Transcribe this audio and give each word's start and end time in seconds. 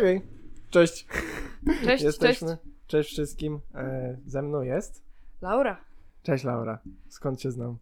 Okej, 0.00 0.22
cześć. 0.70 1.06
Cześć, 1.84 2.04
Jesteśmy. 2.04 2.48
cześć. 2.48 2.62
Cześć 2.86 3.10
wszystkim. 3.10 3.60
E, 3.74 4.16
ze 4.26 4.42
mną 4.42 4.62
jest. 4.62 5.02
Laura. 5.42 5.84
Cześć 6.22 6.44
Laura. 6.44 6.78
Skąd 7.08 7.38
cię 7.38 7.50
znam? 7.50 7.76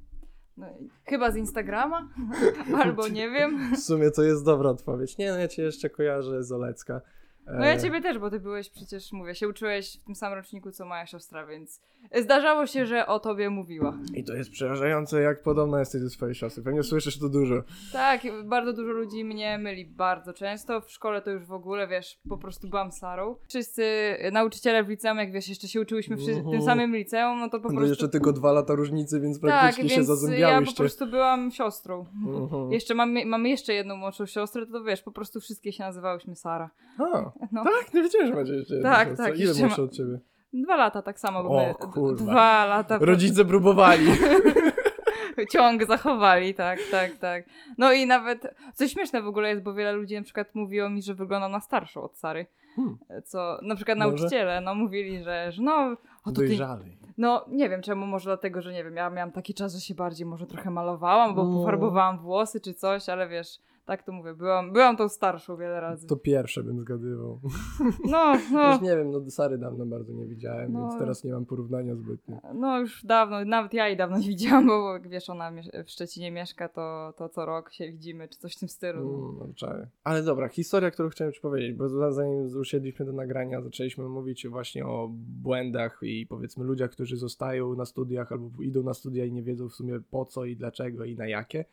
No, 0.57 0.67
chyba 1.05 1.31
z 1.31 1.37
Instagrama, 1.37 2.09
albo 2.83 3.09
nie 3.09 3.31
wiem. 3.31 3.75
W 3.75 3.79
sumie 3.79 4.11
to 4.11 4.23
jest 4.23 4.45
dobra 4.45 4.71
odpowiedź. 4.71 5.19
Nie, 5.19 5.31
no 5.31 5.39
ja 5.39 5.49
cię 5.49 5.63
jeszcze 5.63 5.91
kojarzę 5.91 6.45
z 6.45 6.53
Olecka. 6.53 7.01
E, 7.49 7.59
No 7.59 7.65
ja 7.67 7.79
ciebie 7.81 8.01
też, 8.01 8.19
bo 8.19 8.31
ty 8.31 8.41
byłeś 8.41 8.71
przecież, 8.71 9.13
mówię, 9.13 9.35
się 9.35 9.49
uczyłeś 9.49 9.99
w 10.01 10.05
tym 10.05 10.15
samym 10.15 10.39
roczniku 10.39 10.71
co 10.71 10.85
moja 10.85 11.07
siostra, 11.07 11.47
więc 11.47 11.81
zdarzało 12.23 12.67
się, 12.67 12.87
że 12.87 13.07
o 13.07 13.21
tobie 13.21 13.51
mówiła. 13.51 13.99
I 14.15 14.25
to 14.25 14.35
jest 14.35 14.51
przerażające, 14.51 15.21
jak 15.21 15.43
podobna 15.43 15.79
jesteś 15.79 16.03
do 16.03 16.11
swojej 16.11 16.35
siostry. 16.35 16.63
Pewnie 16.63 16.83
słyszysz 16.83 17.19
to 17.19 17.29
dużo. 17.29 17.63
Tak, 17.93 18.21
bardzo 18.45 18.73
dużo 18.73 18.93
ludzi 18.93 19.25
mnie 19.25 19.59
myli 19.59 19.87
bardzo 19.87 20.33
często. 20.33 20.81
W 20.81 20.91
szkole 20.91 21.23
to 21.23 21.31
już 21.31 21.45
w 21.45 21.53
ogóle, 21.53 21.89
wiesz, 21.89 22.21
po 22.29 22.39
prostu 22.39 22.69
byłam 22.69 22.93
Sarą. 22.93 23.37
Wszyscy 23.49 23.85
nauczyciele 24.33 24.85
w 24.85 24.89
liceum, 24.89 25.19
jak 25.19 25.33
wiesz, 25.33 25.49
jeszcze 25.49 25.69
się 25.69 25.81
uczyłyśmy 25.81 26.17
w 26.17 26.21
Mhm. 26.29 26.51
tym 26.51 26.63
samym 26.63 26.97
liceum, 26.97 27.41
no 27.41 27.49
to 27.49 27.61
po 27.61 27.69
No 27.69 27.75
prostu... 27.75 27.89
jeszcze 27.89 28.09
tylko 28.09 28.33
dwa 28.33 28.53
lata 28.53 28.75
różnicy, 28.75 29.21
więc 29.21 29.41
tak, 29.41 29.51
praktycznie 29.51 29.89
się 29.89 29.95
więc 29.97 30.09
ja 30.09 30.15
po 30.15 30.17
zazębiałyście. 30.21 30.77
prostu 30.77 31.07
byłam 31.07 31.51
siostrą. 31.51 32.07
Mhm. 32.27 32.73
Jeszcze 32.73 32.95
mamy, 32.95 33.27
mamy 33.27 33.49
jeszcze 33.49 33.75
jedną 33.75 33.97
młodszą 33.97 34.27
siostrę, 34.27 34.67
to 34.67 34.85
wiesz, 34.85 35.03
po 35.03 35.13
prostu 35.13 35.41
wszystkie 35.41 35.73
się 35.73 35.83
nazywałyśmy 35.85 36.37
Sara. 36.37 36.71
A, 36.99 37.33
No. 37.53 37.65
tak? 37.65 37.95
Nie 37.95 38.03
wiedziałem, 38.03 38.29
że 38.29 38.35
macie 38.35 38.53
jeszcze 38.55 38.83
Tak, 38.83 39.09
siostrę. 39.09 39.27
tak, 39.27 39.39
Ile 39.39 39.49
jeszcze 39.49 39.63
młodsze 39.63 39.83
ma- 39.83 39.87
od 39.89 39.93
ciebie? 39.93 40.19
Dwa 40.53 40.77
lata 40.77 41.03
tak 41.03 41.21
samo, 41.21 41.39
O, 41.41 41.75
kurwa. 41.75 42.25
dwa 42.25 42.67
lata 42.67 42.99
Rodzice 43.01 43.45
próbowali. 43.45 44.07
ciąg 45.53 45.85
zachowali, 45.87 46.55
tak, 46.55 46.79
tak, 46.91 47.17
tak. 47.17 47.45
No 47.79 47.93
i 47.93 48.07
nawet, 48.07 48.55
coś 48.75 48.93
śmieszne 48.93 49.23
w 49.23 49.27
ogóle 49.27 49.49
jest, 49.49 49.63
bo 49.63 49.75
wiele 49.75 49.93
ludzi 49.93 50.15
na 50.15 50.23
przykład 50.23 50.55
mówiło 50.55 50.91
mi, 50.91 51.03
że 51.03 51.15
wyglądam 51.15 51.53
na 51.53 51.61
starszą 51.61 52.03
od 52.03 52.19
Sary. 52.19 52.47
Hmm. 52.77 52.99
Co, 53.25 53.59
na 53.63 53.75
przykład 53.77 53.99
Może? 53.99 54.09
nauczyciele, 54.09 54.61
no 54.61 54.75
mówili, 54.75 55.23
że, 55.25 55.53
że 55.53 55.63
no, 55.63 55.97
ty, 56.27 56.33
Dojrzali. 56.33 56.99
no 57.19 57.45
nie 57.49 57.69
wiem 57.69 57.83
czemu, 57.83 58.07
może 58.07 58.25
dlatego, 58.31 58.63
że 58.63 58.73
nie 58.73 58.85
wiem, 58.85 58.97
ja 58.97 59.11
miałam 59.11 59.33
taki 59.33 59.55
czas, 59.55 59.75
że 59.75 59.81
się 59.81 59.95
bardziej 59.95 60.27
może 60.27 60.47
trochę 60.47 60.71
malowałam, 60.71 61.35
bo 61.35 61.45
No. 61.45 61.59
pofarbowałam 61.59 62.19
włosy 62.19 62.61
czy 62.61 62.75
coś, 62.75 63.09
ale 63.09 63.29
wiesz, 63.29 63.59
tak 63.89 64.03
to 64.03 64.13
mówię, 64.13 64.35
byłam, 64.35 64.73
byłam 64.73 64.97
tą 64.97 65.09
starszą 65.09 65.57
wiele 65.57 65.81
razy. 65.81 66.07
To 66.07 66.17
pierwsze 66.17 66.63
bym 66.63 66.81
zgadywał. 66.81 67.41
No, 68.11 68.35
no, 68.53 68.73
Już 68.73 68.83
nie 68.83 68.97
wiem, 68.97 69.11
no 69.11 69.31
Sary 69.31 69.59
dawno 69.59 69.87
bardzo 69.87 70.13
nie 70.13 70.27
widziałem, 70.27 70.73
No. 70.73 70.81
więc 70.89 70.99
teraz 70.99 71.25
nie 71.25 71.33
mam 71.33 71.47
porównania 71.47 71.95
zbytnio. 71.95 72.41
no 72.55 72.81
już 72.81 73.05
dawno, 73.05 73.45
nawet 73.45 73.75
ja 73.75 73.89
jej 73.89 73.97
dawno 73.97 74.19
nie 74.19 74.29
widziałam, 74.37 74.67
bo 74.67 74.93
jak 74.93 75.09
wiesz, 75.09 75.31
ona 75.31 75.53
w 75.87 75.91
Szczecinie 75.91 76.31
mieszka, 76.31 76.69
to, 76.69 77.15
to 77.17 77.29
co 77.29 77.47
rok 77.47 77.73
się 77.73 77.93
widzimy, 77.93 78.29
czy 78.29 78.39
coś 78.39 78.57
w 78.57 78.59
tym 78.59 78.69
stylu. 78.69 79.15
Mm, 79.41 79.53
no. 79.63 79.69
Ale 80.05 80.23
dobra, 80.23 80.49
historia, 80.49 80.91
którą 80.91 81.09
chciałem 81.09 81.33
ci 81.33 81.41
powiedzieć, 81.41 81.73
bo 81.77 81.89
za- 81.89 82.13
zanim 82.13 82.47
usiedliśmy 82.61 83.07
do 83.07 83.13
nagrania, 83.13 83.63
zaczęliśmy 83.63 84.09
mówić 84.09 84.49
właśnie 84.49 84.87
o 84.87 85.09
błędach 85.43 85.99
i 86.03 86.27
powiedzmy 86.27 86.65
ludziach, 86.65 86.91
którzy 86.91 87.17
zostają 87.17 87.75
na 87.75 87.85
studiach 87.85 88.33
albo 88.33 88.63
idą 88.63 88.83
na 88.83 88.95
studia 88.95 89.25
i 89.25 89.33
nie 89.33 89.43
wiedzą 89.43 89.69
w 89.69 89.73
sumie 89.75 90.01
po 90.11 90.25
co 90.25 90.45
i 90.45 90.57
dlaczego 90.57 91.05
i 91.05 91.17
na 91.17 91.27
jakie. 91.27 91.65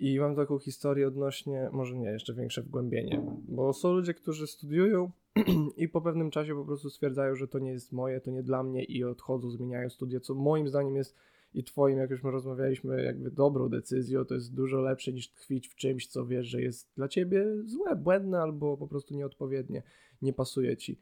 I 0.00 0.20
mam 0.20 0.36
taką 0.36 0.58
historię 0.58 1.08
odnośnie, 1.08 1.68
może 1.72 1.98
nie, 1.98 2.10
jeszcze 2.10 2.34
większe 2.34 2.62
wgłębienie, 2.62 3.22
bo 3.48 3.72
są 3.72 3.92
ludzie, 3.92 4.14
którzy 4.14 4.46
studiują 4.46 5.10
i 5.76 5.88
po 5.88 6.00
pewnym 6.00 6.30
czasie 6.30 6.54
po 6.54 6.64
prostu 6.64 6.90
stwierdzają, 6.90 7.34
że 7.34 7.48
to 7.48 7.58
nie 7.58 7.70
jest 7.70 7.92
moje, 7.92 8.20
to 8.20 8.30
nie 8.30 8.42
dla 8.42 8.62
mnie 8.62 8.84
i 8.84 9.04
odchodzą, 9.04 9.50
zmieniają 9.50 9.90
studia, 9.90 10.20
co 10.20 10.34
moim 10.34 10.68
zdaniem 10.68 10.96
jest 10.96 11.16
i 11.54 11.64
twoim, 11.64 11.98
jak 11.98 12.10
już 12.10 12.22
my 12.22 12.30
rozmawialiśmy, 12.30 13.02
jakby 13.04 13.30
dobrą 13.30 13.68
decyzją, 13.68 14.24
to 14.24 14.34
jest 14.34 14.54
dużo 14.54 14.80
lepsze 14.80 15.12
niż 15.12 15.30
tkwić 15.30 15.68
w 15.68 15.74
czymś, 15.74 16.06
co 16.06 16.26
wiesz, 16.26 16.46
że 16.46 16.62
jest 16.62 16.88
dla 16.96 17.08
ciebie 17.08 17.46
złe, 17.64 17.96
błędne 17.96 18.38
albo 18.38 18.76
po 18.76 18.88
prostu 18.88 19.14
nieodpowiednie, 19.14 19.82
nie 20.22 20.32
pasuje 20.32 20.76
ci. 20.76 21.00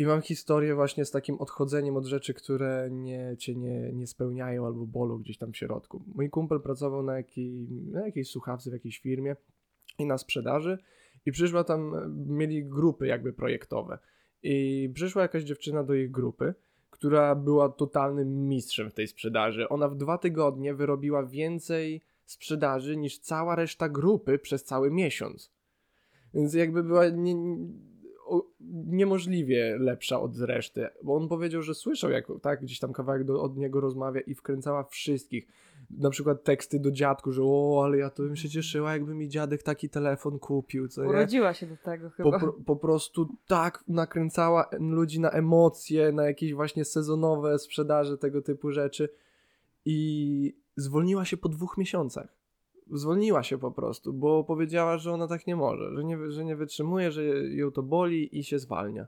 I 0.00 0.06
mam 0.06 0.22
historię 0.22 0.74
właśnie 0.74 1.04
z 1.04 1.10
takim 1.10 1.36
odchodzeniem 1.38 1.96
od 1.96 2.04
rzeczy, 2.04 2.34
które 2.34 2.88
nie, 2.90 3.36
cię 3.38 3.54
nie, 3.54 3.92
nie 3.92 4.06
spełniają 4.06 4.66
albo 4.66 4.86
bolą 4.86 5.18
gdzieś 5.18 5.38
tam 5.38 5.52
w 5.52 5.56
środku. 5.56 6.04
Mój 6.14 6.30
kumpel 6.30 6.60
pracował 6.60 7.02
na, 7.02 7.16
jakiej, 7.16 7.68
na 7.70 8.06
jakiejś 8.06 8.30
słuchawce 8.30 8.70
w 8.70 8.72
jakiejś 8.72 8.98
firmie 8.98 9.36
i 9.98 10.06
na 10.06 10.18
sprzedaży 10.18 10.78
i 11.26 11.32
przyszła 11.32 11.64
tam, 11.64 11.94
mieli 12.26 12.64
grupy 12.64 13.06
jakby 13.06 13.32
projektowe 13.32 13.98
i 14.42 14.90
przyszła 14.94 15.22
jakaś 15.22 15.42
dziewczyna 15.42 15.84
do 15.84 15.94
ich 15.94 16.10
grupy, 16.10 16.54
która 16.90 17.34
była 17.34 17.68
totalnym 17.68 18.48
mistrzem 18.48 18.90
w 18.90 18.94
tej 18.94 19.08
sprzedaży. 19.08 19.68
Ona 19.68 19.88
w 19.88 19.96
dwa 19.96 20.18
tygodnie 20.18 20.74
wyrobiła 20.74 21.26
więcej 21.26 22.02
sprzedaży 22.24 22.96
niż 22.96 23.18
cała 23.18 23.56
reszta 23.56 23.88
grupy 23.88 24.38
przez 24.38 24.64
cały 24.64 24.90
miesiąc. 24.90 25.52
Więc 26.34 26.54
jakby 26.54 26.82
była 26.82 27.08
nie, 27.08 27.36
o, 27.36 27.99
niemożliwie 28.86 29.76
lepsza 29.78 30.20
od 30.20 30.38
reszty. 30.38 30.86
Bo 31.02 31.16
on 31.16 31.28
powiedział, 31.28 31.62
że 31.62 31.74
słyszał, 31.74 32.10
jak 32.10 32.26
tak, 32.42 32.62
gdzieś 32.62 32.78
tam 32.78 32.92
kawałek 32.92 33.24
do, 33.24 33.42
od 33.42 33.56
niego 33.56 33.80
rozmawia 33.80 34.20
i 34.20 34.34
wkręcała 34.34 34.84
wszystkich. 34.84 35.46
Na 35.90 36.10
przykład 36.10 36.44
teksty 36.44 36.80
do 36.80 36.90
dziadku, 36.90 37.32
że 37.32 37.42
o, 37.44 37.80
ale 37.84 37.98
ja 37.98 38.10
to 38.10 38.22
bym 38.22 38.36
się 38.36 38.48
cieszyła, 38.48 38.92
jakby 38.92 39.14
mi 39.14 39.28
dziadek 39.28 39.62
taki 39.62 39.88
telefon 39.88 40.38
kupił, 40.38 40.88
co 40.88 41.02
nie? 41.02 41.08
Urodziła 41.08 41.54
się 41.54 41.66
do 41.66 41.76
tego 41.76 42.10
po, 42.10 42.16
chyba. 42.16 42.38
pro- 42.38 42.52
po 42.52 42.76
prostu 42.76 43.28
tak 43.46 43.84
nakręcała 43.88 44.70
ludzi 44.78 45.20
na 45.20 45.30
emocje, 45.30 46.12
na 46.12 46.26
jakieś 46.26 46.54
właśnie 46.54 46.84
sezonowe 46.84 47.58
sprzedaże, 47.58 48.18
tego 48.18 48.42
typu 48.42 48.72
rzeczy. 48.72 49.08
I 49.84 50.56
zwolniła 50.76 51.24
się 51.24 51.36
po 51.36 51.48
dwóch 51.48 51.78
miesiącach. 51.78 52.39
Zwolniła 52.92 53.42
się 53.42 53.58
po 53.58 53.70
prostu, 53.70 54.12
bo 54.12 54.44
powiedziała, 54.44 54.98
że 54.98 55.12
ona 55.12 55.28
tak 55.28 55.46
nie 55.46 55.56
może, 55.56 55.94
że 55.94 56.04
nie, 56.04 56.30
że 56.30 56.44
nie 56.44 56.56
wytrzymuje, 56.56 57.12
że 57.12 57.24
ją 57.48 57.70
to 57.70 57.82
boli 57.82 58.38
i 58.38 58.44
się 58.44 58.58
zwalnia. 58.58 59.06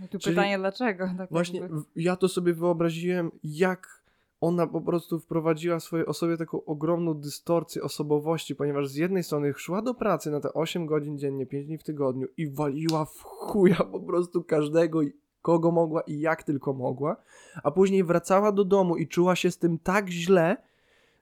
No 0.00 0.08
tu 0.08 0.18
czyli- 0.18 0.36
pytanie 0.36 0.58
dlaczego? 0.58 1.10
Tak 1.18 1.30
Właśnie 1.30 1.60
jakby. 1.60 1.80
ja 1.96 2.16
to 2.16 2.28
sobie 2.28 2.54
wyobraziłem, 2.54 3.30
jak 3.44 4.02
ona 4.40 4.66
po 4.66 4.80
prostu 4.80 5.18
wprowadziła 5.18 5.78
w 5.78 5.82
swojej 5.82 6.06
osobie 6.06 6.36
taką 6.36 6.64
ogromną 6.64 7.14
dystorcję 7.14 7.82
osobowości, 7.82 8.54
ponieważ 8.56 8.88
z 8.88 8.94
jednej 8.94 9.22
strony 9.22 9.54
szła 9.56 9.82
do 9.82 9.94
pracy 9.94 10.30
na 10.30 10.40
te 10.40 10.52
8 10.52 10.86
godzin 10.86 11.18
dziennie, 11.18 11.46
5 11.46 11.66
dni 11.66 11.78
w 11.78 11.82
tygodniu 11.82 12.26
i 12.36 12.50
waliła 12.50 13.04
w 13.04 13.22
chuja 13.22 13.76
po 13.76 14.00
prostu 14.00 14.44
każdego, 14.44 15.00
kogo 15.42 15.70
mogła 15.70 16.00
i 16.00 16.20
jak 16.20 16.42
tylko 16.42 16.72
mogła, 16.72 17.16
a 17.62 17.70
później 17.70 18.04
wracała 18.04 18.52
do 18.52 18.64
domu 18.64 18.96
i 18.96 19.08
czuła 19.08 19.36
się 19.36 19.50
z 19.50 19.58
tym 19.58 19.78
tak 19.78 20.08
źle, 20.08 20.56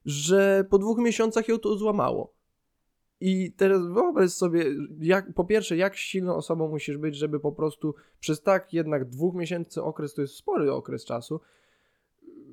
że 0.06 0.64
po 0.70 0.78
dwóch 0.78 0.98
miesiącach 0.98 1.48
ją 1.48 1.58
to 1.58 1.76
złamało. 1.76 2.34
I 3.20 3.52
teraz 3.52 3.86
wyobraź 3.86 4.30
sobie, 4.30 4.64
jak, 5.00 5.34
po 5.34 5.44
pierwsze, 5.44 5.76
jak 5.76 5.96
silną 5.96 6.34
osobą 6.34 6.68
musisz 6.68 6.98
być, 6.98 7.16
żeby 7.16 7.40
po 7.40 7.52
prostu 7.52 7.94
przez 8.20 8.42
tak 8.42 8.72
jednak 8.72 9.04
dwóch 9.04 9.34
miesięcy 9.34 9.82
okres, 9.82 10.14
to 10.14 10.22
jest 10.22 10.34
spory 10.34 10.72
okres 10.72 11.04
czasu, 11.04 11.40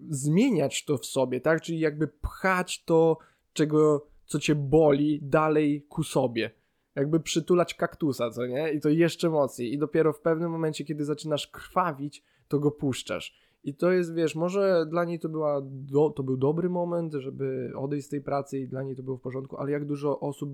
zmieniać 0.09 0.85
to 0.85 0.97
w 0.97 1.05
sobie, 1.05 1.41
tak? 1.41 1.61
Czyli 1.61 1.79
jakby 1.79 2.07
pchać 2.07 2.83
to, 2.83 3.17
czego, 3.53 4.07
co 4.25 4.39
cię 4.39 4.55
boli, 4.55 5.19
dalej 5.21 5.85
ku 5.89 6.03
sobie. 6.03 6.51
Jakby 6.95 7.19
przytulać 7.19 7.73
kaktusa, 7.73 8.29
co 8.29 8.45
nie? 8.45 8.73
I 8.73 8.79
to 8.79 8.89
jeszcze 8.89 9.29
mocniej. 9.29 9.73
I 9.73 9.77
dopiero 9.77 10.13
w 10.13 10.19
pewnym 10.19 10.51
momencie, 10.51 10.85
kiedy 10.85 11.05
zaczynasz 11.05 11.47
krwawić, 11.47 12.23
to 12.47 12.59
go 12.59 12.71
puszczasz. 12.71 13.35
I 13.63 13.75
to 13.75 13.91
jest, 13.91 14.13
wiesz, 14.13 14.35
może 14.35 14.85
dla 14.89 15.05
niej 15.05 15.19
to, 15.19 15.29
była 15.29 15.61
do, 15.65 16.09
to 16.09 16.23
był 16.23 16.37
dobry 16.37 16.69
moment, 16.69 17.13
żeby 17.13 17.71
odejść 17.75 18.07
z 18.07 18.09
tej 18.09 18.21
pracy 18.21 18.59
i 18.59 18.67
dla 18.67 18.83
niej 18.83 18.95
to 18.95 19.03
było 19.03 19.17
w 19.17 19.21
porządku, 19.21 19.57
ale 19.57 19.71
jak 19.71 19.85
dużo 19.85 20.19
osób 20.19 20.49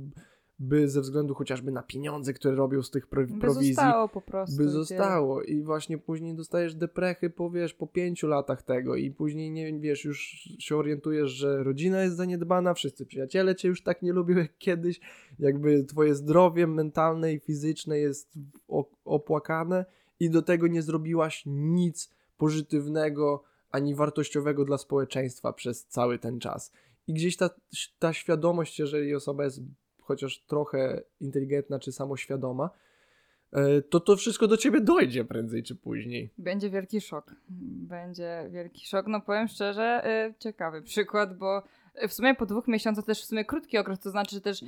by 0.59 0.89
ze 0.89 1.01
względu 1.01 1.33
chociażby 1.33 1.71
na 1.71 1.83
pieniądze, 1.83 2.33
które 2.33 2.55
robią 2.55 2.83
z 2.83 2.91
tych 2.91 3.07
pro, 3.07 3.27
By 3.27 3.39
prowizji, 3.39 3.73
zostało 3.73 4.09
po 4.09 4.21
prostu. 4.21 4.57
by 4.57 4.69
zostało 4.69 5.43
i 5.43 5.63
właśnie 5.63 5.97
później 5.97 6.35
dostajesz 6.35 6.75
deprechy 6.75 7.29
po, 7.29 7.49
wiesz, 7.49 7.73
po 7.73 7.87
pięciu 7.87 8.27
latach 8.27 8.63
tego 8.63 8.95
i 8.95 9.11
później, 9.11 9.51
nie 9.51 9.79
wiesz, 9.79 10.05
już 10.05 10.19
się 10.59 10.75
orientujesz, 10.75 11.29
że 11.29 11.63
rodzina 11.63 12.01
jest 12.01 12.15
zaniedbana, 12.15 12.73
wszyscy 12.73 13.05
przyjaciele 13.05 13.55
cię 13.55 13.67
już 13.67 13.83
tak 13.83 14.01
nie 14.01 14.13
lubią 14.13 14.37
jak 14.37 14.57
kiedyś, 14.57 14.99
jakby 15.39 15.83
twoje 15.83 16.15
zdrowie 16.15 16.67
mentalne 16.67 17.33
i 17.33 17.39
fizyczne 17.39 17.99
jest 17.99 18.33
opłakane 19.05 19.85
i 20.19 20.29
do 20.29 20.41
tego 20.41 20.67
nie 20.67 20.81
zrobiłaś 20.81 21.43
nic 21.45 22.18
pozytywnego 22.39 23.43
ani 23.71 23.95
wartościowego 23.95 24.65
dla 24.65 24.77
społeczeństwa 24.77 25.53
przez 25.53 25.85
cały 25.85 26.19
ten 26.19 26.39
czas. 26.39 26.71
I 27.07 27.13
gdzieś 27.13 27.37
ta, 27.37 27.49
ta 27.99 28.13
świadomość, 28.13 28.79
jeżeli 28.79 29.15
osoba 29.15 29.43
jest 29.43 29.61
chociaż 30.01 30.43
trochę 30.47 31.01
inteligentna 31.19 31.79
czy 31.79 31.91
samoświadoma, 31.91 32.69
e, 33.51 33.81
to 33.81 33.99
to 33.99 34.15
wszystko 34.15 34.47
do 34.47 34.57
ciebie 34.57 34.81
dojdzie 34.81 35.25
prędzej 35.25 35.63
czy 35.63 35.75
później. 35.75 36.33
Będzie 36.37 36.69
wielki 36.69 37.01
szok. 37.01 37.35
Będzie 37.89 38.49
wielki 38.51 38.87
szok. 38.87 39.07
No 39.07 39.21
powiem 39.21 39.47
szczerze, 39.47 40.03
y, 40.29 40.33
ciekawy 40.39 40.81
przykład, 40.81 41.37
bo 41.37 41.63
w 42.07 42.13
sumie 42.13 42.35
po 42.35 42.45
dwóch 42.45 42.67
miesiącach 42.67 43.05
też 43.05 43.21
w 43.21 43.25
sumie 43.25 43.45
krótki 43.45 43.77
okres, 43.77 43.99
to 43.99 44.09
znaczy, 44.09 44.35
że 44.35 44.41
też 44.41 44.63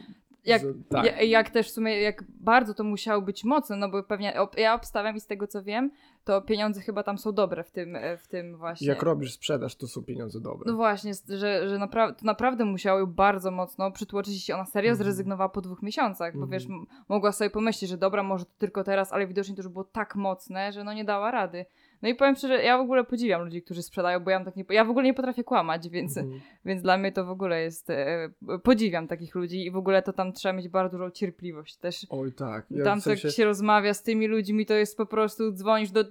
jak, 0.45 0.61
Z- 0.61 0.87
tak. 0.89 1.05
ja, 1.05 1.21
jak 1.21 1.49
też 1.49 1.67
w 1.67 1.71
sumie, 1.71 2.01
jak 2.01 2.23
bardzo 2.29 2.73
to 2.73 2.83
musiało 2.83 3.21
być 3.21 3.43
mocne, 3.43 3.75
no 3.75 3.89
bo 3.89 4.03
pewnie 4.03 4.33
ja 4.57 4.73
obstawiam 4.73 5.15
i 5.15 5.19
z 5.19 5.27
tego 5.27 5.47
co 5.47 5.63
wiem, 5.63 5.91
to 6.23 6.41
pieniądze 6.41 6.81
chyba 6.81 7.03
tam 7.03 7.17
są 7.17 7.31
dobre 7.31 7.63
w 7.63 7.71
tym, 7.71 7.95
e, 7.95 8.17
w 8.17 8.27
tym 8.27 8.57
właśnie. 8.57 8.87
Jak 8.87 9.03
robisz 9.03 9.33
sprzedaż, 9.33 9.75
to 9.75 9.87
są 9.87 10.03
pieniądze 10.03 10.39
dobre. 10.39 10.71
No 10.71 10.75
właśnie, 10.77 11.13
że, 11.27 11.69
że 11.69 11.77
napra- 11.77 12.13
to 12.15 12.25
naprawdę 12.25 12.65
musiało 12.65 12.99
ją 12.99 13.05
bardzo 13.05 13.51
mocno 13.51 13.91
przytłoczyć 13.91 14.49
i 14.49 14.53
ona 14.53 14.65
serio 14.65 14.91
Mhm. 14.91 15.03
zrezygnowała 15.05 15.49
po 15.49 15.61
dwóch 15.61 15.81
miesiącach, 15.81 16.33
bo 16.37 16.43
Mhm. 16.43 16.51
wiesz, 16.51 16.67
mogła 17.09 17.31
sobie 17.31 17.49
pomyśleć, 17.49 17.91
że 17.91 17.97
dobra, 17.97 18.23
może 18.23 18.45
to 18.45 18.51
tylko 18.57 18.83
teraz, 18.83 19.13
ale 19.13 19.27
widocznie 19.27 19.55
to 19.55 19.61
już 19.61 19.71
było 19.71 19.83
tak 19.83 20.15
mocne, 20.15 20.71
że 20.71 20.83
no 20.83 20.93
nie 20.93 21.05
dała 21.05 21.31
rady. 21.31 21.65
No 22.01 22.09
i 22.09 22.15
powiem 22.15 22.35
szczerze, 22.35 22.63
ja 22.63 22.77
w 22.77 22.81
ogóle 22.81 23.03
podziwiam 23.03 23.43
ludzi, 23.43 23.61
którzy 23.61 23.83
sprzedają, 23.83 24.19
bo 24.19 24.31
ja, 24.31 24.45
tak 24.45 24.55
nie, 24.55 24.65
ja 24.69 24.85
w 24.85 24.89
ogóle 24.89 25.05
nie 25.05 25.13
potrafię 25.13 25.43
kłamać, 25.43 25.89
więc, 25.89 26.17
Mhm. 26.17 26.41
więc 26.65 26.81
dla 26.81 26.97
mnie 26.97 27.11
to 27.11 27.25
w 27.25 27.29
ogóle 27.29 27.61
jest, 27.61 27.89
e, 27.89 28.29
podziwiam 28.63 29.07
takich 29.07 29.35
ludzi 29.35 29.65
i 29.65 29.71
w 29.71 29.75
ogóle 29.77 30.01
to 30.01 30.13
tam 30.13 30.33
trzeba 30.33 30.53
mieć 30.53 30.69
bardzo 30.69 30.97
dużą 30.97 31.11
cierpliwość 31.11 31.77
też. 31.77 32.07
Oj 32.09 32.33
tak. 32.33 32.65
Ja 32.71 32.83
tam 32.83 33.01
w 33.01 33.03
sensie, 33.03 33.27
jak 33.27 33.35
się 33.35 33.45
rozmawia 33.45 33.93
z 33.93 34.03
tymi 34.03 34.27
ludźmi, 34.27 34.65
to 34.65 34.73
jest 34.73 34.97
po 34.97 35.05
prostu 35.05 35.51
dzwonisz 35.51 35.91
do 35.91 36.03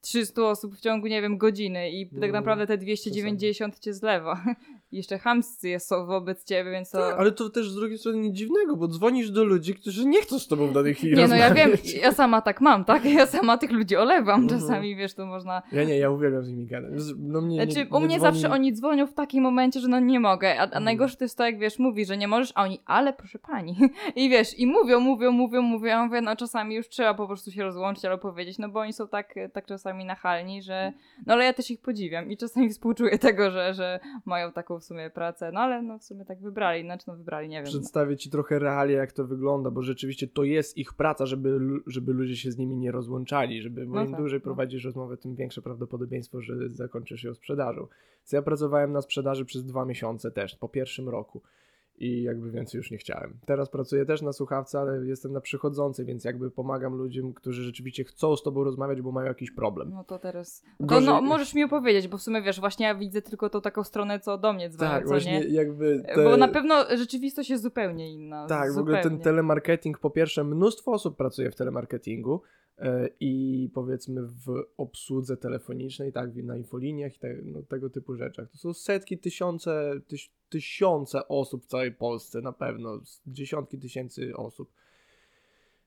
300 0.00 0.42
osób 0.42 0.74
w 0.76 0.80
ciągu, 0.80 1.06
nie 1.06 1.22
wiem, 1.22 1.38
godziny 1.38 1.90
i 1.90 2.06
tak 2.06 2.16
Mm, 2.22 2.32
naprawdę 2.32 2.66
te 2.66 2.78
290 2.78 3.78
cię 3.78 3.94
zlewa. 3.94 4.44
Jeszcze 4.94 5.18
chamscy 5.18 5.78
są 5.78 6.06
wobec 6.06 6.44
ciebie, 6.44 6.70
więc 6.70 6.90
to... 6.90 6.98
tak, 6.98 7.18
ale 7.18 7.32
to 7.32 7.50
też 7.50 7.70
z 7.70 7.74
drugiej 7.74 7.98
strony 7.98 8.18
nic 8.18 8.36
dziwnego, 8.36 8.76
bo 8.76 8.88
dzwonisz 8.88 9.30
do 9.30 9.44
ludzi, 9.44 9.74
którzy 9.74 10.06
nie 10.06 10.22
chcą 10.22 10.38
z 10.38 10.46
tobą 10.48 10.66
w 10.66 10.72
danej 10.72 10.94
chwili 10.94 11.16
Nie 11.16 11.28
no, 11.28 11.36
ja 11.36 11.54
wiem, 11.54 11.70
rozmawiać. 11.70 11.94
ja 11.94 12.12
sama 12.12 12.40
tak 12.42 12.60
mam, 12.60 12.84
tak? 12.84 13.04
Ja 13.04 13.26
sama 13.26 13.58
tych 13.58 13.70
ludzi 13.72 13.96
olewam 13.96 14.42
Mhm. 14.42 14.60
czasami, 14.60 14.96
wiesz, 14.96 15.14
to 15.14 15.26
można... 15.26 15.62
Ja 15.72 15.84
nie, 15.84 15.98
ja 15.98 16.10
uwielbiam 16.10 16.44
z 16.44 16.48
nimi 16.48 16.66
gadać. 16.66 16.90
No 17.18 17.40
mnie, 17.40 17.56
nie, 17.56 17.64
Znaczy, 17.64 17.78
nie 17.90 17.96
u 17.96 18.00
mnie 18.00 18.16
dzwoni- 18.18 18.20
zawsze 18.20 18.50
oni 18.50 18.72
dzwonią 18.72 19.06
w 19.06 19.14
takim 19.14 19.42
momencie, 19.42 19.80
że 19.80 19.88
no 19.88 20.00
nie 20.00 20.20
mogę, 20.20 20.58
a, 20.58 20.62
a 20.62 20.64
Mhm. 20.64 20.84
najgorsze 20.84 21.16
to 21.16 21.24
jest 21.24 21.38
to, 21.38 21.44
jak 21.44 21.58
wiesz, 21.58 21.78
mówi, 21.78 22.04
że 22.04 22.16
nie 22.16 22.28
możesz, 22.28 22.52
a 22.54 22.62
oni, 22.62 22.80
ale 22.86 23.12
proszę 23.12 23.38
pani. 23.38 23.76
I 24.16 24.28
wiesz, 24.30 24.58
i 24.58 24.66
mówią, 24.66 25.00
mówią, 25.00 25.32
mówią, 25.32 25.62
mówią, 25.62 25.86
ja 25.86 26.04
mówię, 26.06 26.20
no 26.20 26.36
czasami 26.36 26.74
już 26.74 26.88
trzeba 26.88 27.14
po 27.14 27.26
prostu 27.26 27.50
się 27.50 27.62
rozłączyć 27.62 28.04
albo 28.04 28.18
powiedzieć, 28.18 28.58
no 28.58 28.68
bo 28.68 28.80
oni 28.80 28.92
są 28.92 29.08
tak, 29.08 29.34
tak 29.52 29.66
czasami 29.66 30.04
nachalni, 30.04 30.62
że, 30.62 30.92
no 31.26 31.32
ale 31.34 31.44
ja 31.44 31.52
też 31.52 31.70
ich 31.70 31.80
podziwiam 31.80 32.30
i 32.30 32.36
czasami 32.36 32.70
współczuję 32.70 33.18
tego, 33.18 33.50
że, 33.50 33.74
że 33.74 34.00
mają 34.24 34.52
taką 34.52 34.80
w 34.84 34.86
sumie 34.86 35.10
pracę, 35.10 35.52
no 35.52 35.60
ale 35.60 35.82
no 35.82 35.98
w 35.98 36.04
sumie 36.04 36.24
tak 36.24 36.40
wybrali, 36.40 36.82
znaczy 36.82 37.04
no 37.08 37.16
wybrali, 37.16 37.48
nie 37.48 37.56
wiem. 37.56 37.64
No. 37.64 37.70
Przedstawię 37.70 38.16
ci 38.16 38.30
trochę 38.30 38.58
realia, 38.58 38.98
jak 38.98 39.12
to 39.12 39.24
wygląda, 39.24 39.70
bo 39.70 39.82
rzeczywiście 39.82 40.28
to 40.28 40.44
jest 40.44 40.76
ich 40.78 40.94
praca, 40.94 41.26
żeby, 41.26 41.60
żeby 41.86 42.12
ludzie 42.12 42.36
się 42.36 42.50
z 42.50 42.58
nimi 42.58 42.76
nie 42.76 42.92
rozłączali, 42.92 43.62
żeby 43.62 43.86
No 43.86 44.04
im 44.04 44.10
tak, 44.10 44.20
dłużej 44.20 44.38
no. 44.38 44.44
prowadzisz 44.44 44.84
rozmowę, 44.84 45.16
tym 45.16 45.34
większe 45.34 45.62
prawdopodobieństwo, 45.62 46.40
że 46.40 46.54
zakończysz 46.70 47.24
ją 47.24 47.34
sprzedażą. 47.34 47.86
Więc 48.20 48.32
ja 48.32 48.42
pracowałem 48.42 48.92
na 48.92 49.02
sprzedaży 49.02 49.44
przez 49.44 49.64
dwa 49.64 49.84
miesiące 49.84 50.30
też, 50.30 50.56
po 50.56 50.68
pierwszym 50.68 51.08
roku. 51.08 51.42
I 51.98 52.22
jakby 52.22 52.50
więcej 52.50 52.78
już 52.78 52.90
nie 52.90 52.98
chciałem. 52.98 53.38
Teraz 53.46 53.68
pracuję 53.68 54.06
też 54.06 54.22
na 54.22 54.32
słuchawce, 54.32 54.80
ale 54.80 55.06
jestem 55.06 55.32
na 55.32 55.40
przychodzącej, 55.40 56.06
więc 56.06 56.24
jakby 56.24 56.50
pomagam 56.50 56.94
ludziom, 56.94 57.32
którzy 57.32 57.62
rzeczywiście 57.62 58.04
chcą 58.04 58.36
z 58.36 58.42
tobą 58.42 58.64
rozmawiać, 58.64 59.02
bo 59.02 59.12
mają 59.12 59.26
jakiś 59.28 59.50
problem. 59.50 59.90
No 59.90 60.04
to 60.04 60.18
teraz. 60.18 60.62
To 60.78 60.84
Gorzej- 60.84 61.06
no, 61.06 61.22
możesz 61.22 61.54
mi 61.54 61.64
opowiedzieć, 61.64 62.08
bo 62.08 62.18
w 62.18 62.22
sumie 62.22 62.42
wiesz, 62.42 62.60
właśnie 62.60 62.86
ja 62.86 62.94
widzę 62.94 63.22
tylko 63.22 63.50
tą 63.50 63.60
taką 63.60 63.84
stronę, 63.84 64.20
co 64.20 64.38
do 64.38 64.52
mnie 64.52 64.70
dzwonią, 64.70 64.90
tak, 64.90 65.02
co 65.02 65.08
właśnie 65.08 65.40
nie. 65.40 65.46
jakby. 65.46 66.02
Te... 66.14 66.24
Bo 66.24 66.36
na 66.36 66.48
pewno 66.48 66.96
rzeczywistość 66.96 67.50
jest 67.50 67.62
zupełnie 67.62 68.12
inna. 68.12 68.46
Tak, 68.46 68.70
w 68.70 68.74
zupełnie. 68.74 68.98
ogóle 68.98 69.02
ten 69.02 69.24
telemarketing, 69.24 69.98
po 69.98 70.10
pierwsze, 70.10 70.44
mnóstwo 70.44 70.92
osób 70.92 71.16
pracuje 71.16 71.50
w 71.50 71.54
telemarketingu 71.54 72.42
i 73.20 73.70
powiedzmy 73.74 74.22
w 74.22 74.64
obsłudze 74.76 75.36
telefonicznej, 75.36 76.12
tak, 76.12 76.36
na 76.36 76.56
infoliniach 76.56 77.16
i 77.16 77.18
te, 77.18 77.36
no, 77.44 77.62
tego 77.62 77.90
typu 77.90 78.16
rzeczach. 78.16 78.50
To 78.50 78.58
są 78.58 78.74
setki, 78.74 79.18
tysiące, 79.18 79.92
tyś, 80.06 80.30
tysiące 80.48 81.28
osób 81.28 81.62
w 81.62 81.66
całej 81.66 81.92
Polsce, 81.92 82.40
na 82.40 82.52
pewno, 82.52 83.00
dziesiątki 83.26 83.78
tysięcy 83.78 84.36
osób. 84.36 84.72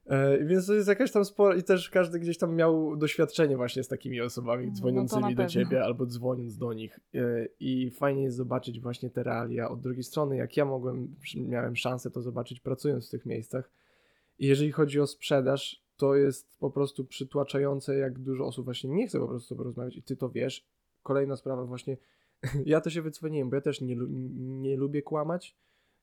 E, 0.05 0.45
więc 0.45 0.67
to 0.67 0.73
jest 0.73 0.87
jakaś 0.87 1.11
tam 1.11 1.25
spora 1.25 1.55
i 1.55 1.63
też 1.63 1.89
każdy 1.89 2.19
gdzieś 2.19 2.37
tam 2.37 2.55
miał 2.55 2.97
doświadczenie 2.97 3.57
właśnie 3.57 3.83
z 3.83 3.87
takimi 3.87 4.21
osobami 4.21 4.67
No 4.67 4.73
dzwoniącymi 4.73 5.21
na 5.21 5.29
do 5.29 5.35
pewno. 5.35 5.49
ciebie 5.49 5.83
albo 5.83 6.05
dzwoniąc 6.05 6.57
do 6.57 6.73
nich 6.73 6.99
E, 7.15 7.47
i 7.59 7.91
fajnie 7.91 8.23
jest 8.23 8.37
zobaczyć 8.37 8.79
właśnie 8.79 9.09
te 9.09 9.23
realia 9.23 9.69
od 9.69 9.81
drugiej 9.81 10.03
strony, 10.03 10.37
jak 10.37 10.57
ja 10.57 10.65
mogłem, 10.65 11.15
miałem 11.35 11.75
szansę 11.75 12.11
to 12.11 12.21
zobaczyć 12.21 12.59
pracując 12.59 13.07
w 13.07 13.11
tych 13.11 13.25
miejscach. 13.25 13.71
I 14.39 14.47
jeżeli 14.47 14.71
chodzi 14.71 14.99
o 14.99 15.07
sprzedaż, 15.07 15.86
to 15.97 16.15
jest 16.15 16.57
po 16.59 16.71
prostu 16.71 17.05
przytłaczające, 17.05 17.97
jak 17.97 18.19
dużo 18.19 18.45
osób 18.45 18.65
właśnie 18.65 18.89
nie 18.89 19.07
chce 19.07 19.19
po 19.19 19.27
prostu 19.27 19.45
z 19.45 19.49
tobą 19.49 19.63
rozmawiać 19.63 19.97
i 19.97 20.03
ty 20.03 20.15
to 20.15 20.29
wiesz. 20.29 20.65
Kolejna 21.03 21.35
sprawa 21.35 21.65
właśnie, 21.65 21.97
ja 22.65 22.81
to 22.81 22.89
się 22.89 23.01
wydzwoniłem, 23.01 23.49
bo 23.49 23.55
ja 23.55 23.61
też 23.61 23.81
nie, 23.81 23.95
nie 24.37 24.77
lubię 24.77 25.01
kłamać 25.01 25.55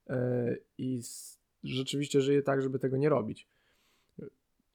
e, 0.06 0.56
i 0.78 0.96
s- 0.98 1.40
rzeczywiście 1.62 2.20
żyję 2.20 2.42
tak, 2.42 2.62
żeby 2.62 2.78
tego 2.78 2.96
nie 2.96 3.08
robić. 3.08 3.48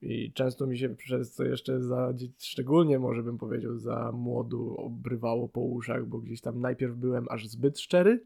I 0.01 0.31
często 0.33 0.67
mi 0.67 0.77
się 0.77 0.89
przez 0.89 1.35
to 1.35 1.43
jeszcze 1.43 1.81
za, 1.81 2.13
szczególnie 2.37 2.99
może 2.99 3.23
bym 3.23 3.37
powiedział, 3.37 3.77
za 3.77 4.11
młodu 4.11 4.75
obrywało 4.77 5.49
po 5.49 5.61
uszach, 5.61 6.05
bo 6.05 6.17
gdzieś 6.19 6.41
tam 6.41 6.61
najpierw 6.61 6.95
byłem 6.95 7.25
aż 7.29 7.47
zbyt 7.47 7.79
szczery, 7.79 8.23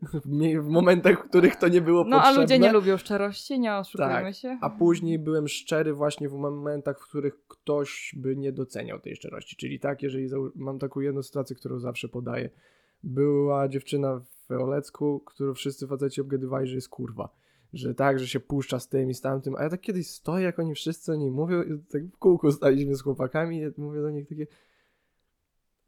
w 0.61 0.67
momentach, 0.69 1.19
w 1.25 1.29
których 1.29 1.55
to 1.55 1.67
nie 1.67 1.81
było 1.81 2.03
No 2.03 2.17
a 2.17 2.19
potrzebne. 2.19 2.41
ludzie 2.41 2.59
nie 2.59 2.71
lubią 2.71 2.97
szczerości, 2.97 3.59
nie 3.59 3.75
oszukujmy 3.75 4.13
Tak, 4.13 4.35
się. 4.35 4.57
A 4.61 4.69
później 4.69 5.19
byłem 5.19 5.47
szczery 5.47 5.93
właśnie 5.93 6.29
w 6.29 6.33
momentach, 6.33 6.99
w 6.99 7.09
których 7.09 7.47
ktoś 7.47 8.15
by 8.17 8.35
nie 8.35 8.51
doceniał 8.51 8.99
tej 8.99 9.15
szczerości. 9.15 9.55
Czyli 9.55 9.79
tak, 9.79 10.01
jeżeli 10.03 10.29
mam 10.55 10.79
taką 10.79 10.99
jedną 10.99 11.23
sytuację, 11.23 11.55
którą 11.55 11.79
zawsze 11.79 12.07
podaję. 12.07 12.49
Była 13.03 13.67
dziewczyna 13.67 14.21
w 14.49 14.51
Olecku, 14.51 15.19
którą 15.25 15.53
wszyscy 15.53 15.87
faceci 15.87 16.21
obgadywali, 16.21 16.67
że 16.67 16.75
jest 16.75 16.89
kurwa. 16.89 17.29
Że 17.73 17.95
tak, 17.95 18.19
że 18.19 18.27
się 18.27 18.39
puszcza 18.39 18.79
z 18.79 18.87
tym 18.87 19.09
i 19.09 19.13
z 19.13 19.21
tamtym. 19.21 19.55
A 19.55 19.63
ja 19.63 19.69
tak 19.69 19.81
kiedyś 19.81 20.07
stoję, 20.07 20.45
jak 20.45 20.59
oni 20.59 20.73
wszyscy 20.73 21.11
o 21.11 21.15
niej 21.15 21.31
mówią, 21.31 21.63
i 21.63 21.79
tak 21.91 22.05
w 22.05 22.17
kółku 22.17 22.51
staliśmy 22.51 22.95
z 22.95 23.01
chłopakami 23.01 23.61
i 23.61 23.81
mówię 23.81 24.01
do 24.01 24.09
nich 24.09 24.27
takie 24.27 24.47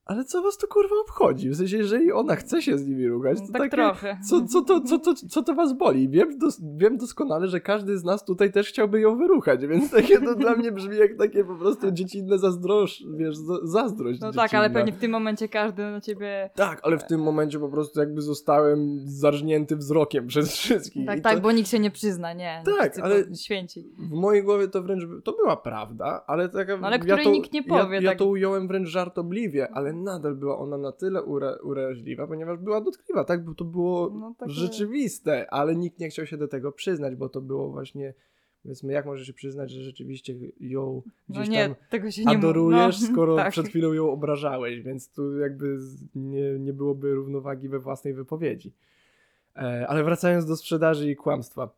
ale 0.06 0.24
co 0.24 0.42
was 0.42 0.57
to 0.57 0.68
kurwa 0.68 0.96
obchodzi? 1.02 1.50
W 1.50 1.56
sensie, 1.56 1.78
jeżeli 1.78 2.12
ona 2.12 2.36
chce 2.36 2.62
się 2.62 2.78
z 2.78 2.88
nimi 2.88 3.07
rugać, 3.07 3.38
to 3.40 3.46
tak 3.54 3.62
takie, 3.62 3.69
trochę. 3.69 4.18
co, 4.30 4.46
co, 4.46 4.62
to, 4.62 4.81
co, 4.81 5.00
to, 5.00 5.13
co 5.30 5.44
to 5.44 5.54
was 5.56 5.74
boli? 5.74 6.10
Wiem, 6.10 6.38
dos, 6.38 6.62
wiem 6.78 6.98
doskonale, 6.98 7.48
że 7.48 7.60
każdy 7.60 7.98
z 7.98 8.04
nas 8.04 8.25
tutaj 8.25 8.52
też 8.52 8.68
chciałby 8.69 9.00
ją 9.02 9.18
wyruchać, 9.18 9.68
więc 9.68 9.92
takie 9.92 10.22
to 10.22 10.36
dla 10.36 10.56
mnie 10.56 10.72
brzmi 10.72 10.98
jak 10.98 11.18
takie 11.18 11.44
po 11.44 11.56
prostu 11.56 11.92
dziecinne 11.92 12.40
zazdrość, 12.40 13.06
wiesz, 13.18 13.38
za- 13.38 13.60
zazdrość 13.68 14.19
No 14.22 14.28
dziecinna. 14.28 14.44
tak, 14.44 14.54
ale 14.54 14.69
pewnie 14.69 14.92
w 14.94 14.98
tym 14.98 15.12
momencie 15.12 15.50
każdy 15.50 15.81
na 15.92 16.02
ciebie... 16.02 16.50
Tak, 16.56 16.80
ale 16.84 16.98
w 16.98 17.04
tym 17.08 17.22
momencie 17.22 17.60
po 17.60 17.69
prostu 17.69 18.00
jakby 18.00 18.22
zostałem 18.22 19.00
zarżnięty 19.06 19.75
wzrokiem 19.75 20.28
przez 20.28 20.51
wszystkich. 20.58 21.06
Tak, 21.06 21.19
tak, 21.19 21.40
bo 21.42 21.51
nikt 21.51 21.69
się 21.69 21.80
nie 21.80 21.92
przyzna, 21.92 22.34
nie. 22.34 22.63
Tak, 22.66 22.92
Wszyscy 22.92 23.04
ale- 23.04 23.36
Święci. 23.36 23.86
W 23.98 24.12
mojej 24.13 24.44
głowie 24.44 24.68
to 24.68 24.84
wręcz, 24.84 25.03
to 25.24 25.32
była 25.34 25.58
prawda, 25.58 26.24
ale 26.27 26.50
taka... 26.50 26.77
No 26.77 26.88
ale 26.88 26.96
ja 26.98 27.03
której 27.03 27.24
to, 27.25 27.32
nikt 27.32 27.53
nie 27.53 27.63
powie, 27.63 27.96
Ja, 27.96 28.01
ja 28.01 28.10
tak. 28.10 28.18
to 28.20 28.25
ująłem 28.25 28.68
wręcz 28.68 28.88
żartobliwie, 28.89 29.68
ale 29.74 29.95
nadal 29.96 30.36
była 30.36 30.58
ona 30.58 30.78
na 30.78 30.92
tyle 30.92 31.24
ura, 31.24 31.58
uraźliwa, 31.64 32.28
ponieważ 32.28 32.60
była 32.60 32.82
dotkliwa, 32.82 33.24
tak? 33.24 33.46
Bo 33.46 33.56
to 33.56 33.66
było 33.66 34.10
No, 34.10 34.36
rzeczywiste, 34.46 35.52
ale 35.52 35.75
nikt 35.75 36.00
nie 36.00 36.10
chciał 36.10 36.25
się 36.25 36.38
do 36.38 36.48
tego 36.48 36.72
przyznać, 36.72 37.16
bo 37.16 37.30
to 37.30 37.42
było 37.42 37.70
właśnie... 37.70 38.14
Powiedzmy, 38.64 38.94
jak 38.94 39.06
możesz 39.06 39.28
się 39.28 39.34
przyznać, 39.34 39.72
że 39.72 39.82
rzeczywiście 39.82 40.36
ją 40.60 41.02
No 41.30 41.36
gdzieś 41.36 41.50
nie, 41.50 41.68
tam 41.68 41.75
adorujesz, 42.28 43.02
no, 43.02 43.08
skoro 43.12 43.36
tak. 43.36 43.52
przed 43.52 43.68
chwilą 43.68 43.94
ją 43.94 44.12
obrażałeś, 44.12 44.82
więc 44.82 45.12
tu 45.12 45.40
jakby 45.40 45.78
nie, 46.16 46.60
nie 46.60 46.74
byłoby 46.74 47.14
równowagi 47.14 47.70
we 47.70 47.80
własnej 47.80 48.14
wypowiedzi. 48.14 48.74
E, 49.56 49.88
ale 49.88 50.04
wracając 50.04 50.46
do 50.46 50.56
sprzedaży 50.56 51.12
i 51.12 51.16
kłamstwa. 51.16 51.70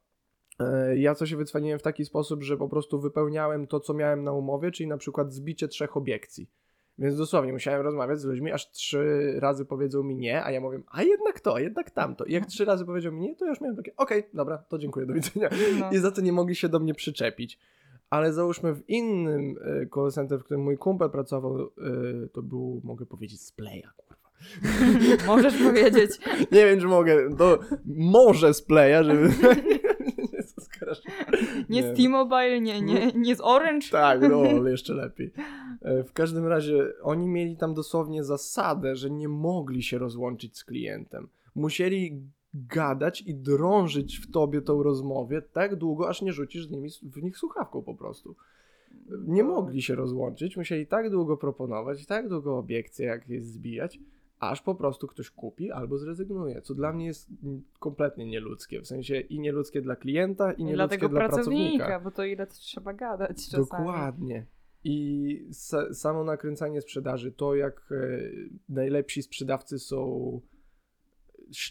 E, 0.60 0.98
ja 0.98 1.16
to 1.16 1.26
się 1.26 1.38
wycwaniłem 1.38 1.80
w 1.80 1.84
taki 1.84 2.06
sposób, 2.06 2.44
że 2.44 2.58
po 2.58 2.70
prostu 2.70 3.00
wypełniałem 3.00 3.68
to, 3.68 3.80
co 3.80 3.94
miałem 3.94 4.24
na 4.24 4.32
umowie, 4.32 4.72
czyli 4.72 4.90
na 4.90 4.98
przykład 4.98 5.34
zbicie 5.34 5.68
trzech 5.68 5.98
obiekcji. 5.98 6.50
Więc 7.00 7.18
dosłownie 7.18 7.54
musiałem 7.54 7.82
rozmawiać 7.82 8.20
z 8.20 8.25
ludźmi, 8.25 8.51
aż 8.51 8.72
trzy 8.72 9.34
razy 9.39 9.66
powiedzą 9.66 10.04
mi 10.04 10.16
nie, 10.16 10.44
a 10.44 10.51
ja 10.51 10.62
mówię, 10.62 10.80
a 10.92 11.04
jednak 11.04 11.39
to, 11.39 11.56
a 11.56 11.60
jednak 11.60 11.92
tamto. 11.92 12.25
I 12.25 12.34
jak 12.34 12.46
trzy 12.46 12.66
razy 12.66 12.86
powiedział 12.86 13.13
mi 13.13 13.22
nie, 13.22 13.36
to 13.36 13.46
ja 13.46 13.50
już 13.50 13.62
miałem 13.62 13.77
takie, 13.77 13.96
okej, 13.96 14.24
dobra, 14.34 14.58
to 14.58 14.77
dziękuję, 14.77 15.06
do 15.06 15.13
widzenia. 15.13 15.50
No. 15.80 15.92
I 15.92 15.98
za 15.98 16.12
to 16.12 16.22
nie 16.22 16.34
mogli 16.34 16.56
się 16.56 16.70
do 16.70 16.80
mnie 16.80 16.94
przyczepić. 16.94 17.60
Ale 18.10 18.34
załóżmy 18.34 18.74
w 18.74 18.89
innym 18.89 19.58
y, 19.58 19.89
call 19.96 20.12
center, 20.12 20.39
w 20.39 20.44
którym 20.44 20.63
mój 20.63 20.77
kumpel 20.77 21.10
pracował, 21.10 21.62
y, 21.62 22.30
to 22.34 22.42
był, 22.42 22.82
mogę 22.84 23.06
powiedzieć, 23.06 23.42
z 23.42 23.51
Playa, 23.51 23.89
kurwa. 23.98 24.32
Możesz 25.27 25.63
powiedzieć. 25.63 26.12
Nie 26.51 26.66
wiem, 26.66 26.80
czy 26.80 26.88
mogę, 26.88 27.36
to 27.38 27.60
może 27.86 28.54
z 28.54 28.62
Playa, 28.62 29.04
żeby... 29.04 29.30
nie 31.70 31.84
z 31.84 31.98
T-Mobile, 31.98 32.62
nie, 32.62 32.82
nie, 32.82 33.12
nie 33.15 33.36
z 33.36 33.41
Orange. 33.41 33.88
Tak, 33.91 34.22
no, 34.22 34.41
ale 34.58 34.72
jeszcze 34.72 34.94
lepiej. 34.94 35.32
E, 35.82 36.03
W 36.03 36.13
każdym 36.13 36.46
razie 36.48 36.94
oni 37.03 37.27
mieli 37.27 37.58
tam 37.58 37.74
dosłownie 37.74 38.24
zasadę, 38.24 38.96
że 38.96 39.10
nie 39.12 39.27
mogli 39.27 39.84
się 39.84 39.98
rozłączyć 39.98 40.58
z 40.58 40.63
klientem. 40.63 41.27
Musieli 41.56 42.22
gadać 42.53 43.22
i 43.22 43.36
drążyć 43.36 44.20
w 44.20 44.32
tobie 44.32 44.62
tą 44.62 44.84
rozmowę 44.84 45.41
tak 45.41 45.75
długo, 45.75 46.10
aż 46.10 46.22
nie 46.22 46.34
rzucisz 46.34 46.70
nimi, 46.70 46.89
w 47.03 47.24
nich 47.24 47.38
słuchawką 47.38 47.84
po 47.84 47.96
prostu. 47.96 48.36
Nie 49.27 49.44
mogli 49.44 49.82
się 49.82 49.96
rozłączyć, 49.96 50.58
musieli 50.58 50.88
tak 50.88 51.10
długo 51.10 51.38
proponować, 51.38 52.06
tak 52.06 52.29
długo 52.29 52.58
obiekcje, 52.58 53.06
jak 53.06 53.29
jest 53.29 53.53
zbijać, 53.53 54.00
aż 54.39 54.62
po 54.62 54.75
prostu 54.75 55.08
ktoś 55.08 55.29
kupi 55.29 55.72
albo 55.72 55.98
zrezygnuje, 55.98 56.62
co 56.62 56.75
dla 56.75 56.94
mnie 56.94 57.06
jest 57.06 57.29
kompletnie 57.79 58.25
nieludzkie, 58.25 58.82
w 58.82 58.88
sensie 58.88 59.20
i 59.20 59.39
nieludzkie 59.39 59.82
dla 59.82 59.96
klienta, 59.96 60.51
i 60.51 60.62
I 60.62 60.65
nieludzkie 60.65 60.98
dla 60.98 60.98
tego 60.98 61.10
dla 61.10 61.20
pracownika, 61.20 61.86
pracownika. 61.86 62.00
bo 62.00 62.12
to 62.12 62.24
ile 62.24 62.48
trzeba 62.48 62.94
gadać 62.94 63.50
czasami. 63.50 63.65
Dokładnie. 63.65 64.46
I 64.84 65.48
sa, 65.51 65.94
samo 65.94 66.24
nakręcanie 66.24 66.82
sprzedaży, 66.82 67.32
to 67.32 67.56
jak 67.56 67.89
e, 67.91 68.20
najlepsi 68.70 69.22
sprzedawcy 69.24 69.79
są 69.79 70.41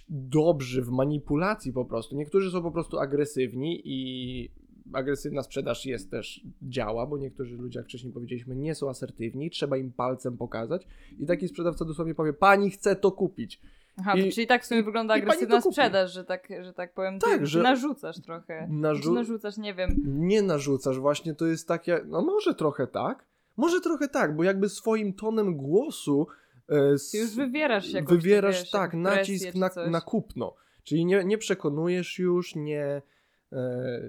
dobrzy 0.08 0.82
w 0.82 0.88
manipulacji 0.88 1.72
po 1.72 1.84
prostu. 1.84 2.16
Niektórzy 2.16 2.50
są 2.50 2.62
po 2.62 2.70
prostu 2.70 2.98
agresywni 2.98 3.82
i 3.84 4.50
agresywna 4.92 5.42
sprzedaż 5.42 5.86
jest 5.86 6.10
też 6.10 6.40
działa, 6.62 7.06
bo 7.06 7.18
niektórzy 7.18 7.56
ludzie, 7.56 7.78
jak 7.78 7.86
wcześniej 7.88 8.12
powiedzieliśmy, 8.12 8.56
nie 8.56 8.74
są 8.74 8.88
asertywni, 8.88 9.50
trzeba 9.50 9.76
im 9.76 9.92
palcem 9.92 10.36
pokazać 10.36 10.86
i 11.18 11.26
taki 11.26 11.48
sprzedawca 11.48 11.84
dosłownie 11.84 12.14
powie, 12.14 12.32
pani 12.32 12.70
chce 12.70 12.96
to 12.96 13.12
kupić. 13.12 13.60
Aha, 13.98 14.14
I- 14.16 14.32
czyli 14.32 14.46
tak 14.46 14.62
w 14.62 14.66
sumie 14.66 14.82
wygląda 14.82 15.14
agresywna 15.14 15.60
sprzedaż, 15.60 16.12
że 16.12 16.24
tak, 16.24 16.48
że 16.62 16.72
tak 16.72 16.94
powiem, 16.94 17.18
Tak, 17.18 17.38
ty 17.40 17.46
że- 17.46 17.62
narzucasz 17.62 18.20
trochę. 18.20 18.68
Narzu- 18.70 19.02
Znaczy 19.02 19.10
narzucasz, 19.10 19.56
nie 19.56 19.74
wiem. 19.74 20.02
nie 20.06 20.42
narzucasz, 20.42 20.98
właśnie 20.98 21.34
to 21.34 21.46
jest 21.46 21.68
takie, 21.68 22.00
no 22.06 22.22
może 22.22 22.54
trochę 22.54 22.86
tak, 22.86 23.26
może 23.56 23.80
trochę 23.80 24.08
tak, 24.08 24.36
bo 24.36 24.42
jakby 24.44 24.68
swoim 24.68 25.12
tonem 25.12 25.56
głosu 25.56 26.26
e, 26.68 26.94
Ty 27.12 27.18
już 27.18 27.34
wywierasz 27.34 27.92
jakąś, 27.92 28.18
wywierasz 28.18 28.60
wiesz, 28.60 28.70
tak, 28.70 28.94
nacisk 28.94 29.54
na, 29.54 29.70
na 29.90 30.00
kupno, 30.00 30.54
czyli 30.84 31.04
nie, 31.04 31.24
nie 31.24 31.38
przekonujesz 31.38 32.18
już, 32.18 32.54
nie, 32.54 33.02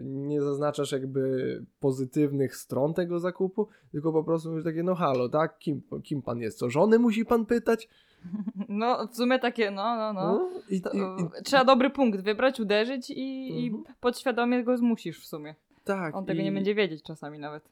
nie 0.03 0.41
zaznaczasz 0.41 0.91
jakby 0.91 1.65
pozytywnych 1.79 2.55
stron 2.55 2.93
tego 2.93 3.19
zakupu, 3.19 3.67
tylko 3.91 4.13
po 4.13 4.23
prostu 4.23 4.49
mówisz 4.49 4.63
takie, 4.63 4.83
no 4.83 4.95
halo, 4.95 5.29
tak, 5.29 5.57
kim, 5.59 5.81
kim 6.03 6.21
pan 6.21 6.39
jest, 6.39 6.57
co, 6.57 6.69
żony 6.69 6.99
musi 6.99 7.25
pan 7.25 7.45
pytać? 7.45 7.87
No, 8.69 9.07
w 9.07 9.15
sumie 9.15 9.39
takie, 9.39 9.71
no, 9.71 9.95
no, 9.95 10.13
no. 10.13 10.49
i, 10.69 10.81
To, 10.81 10.91
i, 10.91 10.97
i, 10.97 11.43
Trzeba 11.43 11.65
dobry 11.65 11.89
punkt 11.89 12.21
wybrać, 12.21 12.59
uderzyć 12.59 13.09
i, 13.09 13.49
Mhm. 13.51 13.65
i 13.65 13.83
podświadomie 13.99 14.63
go 14.63 14.77
zmusisz 14.77 15.19
w 15.19 15.25
sumie. 15.25 15.55
tak. 15.83 16.15
On 16.15 16.25
tego 16.25 16.41
nie 16.41 16.51
będzie 16.51 16.75
wiedzieć 16.75 17.03
czasami 17.03 17.39
nawet. 17.39 17.63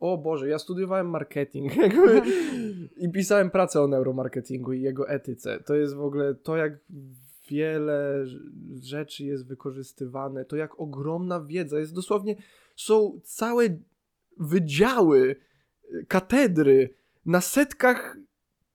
O 0.00 0.18
Boże, 0.18 0.48
ja 0.48 0.58
studiowałem 0.58 1.10
marketing 1.10 1.72
i 3.02 3.10
pisałem 3.12 3.50
pracę 3.50 3.80
o 3.82 3.86
neuromarketingu 3.88 4.72
i 4.72 4.82
jego 4.82 5.08
etyce. 5.08 5.60
To 5.66 5.74
jest 5.74 5.94
w 5.94 6.00
ogóle 6.02 6.34
to, 6.34 6.56
jak 6.56 6.72
wiele 7.50 8.24
rz- 8.24 8.82
rzeczy 8.82 9.24
jest 9.24 9.46
wykorzystywane, 9.46 10.44
to 10.44 10.56
jak 10.56 10.80
ogromna 10.80 11.40
wiedza. 11.40 11.78
Jest 11.78 11.94
dosłownie, 11.94 12.36
są 12.76 13.20
całe 13.24 13.64
wydziały, 14.38 15.36
y, 15.94 16.06
katedry 16.08 16.94
na 17.26 17.40
setkach 17.40 18.16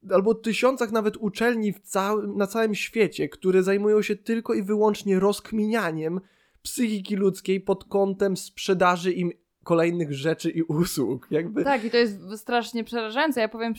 albo 0.10 0.36
tysiącach 0.36 0.92
nawet 0.92 1.18
uczelni 1.18 1.74
całym, 1.74 2.38
na 2.38 2.48
całym 2.48 2.76
świecie, 2.76 3.30
które 3.30 3.64
zajmują 3.64 4.02
się 4.02 4.16
tylko 4.16 4.54
i 4.54 4.64
wyłącznie 4.64 5.20
rozkminianiem 5.20 6.22
psychiki 6.62 7.16
ludzkiej 7.16 7.62
pod 7.62 7.84
kątem 7.84 8.38
sprzedaży 8.38 9.12
im 9.12 9.32
kolejnych 9.66 10.14
rzeczy 10.14 10.50
i 10.50 10.64
usług. 10.64 11.28
Jakby 11.32 11.64
Tak, 11.64 11.84
i 11.84 11.92
to 11.92 11.98
jest 11.98 12.20
strasznie 12.38 12.84
przerażające. 12.84 13.42
Ja 13.42 13.48
powiem, 13.48 13.74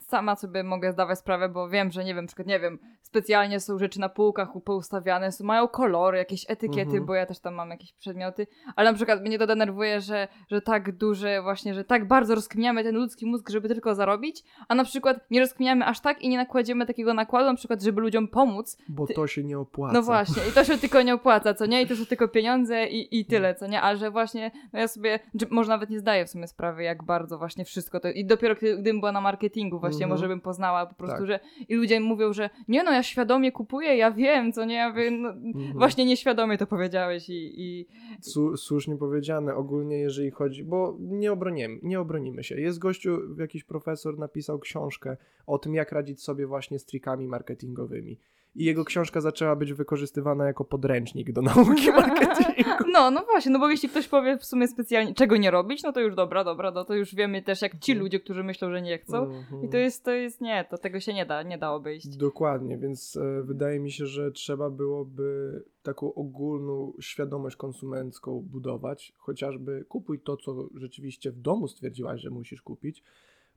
sama 0.00 0.36
sobie 0.36 0.62
mogę 0.62 0.92
zdawać 0.92 1.18
sprawę, 1.18 1.48
bo 1.48 1.68
wiem, 1.68 1.90
że 1.90 2.04
nie 2.04 2.14
wiem, 2.14 2.26
przykład, 2.26 2.48
nie 2.48 2.60
wiem, 2.60 2.78
specjalnie 3.02 3.60
są 3.60 3.78
rzeczy 3.78 4.00
na 4.00 4.08
półkach 4.08 4.48
poustawiane, 4.64 5.32
są, 5.32 5.44
mają 5.44 5.68
kolory, 5.68 6.18
jakieś 6.18 6.50
etykiety, 6.50 6.80
Mhm. 6.90 7.06
bo 7.06 7.14
ja 7.14 7.26
też 7.26 7.40
tam 7.40 7.54
mam 7.54 7.70
jakieś 7.70 7.92
przedmioty, 7.92 8.46
ale 8.76 8.90
na 8.90 8.96
przykład 8.96 9.22
mnie 9.22 9.38
to 9.38 9.46
denerwuje, 9.46 10.00
że, 10.00 10.28
że 10.50 10.60
tak 10.60 10.96
duże 10.96 11.42
właśnie, 11.42 11.74
że 11.74 11.84
tak 11.84 12.08
bardzo 12.08 12.34
rozkminiamy 12.34 12.82
ten 12.84 12.94
ludzki 12.94 13.26
mózg, 13.26 13.50
żeby 13.50 13.68
tylko 13.68 13.94
zarobić, 13.94 14.42
a 14.68 14.74
na 14.74 14.84
przykład 14.84 15.30
nie 15.30 15.40
rozkminiamy 15.40 15.86
aż 15.86 16.00
tak 16.00 16.22
i 16.22 16.28
nie 16.28 16.36
nakładziemy 16.36 16.86
takiego 16.86 17.14
nakładu, 17.14 17.46
na 17.46 17.54
przykład, 17.56 17.82
żeby 17.82 18.00
ludziom 18.00 18.28
pomóc. 18.28 18.76
Bo 18.88 19.06
to 19.06 19.26
się 19.26 19.44
nie 19.44 19.58
opłaca. 19.58 19.94
No 19.94 20.02
właśnie, 20.02 20.42
i 20.50 20.52
to 20.52 20.64
się 20.64 20.78
tylko 20.84 21.02
nie 21.02 21.14
opłaca, 21.14 21.54
co 21.54 21.66
nie? 21.66 21.82
I 21.82 21.86
to 21.86 21.96
są 21.96 22.06
tylko 22.06 22.28
pieniądze 22.28 22.86
i, 22.86 23.20
i 23.20 23.26
tyle, 23.26 23.54
co 23.54 23.66
nie? 23.66 23.82
A 23.82 23.96
że 23.96 24.10
właśnie, 24.10 24.50
no 24.72 24.78
ja 24.80 24.88
sobie, 24.88 25.18
może 25.50 25.68
nawet 25.68 25.90
nie 25.90 25.98
zdaję 25.98 26.26
w 26.26 26.30
sumie 26.30 26.46
sprawy, 26.46 26.82
jak 26.82 27.02
bardzo 27.04 27.38
właśnie 27.38 27.64
wszystko 27.64 28.00
to. 28.00 28.10
I 28.10 28.24
dopiero 28.26 28.54
gdy- 28.54 28.74
gdybym 28.74 29.00
była 29.00 29.12
na 29.12 29.20
marketingu, 29.20 29.80
właśnie 29.80 30.04
Mhm. 30.04 30.10
może 30.10 30.28
bym 30.28 30.40
poznała 30.40 30.86
po 30.86 30.94
prostu, 30.94 31.16
Tak. 31.18 31.26
że 31.26 31.40
i 31.68 31.74
ludzie 31.74 32.00
mówią, 32.00 32.32
że 32.32 32.50
nie 32.68 32.82
no, 32.82 32.92
ja 32.92 33.02
świadomie 33.02 33.52
kupuję, 33.52 33.96
ja 33.96 34.10
wiem, 34.10 34.52
co 34.52 34.64
nie? 34.64 34.74
Ja 34.74 34.92
wiem, 34.92 35.22
no, 35.22 35.28
Mhm. 35.28 35.72
właśnie 35.72 36.04
nieświadomie 36.04 36.58
to 36.58 36.66
powiedziałeś 36.66 37.28
i. 37.28 37.52
i... 37.56 37.86
Su- 38.20 38.56
słusznie 38.56 38.96
powiedziane, 38.96 39.54
ogólnie 39.54 39.98
jeżeli 39.98 40.30
chodzi, 40.30 40.64
bo 40.64 40.96
nie 41.00 41.32
obronimy, 41.32 41.78
nie 41.82 42.00
obronimy 42.00 42.44
się. 42.44 42.60
Jest 42.60 42.78
gościu, 42.78 43.18
jakiś 43.38 43.64
profesor 43.64 44.18
napisał 44.18 44.58
książkę 44.58 45.16
o 45.46 45.58
tym, 45.58 45.74
jak 45.74 45.92
radzić 45.92 46.22
sobie 46.22 46.46
właśnie 46.46 46.78
z 46.78 46.84
trikami 46.84 47.26
marketingowymi. 47.28 48.18
I 48.56 48.64
jego 48.64 48.84
książka 48.84 49.20
zaczęła 49.20 49.56
być 49.56 49.72
wykorzystywana 49.72 50.46
jako 50.46 50.64
podręcznik 50.64 51.32
do 51.32 51.42
nauki 51.42 51.90
marketingu. 52.00 52.70
No, 52.92 53.10
no 53.10 53.24
właśnie, 53.24 53.52
no 53.52 53.58
bo 53.58 53.70
jeśli 53.70 53.88
ktoś 53.88 54.08
powie 54.08 54.38
w 54.38 54.44
sumie 54.44 54.68
specjalnie, 54.68 55.14
czego 55.14 55.36
nie 55.36 55.50
robić, 55.50 55.82
no 55.82 55.92
to 55.92 56.00
już 56.00 56.14
dobra, 56.14 56.44
dobra, 56.44 56.70
no 56.70 56.84
to 56.84 56.94
już 56.94 57.14
wiemy 57.14 57.42
też, 57.42 57.62
jak 57.62 57.78
ci 57.78 57.92
Mhm. 57.92 58.04
ludzie, 58.04 58.20
którzy 58.20 58.44
myślą, 58.44 58.70
że 58.70 58.82
nie 58.82 58.98
chcą. 58.98 59.22
Mhm. 59.24 59.64
I 59.64 59.68
to 59.68 59.76
jest, 59.76 60.04
to 60.04 60.10
jest, 60.10 60.40
nie, 60.40 60.64
to 60.70 60.78
tego 60.78 61.00
się 61.00 61.14
nie 61.14 61.26
da, 61.26 61.42
nie 61.42 61.58
da 61.58 61.72
obejść. 61.72 62.16
Dokładnie, 62.16 62.78
więc 62.78 63.16
e, 63.16 63.42
wydaje 63.42 63.80
mi 63.80 63.90
się, 63.92 64.06
że 64.06 64.30
trzeba 64.32 64.70
byłoby 64.70 65.62
taką 65.82 66.14
ogólną 66.14 66.92
świadomość 67.00 67.56
konsumencką 67.56 68.40
budować, 68.50 69.12
chociażby 69.18 69.84
kupuj 69.88 70.20
to, 70.20 70.36
co 70.36 70.68
rzeczywiście 70.74 71.32
w 71.32 71.40
domu 71.40 71.68
stwierdziłaś, 71.68 72.20
że 72.20 72.30
musisz 72.30 72.62
kupić. 72.62 73.02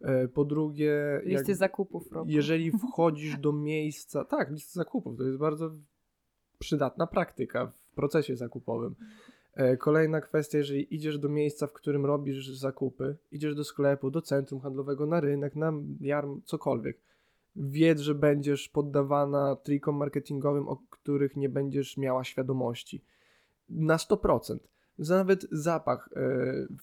E, 0.01 0.27
po 0.27 0.45
drugie, 0.45 1.21
Listy 1.23 1.55
zakupów 1.55 2.11
robią. 2.11 2.31
jeżeli 2.31 2.71
wchodzisz 2.89 3.37
do 3.37 3.53
miejsca, 3.53 4.25
tak, 4.25 4.51
listy 4.51 4.73
zakupów, 4.73 5.17
to 5.17 5.23
jest 5.23 5.37
bardzo 5.37 5.71
przydatna 6.59 7.07
praktyka 7.07 7.67
w 7.67 7.95
procesie 7.95 8.35
zakupowym. 8.35 8.95
E, 9.53 9.77
Kolejna 9.77 10.21
kwestia, 10.21 10.57
jeżeli 10.57 10.95
idziesz 10.95 11.17
do 11.19 11.29
miejsca, 11.29 11.67
w 11.67 11.73
którym 11.73 12.05
robisz 12.05 12.49
zakupy, 12.49 13.15
idziesz 13.31 13.55
do 13.55 13.63
sklepu, 13.63 14.11
do 14.11 14.21
centrum 14.21 14.61
handlowego, 14.61 15.05
na 15.05 15.19
rynek, 15.19 15.55
na 15.55 15.73
jarm, 16.01 16.41
cokolwiek, 16.45 16.97
wiedz, 17.55 17.99
że 17.99 18.15
będziesz 18.15 18.69
poddawana 18.69 19.55
trikom 19.55 19.95
marketingowym, 19.95 20.67
o 20.67 20.77
których 20.89 21.35
nie 21.35 21.49
będziesz 21.49 21.97
miała 21.97 22.23
świadomości. 22.23 23.01
Na 23.69 23.97
100%. 23.97 24.57
Za 24.99 25.15
Nawet 25.17 25.47
zapach. 25.51 26.09
E, 26.15 26.21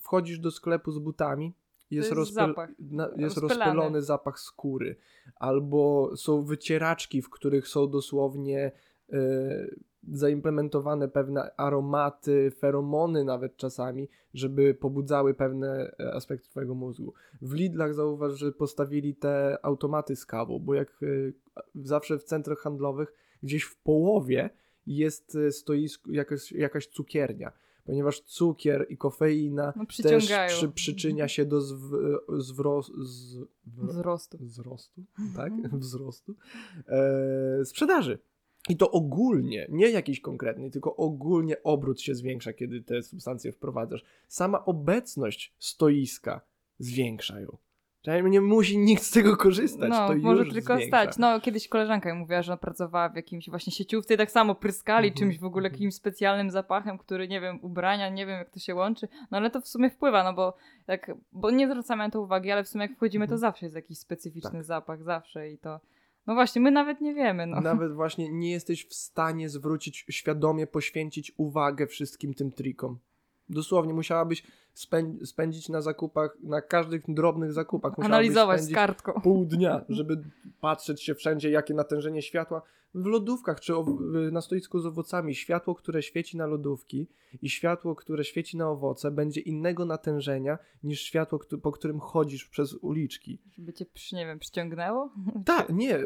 Wchodzisz 0.00 0.38
do 0.38 0.50
sklepu 0.50 0.92
z 0.92 0.98
butami, 0.98 1.52
jest, 1.90 2.10
jest 2.10 2.20
rozpyl- 2.20 2.48
zapach. 2.48 2.70
na, 2.78 3.10
jest 3.16 3.36
rozpylony 3.36 4.02
zapach 4.02 4.40
skóry, 4.40 4.96
albo 5.36 6.10
są 6.16 6.42
wycieraczki, 6.42 7.22
w 7.22 7.30
których 7.30 7.68
są 7.68 7.90
dosłownie 7.90 8.72
e, 9.12 9.66
zaimplementowane 10.12 11.08
pewne 11.08 11.56
aromaty, 11.56 12.50
feromony 12.58 13.24
nawet 13.24 13.56
czasami, 13.56 14.08
żeby 14.34 14.74
pobudzały 14.74 15.34
pewne 15.34 15.94
e, 16.00 16.14
aspekty 16.14 16.48
twojego 16.48 16.74
mózgu. 16.74 17.14
W 17.42 17.54
Lidlach 17.54 17.94
zauważ, 17.94 18.32
że 18.32 18.52
postawili 18.52 19.14
te 19.14 19.58
automaty 19.62 20.16
z 20.16 20.26
kawą, 20.26 20.58
bo 20.58 20.74
jak 20.74 20.88
e, 21.02 21.06
zawsze 21.74 22.18
w 22.18 22.24
centrach 22.24 22.58
handlowych 22.58 23.12
gdzieś 23.42 23.62
w 23.62 23.76
połowie 23.76 24.50
jest 24.86 25.38
stoisko, 25.50 26.10
jakaś, 26.12 26.52
jakaś 26.52 26.86
cukiernia, 26.86 27.52
ponieważ 27.84 28.20
cukier 28.20 28.86
i 28.88 28.96
kofeina 28.96 29.72
No 29.76 29.84
też 30.02 30.32
przy, 30.48 30.68
przyczynia 30.68 31.28
się 31.28 31.44
do 31.44 31.60
zw, 31.60 32.18
zwro, 32.38 32.82
z, 32.82 33.36
w, 33.66 33.86
Wzrostu. 33.86 34.38
wzrostu, 34.40 35.04
tak? 35.36 35.52
Wzrostu 35.72 36.34
e, 36.88 37.64
sprzedaży. 37.64 38.18
I 38.68 38.76
to 38.76 38.90
ogólnie, 38.90 39.66
nie 39.70 39.90
jakiś 39.90 40.20
konkretny, 40.20 40.70
tylko 40.70 40.96
ogólnie 40.96 41.62
obrót 41.62 42.00
się 42.00 42.14
zwiększa, 42.14 42.52
kiedy 42.52 42.82
te 42.82 43.02
substancje 43.02 43.52
wprowadzasz. 43.52 44.04
Sama 44.28 44.64
obecność 44.64 45.54
stoiska 45.58 46.40
zwiększa 46.78 47.40
ją. 47.40 47.56
Nie 48.30 48.40
musi 48.40 48.78
nikt 48.78 49.02
z 49.02 49.10
tego 49.10 49.36
korzystać. 49.36 49.90
No, 49.90 50.08
to 50.08 50.14
może 50.14 50.44
tylko 50.46 50.76
zwiększa. 50.76 50.98
stać. 51.02 51.18
No, 51.18 51.40
kiedyś 51.40 51.68
koleżanka 51.68 52.12
mi 52.14 52.18
mówiła, 52.20 52.42
że 52.42 52.52
ona 52.52 52.56
pracowała 52.56 53.08
w 53.08 53.16
jakimś 53.16 53.50
właśnie 53.50 53.72
sieciówce 53.72 54.14
i 54.14 54.16
tak 54.16 54.30
samo 54.30 54.54
pryskali 54.54 55.08
Mhm, 55.08 55.18
czymś 55.18 55.38
w 55.40 55.44
ogóle, 55.44 55.66
mhm. 55.68 55.74
jakimś 55.74 55.94
specjalnym 55.94 56.50
zapachem, 56.50 56.98
który, 56.98 57.28
nie 57.28 57.40
wiem, 57.40 57.58
ubrania, 57.62 58.08
nie 58.08 58.26
wiem 58.26 58.38
jak 58.38 58.50
to 58.50 58.60
się 58.60 58.74
łączy, 58.74 59.08
no 59.30 59.38
ale 59.38 59.50
to 59.50 59.60
w 59.60 59.68
sumie 59.68 59.90
wpływa, 59.90 60.24
no 60.24 60.32
bo 60.32 60.56
jak, 60.88 61.10
bo 61.32 61.50
nie 61.50 61.68
zwracamy 61.68 62.04
na 62.04 62.10
to 62.10 62.20
uwagi, 62.20 62.50
ale 62.50 62.64
w 62.64 62.68
sumie 62.68 62.82
jak 62.84 62.96
wchodzimy, 62.96 63.24
to 63.26 63.34
Mhm. 63.34 63.40
zawsze 63.40 63.66
jest 63.66 63.76
jakiś 63.76 63.98
specyficzny 63.98 64.50
Tak. 64.50 64.64
zapach, 64.64 65.02
zawsze 65.02 65.50
i 65.50 65.58
to, 65.58 65.80
no 66.26 66.34
właśnie, 66.34 66.60
my 66.62 66.70
nawet 66.70 67.00
nie 67.00 67.14
wiemy, 67.14 67.46
no. 67.46 67.60
Nawet 67.60 67.92
właśnie 67.94 68.28
nie 68.32 68.50
jesteś 68.50 68.86
w 68.88 68.94
stanie 68.94 69.48
zwrócić, 69.48 70.06
świadomie 70.10 70.66
poświęcić 70.66 71.32
uwagę 71.36 71.86
wszystkim 71.86 72.34
tym 72.34 72.52
trikom. 72.52 72.98
Dosłownie 73.48 73.94
musiałabyś 73.94 74.42
spę- 74.74 75.26
spędzić 75.26 75.68
na 75.68 75.80
zakupach, 75.80 76.36
na 76.42 76.60
każdych 76.62 77.02
drobnych 77.08 77.52
zakupach. 77.52 77.92
Analizować 77.98 78.62
z 78.62 78.74
kartką. 78.74 79.12
pół 79.22 79.44
dnia, 79.44 79.84
żeby 79.88 80.22
patrzeć 80.60 81.02
się 81.02 81.14
wszędzie, 81.14 81.50
jakie 81.50 81.74
natężenie 81.74 82.22
światła. 82.22 82.62
W 82.94 83.06
lodówkach 83.06 83.60
czy 83.60 83.72
na 84.32 84.40
stoisku 84.40 84.80
z 84.80 84.86
owocami 84.86 85.34
światło, 85.34 85.74
które 85.74 86.02
świeci 86.02 86.36
na 86.36 86.46
lodówki 86.46 87.08
i 87.42 87.50
światło, 87.50 87.94
które 87.94 88.24
świeci 88.24 88.56
na 88.56 88.68
owoce 88.70 89.10
będzie 89.10 89.40
innego 89.40 89.84
natężenia 89.84 90.58
niż 90.82 91.00
światło, 91.00 91.38
po 91.62 91.72
którym 91.72 92.00
chodzisz 92.00 92.48
przez 92.48 92.74
uliczki. 92.74 93.38
Żeby 93.50 93.72
cię, 93.72 93.86
nie 94.12 94.26
wiem, 94.26 94.38
przyciągnęło? 94.38 95.12
Tak, 95.44 95.68
nie. 95.72 95.98
ko- 95.98 96.04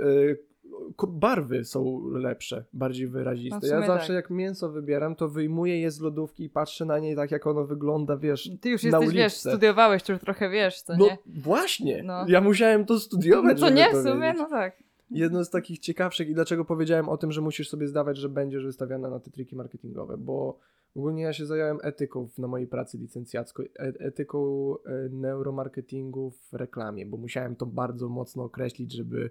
barwy 1.08 1.64
są 1.64 2.08
lepsze, 2.08 2.64
bardziej 2.72 3.06
wyraziste. 3.06 3.58
No 3.62 3.68
ja 3.68 3.86
zawsze 3.86 4.06
tak. 4.06 4.16
jak 4.16 4.30
mięso 4.30 4.70
wybieram, 4.70 5.16
to 5.16 5.28
wyjmuję 5.28 5.80
je 5.80 5.90
z 5.90 6.00
lodówki 6.00 6.44
i 6.44 6.50
patrzę 6.50 6.84
na 6.84 6.98
nie 6.98 7.16
tak, 7.16 7.30
jak 7.30 7.46
ono 7.46 7.64
wygląda, 7.64 8.16
wiesz, 8.16 8.50
Ty 8.60 8.70
już 8.70 8.84
jesteś, 8.84 9.10
wiesz, 9.10 9.32
studiowałeś, 9.32 10.02
to 10.02 10.12
już 10.12 10.22
trochę 10.22 10.50
wiesz, 10.50 10.82
co 10.82 10.96
No 10.96 11.04
nie? 11.04 11.18
właśnie, 11.26 12.02
No. 12.02 12.24
ja 12.28 12.40
musiałem 12.40 12.84
to 12.84 12.94
No 12.94 13.00
studiować, 13.00 13.60
to 13.60 13.66
żeby 13.66 13.78
nie, 13.78 13.90
to 13.90 14.00
w 14.02 14.02
sumie, 14.02 14.34
no 14.38 14.48
tak. 14.48 14.82
Jedno 15.10 15.44
z 15.44 15.50
takich 15.50 15.78
ciekawszych 15.78 16.28
i 16.28 16.34
dlaczego 16.34 16.64
powiedziałem 16.64 17.08
o 17.08 17.16
tym, 17.16 17.32
że 17.32 17.40
musisz 17.40 17.68
sobie 17.68 17.88
zdawać, 17.88 18.16
że 18.16 18.28
będziesz 18.28 18.64
wystawiana 18.64 19.10
na 19.10 19.20
te 19.20 19.30
triki 19.30 19.56
marketingowe, 19.56 20.16
bo 20.18 20.58
ogólnie 20.96 21.22
ja 21.22 21.32
się 21.32 21.46
zająłem 21.46 21.78
etyką 21.82 22.28
na 22.38 22.48
mojej 22.48 22.66
pracy 22.66 22.98
licencjackiej, 22.98 23.70
e- 23.78 23.92
etyką 23.98 24.74
e, 24.74 25.08
neuromarketingu 25.10 26.30
w 26.30 26.52
reklamie, 26.52 27.06
bo 27.06 27.16
musiałem 27.16 27.56
to 27.56 27.66
bardzo 27.66 28.08
mocno 28.08 28.44
określić, 28.44 28.92
żeby 28.92 29.30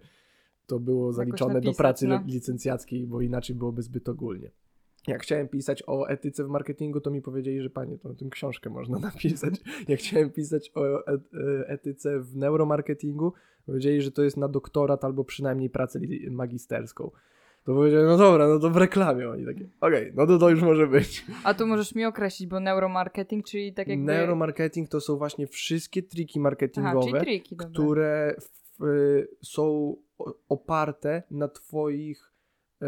to 0.67 0.79
było 0.79 1.13
zaliczone 1.13 1.53
do 1.53 1.59
napisać, 1.59 1.77
pracy 1.77 2.07
no. 2.07 2.23
licencjackiej, 2.25 3.07
bo 3.07 3.21
inaczej 3.21 3.55
byłoby 3.55 3.81
zbyt 3.81 4.09
ogólnie. 4.09 4.51
Jak 5.07 5.21
chciałem 5.21 5.47
pisać 5.47 5.83
o 5.87 6.09
etyce 6.09 6.43
w 6.43 6.47
marketingu, 6.47 7.01
to 7.01 7.11
mi 7.11 7.21
powiedzieli, 7.21 7.61
że 7.61 7.69
panie, 7.69 7.97
to 7.97 8.09
o 8.09 8.13
tym 8.13 8.29
książkę 8.29 8.69
można 8.69 8.99
napisać. 9.09 9.53
Jak 9.87 9.99
chciałem 9.99 10.29
pisać 10.29 10.71
o 10.75 11.07
e- 11.07 11.13
e- 11.13 11.67
etyce 11.67 12.19
w 12.19 12.35
neuromarketingu, 12.35 13.33
powiedzieli, 13.65 14.01
że 14.01 14.11
to 14.11 14.23
jest 14.23 14.37
na 14.37 14.47
doktorat 14.47 15.05
albo 15.05 15.23
przynajmniej 15.23 15.69
pracę 15.69 15.99
magisterską. 16.31 17.11
To 17.63 17.73
powiedziałem, 17.73 18.07
no 18.07 18.17
dobra, 18.17 18.47
no 18.47 18.59
to 18.59 18.69
w 18.69 18.77
reklamie 18.77 19.29
oni 19.29 19.45
takie, 19.45 19.69
okej, 19.81 20.11
no 20.15 20.27
to 20.27 20.37
to 20.37 20.49
już 20.49 20.61
może 20.61 20.87
być. 20.87 21.25
A 21.43 21.53
tu 21.53 21.67
możesz 21.67 21.95
mi 21.95 22.05
określić, 22.05 22.49
bo 22.49 22.59
neuromarketing, 22.59 23.45
czyli 23.45 23.73
tak 23.73 23.87
jakby... 23.87 24.05
Neuromarketing 24.05 24.89
to 24.89 25.01
są 25.01 25.17
właśnie 25.17 25.47
wszystkie 25.47 26.03
triki 26.03 26.39
Aha, 26.39 26.43
marketingowe, 26.43 27.01
czyli 27.01 27.19
triki, 27.21 27.55
które 27.55 28.35
w, 28.39 28.83
y, 28.83 29.27
są 29.43 29.95
oparte 30.49 31.23
na 31.31 31.47
twoich 31.47 32.31
y, 32.81 32.87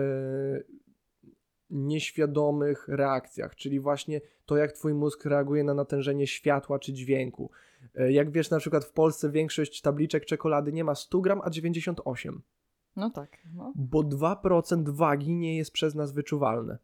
nieświadomych 1.69 2.87
reakcjach, 2.87 3.55
czyli 3.55 3.79
właśnie 3.79 4.21
to, 4.45 4.57
jak 4.57 4.71
twój 4.71 4.93
mózg 4.93 5.25
reaguje 5.25 5.63
na 5.63 5.73
natężenie 5.73 6.27
światła 6.27 6.79
czy 6.79 6.93
dźwięku. 6.93 7.51
Y, 7.99 8.11
Jak 8.11 8.31
wiesz, 8.31 8.49
na 8.49 8.59
przykład 8.59 8.85
w 8.85 8.91
Polsce 8.91 9.29
większość 9.29 9.81
tabliczek 9.81 10.25
czekolady 10.25 10.73
nie 10.73 10.83
ma 10.83 10.95
100 10.95 11.21
gram, 11.21 11.41
a 11.43 11.49
98, 11.49 12.41
No 12.95 13.09
tak, 13.09 13.37
no. 13.55 13.73
bo 13.75 13.99
2% 14.03 14.89
wagi 14.89 15.35
nie 15.35 15.57
jest 15.57 15.71
przez 15.71 15.95
nas 15.95 16.11
wyczuwalne. 16.11 16.77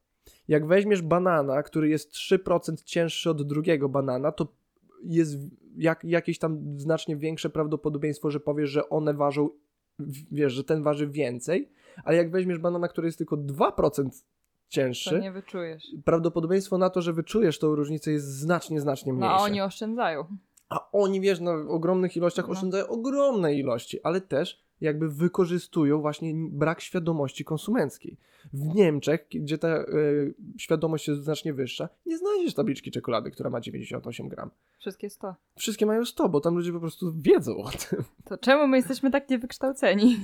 Jak 0.48 0.68
weźmiesz 0.68 1.02
banana, 1.02 1.64
który 1.64 1.90
jest 1.90 2.12
3% 2.12 2.84
cięższy 2.84 3.30
od 3.30 3.48
drugiego 3.48 3.90
banana, 3.90 4.32
to 4.32 4.48
jest 5.04 5.38
jak, 5.78 6.04
jakieś 6.04 6.40
tam 6.40 6.80
znacznie 6.80 7.18
większe 7.18 7.50
prawdopodobieństwo, 7.50 8.32
że 8.32 8.40
powiesz, 8.40 8.70
że 8.70 8.90
one 8.90 9.14
ważą, 9.14 9.50
wiesz, 10.32 10.54
że 10.54 10.64
ten 10.64 10.84
waży 10.84 11.08
więcej, 11.08 11.70
ale 12.04 12.18
jak 12.18 12.32
weźmiesz 12.32 12.58
banana, 12.60 12.88
który 12.88 13.08
jest 13.08 13.18
tylko 13.18 13.38
2% 13.38 13.72
To 14.06 14.10
cięższy, 14.70 15.20
nie 15.20 15.32
wyczujesz. 15.32 15.84
prawdopodobieństwo 16.06 16.78
na 16.78 16.90
to, 16.90 17.02
że 17.02 17.14
wyczujesz 17.14 17.60
tą 17.60 17.76
różnicę 17.76 18.12
jest 18.12 18.26
znacznie, 18.40 18.82
znacznie 18.82 19.14
No 19.14 19.18
mniejsze. 19.20 19.36
a 19.36 19.40
oni 19.40 19.62
oszczędzają. 19.62 20.26
A 20.70 20.92
oni, 20.92 21.22
wiesz, 21.22 21.40
na 21.40 21.52
ogromnych 21.54 22.18
ilościach 22.18 22.46
No. 22.48 22.52
oszczędzają 22.54 22.88
ogromne 22.88 23.54
ilości, 23.56 24.00
ale 24.04 24.22
też 24.22 24.65
jakby 24.82 25.10
wykorzystują 25.10 26.02
właśnie 26.02 26.34
brak 26.36 26.82
świadomości 26.82 27.46
konsumenckiej. 27.46 28.18
W 28.54 28.76
Niemczech, 28.76 29.28
gdzie 29.30 29.58
ta 29.58 29.68
e, 29.68 29.86
świadomość 30.58 31.08
jest 31.08 31.24
znacznie 31.24 31.54
wyższa, 31.54 31.90
nie 32.06 32.18
znajdziesz 32.18 32.54
tabliczki 32.54 32.92
czekolady, 32.92 33.32
która 33.32 33.50
ma 33.50 33.62
98 33.62 34.28
gram. 34.28 34.50
Wszystkie 34.80 35.10
100. 35.10 35.36
Wszystkie 35.58 35.86
mają 35.86 36.06
100, 36.06 36.30
bo 36.30 36.40
tam 36.42 36.56
ludzie 36.56 36.72
po 36.74 36.80
prostu 36.80 37.14
wiedzą 37.18 37.58
o 37.58 37.70
tym. 37.70 38.04
To 38.26 38.38
czemu 38.38 38.68
my 38.68 38.78
jesteśmy 38.78 39.12
tak 39.12 39.30
niewykształceni? 39.30 40.18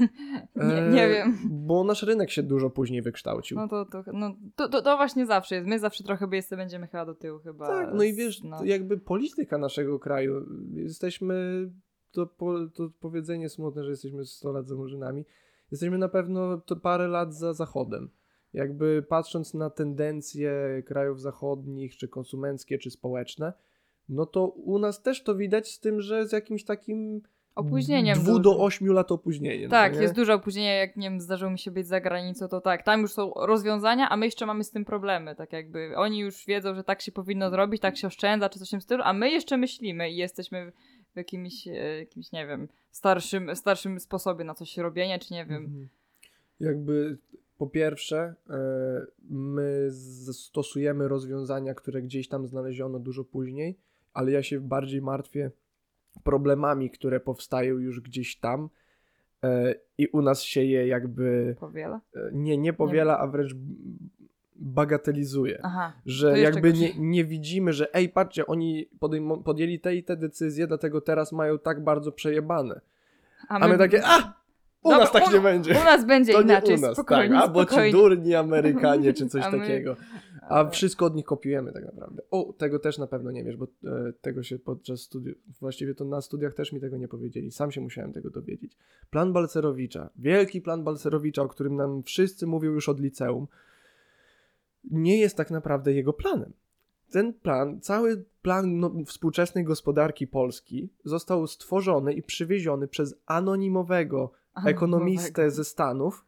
nie, 0.56 0.90
nie 0.94 1.04
E, 1.06 1.10
wiem. 1.10 1.38
Bo 1.50 1.84
nasz 1.84 2.04
rynek 2.04 2.32
się 2.32 2.44
dużo 2.44 2.70
później 2.70 3.02
wykształcił. 3.02 3.58
No 3.58 3.68
to, 3.68 3.86
to, 3.86 4.04
no, 4.14 4.36
to, 4.56 4.70
to, 4.70 4.82
to 4.82 4.98
właśnie 4.98 5.26
zawsze 5.26 5.56
jest. 5.56 5.68
My 5.68 5.80
zawsze 5.80 6.04
trochę 6.04 6.28
by 6.28 6.36
jeszcze 6.36 6.58
będziemy 6.58 6.88
chyba 6.88 7.06
do 7.06 7.16
tyłu 7.16 7.40
chyba. 7.40 7.68
Tak, 7.68 7.90
no 7.94 8.04
i 8.04 8.14
wiesz, 8.14 8.44
no. 8.44 8.64
jakby 8.64 8.98
polityka 8.98 9.58
naszego 9.58 10.00
kraju, 10.00 10.46
jesteśmy, 10.74 11.70
to, 12.12 12.26
to 12.74 12.90
powiedzenie 13.00 13.50
smutne, 13.50 13.84
że 13.84 13.90
jesteśmy 13.90 14.26
100 14.26 14.52
lat 14.52 14.68
za 14.68 14.76
murzynami, 14.76 15.26
jesteśmy 15.72 15.98
na 15.98 16.10
pewno 16.10 16.58
to 16.58 16.76
parę 16.76 17.08
lat 17.08 17.36
za 17.36 17.54
Zachodem. 17.54 18.10
Jakby 18.54 19.06
patrząc 19.10 19.54
na 19.54 19.70
tendencje 19.70 20.84
krajów 20.86 21.22
zachodnich, 21.22 21.98
czy 21.98 22.08
konsumenckie, 22.08 22.78
czy 22.78 22.92
społeczne, 22.92 23.54
no 24.10 24.26
to 24.26 24.48
u 24.48 24.80
nas 24.80 25.02
też 25.02 25.24
to 25.24 25.36
widać 25.36 25.72
z 25.72 25.80
tym, 25.80 26.02
że 26.02 26.28
z 26.28 26.32
jakimś 26.32 26.64
takim 26.64 27.22
Opóźnieniem. 27.56 28.16
2 28.16 28.26
dużym. 28.26 28.42
do 28.42 28.60
8 28.60 28.88
lat 28.88 29.12
opóźnieniem. 29.12 29.70
Tak, 29.70 29.96
no 29.96 30.02
jest 30.02 30.16
duże 30.16 30.34
opóźnienie, 30.34 30.76
jak 30.76 30.98
nie 30.98 31.10
wiem, 31.10 31.22
zdarzyło 31.22 31.52
mi 31.52 31.60
się 31.60 31.72
być 31.72 31.88
za 31.88 32.02
granicą, 32.02 32.48
to 32.48 32.62
tak, 32.62 32.84
tam 32.84 33.02
już 33.02 33.12
są 33.12 33.32
rozwiązania, 33.36 34.10
a 34.10 34.18
my 34.18 34.26
jeszcze 34.26 34.46
mamy 34.46 34.64
z 34.64 34.72
tym 34.72 34.86
problemy, 34.86 35.36
tak 35.36 35.54
jakby 35.54 35.94
oni 35.96 36.20
już 36.20 36.46
wiedzą, 36.46 36.76
że 36.76 36.84
tak 36.84 37.02
się 37.02 37.12
powinno 37.12 37.50
zrobić, 37.50 37.82
tak 37.82 37.98
się 37.98 38.08
oszczędza, 38.08 38.50
czy 38.50 38.60
coś 38.60 38.68
w 38.68 38.72
tym 38.72 38.82
stylu, 38.82 39.04
a 39.06 39.14
my 39.14 39.32
jeszcze 39.32 39.58
myślimy 39.58 40.12
i 40.12 40.16
jesteśmy 40.16 40.72
w 41.14 41.18
jakimś, 41.18 41.68
e, 41.68 42.00
jakimś 42.00 42.32
nie 42.32 42.48
wiem, 42.48 42.68
starszym, 42.92 43.56
starszym 43.56 44.00
sposobie 44.00 44.44
na 44.44 44.54
coś 44.54 44.78
robienia, 44.78 45.20
czy 45.20 45.34
nie 45.34 45.46
wiem. 45.46 45.66
Mhm. 45.66 45.88
Jakby 46.60 47.18
po 47.58 47.68
pierwsze, 47.68 48.36
e, 48.50 49.06
my 49.30 49.90
stosujemy 50.32 51.08
rozwiązania, 51.08 51.74
które 51.74 52.02
gdzieś 52.02 52.28
tam 52.28 52.48
znaleziono 52.48 53.00
dużo 53.00 53.24
później, 53.24 53.78
ale 54.14 54.32
ja 54.32 54.44
się 54.44 54.60
bardziej 54.60 55.02
martwię 55.02 55.52
problemami, 56.24 56.90
które 56.90 57.20
powstają 57.20 57.78
już 57.78 58.02
gdzieś 58.02 58.40
tam 58.40 58.70
e, 59.44 59.76
i 59.98 60.08
u 60.08 60.22
nas 60.22 60.42
się 60.42 60.64
je 60.64 60.88
jakby 60.88 61.56
Powiela? 61.60 62.02
nie, 62.32 62.58
nie 62.58 62.74
powiela, 62.74 63.20
a 63.20 63.28
wręcz 63.28 63.56
bagatelizuje. 64.62 65.60
Aha. 65.64 65.94
Że 66.06 66.40
jakby 66.40 66.74
nie, 66.74 66.90
nie 66.98 67.26
widzimy, 67.26 67.74
że 67.74 67.94
ej, 67.96 68.10
patrzcie, 68.10 68.46
oni 68.48 68.90
podjęli 69.46 69.80
te 69.80 69.96
i 69.96 70.04
te 70.04 70.18
decyzje, 70.18 70.68
dlatego 70.68 71.02
teraz 71.02 71.32
mają 71.32 71.60
tak 71.60 71.84
bardzo 71.84 72.12
przejebane. 72.12 72.82
A 73.48 73.68
my 73.68 73.78
takie, 73.78 74.02
a! 74.06 74.42
U 74.84 74.90
Dobra, 74.90 74.98
nas 75.04 75.12
tak 75.12 75.28
u- 75.28 75.34
nie 75.34 75.40
będzie. 75.40 75.72
U 75.72 75.84
nas 75.84 76.06
będzie 76.06 76.34
To 76.34 76.42
inaczej, 76.42 76.70
nie 76.76 76.78
u 76.78 76.82
nas, 76.82 76.94
spokojnie, 76.94 77.30
tak. 77.36 77.44
Albo 77.44 77.62
ci 77.64 77.68
spokojnie. 77.68 77.92
durni 77.92 78.36
Amerykanie, 78.36 79.14
czy 79.14 79.28
coś 79.30 79.44
A 79.46 79.52
my- 79.52 79.60
takiego. 79.60 79.96
A 80.50 80.70
wszystko 80.70 81.06
od 81.06 81.16
nich 81.16 81.26
kopiujemy 81.26 81.72
tak 81.74 81.86
naprawdę. 81.86 82.22
O, 82.32 82.54
tego 82.54 82.80
też 82.80 82.98
na 82.98 83.08
pewno 83.08 83.32
nie 83.32 83.44
wiesz, 83.44 83.58
bo 83.58 83.66
e, 83.66 84.14
tego 84.22 84.44
się 84.44 84.60
podczas 84.60 85.00
studiów, 85.02 85.38
właściwie 85.60 85.96
to 85.96 86.06
na 86.06 86.22
studiach 86.22 86.54
też 86.54 86.72
mi 86.74 86.80
tego 86.80 86.98
nie 86.98 87.08
powiedzieli. 87.08 87.52
Sam 87.52 87.72
się 87.72 87.82
musiałem 87.82 88.14
tego 88.14 88.30
dowiedzieć. 88.30 88.78
Plan 89.10 89.34
Balcerowicza, 89.34 90.10
wielki 90.16 90.62
plan 90.62 90.84
Balcerowicza, 90.84 91.42
o 91.42 91.48
którym 91.48 91.76
nam 91.76 92.04
wszyscy 92.04 92.48
mówią 92.48 92.72
już 92.72 92.90
od 92.90 93.00
liceum, 93.00 93.48
nie 94.84 95.20
jest 95.20 95.38
tak 95.38 95.52
naprawdę 95.52 95.94
jego 95.94 96.14
planem. 96.14 96.54
Ten 97.12 97.34
plan, 97.34 97.82
cały 97.82 98.26
plan 98.42 98.80
no, 98.80 98.92
współczesnej 99.06 99.64
gospodarki 99.64 100.28
Polski 100.28 100.90
został 101.04 101.48
stworzony 101.48 102.14
i 102.14 102.24
przywieziony 102.24 102.88
przez 102.88 103.16
anonimowego 103.26 104.32
ekonomistę 104.66 105.52
ze 105.52 105.64
Stanów 105.64 106.26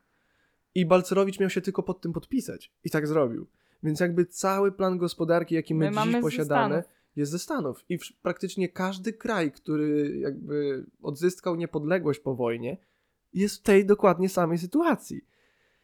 i 0.76 0.86
Balcerowicz 0.86 1.40
miał 1.40 1.50
się 1.50 1.62
tylko 1.62 1.84
pod 1.84 2.02
tym 2.02 2.14
podpisać. 2.14 2.72
I 2.84 2.90
tak 2.90 3.08
zrobił. 3.08 3.48
Więc 3.84 4.00
jakby 4.00 4.26
cały 4.26 4.72
plan 4.72 4.98
gospodarki, 4.98 5.56
jaki 5.56 5.76
my, 5.76 5.92
My 5.92 6.04
dziś 6.04 6.12
ze 6.12 6.22
posiadamy, 6.22 6.76
Stanów. 6.76 6.92
jest 7.16 7.32
ze 7.32 7.40
Stanów. 7.40 7.86
I 7.90 8.00
praktycznie 8.22 8.70
każdy 8.70 9.14
kraj, 9.14 9.52
który 9.52 10.18
jakby 10.18 10.86
odzyskał 11.02 11.56
niepodległość 11.56 12.20
po 12.20 12.36
wojnie, 12.36 12.78
jest 13.34 13.56
w 13.60 13.62
tej 13.62 13.86
dokładnie 13.86 14.30
samej 14.30 14.58
sytuacji. 14.58 15.26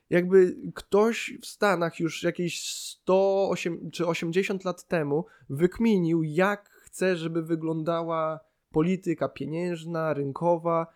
Jakby 0.10 0.56
ktoś 0.76 1.34
w 1.42 1.46
Stanach 1.46 2.00
już 2.00 2.24
jakieś 2.24 2.64
108 2.64 3.92
czy 3.92 4.08
80 4.08 4.66
lat 4.66 4.88
temu 4.88 5.26
wykminił, 5.50 6.24
jak 6.24 6.70
chce, 6.70 7.16
żeby 7.16 7.44
wyglądała 7.44 8.40
polityka 8.72 9.30
pieniężna, 9.30 10.14
rynkowa, 10.14 10.88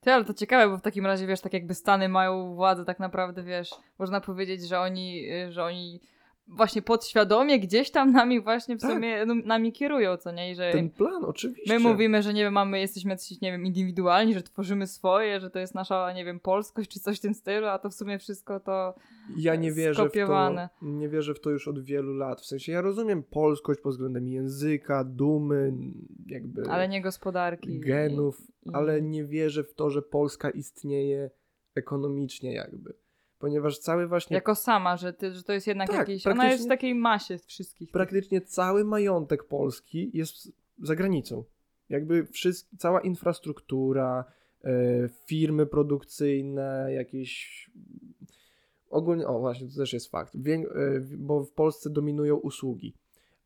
Ty, 0.00 0.12
ale 0.12 0.24
to 0.24 0.34
ciekawe, 0.34 0.68
bo 0.68 0.78
w 0.78 0.82
takim 0.82 1.06
razie, 1.06 1.26
wiesz, 1.26 1.40
tak 1.40 1.52
jakby 1.52 1.74
Stany 1.74 2.08
mają 2.08 2.54
władzę 2.54 2.84
tak 2.84 3.00
naprawdę, 3.00 3.42
wiesz, 3.42 3.70
można 3.98 4.20
powiedzieć, 4.20 4.68
że 4.68 4.80
oni, 4.80 5.32
y, 5.32 5.52
że 5.52 5.64
oni 5.64 6.00
właśnie 6.48 6.82
podświadomie 6.82 7.60
gdzieś 7.60 7.90
tam 7.90 8.12
nami 8.12 8.40
właśnie 8.40 8.76
w 8.76 8.80
Tak. 8.80 8.90
sumie 8.90 9.26
no, 9.26 9.34
nami 9.34 9.72
kierują, 9.72 10.16
co 10.16 10.32
nie? 10.32 10.50
I 10.50 10.54
że 10.54 10.70
ten 10.72 10.90
plan 10.90 11.24
oczywiście. 11.24 11.74
my 11.74 11.78
mówimy, 11.80 12.22
że 12.22 12.34
nie 12.34 12.42
wiem, 12.42 12.52
mamy, 12.52 12.80
jesteśmy 12.80 13.10
jacyś, 13.10 13.40
nie 13.40 13.52
wiem, 13.52 13.66
indywidualni, 13.66 14.34
że 14.34 14.42
tworzymy 14.42 14.86
swoje, 14.86 15.40
że 15.40 15.50
to 15.50 15.58
jest 15.58 15.74
nasza, 15.74 16.12
nie 16.12 16.24
wiem, 16.24 16.40
polskość 16.40 16.90
czy 16.90 17.00
coś 17.00 17.18
w 17.18 17.20
tym 17.20 17.34
stylu, 17.34 17.66
a 17.66 17.78
to 17.78 17.90
w 17.90 17.94
sumie 17.94 18.18
wszystko 18.18 18.60
to... 18.60 18.94
Ja 19.36 19.56
nie 19.56 19.72
wierzę 19.72 19.92
w 19.94 19.96
to, 19.96 20.02
skopiowane. 20.04 20.68
nie 20.82 21.08
wierzę 21.08 21.34
w 21.34 21.40
to 21.40 21.50
już 21.50 21.68
od 21.68 21.84
wielu 21.84 22.14
lat. 22.14 22.40
W 22.40 22.46
sensie 22.46 22.72
ja 22.72 22.80
rozumiem 22.80 23.22
polskość 23.22 23.80
pod 23.80 23.92
względem 23.92 24.28
języka, 24.28 25.04
dumy, 25.04 25.72
jakby 26.26 26.62
Ale 26.70 26.88
nie 26.88 27.02
gospodarki. 27.02 27.80
genów, 27.80 28.40
i- 28.62 28.70
ale 28.72 29.02
nie 29.02 29.24
wierzę 29.24 29.64
w 29.64 29.74
to, 29.74 29.90
że 29.90 30.02
Polska 30.02 30.50
istnieje 30.50 31.30
ekonomicznie 31.74 32.52
jakby. 32.54 32.94
Ponieważ 33.38 33.78
cały 33.78 34.08
właśnie 34.08 34.34
Jako 34.34 34.54
sama, 34.54 34.96
że, 34.96 35.12
ty, 35.12 35.34
że 35.34 35.42
to 35.42 35.52
jest 35.52 35.66
jednak 35.66 35.88
Tak, 35.88 35.98
jakiś... 35.98 36.26
Ona 36.26 36.50
jest 36.50 36.64
w 36.64 36.68
takiej 36.68 36.94
masie 36.94 37.38
wszystkich. 37.38 37.90
praktycznie 37.90 38.40
cały 38.40 38.84
majątek 38.84 39.44
Polski 39.44 40.10
jest 40.14 40.52
za 40.82 40.96
granicą. 40.96 41.44
Jakby 41.88 42.26
wszystko, 42.26 42.76
cała 42.78 43.00
infrastruktura, 43.00 44.24
e, 44.64 45.08
firmy 45.26 45.66
produkcyjne, 45.66 46.88
jakieś 46.92 47.70
ogólnie, 48.90 49.26
o 49.26 49.38
właśnie, 49.38 49.68
to 49.68 49.76
też 49.76 49.92
jest 49.92 50.10
fakt, 50.10 50.34
e, 50.34 50.38
bo 51.00 51.44
w 51.44 51.52
Polsce 51.52 51.90
dominują 51.90 52.36
usługi, 52.36 52.94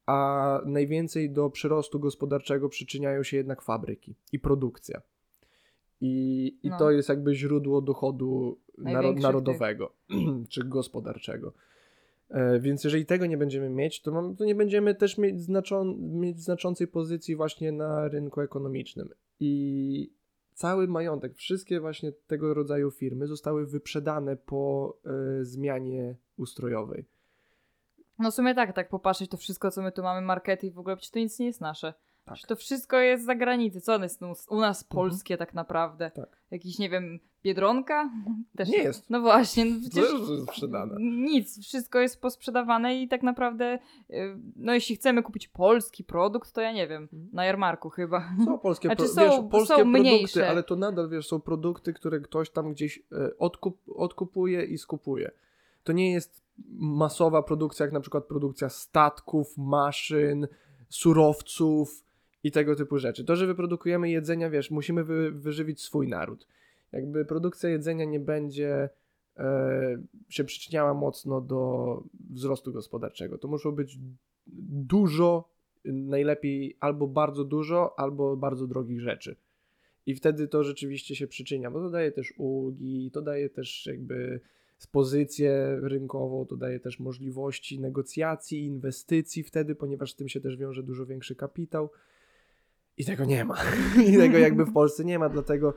a 0.06 0.60
najwięcej 0.66 1.30
do 1.30 1.50
przyrostu 1.50 2.00
gospodarczego 2.00 2.68
przyczyniają 2.68 3.22
się 3.22 3.36
jednak 3.36 3.62
fabryki 3.62 4.14
i 4.32 4.38
produkcja. 4.38 5.02
I, 6.04 6.58
i 6.62 6.68
No. 6.70 6.78
to 6.78 6.90
jest 6.90 7.08
jakby 7.08 7.34
źródło 7.34 7.80
dochodu 7.80 8.58
naro, 8.78 9.12
narodowego 9.12 9.92
czy 10.48 10.64
gospodarczego. 10.64 11.52
E, 12.30 12.60
Więc 12.60 12.84
jeżeli 12.84 13.06
tego 13.06 13.26
nie 13.26 13.38
będziemy 13.38 13.70
mieć, 13.70 14.02
to, 14.02 14.12
mam, 14.12 14.36
to 14.36 14.44
nie 14.44 14.54
będziemy 14.54 14.94
też 14.94 15.18
mieć, 15.18 15.40
znaczą, 15.42 15.96
mieć 15.98 16.40
znaczącej 16.40 16.88
pozycji 16.88 17.36
właśnie 17.36 17.72
na 17.72 18.08
rynku 18.08 18.40
ekonomicznym. 18.40 19.08
I 19.40 20.12
cały 20.54 20.88
majątek, 20.88 21.34
wszystkie 21.34 21.80
właśnie 21.80 22.12
tego 22.12 22.54
rodzaju 22.54 22.90
firmy 22.90 23.26
zostały 23.26 23.66
wyprzedane 23.66 24.36
po 24.36 24.96
e, 25.40 25.44
zmianie 25.44 26.16
ustrojowej. 26.36 27.04
No 28.18 28.30
w 28.30 28.34
sumie 28.34 28.54
tak, 28.54 28.72
tak 28.72 28.88
popatrzeć 28.88 29.30
to 29.30 29.36
wszystko, 29.36 29.70
co 29.70 29.82
my 29.82 29.92
tu 29.92 30.02
mamy, 30.02 30.26
markety 30.26 30.66
i 30.66 30.70
w 30.70 30.78
ogóle, 30.78 30.96
przecież 30.96 31.10
to 31.10 31.18
nic 31.18 31.38
nie 31.38 31.46
jest 31.46 31.60
nasze. 31.60 31.94
Tak. 32.24 32.34
Przecież 32.34 32.48
to 32.48 32.56
wszystko 32.56 32.98
jest 32.98 33.24
za 33.24 33.34
granicy. 33.34 33.80
Co 33.80 33.94
one 33.94 34.04
jest 34.04 34.22
u- 34.50 34.60
nas 34.60 34.84
polskie 34.84 35.36
tak 35.36 35.54
naprawdę? 35.54 36.10
Tak. 36.10 36.42
Jakiś, 36.50 36.78
nie 36.78 36.90
wiem, 36.90 37.18
Biedronka? 37.42 38.10
Też 38.56 38.68
Nie 38.68 38.78
jest. 38.78 39.10
No 39.10 39.20
właśnie, 39.20 39.64
no 39.64 39.76
przecież 39.80 40.06
sprzedane. 40.46 40.94
nic, 41.00 41.60
wszystko 41.66 42.00
jest 42.00 42.20
posprzedawane 42.20 43.02
i 43.02 43.08
tak 43.08 43.22
naprawdę, 43.22 43.78
y, 44.10 44.36
no 44.56 44.74
jeśli 44.74 44.96
chcemy 44.96 45.22
kupić 45.22 45.48
polski 45.48 46.04
produkt, 46.04 46.52
to 46.52 46.60
ja 46.60 46.72
nie 46.72 46.88
wiem, 46.88 47.08
na 47.32 47.44
jarmarku 47.44 47.90
chyba. 47.90 48.28
Są 48.44 48.58
polskie, 48.58 48.88
Znaczy 48.88 49.08
są- 49.08 49.20
wiesz, 49.20 49.30
są 49.34 49.48
polskie 49.48 49.74
produkty, 49.74 50.00
mniejsze. 50.00 50.48
ale 50.48 50.62
to 50.62 50.76
nadal 50.76 51.08
wiesz, 51.08 51.26
są 51.28 51.40
produkty, 51.40 51.92
które 51.92 52.20
ktoś 52.20 52.50
tam 52.50 52.72
gdzieś 52.72 52.98
e, 53.12 53.38
odkup, 53.38 53.78
odkupuje 53.94 54.64
i 54.64 54.78
skupuje. 54.78 55.30
To 55.84 55.92
nie 55.92 56.12
jest 56.12 56.42
masowa 56.78 57.42
produkcja, 57.42 57.86
jak 57.86 57.92
na 57.92 58.00
przykład 58.00 58.24
produkcja 58.24 58.68
statków, 58.68 59.58
maszyn, 59.58 60.46
surowców 60.88 62.04
i 62.44 62.50
tego 62.50 62.76
typu 62.76 62.98
rzeczy. 62.98 63.24
To, 63.24 63.36
że 63.36 63.46
wyprodukujemy 63.46 64.10
jedzenia, 64.10 64.50
wiesz, 64.50 64.70
musimy 64.70 65.04
wy, 65.04 65.32
wyżywić 65.32 65.80
swój 65.80 66.08
naród. 66.08 66.46
Jakby 66.92 67.24
produkcja 67.24 67.70
jedzenia 67.70 68.04
nie 68.04 68.20
będzie 68.20 68.88
e, 69.36 70.02
się 70.28 70.44
przyczyniała 70.44 70.94
mocno 70.94 71.40
do 71.40 72.02
wzrostu 72.30 72.72
gospodarczego. 72.72 73.38
To 73.38 73.48
muszą 73.48 73.72
być 73.72 73.98
dużo, 74.46 75.52
najlepiej 75.84 76.76
albo 76.80 77.06
bardzo 77.06 77.44
dużo, 77.44 77.98
albo 77.98 78.36
bardzo 78.36 78.66
drogich 78.66 79.00
rzeczy. 79.00 79.36
I 80.06 80.14
wtedy 80.14 80.48
to 80.48 80.64
rzeczywiście 80.64 81.16
się 81.16 81.26
przyczynia, 81.26 81.70
bo 81.70 81.80
to 81.80 81.90
daje 81.90 82.12
też 82.12 82.34
ulgi, 82.36 83.10
to 83.10 83.22
daje 83.22 83.50
też 83.50 83.86
jakby 83.86 84.40
pozycję 84.92 85.78
rynkową, 85.82 86.46
to 86.46 86.56
daje 86.56 86.80
też 86.80 87.00
możliwości 87.00 87.80
negocjacji, 87.80 88.64
inwestycji 88.64 89.42
wtedy, 89.42 89.74
ponieważ 89.74 90.12
z 90.12 90.16
tym 90.16 90.28
się 90.28 90.40
też 90.40 90.56
wiąże 90.56 90.82
dużo 90.82 91.06
większy 91.06 91.34
kapitał. 91.34 91.90
I 92.98 93.04
tego 93.04 93.24
nie 93.24 93.44
ma. 93.44 93.56
I 94.08 94.16
tego 94.16 94.38
jakby 94.38 94.64
w 94.64 94.72
Polsce 94.72 95.04
nie 95.04 95.18
ma, 95.18 95.28
dlatego 95.28 95.74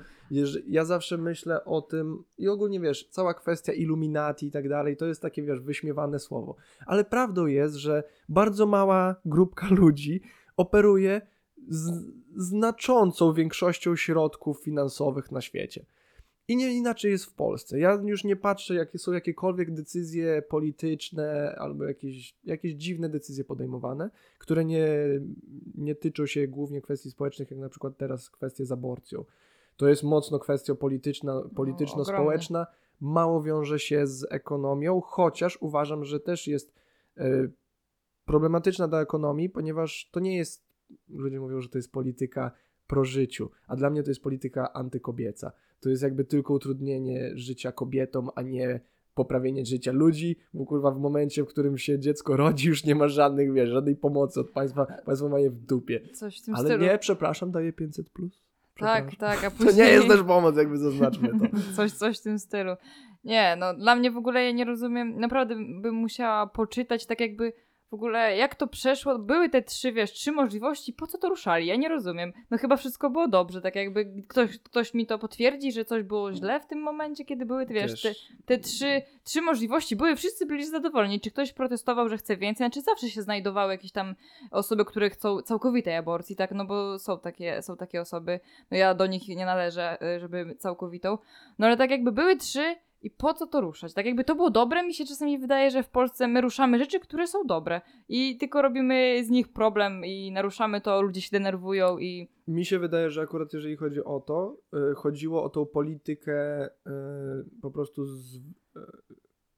ja 0.67 0.85
zawsze 0.85 1.17
myślę 1.17 1.65
o 1.65 1.81
tym 1.81 2.23
i 2.37 2.47
ogólnie 2.47 2.79
wiesz, 2.79 3.07
cała 3.09 3.33
kwestia 3.33 3.73
Illuminati 3.73 4.47
i 4.47 4.51
tak 4.51 4.69
dalej, 4.69 4.97
to 4.97 5.05
jest 5.05 5.21
takie 5.21 5.43
wiesz, 5.43 5.61
wyśmiewane 5.61 6.19
słowo. 6.19 6.55
Ale 6.85 7.05
prawdą 7.05 7.45
jest, 7.45 7.75
że 7.75 8.03
bardzo 8.29 8.65
mała 8.65 9.15
grupka 9.25 9.67
ludzi 9.81 10.21
operuje 10.57 11.21
z 11.67 11.91
znaczącą 12.35 13.33
większością 13.33 13.95
środków 13.95 14.63
finansowych 14.63 15.31
na 15.31 15.41
świecie. 15.41 15.85
I 16.47 16.57
nie 16.57 16.73
inaczej 16.73 17.11
jest 17.11 17.25
w 17.25 17.33
Polsce. 17.33 17.79
Ja 17.79 17.93
już 18.03 18.23
nie 18.23 18.35
patrzę, 18.35 18.75
jakie 18.75 18.99
są 18.99 19.11
jakiekolwiek 19.11 19.73
decyzje 19.73 20.41
polityczne 20.41 21.55
albo 21.57 21.83
jakieś, 21.83 22.35
jakieś 22.43 22.73
dziwne 22.73 23.09
decyzje 23.09 23.43
podejmowane, 23.43 24.09
które 24.37 24.65
nie, 24.65 24.87
nie 25.75 25.95
tyczą 25.95 26.25
się 26.25 26.47
głównie 26.47 26.81
kwestii 26.81 27.11
społecznych, 27.11 27.51
jak 27.51 27.59
na 27.59 27.69
przykład 27.69 27.97
teraz 27.97 28.29
kwestie 28.29 28.65
z 28.65 28.71
aborcją. 28.71 29.25
To 29.77 29.87
jest 29.87 30.03
mocno 30.03 30.39
kwestia 30.39 30.75
polityczna, 30.75 31.41
polityczno-społeczna, 31.55 32.67
mało 33.01 33.43
wiąże 33.43 33.79
się 33.79 34.07
z 34.07 34.27
ekonomią, 34.29 35.01
chociaż 35.01 35.57
uważam, 35.61 36.05
że 36.05 36.19
też 36.19 36.47
jest 36.47 36.73
e, 37.17 37.47
problematyczna 38.25 38.87
dla 38.87 39.01
ekonomii, 39.01 39.49
ponieważ 39.49 40.09
to 40.11 40.19
nie 40.19 40.37
jest, 40.37 40.63
ludzie 41.09 41.39
mówią, 41.39 41.61
że 41.61 41.69
to 41.69 41.77
jest 41.77 41.91
polityka 41.91 42.51
pro 42.87 43.05
życiu, 43.05 43.49
a 43.67 43.75
dla 43.75 43.89
mnie 43.89 44.03
to 44.03 44.11
jest 44.11 44.23
polityka 44.23 44.73
antykobieca. 44.73 45.51
To 45.79 45.89
jest 45.89 46.03
jakby 46.03 46.23
tylko 46.25 46.53
utrudnienie 46.53 47.31
życia 47.35 47.71
kobietom, 47.71 48.29
a 48.35 48.41
nie 48.41 48.79
poprawienie 49.15 49.65
życia 49.65 49.91
ludzi, 49.91 50.35
bo 50.53 50.65
kurwa 50.65 50.91
w 50.91 50.99
momencie, 50.99 51.43
w 51.43 51.47
którym 51.47 51.77
się 51.77 51.99
dziecko 51.99 52.37
rodzi, 52.37 52.67
już 52.67 52.83
nie 52.83 52.95
ma 52.95 53.07
żadnych, 53.07 53.53
wiesz, 53.53 53.69
żadnej 53.69 53.95
pomocy 53.95 54.39
od 54.39 54.51
państwa, 54.51 54.85
państwo 55.05 55.29
ma 55.29 55.39
je 55.39 55.49
w 55.49 55.57
dupie. 55.57 56.01
Coś 56.13 56.41
w 56.41 56.45
tym 56.45 56.55
Ale 56.55 56.65
stylu. 56.65 56.83
nie, 56.83 56.97
przepraszam, 56.97 57.51
daje 57.51 57.73
500 57.73 58.09
plus. 58.09 58.43
tak, 58.79 59.15
tak, 59.15 59.43
a 59.43 59.51
To 59.51 59.57
później... 59.57 59.87
nie 59.87 59.91
jest 59.93 60.07
też 60.07 60.23
pomoc, 60.23 60.57
jakby 60.57 60.77
zaznaczmy 60.77 61.29
to. 61.29 61.45
Coś, 61.75 61.91
coś 61.91 62.19
w 62.19 62.23
tym 62.23 62.39
stylu. 62.39 62.71
Nie, 63.23 63.55
no 63.59 63.73
dla 63.73 63.95
mnie 63.95 64.11
w 64.11 64.17
ogóle 64.17 64.43
ja 64.43 64.51
nie 64.51 64.65
rozumiem, 64.65 65.19
naprawdę 65.19 65.55
bym 65.81 65.95
musiała 65.95 66.47
poczytać 66.47 67.05
tak 67.05 67.19
jakby 67.19 67.53
w 67.89 67.93
ogóle 67.93 68.37
jak 68.37 68.55
to 68.55 68.67
przeszło, 68.67 69.19
były 69.19 69.49
te 69.49 69.61
trzy, 69.61 69.91
wiesz, 69.91 70.11
trzy 70.11 70.31
możliwości, 70.31 70.93
po 70.93 71.07
co 71.07 71.17
to 71.17 71.29
ruszali? 71.29 71.67
Ja 71.67 71.75
nie 71.75 71.89
rozumiem. 71.89 72.33
No 72.51 72.57
chyba 72.57 72.77
wszystko 72.77 73.09
było 73.09 73.27
dobrze, 73.27 73.61
tak 73.61 73.75
jakby 73.75 74.23
ktoś, 74.27 74.59
ktoś 74.59 74.93
mi 74.93 75.05
to 75.05 75.19
potwierdzi, 75.19 75.71
że 75.71 75.85
coś 75.85 76.03
było 76.03 76.33
źle 76.33 76.59
w 76.59 76.65
tym 76.65 76.81
momencie, 76.81 77.25
kiedy 77.25 77.45
były, 77.45 77.65
wiesz, 77.65 78.01
te, 78.01 78.11
te 78.45 78.57
trzy, 78.57 79.01
trzy 79.23 79.41
możliwości 79.41 79.95
były, 79.95 80.15
wszyscy 80.15 80.45
byli 80.45 80.65
zadowoleni. 80.65 81.21
Czy 81.21 81.31
ktoś 81.31 81.53
protestował, 81.53 82.09
że 82.09 82.17
chce 82.17 82.37
więcej? 82.37 82.67
Znaczy 82.67 82.81
zawsze 82.81 83.09
się 83.09 83.21
znajdowały 83.21 83.71
jakieś 83.71 83.91
tam 83.91 84.15
osoby, 84.51 84.85
które 84.85 85.09
chcą 85.09 85.41
całkowitej 85.41 85.95
aborcji, 85.95 86.35
tak? 86.35 86.51
No 86.51 86.65
bo 86.65 86.99
są 86.99 87.19
takie, 87.19 87.61
są 87.61 87.77
takie 87.77 88.01
osoby. 88.01 88.39
No 88.71 88.77
ja 88.77 88.93
do 88.93 89.05
nich 89.05 89.27
nie 89.27 89.45
należę, 89.45 89.97
y, 90.15 90.19
żeby 90.19 90.55
całkowitą. 90.59 91.17
No 91.59 91.67
ale 91.67 91.77
tak 91.77 91.91
jakby 91.91 92.11
były 92.11 92.35
trzy 92.35 92.75
i 93.05 93.11
po 93.11 93.33
co 93.33 93.47
to 93.47 93.61
ruszać? 93.61 93.93
Tak 93.93 94.05
jakby 94.05 94.23
to 94.23 94.35
było 94.35 94.49
dobre, 94.49 94.83
mi 94.83 94.93
się 94.93 95.05
czasami 95.05 95.39
wydaje, 95.39 95.71
że 95.71 95.83
w 95.83 95.89
Polsce 95.89 96.27
my 96.27 96.41
ruszamy 96.41 96.79
rzeczy, 96.79 96.99
które 96.99 97.27
są 97.27 97.45
dobre 97.45 97.81
i 98.09 98.37
tylko 98.37 98.61
robimy 98.61 99.23
z 99.25 99.29
nich 99.29 99.53
problem 99.53 100.05
i 100.05 100.31
naruszamy 100.31 100.81
to, 100.81 101.01
ludzie 101.01 101.21
się 101.21 101.29
denerwują 101.31 101.97
i 101.97 102.29
Mi 102.47 102.65
się 102.65 102.79
wydaje, 102.79 103.09
że 103.09 103.21
akurat 103.21 103.53
jeżeli 103.53 103.75
chodzi 103.75 104.03
o 104.03 104.19
to, 104.19 104.57
y, 104.91 104.95
chodziło 104.95 105.43
o 105.43 105.49
tą 105.49 105.65
politykę 105.65 106.65
y, 106.65 106.69
po 107.61 107.71
prostu 107.71 108.05
z, 108.05 108.35
y, 108.35 108.41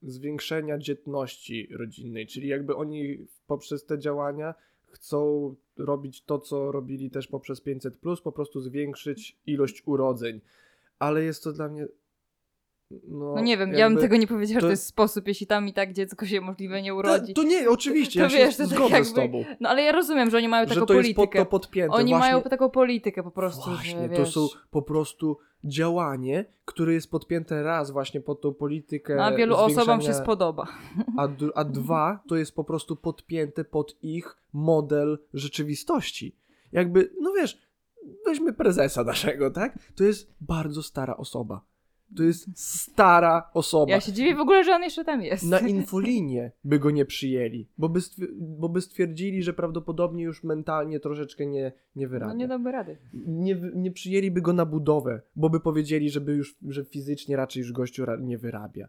zwiększenia 0.01 0.77
dzietności 0.77 1.67
rodzinnej, 1.71 2.27
czyli 2.27 2.47
jakby 2.47 2.75
oni 2.75 3.27
poprzez 3.47 3.85
te 3.85 3.99
działania 3.99 4.53
chcą 4.87 5.55
robić 5.77 6.23
to, 6.23 6.39
co 6.39 6.71
robili 6.71 7.09
też 7.09 7.27
poprzez 7.27 7.61
500, 7.61 7.97
po 8.23 8.31
prostu 8.31 8.61
zwiększyć 8.61 9.37
ilość 9.45 9.83
urodzeń. 9.85 10.41
Ale 10.99 11.23
jest 11.23 11.43
to 11.43 11.53
dla 11.53 11.67
mnie. 11.69 11.87
No, 12.91 13.35
no 13.35 13.41
nie 13.41 13.57
wiem, 13.57 13.71
ja 13.73 13.77
jakby- 13.79 13.95
bym 13.95 14.01
tego 14.03 14.17
nie 14.17 14.27
powiedziała, 14.27 14.59
że 14.59 14.61
to- 14.61 14.67
to 14.67 14.71
jest 14.71 14.85
sposób, 14.87 15.27
jeśli 15.27 15.47
tam 15.47 15.67
i 15.67 15.73
tak 15.73 15.93
dziecko 15.93 16.25
się 16.25 16.41
możliwe 16.41 16.81
nie 16.81 16.95
urodzi. 16.95 17.33
To, 17.33 17.41
to 17.41 17.47
nie, 17.47 17.69
oczywiście, 17.69 18.19
To 18.19 18.23
ja 18.23 18.29
się 18.29 18.37
wiesz, 18.37 18.57
to 18.57 18.63
tak 18.63 18.71
zgodzę 18.77 19.03
z 19.03 19.07
jakby- 19.07 19.21
tobą. 19.21 19.45
No 19.59 19.69
ale 19.69 19.81
ja 19.83 19.91
rozumiem, 19.91 20.29
że 20.29 20.37
oni 20.37 20.47
mają 20.47 20.67
Że 20.67 20.73
taką 20.73 20.85
to 20.85 20.93
jest 20.93 21.09
pod 21.09 21.15
politykę. 21.15 21.39
to 21.39 21.45
podpięte. 21.45 21.95
Oni 21.95 22.09
Właśnie, 22.11 22.19
mają 22.33 22.41
taką 22.41 22.69
politykę 22.69 23.23
po 23.23 23.31
prostu, 23.31 23.69
Właśnie, 23.69 24.01
że 24.01 24.09
to 24.09 24.15
wiesz... 24.19 24.33
są 24.33 24.47
po 24.71 24.81
prostu 24.81 25.37
działanie, 25.63 26.45
które 26.65 26.93
jest 26.93 27.11
podpięte 27.11 27.63
raz 27.63 27.91
właśnie 27.91 28.21
pod 28.21 28.41
tą 28.41 28.53
politykę. 28.53 29.15
No, 29.15 29.23
a 29.23 29.31
wielu 29.35 29.55
osobom 29.55 30.01
się 30.01 30.13
spodoba. 30.13 30.67
A, 31.17 31.27
a 31.55 31.63
dwa 31.63 32.19
to 32.27 32.35
jest 32.35 32.55
po 32.55 32.63
prostu 32.63 32.95
podpięte 32.95 33.63
pod 33.63 33.95
ich 34.01 34.37
model 34.53 35.19
rzeczywistości. 35.33 36.35
Jakby, 36.71 37.11
no 37.21 37.31
wiesz, 37.33 37.61
weźmy 38.25 38.53
prezesa 38.53 39.03
naszego, 39.03 39.51
tak? 39.51 39.79
To 39.95 40.03
jest 40.03 40.31
bardzo 40.41 40.83
stara 40.83 41.17
osoba. 41.17 41.61
To 42.15 42.23
jest 42.23 42.47
stara 42.55 43.49
osoba. 43.53 43.91
Ja 43.91 44.01
się 44.01 44.11
dziwię 44.11 44.35
w 44.35 44.39
ogóle, 44.39 44.63
że 44.63 44.75
on 44.75 44.83
jeszcze 44.83 45.05
tam 45.05 45.21
jest. 45.21 45.43
Na 45.43 45.59
infolinię 45.77 46.51
by 46.63 46.79
go 46.79 46.91
nie 46.91 47.05
przyjęli, 47.05 47.67
bo 47.77 47.89
by, 47.89 47.99
bo 48.37 48.69
by 48.69 48.81
stwierdzili, 48.81 49.43
że 49.43 49.53
prawdopodobnie 49.53 50.23
już 50.23 50.43
mentalnie 50.43 50.99
troszeczkę 50.99 51.45
nie, 51.45 51.71
nie 51.95 52.07
wyrabia. 52.07 52.33
No 52.33 52.39
nie 52.39 52.47
dałby 52.47 52.71
rady. 52.71 52.97
nie, 53.13 53.61
nie 53.75 53.91
przyjęliby 53.91 54.41
go 54.41 54.53
na 54.53 54.65
budowę, 54.65 55.21
bo 55.35 55.49
by 55.49 55.59
powiedzieli, 55.59 56.09
żeby 56.09 56.33
już, 56.33 56.55
że 56.67 56.85
fizycznie 56.85 57.35
raczej 57.35 57.59
już 57.61 57.71
gościu 57.71 58.03
nie 58.19 58.37
wyrabia. 58.37 58.87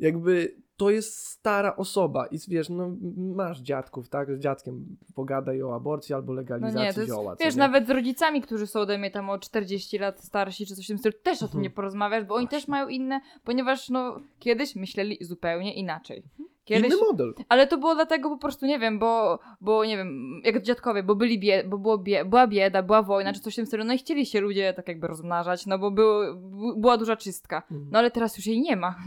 Jakby 0.00 0.54
to 0.76 0.90
jest 0.90 1.18
stara 1.26 1.76
osoba 1.76 2.26
i 2.26 2.38
wiesz, 2.48 2.68
no 2.68 2.90
masz 3.16 3.60
dziadków, 3.60 4.08
tak? 4.08 4.36
Z 4.36 4.40
dziadkiem 4.40 4.96
pogadaj 5.14 5.62
o 5.62 5.74
aborcji 5.74 6.14
albo 6.14 6.32
No 6.32 6.36
legalizacji 6.40 6.80
nie, 6.86 6.94
to 6.94 7.00
jest, 7.00 7.12
zioła. 7.12 7.36
wiesz, 7.40 7.54
nie? 7.54 7.58
nawet 7.58 7.86
z 7.86 7.90
rodzicami, 7.90 8.40
którzy 8.42 8.66
są 8.66 8.80
ode 8.80 8.98
mnie 8.98 9.10
tam 9.10 9.30
o 9.30 9.38
40 9.38 9.98
lat 9.98 10.20
starsi, 10.24 10.66
czy 10.66 10.74
coś 10.76 10.84
w 10.84 10.88
tym 10.88 10.98
stylu, 10.98 11.14
też 11.22 11.36
o 11.36 11.38
tym 11.38 11.46
Mhm. 11.46 11.62
nie 11.62 11.70
porozmawiasz, 11.70 12.24
bo 12.24 12.34
oni 12.34 12.44
Właśnie. 12.46 12.58
też 12.58 12.68
mają 12.68 12.88
inne, 12.88 13.20
ponieważ 13.44 13.88
no 13.90 14.20
kiedyś 14.38 14.76
myśleli 14.76 15.18
zupełnie 15.20 15.74
inaczej. 15.74 16.22
Kiedyś, 16.64 16.86
Inny 16.92 16.96
model. 17.00 17.34
ale 17.48 17.66
to 17.66 17.78
było 17.78 17.94
dlatego 17.94 18.30
po 18.30 18.38
prostu, 18.38 18.66
nie 18.66 18.78
wiem, 18.78 18.98
bo, 18.98 19.38
bo 19.60 19.84
nie 19.84 19.96
wiem, 19.96 20.40
jak 20.44 20.62
dziadkowie, 20.62 21.02
bo 21.02 21.14
byli 21.14 21.38
bie, 21.38 21.64
bo 21.64 21.78
było 21.78 21.98
bie, 21.98 22.24
była 22.24 22.46
bieda, 22.46 22.82
była 22.82 23.02
wojna, 23.02 23.32
czy 23.32 23.40
coś 23.40 23.52
w 23.52 23.56
tym 23.56 23.66
stylu, 23.66 23.84
no 23.84 23.92
i 23.94 23.98
chcieli 23.98 24.26
się 24.26 24.40
ludzie 24.40 24.72
tak 24.72 24.88
jakby 24.88 25.06
rozmnażać, 25.06 25.66
no 25.66 25.78
bo 25.78 25.90
był, 25.90 26.36
bu- 26.36 26.76
była 26.80 26.96
duża 26.98 27.16
czystka. 27.16 27.62
No 27.90 27.98
ale 27.98 28.10
teraz 28.10 28.36
już 28.36 28.46
jej 28.46 28.60
nie 28.60 28.76
ma. 28.76 28.94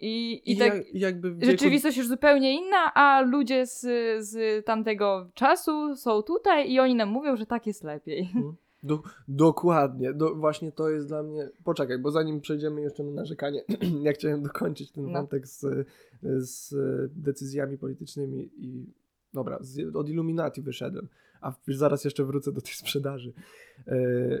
I, 0.00 0.32
i, 0.32 0.52
I 0.52 0.56
tak 0.56 0.74
jak, 0.74 0.94
jakby 0.94 1.34
wieku- 1.34 1.44
rzeczywistość 1.50 1.96
już 1.96 2.08
zupełnie 2.08 2.54
inna, 2.66 2.94
a 2.94 3.20
ludzie 3.20 3.66
z, 3.66 3.80
z 4.26 4.64
tamtego 4.64 5.30
czasu 5.34 5.96
są 5.96 6.22
tutaj 6.22 6.70
i 6.72 6.80
oni 6.80 6.94
nam 6.94 7.08
mówią, 7.08 7.36
że 7.36 7.46
tak 7.46 7.66
jest 7.66 7.84
lepiej. 7.84 8.28
Do, 8.82 9.02
dokładnie, 9.28 10.12
do, 10.12 10.34
właśnie 10.34 10.72
to 10.72 10.88
jest 10.90 11.08
dla 11.08 11.22
mnie. 11.22 11.48
Poczekaj, 11.64 11.98
bo 11.98 12.10
zanim 12.10 12.40
przejdziemy 12.40 12.80
jeszcze 12.80 13.04
na 13.04 13.10
narzekanie, 13.10 13.62
ja 14.02 14.12
chciałem 14.12 14.42
dokończyć 14.42 14.92
ten 14.92 15.06
No. 15.06 15.12
wątek 15.12 15.46
z, 15.46 15.86
z 16.22 16.74
decyzjami 17.14 17.78
politycznymi 17.78 18.50
i 18.58 18.86
dobra, 19.34 19.58
z, 19.60 19.96
od 19.96 20.08
Illuminati 20.08 20.62
wyszedłem, 20.62 21.08
a 21.40 21.52
zaraz 21.68 22.04
jeszcze 22.04 22.24
wrócę 22.24 22.52
do 22.52 22.60
tej 22.60 22.74
sprzedaży. 22.74 23.32
E, 23.88 24.40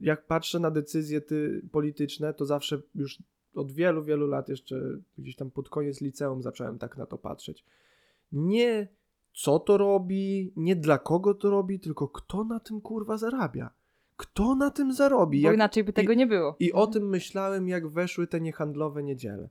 Jak 0.00 0.26
patrzę 0.26 0.58
na 0.58 0.70
decyzje 0.70 1.20
ty, 1.20 1.62
polityczne, 1.72 2.34
to 2.34 2.44
zawsze 2.44 2.80
już 2.94 3.18
od 3.54 3.72
wielu, 3.72 4.02
wielu 4.02 4.26
lat, 4.26 4.48
jeszcze 4.48 4.80
gdzieś 5.18 5.36
tam 5.36 5.50
pod 5.50 5.68
koniec 5.68 6.00
liceum 6.00 6.42
zacząłem 6.42 6.78
tak 6.78 6.96
na 6.96 7.06
to 7.06 7.18
patrzeć. 7.18 7.64
Nie 8.32 8.88
co 9.34 9.58
to 9.58 9.78
robi, 9.78 10.52
nie 10.56 10.76
dla 10.76 10.98
kogo 10.98 11.34
to 11.34 11.50
robi, 11.50 11.80
tylko 11.80 12.08
kto 12.08 12.44
na 12.44 12.60
tym 12.60 12.80
kurwa 12.80 13.18
zarabia. 13.18 13.70
Kto 14.16 14.54
na 14.54 14.70
tym 14.70 14.92
zarobi? 14.92 15.42
Bo 15.42 15.46
Jak, 15.46 15.54
inaczej 15.54 15.84
by 15.84 15.92
tego 15.92 16.14
nie 16.14 16.26
było. 16.26 16.56
I 16.60 16.72
o 16.72 16.86
tym 16.86 17.08
myślałem, 17.08 17.68
jak 17.68 17.88
weszły 17.88 18.26
te 18.26 18.40
niehandlowe 18.40 19.02
niedziele. 19.02 19.48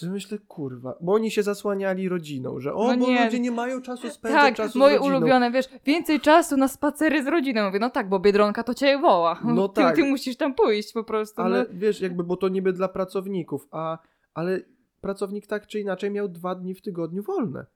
Że 0.00 0.10
myślę, 0.10 0.38
kurwa, 0.38 0.94
bo 1.00 1.12
oni 1.12 1.30
się 1.30 1.42
zasłaniali 1.42 2.08
rodziną, 2.08 2.60
że 2.60 2.74
o, 2.74 2.88
No 2.92 2.98
bo 2.98 3.06
nie. 3.10 3.24
ludzie 3.24 3.40
nie 3.40 3.50
mają 3.50 3.82
czasu 3.82 4.10
spędzać 4.10 4.42
Tak, 4.42 4.54
czasu 4.54 4.78
moje 4.78 4.94
z 4.94 4.98
rodziną. 4.98 5.16
ulubione, 5.16 5.50
wiesz, 5.50 5.68
więcej 5.86 6.20
czasu 6.20 6.56
na 6.56 6.68
spacery 6.68 7.22
z 7.24 7.26
rodziną. 7.26 7.66
Mówię, 7.66 7.78
no 7.78 7.90
tak, 7.90 8.08
bo 8.08 8.18
Biedronka 8.20 8.62
to 8.62 8.74
cię 8.74 8.98
woła. 8.98 9.40
No 9.44 9.68
ty, 9.68 9.74
tak. 9.80 9.96
ty 9.96 10.04
musisz 10.04 10.36
tam 10.36 10.54
pójść 10.54 10.92
po 10.92 11.04
prostu. 11.04 11.42
Ale 11.42 11.58
no. 11.58 11.64
wiesz, 11.72 12.00
jakby, 12.00 12.24
bo 12.24 12.36
to 12.36 12.48
niby 12.48 12.72
dla 12.72 12.88
pracowników, 12.88 13.68
a, 13.70 13.98
ale 14.34 14.60
pracownik 15.00 15.46
tak 15.46 15.66
czy 15.66 15.80
inaczej 15.80 16.10
miał 16.10 16.28
dwa 16.28 16.54
dni 16.54 16.74
w 16.74 16.82
tygodniu 16.82 17.22
wolne. 17.22 17.66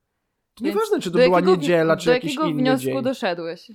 To 0.54 0.64
Więc 0.64 0.74
nieważne, 0.74 1.00
czy 1.00 1.10
to 1.10 1.18
do 1.18 1.24
była 1.24 1.38
jakiego- 1.38 1.56
niedziela, 1.56 1.96
czy 1.96 2.06
Do 2.06 2.12
jakiś 2.12 2.30
jakiego 2.34 2.48
inny 2.48 2.62
wniosku 2.62 2.84
dzień. 2.86 3.02
doszedłeś? 3.02 3.68
Yy, 3.68 3.74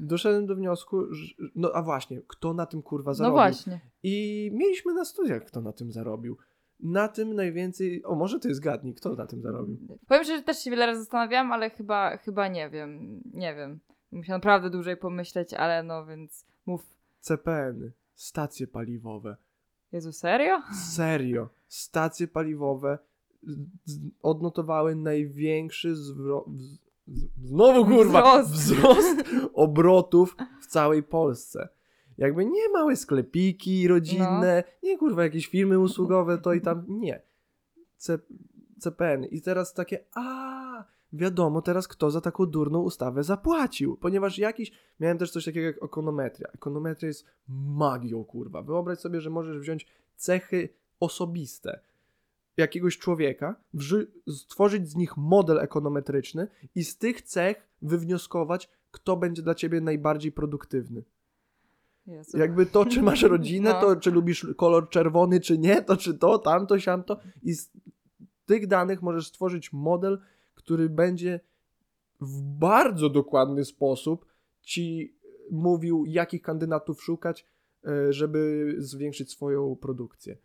doszedłem 0.00 0.46
do 0.46 0.54
wniosku, 0.56 1.14
że, 1.14 1.34
no 1.54 1.70
a 1.74 1.82
właśnie, 1.82 2.20
kto 2.28 2.54
na 2.54 2.66
tym 2.66 2.82
kurwa 2.82 3.10
No 3.10 3.14
zarobił? 3.14 3.36
właśnie. 3.36 3.80
I 4.02 4.50
mieliśmy 4.54 4.94
na 4.94 5.04
studiach, 5.04 5.44
kto 5.44 5.60
na 5.60 5.72
tym 5.72 5.92
zarobił. 5.92 6.36
Na 6.82 7.08
tym 7.08 7.34
najwięcej, 7.34 8.04
o 8.04 8.14
może 8.14 8.40
ty 8.40 8.54
zgadnij, 8.54 8.94
kto 8.94 9.14
na 9.14 9.26
tym 9.26 9.42
zarobił. 9.42 9.78
Powiem 10.08 10.24
szczerze, 10.24 10.38
że 10.38 10.42
też 10.44 10.58
się 10.64 10.70
wiele 10.70 10.86
razy 10.86 11.00
zastanawiałam, 11.00 11.52
ale 11.52 11.70
chyba, 11.70 12.16
chyba 12.16 12.48
nie 12.48 12.70
wiem. 12.70 13.20
Nie 13.34 13.54
wiem. 13.54 13.80
Musiałam 14.12 14.38
naprawdę 14.38 14.70
dłużej 14.70 14.96
pomyśleć, 14.96 15.54
ale 15.54 15.82
no 15.82 16.06
więc 16.06 16.44
mów. 16.66 16.82
CPN, 17.20 17.90
stacje 18.14 18.66
paliwowe. 18.66 19.36
Jezu, 19.92 20.12
serio? 20.12 20.62
Serio, 20.94 21.48
stacje 21.68 22.28
paliwowe 22.28 22.98
odnotowały 24.22 24.94
największy 24.96 25.96
zwro... 25.96 26.44
wz- 26.48 26.78
z- 27.06 27.28
Znowu 27.48 27.84
kurwa! 27.86 28.42
Wzrost. 28.42 28.50
Wzrost 28.52 29.24
obrotów 29.54 30.36
w 30.60 30.66
całej 30.66 31.02
Polsce. 31.02 31.68
Jakby 32.18 32.44
nie 32.44 32.68
małe 32.68 32.96
sklepiki 32.96 33.88
rodzinne, 33.88 34.64
nie 34.82 34.98
kurwa 34.98 35.22
jakieś 35.22 35.46
firmy 35.46 35.78
usługowe, 35.78 36.38
to 36.38 36.52
i 36.52 36.60
tam 36.60 36.84
nie. 36.88 37.22
C... 37.96 38.18
CPN. 38.80 39.24
I 39.24 39.40
teraz 39.40 39.74
takie, 39.74 40.04
a 40.14 40.84
wiadomo 41.12 41.62
teraz 41.62 41.88
kto 41.88 42.10
za 42.10 42.20
taką 42.20 42.46
durną 42.46 42.82
ustawę 42.82 43.24
zapłacił, 43.24 43.96
ponieważ 43.96 44.38
jakiś, 44.38 44.72
miałem 45.00 45.18
też 45.18 45.30
coś 45.30 45.44
takiego 45.44 45.66
jak 45.66 45.82
ekonometria. 45.82 46.48
Ekonometria 46.54 47.06
jest 47.06 47.26
magią, 47.48 48.24
kurwa. 48.24 48.62
Wyobraź 48.62 48.98
sobie, 48.98 49.20
że 49.20 49.30
możesz 49.30 49.58
wziąć 49.58 49.86
cechy 50.16 50.68
osobiste 51.00 51.80
jakiegoś 52.56 52.98
człowieka, 52.98 53.56
stworzyć 54.28 54.88
z 54.88 54.96
nich 54.96 55.16
model 55.16 55.58
ekonometryczny 55.58 56.48
i 56.74 56.84
z 56.84 56.98
tych 56.98 57.22
cech 57.22 57.68
wywnioskować, 57.82 58.70
kto 58.90 59.16
będzie 59.16 59.42
dla 59.42 59.54
ciebie 59.54 59.80
najbardziej 59.80 60.32
produktywny. 60.32 61.02
Jezu. 62.06 62.38
Jakby 62.38 62.66
to, 62.66 62.86
czy 62.86 63.02
masz 63.02 63.22
rodzinę, 63.22 63.70
No. 63.74 63.80
to 63.80 63.96
czy 63.96 64.10
lubisz 64.10 64.46
kolor 64.56 64.88
czerwony, 64.88 65.40
czy 65.40 65.58
nie, 65.58 65.82
to 65.82 65.96
czy 65.96 66.14
to, 66.14 66.38
tamto, 66.38 66.80
siamto. 66.80 67.18
I 67.42 67.54
z 67.54 67.70
tych 68.46 68.66
danych 68.66 69.02
możesz 69.02 69.26
stworzyć 69.26 69.72
model, 69.72 70.18
który 70.54 70.88
będzie 70.88 71.40
w 72.20 72.42
bardzo 72.42 73.10
dokładny 73.10 73.64
sposób 73.64 74.26
ci 74.62 75.16
mówił, 75.50 76.04
jakich 76.06 76.42
kandydatów 76.42 77.02
szukać, 77.02 77.46
e, 77.86 78.12
żeby 78.12 78.74
zwiększyć 78.78 79.30
swoją 79.30 79.76
produkcję. 79.76 80.36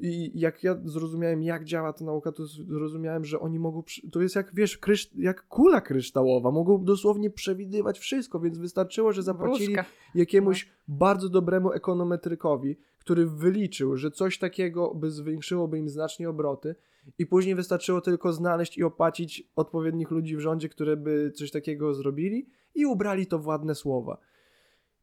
I 0.00 0.40
jak 0.40 0.64
ja 0.64 0.78
zrozumiałem, 0.84 1.42
jak 1.42 1.64
działa 1.64 1.92
ta 1.92 2.04
nauka, 2.04 2.32
to 2.32 2.46
zrozumiałem, 2.46 3.24
że 3.24 3.40
oni 3.40 3.58
mogą. 3.58 3.82
To 4.12 4.22
jest 4.22 4.36
jak 4.36 4.54
wiesz, 4.54 4.78
krysz... 4.78 5.10
jak 5.16 5.48
kula 5.48 5.80
kryształowa. 5.80 6.50
Mogą 6.50 6.84
dosłownie 6.84 7.30
przewidywać 7.30 7.98
wszystko, 7.98 8.40
więc 8.40 8.58
wystarczyło, 8.58 9.12
że 9.12 9.22
zapłacili 9.22 9.74
Wróżka. 9.74 9.84
jakiemuś 10.14 10.66
No. 10.66 10.94
bardzo 10.96 11.28
dobremu 11.28 11.72
ekonometrykowi, 11.72 12.76
który 12.98 13.26
wyliczył, 13.26 13.96
że 13.96 14.10
coś 14.10 14.38
takiego 14.38 14.94
by 14.94 15.10
zwiększyłoby 15.10 15.78
im 15.78 15.88
znacznie 15.88 16.30
obroty 16.30 16.74
i 17.18 17.26
później 17.26 17.54
wystarczyło 17.54 18.00
tylko 18.00 18.32
znaleźć 18.32 18.78
i 18.78 18.84
opłacić 18.84 19.50
odpowiednich 19.56 20.10
ludzi 20.10 20.36
w 20.36 20.40
rządzie, 20.40 20.68
które 20.68 20.96
by 20.96 21.32
coś 21.34 21.50
takiego 21.50 21.94
zrobili 21.94 22.46
i 22.74 22.86
ubrali 22.86 23.26
to 23.26 23.38
w 23.38 23.46
ładne 23.46 23.74
słowa. 23.74 24.18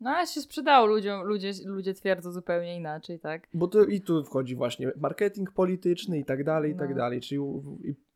No 0.01 0.09
ale 0.09 0.27
się 0.27 0.41
sprzedało 0.41 0.85
ludziom, 0.87 1.21
ludzie, 1.23 1.51
ludzie 1.65 1.93
twierdzą 1.93 2.31
zupełnie 2.31 2.75
inaczej, 2.77 3.19
tak? 3.19 3.47
Bo 3.53 3.67
to 3.67 3.83
i 3.83 4.01
tu 4.01 4.23
wchodzi 4.23 4.55
właśnie 4.55 4.91
marketing 4.97 5.51
polityczny 5.51 6.19
i 6.19 6.25
tak 6.25 6.43
dalej, 6.43 6.71
i 6.71 6.75
tak 6.75 6.89
No. 6.89 6.95
dalej, 6.95 7.21
czyli 7.21 7.39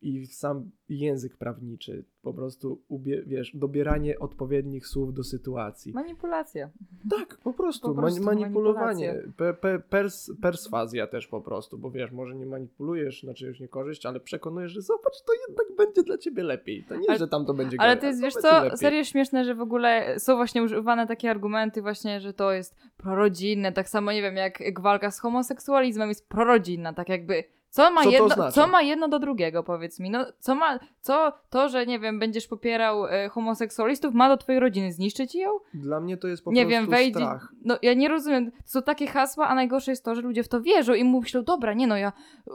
i, 0.04 0.26
sam 0.26 0.70
język 0.88 1.36
prawniczy, 1.36 2.04
po 2.22 2.34
prostu 2.34 2.82
ubie, 2.88 3.22
wiesz, 3.26 3.56
dobieranie 3.56 4.18
odpowiednich 4.18 4.86
słów 4.86 5.14
do 5.14 5.24
sytuacji. 5.24 5.92
Manipulacja. 5.92 6.70
Tak, 7.10 7.38
po 7.44 7.52
prostu, 7.52 7.88
Po 7.88 7.94
prostu 7.94 8.22
mani- 8.22 8.40
manipulowanie, 8.40 9.22
pe, 9.36 9.54
pe, 9.54 9.78
pers, 9.78 10.30
perswazja 10.42 11.06
też 11.06 11.26
po 11.26 11.40
prostu, 11.40 11.78
bo 11.78 11.90
wiesz, 11.90 12.12
może 12.12 12.34
nie 12.34 12.46
manipulujesz 12.46 13.22
na 13.22 13.34
czyjąś 13.34 13.60
niekorzyść, 13.60 14.06
ale 14.06 14.20
przekonujesz, 14.20 14.72
że 14.72 14.80
zobacz, 14.82 15.22
to 15.26 15.32
jednak 15.48 15.76
będzie 15.76 16.02
dla 16.02 16.18
ciebie 16.18 16.42
lepiej. 16.42 16.84
To 16.88 16.96
nie, 16.96 17.08
Ale- 17.08 17.18
że 17.18 17.28
tam 17.28 17.46
to 17.46 17.54
będzie 17.54 17.76
Ale 17.80 17.96
to 17.96 18.06
jest, 18.06 18.22
wiesz 18.22 18.34
co, 18.34 18.62
lepiej. 18.64 18.78
serio 18.78 19.04
śmieszne, 19.04 19.44
że 19.44 19.54
w 19.54 19.60
ogóle 19.60 20.14
są 20.20 20.36
właśnie 20.36 20.62
używane 20.62 21.06
takie 21.06 21.30
argumenty 21.30 21.82
właśnie, 21.82 22.20
że 22.20 22.32
to 22.32 22.52
jest 22.52 22.76
prorodzinne, 22.96 23.72
tak 23.72 23.88
samo 23.88 24.12
nie 24.12 24.22
wiem, 24.22 24.36
jak, 24.36 24.60
jak 24.60 24.80
walka 24.80 25.10
z 25.10 25.20
homoseksualizmem 25.20 26.08
jest 26.08 26.28
prorodzinna, 26.28 26.92
tak 26.92 27.08
jakby 27.08 27.44
co 27.74 27.90
ma, 27.90 28.02
Co 28.02 28.10
jedno, 28.10 28.26
oznacza? 28.26 28.50
co 28.52 28.66
ma 28.66 28.82
jedno 28.82 29.08
do 29.08 29.18
drugiego, 29.18 29.62
powiedz 29.62 30.00
mi, 30.00 30.10
no 30.10 30.26
co 30.38 30.54
ma, 30.54 30.78
co 31.00 31.32
to, 31.50 31.68
że 31.68 31.86
nie 31.86 31.98
wiem, 31.98 32.18
będziesz 32.18 32.46
popierał 32.46 33.06
e, 33.06 33.28
homoseksualistów, 33.28 34.14
ma 34.14 34.28
do 34.28 34.36
twojej 34.36 34.60
rodziny 34.60 34.92
zniszczyć 34.92 35.34
ją? 35.34 35.50
Dla 35.74 36.00
mnie 36.00 36.16
to 36.16 36.28
jest 36.28 36.44
po 36.44 36.52
nie 36.52 36.62
prostu 36.62 36.70
wiem, 36.70 36.90
wejdzie, 36.90 37.14
strach. 37.14 37.52
no 37.64 37.78
ja 37.82 37.94
nie 37.94 38.08
rozumiem, 38.08 38.50
to 38.50 38.58
są 38.66 38.82
takie 38.82 39.06
hasła, 39.06 39.48
a 39.48 39.54
najgorsze 39.54 39.92
jest 39.92 40.04
to, 40.04 40.14
że 40.14 40.20
ludzie 40.20 40.42
w 40.42 40.48
to 40.48 40.60
wierzą 40.60 40.94
i 40.94 41.04
myślą, 41.04 41.42
dobra, 41.42 41.74
nie 41.74 41.86
no, 41.86 41.96
ja 41.96 42.12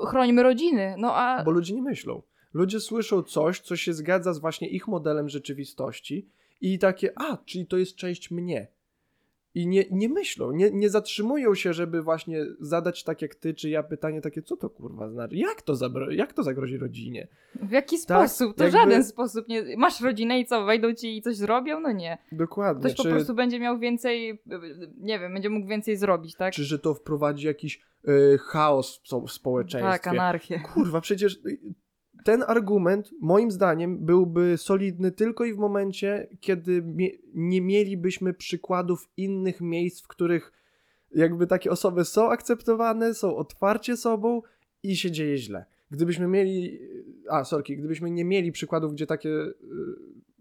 chronimy 0.10 0.44
rodziny, 0.44 0.96
no 0.98 1.16
a... 1.16 1.44
Bo 1.44 1.52
ludzie 1.52 1.76
nie 1.76 1.82
myślą. 1.82 2.22
Ludzie 2.54 2.80
słyszą 2.80 3.24
coś, 3.24 3.60
co 3.60 3.76
się 3.76 3.94
zgadza 3.94 4.34
z 4.34 4.40
właśnie 4.40 4.68
ich 4.68 4.88
modelem 4.88 5.30
rzeczywistości 5.30 6.30
i 6.62 6.80
takie, 6.80 7.12
a, 7.16 7.38
czyli 7.46 7.68
to 7.68 7.78
jest 7.78 7.96
część 7.96 8.32
mnie. 8.32 8.68
I 9.60 9.68
nie, 9.68 9.86
nie 9.92 10.10
myślą, 10.10 10.52
nie, 10.52 10.72
nie 10.72 10.90
zatrzymują 10.90 11.56
się, 11.56 11.74
żeby 11.74 12.02
właśnie 12.02 12.46
zadać 12.60 13.04
tak 13.04 13.22
jak 13.22 13.36
ty, 13.36 13.54
czy 13.54 13.70
ja 13.70 13.84
pytanie 13.84 14.22
takie, 14.22 14.42
co 14.42 14.58
to 14.58 14.70
kurwa 14.70 15.10
znaczy? 15.10 15.36
Jak 15.36 15.62
to, 15.62 15.74
zabro- 15.74 16.12
jak 16.12 16.34
to 16.34 16.44
zagrozi 16.44 16.78
rodzinie? 16.78 17.28
W 17.56 17.72
jaki 17.72 17.96
Tak, 17.96 18.02
sposób? 18.30 18.58
To 18.58 18.64
jakby- 18.64 18.80
żaden 18.80 19.04
sposób 19.04 19.48
nie. 19.48 19.78
Masz 19.78 20.02
rodzinę 20.02 20.40
i 20.40 20.46
co, 20.46 20.66
wejdą 20.66 20.94
ci 20.94 21.18
i 21.18 21.22
coś 21.22 21.36
zrobią? 21.36 21.80
No 21.80 21.92
nie. 21.92 22.18
Dokładnie. 22.32 22.82
Ktoś 22.94 23.06
po 23.06 23.14
prostu 23.14 23.34
będzie 23.34 23.60
miał 23.60 23.80
więcej, 23.80 24.42
nie 24.98 25.20
wiem, 25.20 25.34
będzie 25.34 25.50
mógł 25.50 25.68
więcej 25.68 25.98
zrobić, 25.98 26.36
tak? 26.36 26.54
czy 26.54 26.64
że 26.64 26.80
to 26.80 26.94
wprowadzi 26.94 27.48
jakiś 27.48 27.82
y, 28.08 28.38
chaos 28.38 29.02
w, 29.04 29.08
so- 29.08 29.22
w 29.22 29.32
społeczeństwie? 29.32 29.92
tak, 29.92 30.08
anarchię. 30.08 30.60
Kurwa, 30.74 31.02
przecież 31.02 31.36
y, 31.46 31.60
ten 32.24 32.44
argument 32.48 33.12
moim 33.22 33.52
zdaniem 33.52 34.06
byłby 34.06 34.58
solidny 34.58 35.12
tylko 35.12 35.46
i 35.46 35.54
w 35.54 35.58
momencie, 35.58 36.28
kiedy 36.40 36.84
nie 37.34 37.62
mielibyśmy 37.62 38.34
przykładów 38.34 39.10
innych 39.18 39.62
miejsc, 39.62 40.02
w 40.02 40.08
których 40.08 40.52
jakby 41.16 41.48
takie 41.48 41.72
osoby 41.72 42.06
są 42.06 42.30
akceptowane, 42.30 43.14
są 43.14 43.36
otwarcie 43.36 43.98
sobą 43.98 44.42
i 44.84 44.96
się 44.96 45.12
dzieje 45.12 45.38
źle. 45.38 45.66
Gdybyśmy 45.92 46.28
mieli, 46.28 46.80
a 47.30 47.44
sorki, 47.44 47.78
gdybyśmy 47.78 48.12
nie 48.12 48.26
mieli 48.26 48.52
przykładów, 48.52 48.94
gdzie 48.94 49.08
takie 49.08 49.30
y, 49.30 49.54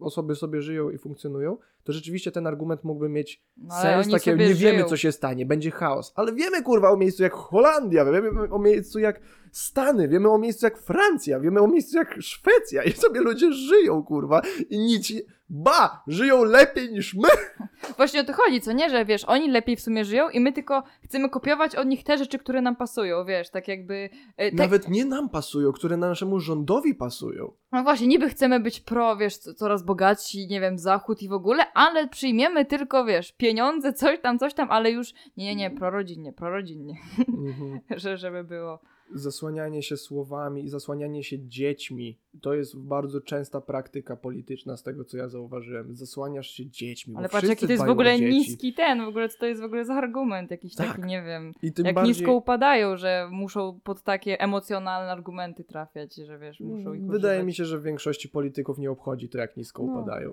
osoby 0.09 0.35
sobie 0.35 0.63
żyją 0.63 0.91
i 0.91 0.99
funkcjonują, 0.99 1.59
to 1.85 1.93
rzeczywiście 1.93 2.33
ten 2.33 2.47
argument 2.47 2.85
mógłby 2.85 3.09
mieć 3.09 3.43
No, 3.57 3.75
sens 3.83 4.07
takiego, 4.11 4.19
sobie 4.21 4.49
nie 4.49 4.55
wiemy 4.55 4.75
żyją. 4.79 4.89
co 4.89 4.97
się 4.97 5.13
stanie, 5.13 5.47
będzie 5.47 5.71
chaos. 5.71 6.13
Ale 6.15 6.33
wiemy 6.33 6.63
kurwa 6.63 6.91
o 6.91 6.97
miejscu 6.97 7.23
jak 7.23 7.33
Holandia, 7.33 8.05
wiemy 8.05 8.31
o 8.51 8.59
miejscu 8.59 8.99
jak 8.99 9.21
Stany, 9.53 10.09
wiemy 10.09 10.29
o 10.31 10.39
miejscu 10.39 10.67
jak 10.67 10.79
Francja, 10.79 11.41
wiemy 11.41 11.61
o 11.61 11.69
miejscu 11.69 11.97
jak 11.97 12.17
Szwecja 12.23 12.83
i 12.83 12.93
sobie 12.93 13.21
ludzie 13.21 13.53
żyją, 13.53 14.03
kurwa, 14.03 14.43
i 14.71 14.79
nic, 14.79 15.13
ba, 15.51 16.03
żyją 16.07 16.45
lepiej 16.45 16.93
niż 16.93 17.15
my. 17.15 17.29
Właśnie 17.97 18.21
o 18.21 18.25
to 18.25 18.33
chodzi, 18.33 18.61
co 18.61 18.73
nie? 18.73 18.91
Że 18.91 19.05
wiesz, 19.05 19.25
oni 19.25 19.51
lepiej 19.51 19.77
w 19.77 19.81
sumie 19.81 20.05
żyją 20.05 20.29
i 20.31 20.41
my 20.41 20.53
tylko 20.53 20.83
chcemy 21.05 21.29
kopiować 21.31 21.77
od 21.77 21.89
nich 21.89 22.05
te 22.05 22.19
rzeczy, 22.19 22.39
które 22.39 22.61
nam 22.63 22.77
pasują, 22.77 23.25
wiesz, 23.25 23.51
tak 23.51 23.69
jakby... 23.69 24.11
e, 24.37 24.51
Tak, 24.51 24.59
Nawet 24.59 24.89
nie 24.89 25.05
nam 25.05 25.29
pasują, 25.29 25.73
które 25.73 25.97
naszemu 25.97 26.41
rządowi 26.41 26.95
pasują. 26.95 27.53
No 27.73 27.83
właśnie, 27.83 28.07
niby 28.07 28.29
chcemy 28.29 28.61
być 28.61 28.81
pro, 28.81 29.17
wiesz, 29.17 29.37
co- 29.37 29.55
coraz 29.55 29.83
bogatsi, 29.83 30.47
nie 30.49 30.61
wiem, 30.61 30.79
zachód 30.79 31.23
i 31.23 31.29
w 31.29 31.33
ogóle, 31.33 31.73
ale 31.75 32.09
przyjmiemy 32.09 32.65
tylko, 32.65 33.05
wiesz, 33.05 33.33
pieniądze, 33.33 33.93
coś 33.93 34.21
tam, 34.21 34.39
coś 34.39 34.55
tam, 34.55 34.71
ale 34.71 34.91
już 34.91 35.13
nie, 35.37 35.45
nie, 35.47 35.55
nie, 35.57 35.71
prorodzinnie, 35.71 36.33
prorodzinnie, 36.33 36.95
Mhm. 37.29 37.81
że, 38.01 38.17
żeby 38.17 38.45
było. 38.45 38.79
Zasłanianie 39.15 39.83
się 39.83 39.97
słowami 39.97 40.65
i 40.65 40.69
zasłanianie 40.69 41.25
się 41.25 41.47
dziećmi 41.47 42.19
to 42.41 42.55
jest 42.55 42.79
bardzo 42.79 43.21
częsta 43.21 43.61
praktyka 43.61 44.17
polityczna, 44.17 44.77
z 44.77 44.83
tego 44.83 45.05
co 45.05 45.17
ja 45.17 45.29
zauważyłem. 45.29 45.95
Zasłaniasz 45.95 46.51
się 46.51 46.67
dziećmi. 46.71 47.17
Ale 47.17 47.29
patrz, 47.29 47.49
jaki 47.49 47.67
to 47.67 47.73
jest 47.73 47.87
w 47.87 47.89
ogóle 47.91 48.21
niski 48.21 48.75
ten, 48.75 49.05
w 49.05 49.09
ogóle 49.09 49.29
co 49.29 49.39
to 49.39 49.47
jest 49.47 49.61
w 49.61 49.65
ogóle 49.65 49.85
za 49.85 49.95
argument 49.95 50.51
jakiś 50.51 50.75
Tak. 50.75 50.87
taki, 50.97 51.03
nie 51.09 51.23
wiem. 51.23 51.53
I 51.63 51.73
tym 51.73 51.87
Jak 51.87 51.95
bardziej... 51.95 52.15
nisko 52.15 52.33
upadają, 52.35 52.97
że 52.97 53.29
muszą 53.31 53.81
pod 53.85 54.03
takie 54.03 54.41
emocjonalne 54.41 55.13
argumenty 55.13 55.65
trafiać, 55.65 56.15
że 56.15 56.39
wiesz, 56.39 56.61
muszą 56.61 56.95
ich 56.95 57.07
Wydaje 57.07 57.35
używać. 57.39 57.47
mi 57.47 57.55
się, 57.55 57.65
że 57.65 57.79
w 57.79 57.83
większości 57.83 58.29
polityków 58.29 58.79
nie 58.79 58.91
obchodzi 58.91 59.29
to, 59.29 59.39
jak 59.39 59.57
nisko 59.57 59.83
No. 59.83 59.93
upadają. 59.93 60.33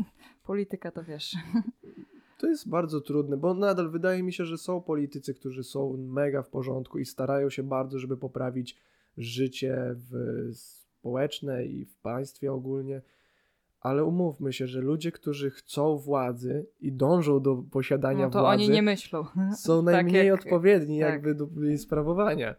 Polityka 0.46 0.90
to 0.90 1.04
wiesz. 1.04 1.34
To 2.38 2.46
jest 2.46 2.68
bardzo 2.68 3.00
trudne, 3.00 3.36
bo 3.36 3.54
nadal 3.54 3.90
wydaje 3.90 4.22
mi 4.22 4.32
się, 4.32 4.44
że 4.44 4.58
są 4.58 4.80
politycy, 4.80 5.34
którzy 5.34 5.64
są 5.64 5.96
mega 5.96 6.42
w 6.42 6.48
porządku 6.48 6.98
i 6.98 7.04
starają 7.04 7.50
się 7.50 7.62
bardzo, 7.62 7.98
żeby 7.98 8.16
poprawić 8.16 8.76
życie 9.18 9.94
w 9.94 10.14
społeczne 10.54 11.66
i 11.66 11.84
w 11.84 11.96
państwie 11.96 12.52
ogólnie. 12.52 13.02
Ale 13.80 14.04
umówmy 14.04 14.52
się, 14.52 14.66
że 14.66 14.80
ludzie, 14.80 15.12
którzy 15.12 15.50
chcą 15.50 15.96
władzy 15.96 16.66
i 16.80 16.92
dążą 16.92 17.40
do 17.40 17.56
posiadania 17.70 18.24
No 18.24 18.30
to 18.30 18.40
władzy, 18.40 18.64
oni 18.64 18.70
nie 18.70 18.82
myślą. 18.82 19.24
są 19.56 19.76
tak 19.84 19.94
najmniej 19.94 20.26
jak- 20.26 20.40
odpowiedni 20.40 21.00
tak. 21.00 21.10
jakby 21.12 21.34
do 21.34 21.48
jej 21.62 21.78
sprawowania. 21.78 22.54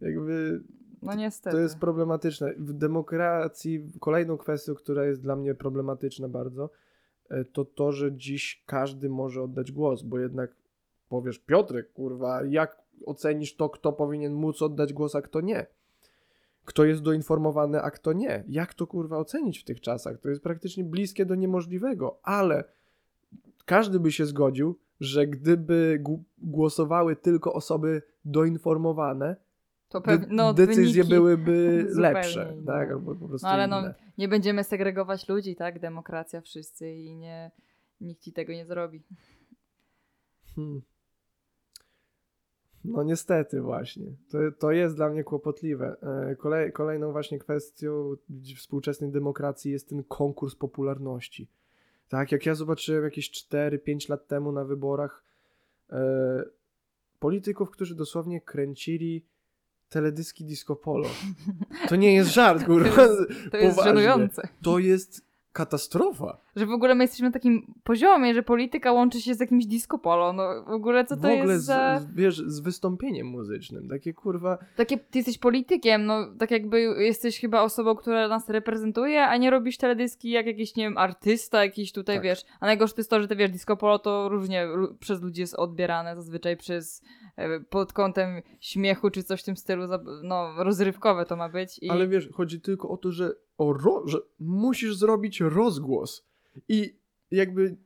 Jakby 0.00 0.60
No 1.02 1.14
niestety. 1.14 1.56
to 1.56 1.62
jest 1.62 1.78
problematyczne. 1.78 2.54
W 2.58 2.72
demokracji 2.72 3.90
kolejną 4.00 4.36
kwestią, 4.36 4.74
która 4.74 5.04
jest 5.04 5.22
dla 5.22 5.36
mnie 5.36 5.54
problematyczna 5.54 6.28
bardzo, 6.28 6.70
to 7.52 7.64
to, 7.64 7.92
że 7.92 8.12
dziś 8.12 8.62
każdy 8.66 9.08
może 9.08 9.42
oddać 9.42 9.72
głos, 9.72 10.02
bo 10.02 10.18
jednak 10.18 10.54
powiesz, 11.08 11.38
Piotrek, 11.38 11.92
kurwa, 11.92 12.44
jak 12.44 12.82
ocenisz 13.06 13.56
to, 13.56 13.70
kto 13.70 13.92
powinien 13.92 14.32
móc 14.32 14.62
oddać 14.62 14.92
głos, 14.92 15.14
a 15.14 15.22
kto 15.22 15.40
nie? 15.40 15.66
Kto 16.64 16.84
jest 16.84 17.02
doinformowany, 17.02 17.82
a 17.82 17.90
kto 17.90 18.12
nie? 18.12 18.44
Jak 18.48 18.74
to, 18.74 18.86
kurwa, 18.86 19.18
ocenić 19.18 19.58
w 19.58 19.64
tych 19.64 19.80
czasach? 19.80 20.18
To 20.18 20.28
jest 20.28 20.42
praktycznie 20.42 20.84
bliskie 20.84 21.26
do 21.26 21.34
niemożliwego, 21.34 22.18
ale 22.22 22.64
każdy 23.64 24.00
by 24.00 24.12
się 24.12 24.26
zgodził, 24.26 24.78
że 25.00 25.26
gdyby 25.26 26.02
głosowały 26.38 27.16
tylko 27.16 27.52
osoby 27.52 28.02
doinformowane, 28.24 29.36
to 29.88 30.00
pewnie, 30.00 30.26
no, 30.30 30.54
decyzje 30.54 31.04
byłyby 31.04 31.80
zupełnie 31.88 32.12
lepsze, 32.14 32.56
tak? 32.66 32.90
Albo 32.90 33.14
po 33.14 33.28
prostu 33.28 33.46
No 33.46 33.52
ale 33.52 33.66
no, 33.66 33.80
inne. 33.80 33.94
nie 34.18 34.28
będziemy 34.28 34.64
segregować 34.64 35.28
ludzi, 35.28 35.56
tak? 35.56 35.78
Demokracja 35.78 36.40
wszyscy 36.40 36.90
i 36.92 37.16
nie, 37.16 37.50
nikt 38.00 38.22
ci 38.22 38.32
tego 38.32 38.52
nie 38.52 38.66
zrobi. 38.66 39.02
Hmm. 40.56 40.82
No 42.84 43.02
niestety 43.02 43.60
właśnie. 43.60 44.06
To, 44.30 44.38
to 44.58 44.70
jest 44.70 44.96
dla 44.96 45.08
mnie 45.08 45.24
kłopotliwe. 45.24 45.96
E, 46.30 46.36
Kolej, 46.36 46.72
kolejną 46.72 47.12
właśnie 47.12 47.38
kwestią 47.38 48.14
współczesnej 48.56 49.10
demokracji 49.10 49.72
jest 49.72 49.88
ten 49.88 50.04
konkurs 50.04 50.54
popularności. 50.54 51.48
Tak, 52.08 52.32
jak 52.32 52.46
ja 52.46 52.54
zobaczyłem 52.54 53.04
jakieś 53.04 53.30
4-5 53.30 54.10
lat 54.10 54.26
temu 54.26 54.52
na 54.52 54.64
wyborach 54.64 55.24
e, 55.90 56.44
polityków, 57.18 57.70
którzy 57.70 57.94
dosłownie 57.94 58.40
kręcili 58.40 59.26
teledyski 59.88 60.44
disco 60.44 60.76
polo. 60.76 61.08
To 61.88 61.96
nie 61.96 62.14
jest 62.14 62.30
żart, 62.30 62.64
kurwa. 62.64 62.96
To 63.50 63.56
jest 63.56 63.76
Poważnie. 63.76 63.82
żenujące. 63.84 64.48
To 64.62 64.78
jest 64.78 65.27
katastrofa. 65.58 66.38
Że 66.56 66.66
w 66.66 66.70
ogóle 66.70 66.94
my 66.94 67.04
jesteśmy 67.04 67.28
na 67.28 67.32
takim 67.32 67.74
poziomie, 67.84 68.34
że 68.34 68.42
polityka 68.42 68.92
łączy 68.92 69.20
się 69.20 69.34
z 69.34 69.40
jakimś 69.40 69.66
disco 69.66 69.98
polo. 69.98 70.32
No 70.32 70.64
w 70.64 70.70
ogóle 70.70 71.04
co 71.04 71.16
to 71.16 71.22
w 71.22 71.24
ogóle 71.24 71.52
jest 71.54 71.64
za... 71.64 72.00
z, 72.00 72.14
wiesz, 72.14 72.36
z 72.46 72.60
wystąpieniem 72.60 73.26
muzycznym. 73.26 73.88
Takie 73.88 74.14
kurwa. 74.14 74.58
Takie, 74.76 74.98
ty 74.98 75.18
jesteś 75.18 75.38
politykiem, 75.38 76.06
no 76.06 76.26
tak 76.38 76.50
jakby 76.50 76.80
jesteś 76.80 77.40
chyba 77.40 77.62
osobą, 77.62 77.94
która 77.94 78.28
nas 78.28 78.48
reprezentuje, 78.48 79.26
a 79.26 79.36
nie 79.36 79.50
robisz 79.50 79.76
teledyski 79.76 80.30
jak 80.30 80.46
jakiś, 80.46 80.76
nie 80.76 80.84
wiem, 80.84 80.98
artysta, 80.98 81.64
jakiś 81.64 81.92
tutaj, 81.92 82.16
Tak. 82.16 82.24
wiesz. 82.24 82.44
A 82.60 82.66
najgorsze 82.66 82.94
to 82.94 83.00
jest 83.00 83.10
to, 83.10 83.20
że 83.20 83.28
te, 83.28 83.36
wiesz, 83.36 83.50
disco 83.50 83.76
polo 83.76 83.98
to 83.98 84.28
różnie 84.28 84.68
przez 85.00 85.22
ludzi 85.22 85.40
jest 85.40 85.54
odbierane, 85.54 86.16
zazwyczaj 86.16 86.56
przez, 86.56 87.02
e, 87.36 87.60
pod 87.60 87.92
kątem 87.92 88.42
śmiechu 88.60 89.10
czy 89.10 89.22
coś 89.22 89.42
w 89.42 89.44
tym 89.44 89.56
stylu, 89.56 89.88
no 90.22 90.64
rozrywkowe 90.64 91.24
to 91.24 91.36
ma 91.36 91.48
być. 91.48 91.78
I... 91.82 91.90
Ale 91.90 92.08
wiesz, 92.08 92.28
chodzi 92.32 92.60
tylko 92.60 92.88
o 92.88 92.96
to, 92.96 93.12
że, 93.12 93.32
o 93.58 93.72
ro, 93.72 94.02
że 94.06 94.18
musisz 94.40 94.96
zrobić 94.96 95.40
rozgłos. 95.40 96.26
I 96.68 96.98
jakby 97.30 97.76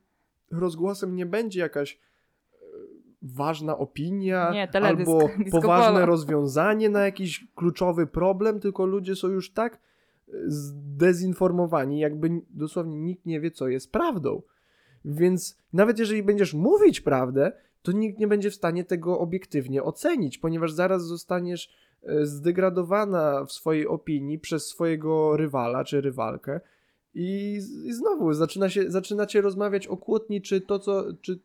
rozgłosem 0.51 1.15
nie 1.15 1.25
będzie 1.25 1.59
jakaś 1.59 1.93
e, 1.93 2.57
ważna 3.21 3.77
opinia 3.77 4.51
Nie, 4.51 4.67
teledysk, 4.67 5.11
albo 5.11 5.29
poważne 5.51 6.05
rozwiązanie 6.05 6.89
na 6.89 7.05
jakiś 7.05 7.47
kluczowy 7.55 8.07
problem, 8.07 8.59
tylko 8.59 8.85
ludzie 8.85 9.15
są 9.15 9.27
już 9.27 9.51
tak 9.53 9.73
e, 9.73 9.79
zdezinformowani, 10.47 11.99
jakby 11.99 12.29
dosłownie 12.49 12.99
nikt 12.99 13.25
nie 13.25 13.39
wie, 13.39 13.51
co 13.51 13.67
jest 13.67 13.91
prawdą. 13.91 14.41
Więc 15.05 15.57
nawet 15.73 15.99
jeżeli 15.99 16.23
będziesz 16.23 16.53
mówić 16.53 17.01
prawdę, 17.01 17.51
to 17.81 17.91
nikt 17.91 18.19
nie 18.19 18.27
będzie 18.27 18.51
w 18.51 18.55
stanie 18.55 18.83
tego 18.83 19.19
obiektywnie 19.19 19.83
ocenić, 19.83 20.37
ponieważ 20.37 20.71
zaraz 20.71 21.05
zostaniesz 21.05 21.73
zdegradowana 22.23 23.45
w 23.45 23.51
swojej 23.51 23.87
opinii 23.87 24.39
przez 24.39 24.65
swojego 24.65 25.37
rywala 25.37 25.83
czy 25.83 26.01
rywalkę 26.01 26.59
i, 27.13 27.59
i 27.85 27.93
znowu 27.93 28.33
zaczyna 28.33 28.69
się, 28.69 28.91
zaczynacie 28.91 29.41
rozmawiać 29.41 29.87
o 29.87 29.97
kłótni, 29.97 30.41
czy 30.41 30.61
to, 30.61 30.79
co, 30.79 31.03
czy 31.21 31.39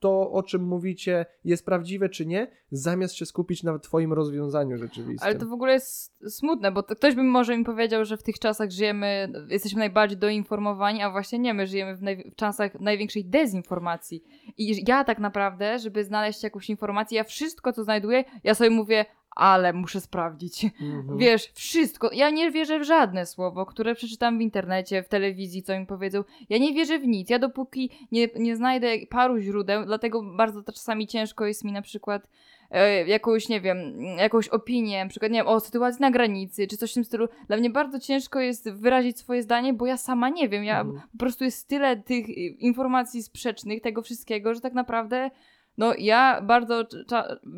to, 0.00 0.32
o 0.32 0.42
czym 0.42 0.62
mówicie, 0.62 1.26
jest 1.44 1.66
prawdziwe, 1.66 2.08
czy 2.08 2.26
nie, 2.26 2.50
zamiast 2.70 3.14
się 3.14 3.26
skupić 3.26 3.62
na 3.62 3.78
twoim 3.78 4.12
rozwiązaniu 4.12 4.78
rzeczywistym. 4.78 5.28
Ale 5.28 5.34
to 5.34 5.46
w 5.46 5.52
ogóle 5.52 5.72
jest 5.72 6.12
smutne, 6.28 6.72
bo 6.72 6.82
to 6.82 6.96
ktoś 6.96 7.14
by 7.14 7.22
może 7.22 7.58
mi 7.58 7.64
powiedział, 7.64 8.04
że 8.04 8.16
w 8.16 8.22
tych 8.22 8.38
czasach 8.38 8.70
żyjemy, 8.70 9.32
jesteśmy 9.48 9.78
najbardziej 9.78 10.18
doinformowani, 10.18 11.02
a 11.02 11.10
właśnie 11.10 11.38
nie, 11.38 11.54
my 11.54 11.66
żyjemy 11.66 11.96
w, 11.96 12.02
naj, 12.02 12.30
w 12.32 12.34
czasach 12.36 12.80
największej 12.80 13.24
dezinformacji. 13.24 14.24
I 14.56 14.84
ja 14.88 15.04
tak 15.04 15.18
naprawdę, 15.18 15.78
żeby 15.78 16.04
znaleźć 16.04 16.42
jakąś 16.42 16.70
informację, 16.70 17.16
ja 17.16 17.24
wszystko, 17.24 17.72
co 17.72 17.84
znajduję, 17.84 18.24
ja 18.44 18.54
sobie 18.54 18.70
mówię, 18.70 19.06
ale 19.36 19.72
muszę 19.72 20.00
sprawdzić. 20.00 20.64
Mhm. 20.64 21.18
Wiesz, 21.18 21.50
wszystko. 21.54 22.10
Ja 22.12 22.30
nie 22.30 22.50
wierzę 22.50 22.78
w 22.78 22.82
żadne 22.84 23.26
słowo, 23.26 23.66
które 23.66 23.94
przeczytam 23.94 24.38
w 24.38 24.40
internecie, 24.40 25.02
w 25.02 25.08
telewizji, 25.08 25.62
co 25.62 25.78
mi 25.78 25.86
powiedzą. 25.86 26.24
Ja 26.48 26.58
nie 26.58 26.72
wierzę 26.74 26.98
w 26.98 27.06
nic. 27.06 27.30
Ja 27.30 27.38
dopóki 27.38 27.90
nie, 28.12 28.28
nie 28.36 28.56
znajdę 28.56 28.88
paru 29.10 29.38
źródeł, 29.38 29.84
dlatego 29.86 30.22
bardzo 30.22 30.62
czasami 30.62 31.06
ciężko 31.06 31.46
jest 31.46 31.64
mi 31.64 31.72
na 31.72 31.82
przykład 31.82 32.28
e, 32.70 33.06
jakąś, 33.06 33.48
nie 33.48 33.60
wiem, 33.60 34.02
jakąś 34.18 34.48
opinię, 34.48 35.04
na 35.04 35.10
przykład, 35.10 35.32
nie 35.32 35.38
wiem, 35.38 35.48
o 35.48 35.60
sytuacji 35.60 36.00
na 36.00 36.10
granicy, 36.10 36.66
czy 36.66 36.76
coś 36.76 36.90
w 36.90 36.94
tym 36.94 37.04
stylu. 37.04 37.28
Dla 37.46 37.56
mnie 37.56 37.70
bardzo 37.70 38.00
ciężko 38.00 38.40
jest 38.40 38.70
wyrazić 38.70 39.18
swoje 39.18 39.42
zdanie, 39.42 39.72
bo 39.74 39.86
ja 39.86 39.96
sama 39.96 40.28
nie 40.28 40.48
wiem. 40.48 40.64
Ja 40.64 40.80
Mhm. 40.80 41.00
po 41.12 41.18
prostu 41.18 41.44
jest 41.44 41.68
tyle 41.68 41.96
tych 41.96 42.28
y, 42.28 42.32
informacji 42.58 43.22
sprzecznych, 43.22 43.82
tego 43.82 44.02
wszystkiego, 44.02 44.54
że 44.54 44.60
tak 44.60 44.72
naprawdę 44.72 45.30
no 45.78 45.94
ja 45.98 46.42
bardzo 46.42 46.84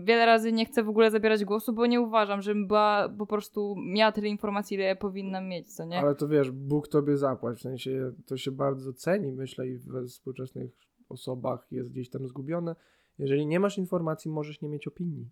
wiele 0.05 0.27
razy 0.27 0.53
nie 0.53 0.66
chcę 0.66 0.83
w 0.83 0.88
ogóle 0.88 1.11
zabierać 1.11 1.44
głosu, 1.44 1.72
bo 1.72 1.87
nie 1.87 2.01
uważam, 2.01 2.42
żebym 2.42 2.66
była 2.66 3.09
po 3.18 3.27
prostu 3.27 3.75
miała 3.79 4.12
tyle 4.12 4.29
informacji, 4.29 4.75
ile 4.75 4.85
ja 4.85 4.96
powinnam 4.96 5.48
mieć, 5.48 5.75
co 5.75 5.85
nie? 5.85 5.98
Ale 5.98 6.14
to 6.14 6.29
wiesz, 6.29 6.51
Bóg 6.51 6.88
tobie 6.88 7.16
zapłać, 7.16 7.59
w 7.59 7.62
sensie 7.62 8.12
to 8.27 8.37
się 8.37 8.51
bardzo 8.51 8.92
ceni, 8.92 9.33
myślę, 9.33 9.68
i 9.68 9.79
we 9.79 10.05
współczesnych 10.05 10.70
osobach 11.09 11.66
jest 11.70 11.90
gdzieś 11.90 12.11
tam 12.11 12.27
zgubione. 12.27 12.77
Jeżeli 13.18 13.46
nie 13.46 13.61
masz 13.61 13.79
informacji, 13.79 14.31
możesz 14.31 14.61
nie 14.61 14.68
mieć 14.68 14.87
opinii. 14.87 15.31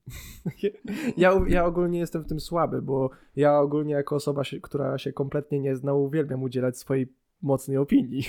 ja, 1.17 1.41
ja 1.49 1.65
ogólnie 1.65 1.99
jestem 1.99 2.23
w 2.23 2.27
tym 2.27 2.41
słaby, 2.41 2.83
bo 2.83 3.11
ja 3.37 3.59
ogólnie 3.59 3.95
jako 3.95 4.17
osoba, 4.17 4.45
się, 4.45 4.61
która 4.61 4.99
się 4.99 5.13
kompletnie 5.13 5.61
nie 5.61 5.77
zna, 5.77 5.95
uwielbiam 5.95 6.43
udzielać 6.43 6.79
swojej 6.79 7.13
mocnej 7.43 7.77
opinii. 7.77 8.23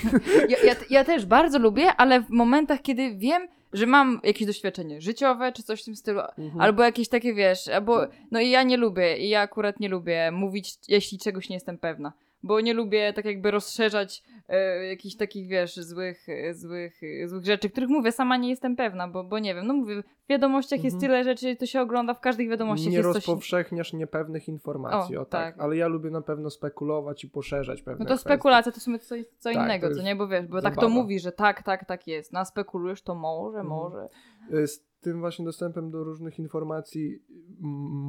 Ja, 0.48 0.58
ja, 0.64 0.74
ja 0.90 1.04
też 1.04 1.26
bardzo 1.26 1.58
lubię, 1.58 1.86
ale 1.96 2.22
w 2.22 2.30
momentach, 2.30 2.82
kiedy 2.82 3.16
wiem, 3.16 3.48
że 3.72 3.86
mam 3.86 4.20
jakieś 4.24 4.46
doświadczenie 4.46 5.00
życiowe, 5.00 5.52
czy 5.52 5.62
coś 5.62 5.82
w 5.82 5.84
tym 5.84 5.96
stylu, 5.96 6.20
albo 6.58 6.82
jakieś 6.82 7.08
takie, 7.08 7.34
wiesz, 7.34 7.68
albo, 7.68 8.06
no 8.30 8.40
i 8.40 8.50
ja 8.50 8.62
nie 8.62 8.76
lubię, 8.76 9.18
i 9.18 9.28
ja 9.28 9.40
akurat 9.40 9.80
nie 9.80 9.88
lubię 9.88 10.30
mówić, 10.30 10.74
jeśli 10.88 11.18
czegoś 11.18 11.48
nie 11.48 11.56
jestem 11.56 11.78
pewna. 11.78 12.12
Bo 12.44 12.60
nie 12.60 12.74
lubię 12.74 13.12
tak 13.12 13.24
jakby 13.24 13.50
rozszerzać 13.50 14.22
e, 14.48 14.86
jakichś 14.86 15.16
takich, 15.16 15.48
wiesz, 15.48 15.76
złych, 15.76 16.28
e, 16.28 16.54
złych, 16.54 17.00
e, 17.24 17.28
złych 17.28 17.44
rzeczy, 17.44 17.70
których 17.70 17.88
mówię, 17.90 18.12
sama 18.12 18.36
nie 18.36 18.50
jestem 18.50 18.76
pewna, 18.76 19.08
bo, 19.08 19.24
bo 19.24 19.38
nie 19.38 19.54
wiem, 19.54 19.66
no 19.66 19.74
mówię, 19.74 20.02
w 20.02 20.28
wiadomościach 20.28 20.84
jest 20.84 20.94
Mhm. 20.94 21.10
tyle 21.10 21.24
rzeczy, 21.24 21.56
to 21.56 21.66
się 21.66 21.80
ogląda, 21.80 22.14
w 22.14 22.20
każdych 22.20 22.48
wiadomościach 22.48 22.90
Nie 22.90 22.96
jest 22.98 23.08
coś... 23.08 23.14
rozpowszechniasz 23.14 23.92
niepewnych 23.92 24.48
informacji, 24.48 25.16
o, 25.16 25.20
O, 25.20 25.24
tak. 25.24 25.54
tak. 25.54 25.64
Ale 25.64 25.76
ja 25.76 25.86
lubię 25.88 26.10
na 26.10 26.22
pewno 26.22 26.50
spekulować 26.50 27.24
i 27.24 27.28
poszerzać 27.28 27.82
pewne 27.82 28.04
No 28.04 28.08
to 28.08 28.18
spekulacja 28.18 28.72
to 28.72 28.80
w 28.80 28.82
sumie 28.82 28.98
co, 28.98 29.14
co 29.38 29.52
Tak, 29.52 29.64
innego, 29.64 29.86
co 29.86 29.92
jest 29.92 30.04
nie? 30.04 30.16
Bo 30.16 30.28
wiesz, 30.28 30.46
bo 30.46 30.62
tak 30.62 30.74
to 30.74 30.80
zabawa. 30.80 30.94
mówi, 31.00 31.20
że 31.20 31.32
tak, 31.32 31.62
tak, 31.62 31.84
tak 31.84 32.06
jest. 32.06 32.32
No 32.32 32.40
a 32.40 32.44
spekulujesz, 32.44 33.02
to 33.02 33.14
może, 33.14 33.58
Mhm. 33.58 33.66
może. 33.66 34.08
Y, 34.54 34.66
Z 34.66 34.84
tym 35.00 35.20
właśnie 35.20 35.44
dostępem 35.44 35.90
do 35.90 36.04
różnych 36.04 36.38
informacji, 36.38 37.22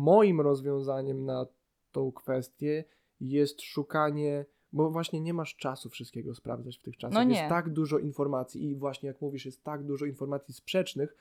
moim 0.04 0.42
rozwiązaniem 0.42 1.26
na 1.26 1.46
tą 1.92 2.12
kwestię 2.12 2.84
jest 3.30 3.62
szukanie, 3.62 4.46
bo 4.74 4.90
właśnie 4.92 5.20
nie 5.22 5.34
masz 5.34 5.56
czasu 5.56 5.90
wszystkiego 5.90 6.36
sprawdzać 6.36 6.78
w 6.78 6.82
tych 6.82 6.98
czasach. 6.98 7.14
No 7.14 7.24
nie. 7.24 7.38
Jest 7.38 7.50
tak 7.50 7.70
dużo 7.70 8.00
informacji 8.00 8.70
i 8.70 8.76
właśnie 8.76 9.08
jak 9.08 9.22
mówisz, 9.22 9.46
jest 9.46 9.64
tak 9.64 9.84
dużo 9.84 10.06
informacji 10.06 10.54
sprzecznych, 10.54 11.16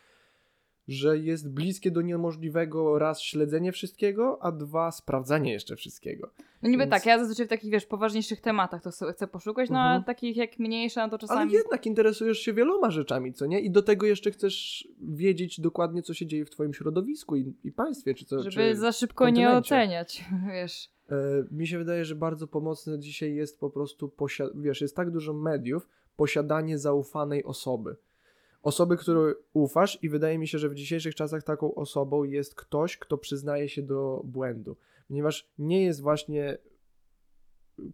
że 0.88 1.18
jest 1.18 1.50
bliskie 1.50 1.90
do 1.90 2.02
niemożliwego 2.02 2.98
raz 2.98 3.20
śledzenie 3.20 3.72
wszystkiego, 3.72 4.38
a 4.42 4.52
dwa 4.52 4.90
sprawdzanie 4.92 5.52
jeszcze 5.52 5.76
wszystkiego. 5.76 6.30
No 6.62 6.68
niby 6.68 6.82
Więc- 6.82 6.90
tak, 6.90 7.06
ja 7.06 7.18
zazwyczaj 7.18 7.46
w 7.46 7.48
takich, 7.48 7.70
wiesz, 7.72 7.86
poważniejszych 7.86 8.40
tematach 8.40 8.82
to 8.82 8.90
chcę 9.12 9.26
poszukać, 9.26 9.70
no 9.70 9.78
Mhm. 9.78 10.00
a 10.00 10.04
takich 10.04 10.36
jak 10.36 10.58
mniejsze, 10.58 11.00
no 11.00 11.08
to 11.08 11.18
czasami... 11.18 11.40
Ale 11.40 11.50
jednak 11.50 11.86
interesujesz 11.86 12.38
się 12.38 12.52
wieloma 12.52 12.90
rzeczami, 12.90 13.32
co 13.32 13.46
nie? 13.46 13.60
I 13.60 13.70
do 13.70 13.82
tego 13.82 14.06
jeszcze 14.06 14.30
chcesz 14.30 14.88
wiedzieć 15.00 15.60
dokładnie, 15.60 16.02
co 16.02 16.14
się 16.14 16.26
dzieje 16.26 16.44
w 16.44 16.50
twoim 16.50 16.74
środowisku 16.74 17.36
i, 17.36 17.54
i 17.64 17.72
państwie, 17.72 18.14
czy 18.14 18.24
co. 18.24 18.42
Żeby 18.42 18.70
czy... 18.70 18.76
za 18.76 18.92
szybko 18.92 19.28
nie 19.28 19.50
oceniać, 19.50 20.24
wiesz. 20.52 20.91
E, 21.12 21.44
mi 21.50 21.66
się 21.66 21.78
wydaje, 21.78 22.04
że 22.04 22.14
bardzo 22.14 22.46
pomocne 22.46 22.98
dzisiaj 22.98 23.34
jest 23.34 23.60
po 23.60 23.70
prostu, 23.70 24.08
posia- 24.08 24.60
wiesz, 24.62 24.80
jest 24.80 24.96
tak 24.96 25.10
dużo 25.10 25.32
mediów, 25.32 25.88
posiadanie 26.16 26.78
zaufanej 26.78 27.44
osoby. 27.44 27.96
Osoby, 28.62 28.96
której 28.96 29.34
ufasz 29.52 29.98
i 30.02 30.08
wydaje 30.08 30.38
mi 30.38 30.48
się, 30.48 30.58
że 30.58 30.68
w 30.68 30.74
dzisiejszych 30.74 31.14
czasach 31.14 31.42
taką 31.42 31.74
osobą 31.74 32.24
jest 32.24 32.54
ktoś, 32.54 32.98
kto 32.98 33.18
przyznaje 33.18 33.68
się 33.68 33.82
do 33.82 34.22
błędu. 34.24 34.76
Ponieważ 35.08 35.52
nie 35.58 35.84
jest 35.84 36.00
właśnie 36.00 36.58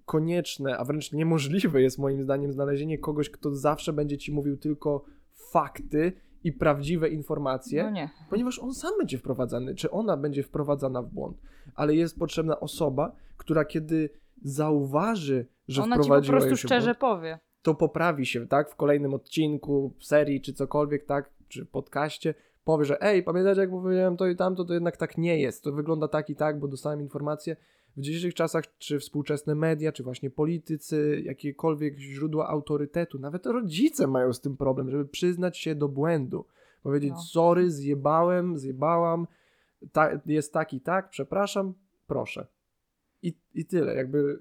konieczne, 0.04 0.78
a 0.78 0.84
wręcz 0.84 1.12
niemożliwe 1.12 1.82
jest 1.82 1.98
moim 1.98 2.22
zdaniem 2.22 2.52
znalezienie 2.52 2.98
kogoś, 2.98 3.30
kto 3.30 3.54
zawsze 3.54 3.92
będzie 3.92 4.18
ci 4.18 4.32
mówił 4.32 4.56
tylko 4.56 5.04
fakty 5.34 6.12
i 6.44 6.52
prawdziwe 6.52 7.08
informacje 7.08 7.84
No 7.84 7.90
nie. 7.90 8.10
ponieważ 8.30 8.58
on 8.58 8.74
sam 8.74 8.90
będzie 8.98 9.18
wprowadzany, 9.18 9.74
czy 9.74 9.90
ona 9.90 10.16
będzie 10.16 10.42
wprowadzana 10.42 11.02
w 11.02 11.08
błąd, 11.10 11.36
ale 11.74 11.94
jest 11.94 12.18
potrzebna 12.18 12.60
osoba, 12.60 13.12
która 13.36 13.64
kiedy 13.64 14.10
zauważy, 14.42 15.46
że 15.68 15.82
Ona 15.82 15.96
ci 15.96 15.98
po 15.98 16.04
wprowadziła 16.04 16.38
prostu 16.38 16.56
w 16.56 16.60
szczerze 16.60 16.86
błąd, 16.86 16.98
powie. 16.98 17.38
to 17.62 17.74
poprawi 17.74 18.26
się, 18.26 18.46
tak, 18.46 18.70
w 18.70 18.76
kolejnym 18.76 19.14
odcinku, 19.14 19.94
serii, 20.00 20.40
czy 20.40 20.52
cokolwiek, 20.52 21.04
tak, 21.06 21.30
czy 21.48 21.66
podcaście, 21.66 22.34
powie, 22.64 22.84
że 22.84 23.02
ej, 23.02 23.22
pamiętacie 23.22 23.60
jak 23.60 23.70
powiedziałem 23.70 24.16
to 24.16 24.26
i 24.26 24.36
tamto, 24.36 24.64
to 24.64 24.74
jednak 24.74 24.96
tak 24.96 25.18
nie 25.18 25.40
jest, 25.40 25.64
to 25.64 25.72
wygląda 25.72 26.08
tak 26.08 26.30
i 26.30 26.36
tak, 26.36 26.58
bo 26.60 26.68
dostałem 26.68 27.00
informację. 27.00 27.56
W 27.96 28.00
dzisiejszych 28.00 28.34
czasach, 28.34 28.64
czy 28.78 28.98
współczesne 28.98 29.54
media, 29.54 29.92
czy 29.92 30.02
właśnie 30.02 30.30
politycy, 30.30 31.22
jakiekolwiek 31.24 31.98
źródła 31.98 32.48
autorytetu, 32.48 33.18
nawet 33.18 33.46
rodzice 33.46 34.06
mają 34.06 34.32
z 34.32 34.40
tym 34.40 34.56
problem, 34.56 34.90
żeby 34.90 35.04
przyznać 35.04 35.58
się 35.58 35.74
do 35.74 35.88
błędu. 35.88 36.44
Powiedzieć, 36.82 37.10
No. 37.10 37.20
sorry, 37.20 37.70
zjebałem, 37.70 38.58
zjebałam, 38.58 39.26
ta, 39.92 40.20
jest 40.26 40.52
tak 40.52 40.74
i 40.74 40.80
tak, 40.80 41.10
przepraszam, 41.10 41.74
proszę. 42.06 42.46
I, 43.22 43.34
I 43.54 43.64
tyle, 43.64 43.94
jakby 43.94 44.38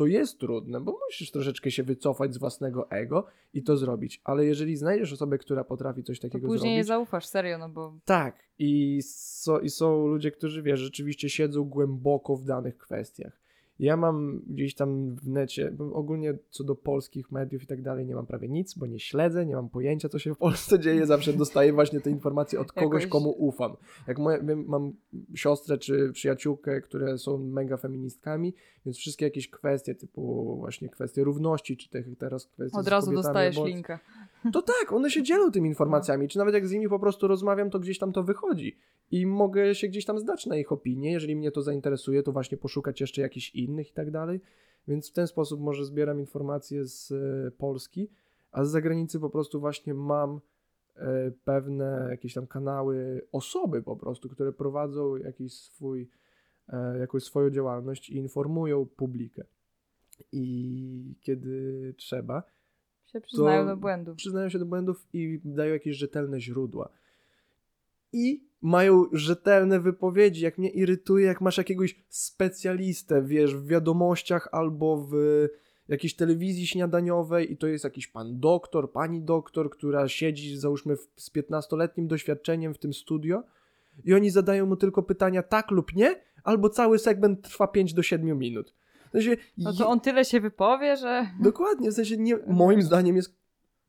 to 0.00 0.06
jest 0.06 0.38
trudne, 0.38 0.80
bo 0.80 0.98
musisz 1.06 1.30
troszeczkę 1.30 1.70
się 1.70 1.82
wycofać 1.82 2.34
z 2.34 2.38
własnego 2.38 2.90
ego 2.90 3.26
i 3.54 3.62
to 3.62 3.76
zrobić. 3.76 4.20
Ale 4.24 4.44
jeżeli 4.44 4.76
znajdziesz 4.76 5.12
osobę, 5.12 5.38
która 5.38 5.64
potrafi 5.64 6.02
coś 6.02 6.20
To 6.20 6.28
takiego 6.28 6.46
później 6.48 6.76
nie 6.76 6.84
zrobić. 6.84 6.88
zaufasz, 6.88 7.26
serio, 7.26 7.58
no 7.58 7.68
bo... 7.68 7.98
Tak, 8.04 8.36
i, 8.58 9.00
so, 9.02 9.60
i 9.60 9.70
są 9.70 10.06
ludzie, 10.06 10.30
którzy 10.30 10.62
wiesz, 10.62 10.80
rzeczywiście 10.80 11.30
siedzą 11.30 11.64
głęboko 11.64 12.36
w 12.36 12.44
danych 12.44 12.78
kwestiach. 12.78 13.39
Ja 13.80 13.96
mam 13.96 14.42
gdzieś 14.46 14.74
tam 14.74 15.16
w 15.16 15.28
necie, 15.28 15.72
ogólnie 15.92 16.34
co 16.50 16.64
do 16.64 16.74
polskich 16.74 17.32
mediów 17.32 17.62
i 17.62 17.66
tak 17.66 17.82
dalej, 17.82 18.06
nie 18.06 18.14
mam 18.14 18.26
prawie 18.26 18.48
nic, 18.48 18.74
bo 18.74 18.86
nie 18.86 19.00
śledzę, 19.00 19.46
nie 19.46 19.54
mam 19.54 19.68
pojęcia, 19.68 20.08
co 20.08 20.18
się 20.18 20.34
w 20.34 20.38
Polsce 20.38 20.78
dzieje. 20.78 21.06
Zawsze 21.06 21.32
dostaję 21.32 21.72
właśnie 21.72 22.00
te 22.00 22.10
informacje 22.10 22.60
od 22.60 22.72
kogoś, 22.72 23.02
Jakoś- 23.02 23.12
komu 23.12 23.30
ufam. 23.30 23.76
Jak 24.08 24.18
moja, 24.18 24.42
wiem, 24.42 24.64
mam 24.68 24.92
siostrę 25.34 25.78
czy 25.78 26.12
przyjaciółkę, 26.12 26.80
które 26.80 27.18
są 27.18 27.38
mega 27.38 27.76
feministkami, 27.76 28.54
więc 28.86 28.96
wszystkie 28.96 29.24
jakieś 29.24 29.50
kwestie, 29.50 29.94
typu 29.94 30.56
właśnie 30.56 30.88
kwestie 30.88 31.24
równości, 31.24 31.76
czy 31.76 31.88
tych 31.88 32.18
teraz 32.18 32.46
kwestie 32.46 32.78
Od 32.78 32.84
z 32.84 32.88
razu 32.88 33.12
dostajesz 33.12 33.64
linka. 33.64 33.98
To 34.52 34.62
tak, 34.62 34.92
one 34.92 35.10
się 35.10 35.22
dzielą 35.22 35.50
tymi 35.50 35.68
informacjami, 35.68 36.28
czy 36.28 36.38
nawet 36.38 36.54
jak 36.54 36.66
z 36.66 36.72
nimi 36.72 36.88
po 36.88 36.98
prostu 36.98 37.28
rozmawiam, 37.28 37.70
to 37.70 37.80
gdzieś 37.80 37.98
tam 37.98 38.12
to 38.12 38.22
wychodzi. 38.22 38.76
I 39.10 39.26
mogę 39.26 39.74
się 39.74 39.88
gdzieś 39.88 40.04
tam 40.04 40.18
zdać 40.18 40.46
na 40.46 40.56
ich 40.56 40.72
opinię, 40.72 41.12
jeżeli 41.12 41.36
mnie 41.36 41.50
to 41.50 41.62
zainteresuje, 41.62 42.22
to 42.22 42.32
właśnie 42.32 42.58
poszukać 42.58 43.00
jeszcze 43.00 43.22
jakichś 43.22 43.54
innych 43.54 43.90
i 43.90 43.92
tak 43.92 44.10
dalej, 44.10 44.40
więc 44.88 45.10
w 45.10 45.12
ten 45.12 45.26
sposób 45.26 45.60
może 45.60 45.84
zbieram 45.84 46.20
informacje 46.20 46.84
z 46.84 47.12
e, 47.12 47.50
Polski, 47.50 48.10
a 48.52 48.64
z 48.64 48.70
zagranicy 48.70 49.20
po 49.20 49.30
prostu 49.30 49.60
właśnie 49.60 49.94
mam 49.94 50.40
e, 50.96 51.30
pewne 51.44 52.06
jakieś 52.10 52.34
tam 52.34 52.46
kanały, 52.46 53.26
osoby 53.32 53.82
po 53.82 53.96
prostu, 53.96 54.28
które 54.28 54.52
prowadzą 54.52 55.16
jakiś 55.16 55.52
swój, 55.54 56.08
e, 56.68 56.98
jakąś 56.98 57.22
swoją 57.22 57.50
działalność 57.50 58.10
i 58.10 58.16
informują 58.16 58.86
publikę. 58.86 59.44
I 60.32 61.14
kiedy 61.20 61.94
trzeba, 61.96 62.42
Się 63.12 63.20
przyznają 63.20 63.66
do 63.66 63.76
błędu. 63.76 64.14
przyznają 64.14 64.48
się 64.48 64.58
do 64.58 64.66
błędów 64.66 65.06
i 65.12 65.40
dają 65.44 65.72
jakieś 65.72 65.96
rzetelne 65.96 66.40
źródła. 66.40 66.88
I 68.12 68.44
mają 68.62 69.04
rzetelne 69.12 69.80
wypowiedzi. 69.80 70.44
Jak 70.44 70.58
mnie 70.58 70.70
irytuje, 70.70 71.26
jak 71.26 71.40
masz 71.40 71.58
jakiegoś 71.58 72.04
specjalistę, 72.08 73.22
wiesz, 73.22 73.56
w 73.56 73.66
wiadomościach 73.66 74.48
albo 74.52 74.96
w 75.10 75.14
jakiejś 75.88 76.14
telewizji 76.14 76.66
śniadaniowej 76.66 77.52
i 77.52 77.56
to 77.56 77.66
jest 77.66 77.84
jakiś 77.84 78.08
pan 78.08 78.40
doktor, 78.40 78.92
pani 78.92 79.22
doktor, 79.22 79.70
która 79.70 80.08
siedzi, 80.08 80.56
załóżmy, 80.56 80.96
w, 80.96 81.08
z 81.16 81.30
15-letnim 81.30 82.06
doświadczeniem 82.06 82.74
w 82.74 82.78
tym 82.78 82.94
studio 82.94 83.42
i 84.04 84.14
oni 84.14 84.30
zadają 84.30 84.66
mu 84.66 84.76
tylko 84.76 85.02
pytania 85.02 85.42
tak 85.42 85.70
lub 85.70 85.94
nie, 85.94 86.20
albo 86.44 86.68
cały 86.68 86.98
segment 86.98 87.42
trwa 87.42 87.68
5 87.68 87.94
do 87.94 88.02
7 88.02 88.38
minut. 88.38 88.74
W 89.10 89.12
sensie, 89.12 89.36
No 89.58 89.72
to 89.72 89.88
on 89.88 90.00
tyle 90.00 90.24
się 90.24 90.40
wypowie, 90.40 90.96
że... 90.96 91.26
Dokładnie, 91.40 91.90
w 91.90 91.94
sensie 91.94 92.16
nie, 92.16 92.38
moim 92.46 92.82
zdaniem 92.82 93.16
jest 93.16 93.36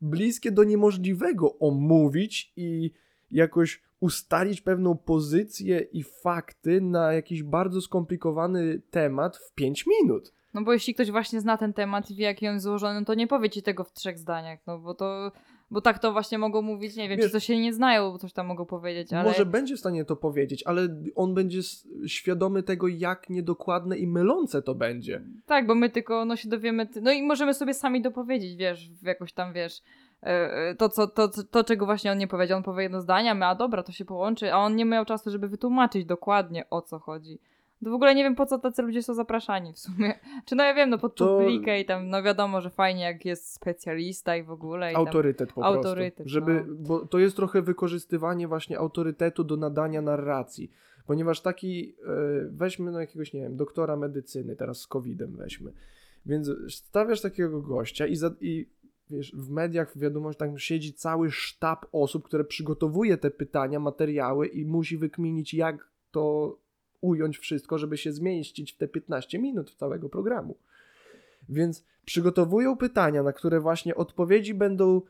bliskie 0.01 0.51
do 0.51 0.63
niemożliwego 0.63 1.59
omówić 1.59 2.53
i 2.55 2.91
jakoś 3.31 3.81
ustalić 3.99 4.61
pewną 4.61 4.97
pozycję 4.97 5.79
i 5.79 6.03
fakty 6.03 6.81
na 6.81 7.13
jakiś 7.13 7.43
bardzo 7.43 7.81
skomplikowany 7.81 8.81
temat 8.91 9.37
w 9.37 9.53
5 9.53 9.85
minut. 9.87 10.33
No 10.53 10.61
bo 10.61 10.73
jeśli 10.73 10.93
ktoś 10.93 11.11
właśnie 11.11 11.41
zna 11.41 11.57
ten 11.57 11.73
temat 11.73 12.11
i 12.11 12.15
wie, 12.15 12.25
jaki 12.25 12.47
on 12.47 12.53
jest 12.53 12.63
złożony, 12.63 12.99
no 12.99 13.05
to 13.05 13.13
nie 13.13 13.27
powie 13.27 13.49
ci 13.49 13.63
tego 13.63 13.83
w 13.83 13.93
trzech 13.93 14.19
zdaniach, 14.19 14.59
no 14.67 14.79
bo 14.79 14.93
to... 14.93 15.31
Bo 15.71 15.81
tak 15.81 15.99
to 15.99 16.11
właśnie 16.11 16.37
mogą 16.37 16.61
mówić, 16.61 16.95
nie 16.95 17.09
wiem, 17.09 17.17
Wiesz- 17.17 17.25
czy 17.25 17.31
to 17.31 17.39
się 17.39 17.59
nie 17.59 17.73
znają, 17.73 18.11
bo 18.11 18.17
coś 18.17 18.33
tam 18.33 18.47
mogą 18.47 18.65
powiedzieć, 18.65 19.13
ale... 19.13 19.23
Może 19.23 19.45
będzie 19.45 19.75
w 19.75 19.79
stanie 19.79 20.05
to 20.05 20.15
powiedzieć, 20.15 20.63
ale 20.63 20.87
on 21.15 21.33
będzie 21.33 21.59
świadomy 22.07 22.63
tego, 22.63 22.87
jak 22.87 23.29
niedokładne 23.29 23.97
i 23.97 24.07
mylące 24.07 24.61
to 24.61 24.75
będzie. 24.75 25.21
Tak, 25.45 25.67
bo 25.67 25.75
my 25.75 25.89
tylko 25.89 26.25
no, 26.25 26.35
się 26.35 26.49
dowiemy, 26.49 26.87
no 27.01 27.11
i 27.11 27.23
możemy 27.23 27.53
sobie 27.53 27.73
sami 27.73 28.01
dopowiedzieć, 28.01 28.55
wiesz, 28.55 28.89
w 28.89 29.05
jakoś 29.05 29.33
tam, 29.33 29.53
wiesz, 29.53 29.81
e, 30.23 30.27
e, 30.27 30.75
to, 30.75 30.89
co, 30.89 31.07
to, 31.07 31.27
to, 31.27 31.63
czego 31.63 31.85
właśnie 31.85 32.11
on 32.11 32.17
nie 32.17 32.27
powiedział, 32.27 32.57
on 32.57 32.63
powie 32.63 32.83
jedno 32.83 33.01
zdanie, 33.01 33.31
a 33.31 33.33
my, 33.33 33.45
a 33.45 33.55
dobra, 33.55 33.83
to 33.83 33.91
się 33.91 34.05
połączy, 34.05 34.53
a 34.53 34.57
on 34.57 34.75
nie 34.75 34.85
miał 34.85 35.05
czasu, 35.05 35.31
żeby 35.31 35.47
wytłumaczyć 35.47 36.05
dokładnie, 36.05 36.69
o 36.69 36.81
co 36.81 36.99
chodzi. 36.99 37.39
To 37.83 37.89
w 37.89 37.93
ogóle 37.93 38.15
nie 38.15 38.23
wiem, 38.23 38.35
po 38.35 38.45
co 38.45 38.59
tacy 38.59 38.81
ludzie 38.81 39.03
są 39.03 39.13
zapraszani 39.13 39.73
w 39.73 39.79
sumie. 39.79 40.19
Czy 40.45 40.55
no 40.55 40.63
ja 40.63 40.73
wiem, 40.73 40.89
no 40.89 40.97
pod 40.97 41.15
To- 41.15 41.37
publikę 41.37 41.79
i 41.79 41.85
tam, 41.85 42.09
no 42.09 42.23
wiadomo, 42.23 42.61
że 42.61 42.69
fajnie, 42.69 43.03
jak 43.03 43.25
jest 43.25 43.53
specjalista 43.53 44.35
i 44.35 44.43
w 44.43 44.51
ogóle. 44.51 44.91
I. 44.91 44.95
Autorytet 44.95 45.53
po 45.53 45.65
Autorytet, 45.65 46.15
prostu. 46.15 46.29
Żeby, 46.29 46.65
no. 46.67 46.75
Bo 46.75 47.05
to 47.05 47.19
jest 47.19 47.35
trochę 47.35 47.61
wykorzystywanie 47.61 48.47
właśnie 48.47 48.79
autorytetu 48.79 49.43
do 49.43 49.57
nadania 49.57 50.01
narracji. 50.01 50.71
Ponieważ 51.05 51.41
taki, 51.41 51.95
e, 52.05 52.49
weźmy 52.51 52.91
no 52.91 52.99
jakiegoś, 52.99 53.33
nie 53.33 53.41
wiem, 53.41 53.57
doktora 53.57 53.95
medycyny, 53.95 54.55
teraz 54.55 54.79
z 54.79 54.87
COVID-em 54.87 55.35
weźmy. 55.35 55.73
Więc 56.25 56.51
stawiasz 56.69 57.21
takiego 57.21 57.61
gościa 57.61 58.07
i, 58.07 58.15
za, 58.15 58.31
i 58.41 58.69
wiesz, 59.09 59.31
w 59.35 59.49
mediach, 59.49 59.95
w 59.95 59.99
wiadomościach 59.99 60.47
tam 60.47 60.57
siedzi 60.57 60.93
cały 60.93 61.31
sztab 61.31 61.85
osób, 61.91 62.23
które 62.23 62.43
przygotowuje 62.43 63.17
te 63.17 63.31
pytania, 63.31 63.79
materiały 63.79 64.47
i 64.47 64.65
musi 64.65 64.97
wykminić, 64.97 65.53
jak 65.53 65.91
to 66.11 66.57
ująć 67.01 67.37
wszystko, 67.37 67.77
żeby 67.77 67.97
się 67.97 68.11
zmieścić 68.11 68.73
w 68.73 68.77
te 68.77 68.87
15 68.87 69.39
minut 69.39 69.75
całego 69.75 70.09
programu. 70.09 70.57
Więc 71.49 71.85
przygotowują 72.05 72.77
pytania, 72.77 73.23
na 73.23 73.33
które 73.33 73.59
właśnie 73.59 73.95
odpowiedzi 73.95 74.53
będą 74.53 75.01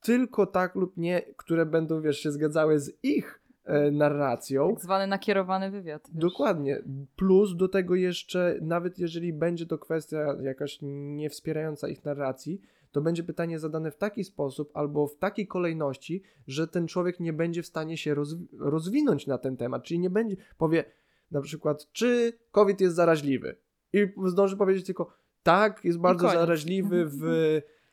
tylko 0.00 0.46
tak 0.46 0.74
lub 0.74 0.96
nie, 0.96 1.22
które 1.36 1.66
będą, 1.66 2.00
wiesz, 2.00 2.20
się 2.20 2.32
zgadzały 2.32 2.80
z 2.80 2.98
ich 3.02 3.42
e, 3.64 3.90
narracją. 3.90 4.74
Tak 4.74 4.84
zwany 4.84 5.06
nakierowany 5.06 5.70
wywiad. 5.70 6.02
Wiesz. 6.08 6.20
Dokładnie. 6.20 6.82
Plus 7.16 7.56
do 7.56 7.68
tego 7.68 7.94
jeszcze, 7.94 8.58
nawet 8.62 8.98
jeżeli 8.98 9.32
będzie 9.32 9.66
to 9.66 9.78
kwestia 9.78 10.36
jakaś 10.42 10.78
nie 10.82 11.30
wspierająca 11.30 11.88
ich 11.88 12.04
narracji, 12.04 12.60
to 12.92 13.00
będzie 13.00 13.24
pytanie 13.24 13.58
zadane 13.58 13.90
w 13.90 13.96
taki 13.96 14.24
sposób 14.24 14.70
albo 14.74 15.06
w 15.06 15.16
takiej 15.16 15.46
kolejności, 15.46 16.22
że 16.46 16.68
ten 16.68 16.86
człowiek 16.86 17.20
nie 17.20 17.32
będzie 17.32 17.62
w 17.62 17.66
stanie 17.66 17.96
się 17.96 18.14
rozwi- 18.14 18.46
rozwinąć 18.58 19.26
na 19.26 19.38
ten 19.38 19.56
temat. 19.56 19.82
Czyli 19.82 20.00
nie 20.00 20.10
będzie, 20.10 20.36
powie 20.58 20.84
na 21.30 21.40
przykład, 21.40 21.92
czy 21.92 22.32
COVID 22.50 22.80
jest 22.80 22.96
zaraźliwy? 22.96 23.56
I 23.92 24.06
zdąży 24.26 24.56
powiedzieć 24.56 24.86
tylko, 24.86 25.16
tak, 25.42 25.84
jest 25.84 25.98
bardzo 25.98 26.26
koniec. 26.26 26.40
zaraźliwy 26.40 27.06
w 27.06 27.24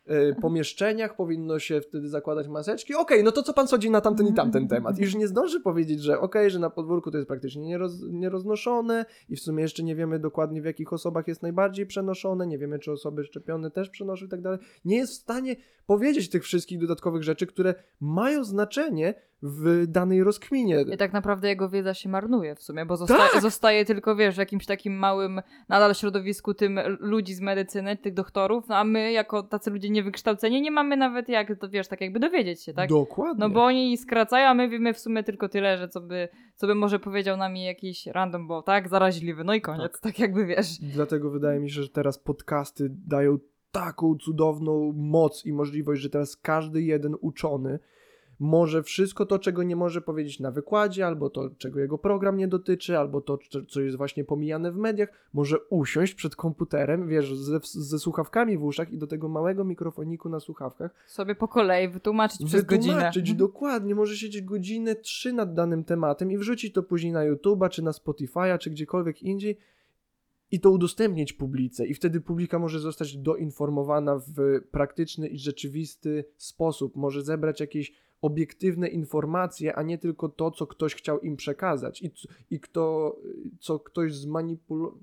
e, 0.05 0.35
pomieszczeniach, 0.35 1.15
powinno 1.15 1.59
się 1.59 1.81
wtedy 1.81 2.09
zakładać 2.09 2.47
maseczki. 2.47 2.95
Okej, 2.95 3.23
no 3.23 3.31
to 3.31 3.43
co 3.43 3.53
pan 3.53 3.67
sądzi 3.67 3.89
na 3.89 4.01
tamten 4.01 4.27
i 4.27 4.33
tamten 4.33 4.67
temat? 4.67 4.99
I 4.99 5.01
już 5.01 5.15
nie 5.15 5.27
zdąży 5.27 5.61
powiedzieć, 5.61 6.01
że 6.01 6.19
okej, 6.19 6.49
że 6.49 6.59
na 6.59 6.69
podwórku 6.69 7.11
to 7.11 7.17
jest 7.17 7.27
praktycznie 7.27 7.61
nieroz, 7.61 8.03
nieroznoszone 8.09 9.05
i 9.29 9.35
w 9.35 9.39
sumie 9.39 9.61
jeszcze 9.63 9.83
nie 9.83 9.95
wiemy 9.95 10.19
dokładnie 10.19 10.61
w 10.61 10.65
jakich 10.65 10.93
osobach 10.93 11.27
jest 11.27 11.41
najbardziej 11.41 11.85
przenoszone, 11.85 12.47
nie 12.47 12.57
wiemy 12.57 12.79
czy 12.79 12.91
osoby 12.91 13.23
szczepione 13.23 13.71
też 13.71 13.89
przenoszą 13.89 14.25
i 14.25 14.29
tak 14.29 14.41
dalej. 14.41 14.59
Nie 14.85 14.97
jest 14.97 15.13
w 15.13 15.15
stanie 15.15 15.55
powiedzieć 15.85 16.29
tych 16.29 16.43
wszystkich 16.43 16.79
dodatkowych 16.79 17.23
rzeczy, 17.23 17.47
które 17.47 17.75
mają 17.99 18.43
znaczenie 18.43 19.13
w 19.43 19.87
danej 19.87 20.23
rozkminie. 20.23 20.85
I 20.93 20.97
tak 20.97 21.13
naprawdę 21.13 21.47
jego 21.47 21.69
wiedza 21.69 21.93
się 21.93 22.09
marnuje 22.09 22.55
w 22.55 22.63
sumie, 22.63 22.85
bo 22.85 22.97
zosta- 22.97 23.17
Tak! 23.17 23.41
zostaje 23.41 23.85
tylko, 23.85 24.15
wiesz, 24.15 24.35
w 24.35 24.37
jakimś 24.37 24.65
takim 24.65 24.93
małym 24.93 25.41
nadal 25.69 25.95
środowisku 25.95 26.53
tym 26.53 26.79
ludzi 26.99 27.33
z 27.33 27.41
medycyny, 27.41 27.97
tych 27.97 28.13
doktorów, 28.13 28.67
no 28.67 28.75
a 28.75 28.83
my 28.83 29.11
jako 29.11 29.43
tacy 29.43 29.71
ludzie 29.71 29.89
niewykształceni 29.89 30.61
nie 30.61 30.71
mamy 30.71 30.97
nawet 30.97 31.29
jak, 31.29 31.59
to 31.59 31.69
wiesz, 31.69 31.87
tak 31.87 32.01
jakby 32.01 32.19
dowiedzieć 32.19 32.63
się, 32.63 32.73
tak? 32.73 32.89
Dokładnie. 32.89 33.39
No 33.39 33.49
bo 33.49 33.63
oni 33.63 33.97
skracają, 33.97 34.47
a 34.47 34.53
my 34.53 34.69
wiemy 34.69 34.93
w 34.93 34.99
sumie 34.99 35.23
tylko 35.23 35.49
tyle, 35.49 35.77
że 35.77 35.89
co 35.89 36.01
by, 36.01 36.29
co 36.55 36.67
by 36.67 36.75
może 36.75 36.99
powiedział 36.99 37.37
nam 37.37 37.57
jakiś 37.57 38.07
random, 38.07 38.47
bo 38.47 38.61
tak, 38.61 38.89
zaraźliwy, 38.89 39.43
no 39.43 39.53
i 39.53 39.61
koniec, 39.61 39.99
tak, 40.01 40.19
jakby 40.19 40.45
wiesz. 40.45 40.79
Dlatego 40.81 41.29
wydaje 41.29 41.59
mi 41.59 41.69
się, 41.69 41.81
że 41.83 41.89
teraz 41.89 42.19
podcasty 42.19 42.87
dają 43.07 43.37
taką 43.71 44.15
cudowną 44.15 44.93
moc 44.95 45.45
i 45.45 45.53
możliwość, 45.53 46.01
że 46.01 46.09
teraz 46.09 46.37
każdy 46.37 46.81
jeden 46.81 47.15
uczony 47.21 47.79
może 48.43 48.83
wszystko 48.83 49.25
to, 49.25 49.39
czego 49.39 49.63
nie 49.63 49.75
może 49.75 50.01
powiedzieć 50.01 50.39
na 50.39 50.51
wykładzie, 50.51 51.05
albo 51.07 51.29
to, 51.29 51.49
czego 51.57 51.79
jego 51.79 51.97
program 51.97 52.37
nie 52.37 52.47
dotyczy, 52.47 52.97
albo 52.97 53.21
to, 53.21 53.37
co- 53.69 53.81
jest 53.81 53.97
właśnie 53.97 54.23
pomijane 54.23 54.71
w 54.71 54.77
mediach, 54.77 55.09
może 55.33 55.59
usiąść 55.69 56.13
przed 56.15 56.35
komputerem, 56.35 57.07
wiesz, 57.07 57.35
ze, 57.35 57.59
ze 57.63 57.99
słuchawkami 57.99 58.57
w 58.57 58.63
uszach 58.63 58.91
i 58.91 58.97
do 58.97 59.07
tego 59.07 59.29
małego 59.29 59.63
mikrofoniku 59.63 60.29
na 60.29 60.39
słuchawkach 60.39 60.93
Sobie 61.07 61.35
po 61.35 61.47
kolei 61.47 61.89
wytłumaczyć 61.89 62.45
przez 62.45 62.65
godzinę. 62.65 62.93
wytłumaczyć 62.93 63.33
dokładnie, 63.33 63.95
może 63.95 64.15
siedzieć 64.17 64.41
godzinę, 64.45 64.95
trzy 64.95 65.33
nad 65.33 65.53
danym 65.53 65.83
tematem 65.83 66.31
i 66.31 66.37
wrzucić 66.37 66.73
to 66.73 66.83
później 66.83 67.13
na 67.13 67.31
YouTube'a, 67.31 67.69
czy 67.69 67.81
na 67.83 67.91
Spotify'a, 67.91 68.57
czy 68.57 68.69
gdziekolwiek 68.69 69.23
indziej 69.23 69.57
i 70.51 70.59
to 70.59 70.71
udostępnić 70.71 71.33
publice. 71.33 71.85
I 71.87 71.93
wtedy 71.93 72.21
publika 72.21 72.59
może 72.59 72.79
zostać 72.79 73.17
doinformowana 73.17 74.17
w 74.17 74.61
praktyczny 74.71 75.27
i 75.27 75.39
rzeczywisty 75.39 76.25
sposób, 76.37 76.95
może 76.95 77.21
zebrać 77.21 77.59
jakieś 77.59 77.93
obiektywne 78.21 78.87
informacje, 78.87 79.75
a 79.75 79.83
nie 79.83 79.97
tylko 79.97 80.29
to, 80.29 80.51
co 80.51 80.67
ktoś 80.67 80.95
chciał 80.95 81.19
im 81.19 81.35
przekazać 81.35 82.01
i, 82.01 82.11
i 82.49 82.59
kto, 82.59 83.15
co 83.59 83.79
ktoś 83.79 84.15
zmanipulował 84.15 84.99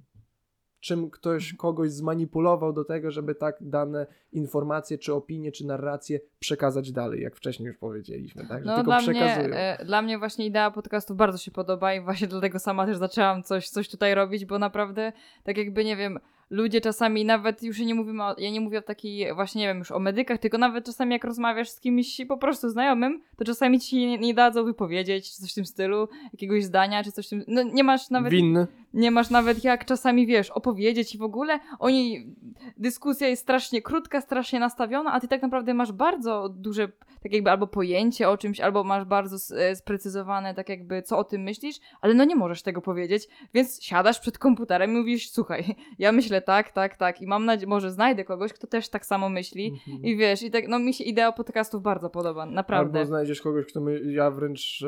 czym 0.81 1.11
ktoś 1.11 1.55
kogoś 1.55 1.91
zmanipulował 1.91 2.73
do 2.73 2.85
tego, 2.85 3.11
żeby 3.11 3.35
tak 3.35 3.57
dane 3.61 4.07
informacje, 4.33 4.99
czy 4.99 5.15
opinie, 5.15 5.53
czy 5.53 5.67
narracje 5.67 6.21
przekazać 6.39 6.93
dalej, 6.93 7.23
jak 7.23 7.37
wcześniej 7.37 7.67
już 7.67 7.77
powiedzieliśmy, 7.77 8.47
tak? 8.47 8.65
Że 8.65 8.67
No 8.71 8.77
tylko 8.77 8.91
dla 8.91 9.01
mnie, 9.01 9.13
przekazują. 9.13 9.55
e, 9.57 9.85
dla 9.85 10.03
mnie 10.03 10.19
właśnie 10.19 10.47
idea 10.47 10.71
podcastów 10.71 11.17
bardzo 11.17 11.39
się 11.39 11.51
podoba 11.51 11.95
i 11.95 12.01
właśnie 12.01 12.29
dlatego 12.29 12.59
sama 12.59 12.87
też 12.87 12.97
zaczęłam 12.97 13.43
coś, 13.43 13.69
coś 13.69 13.89
tutaj 13.89 14.15
robić, 14.15 14.45
bo 14.45 14.59
naprawdę 14.59 15.13
tak 15.45 15.57
jakby, 15.57 15.85
nie 15.85 15.97
wiem, 15.97 16.19
ludzie 16.51 16.81
czasami 16.81 17.25
nawet, 17.25 17.63
już 17.63 17.81
nie 17.81 17.95
mówimy 17.95 18.25
o, 18.25 18.35
ja 18.39 18.51
nie 18.51 18.61
mówię 18.61 18.79
o 18.79 18.83
takiej 18.83 19.35
właśnie, 19.35 19.61
nie 19.61 19.69
wiem, 19.69 19.79
już 19.79 19.91
o 19.91 19.99
medykach, 19.99 20.39
tylko 20.39 20.59
nawet 20.59 20.85
czasami 20.85 21.13
jak 21.13 21.25
rozmawiasz 21.25 21.69
z 21.69 21.81
kimś 21.81 22.21
po 22.29 22.37
prostu 22.37 22.69
znajomym, 22.69 23.23
to 23.37 23.45
czasami 23.45 23.81
ci 23.81 23.97
nie, 23.97 24.19
nie 24.19 24.35
dadzą 24.35 24.65
wypowiedzieć, 24.65 25.31
czy 25.31 25.43
coś 25.43 25.53
w 25.53 25.55
tym 25.55 25.67
stylu, 25.67 26.09
jakiegoś 26.33 26.65
zdania, 26.65 27.05
czy 27.05 27.13
coś 27.13 27.27
w 27.27 27.31
tym, 27.31 27.45
no 27.49 27.63
nie 27.63 27.85
masz 27.85 28.11
nawet 28.11 28.33
Winny. 28.33 28.67
nie 28.95 29.11
masz 29.11 29.31
nawet 29.31 29.65
jak 29.65 29.85
czasami, 29.85 30.27
wiesz, 30.27 30.51
opowiedzieć 30.51 31.15
i 31.15 31.19
w 31.19 31.23
ogóle 31.23 31.61
oni, 31.79 32.35
dyskusja 32.77 33.29
jest 33.29 33.43
strasznie 33.43 33.83
krótka, 33.83 34.21
strasznie 34.21 34.61
nastawiona, 34.61 35.13
a 35.13 35.21
ty 35.21 35.29
tak 35.29 35.43
naprawdę 35.43 35.75
masz 35.75 35.93
bardzo 35.93 36.49
duże, 36.49 36.89
tak 37.23 37.33
jakby 37.33 37.51
albo 37.51 37.67
pojęcie 37.67 38.29
o 38.29 38.39
czymś, 38.39 38.61
albo 38.61 38.85
masz 38.85 39.05
bardzo 39.05 39.57
e, 39.57 39.77
sprecyzowane, 39.77 40.55
tak 40.55 40.69
jakby, 40.69 41.03
co 41.03 41.19
o 41.19 41.25
tym 41.25 41.43
myślisz, 41.43 41.77
ale 42.01 42.15
no 42.15 42.25
nie 42.25 42.37
możesz 42.37 42.63
tego 42.63 42.81
powiedzieć, 42.81 43.29
więc 43.55 43.83
siadasz 43.83 44.21
przed 44.21 44.39
komputerem 44.39 44.91
i 44.91 44.95
mówisz, 44.95 45.31
słuchaj, 45.31 45.65
ja 45.99 46.13
myślę 46.13 46.38
tak, 46.41 46.73
tak, 46.73 46.97
tak 46.97 47.23
i 47.23 47.27
mam 47.27 47.45
nadzieję, 47.45 47.69
może 47.69 47.91
znajdę 47.91 48.25
kogoś, 48.25 48.53
kto 48.53 48.67
też 48.67 48.89
tak 48.89 49.07
samo 49.07 49.29
myśli 49.29 49.67
Mhm. 49.69 50.05
i 50.05 50.17
wiesz, 50.17 50.43
i 50.43 50.51
tak, 50.51 50.69
no 50.69 50.79
mi 50.79 50.95
się 50.95 51.05
idea 51.05 51.33
podcastów 51.33 51.83
bardzo 51.83 52.11
podoba, 52.11 52.47
naprawdę. 52.47 52.99
Albo 52.99 53.09
znajdziesz 53.09 53.41
kogoś, 53.41 53.67
kto 53.67 53.81
my, 53.81 54.13
ja 54.13 54.31
wręcz, 54.31 54.85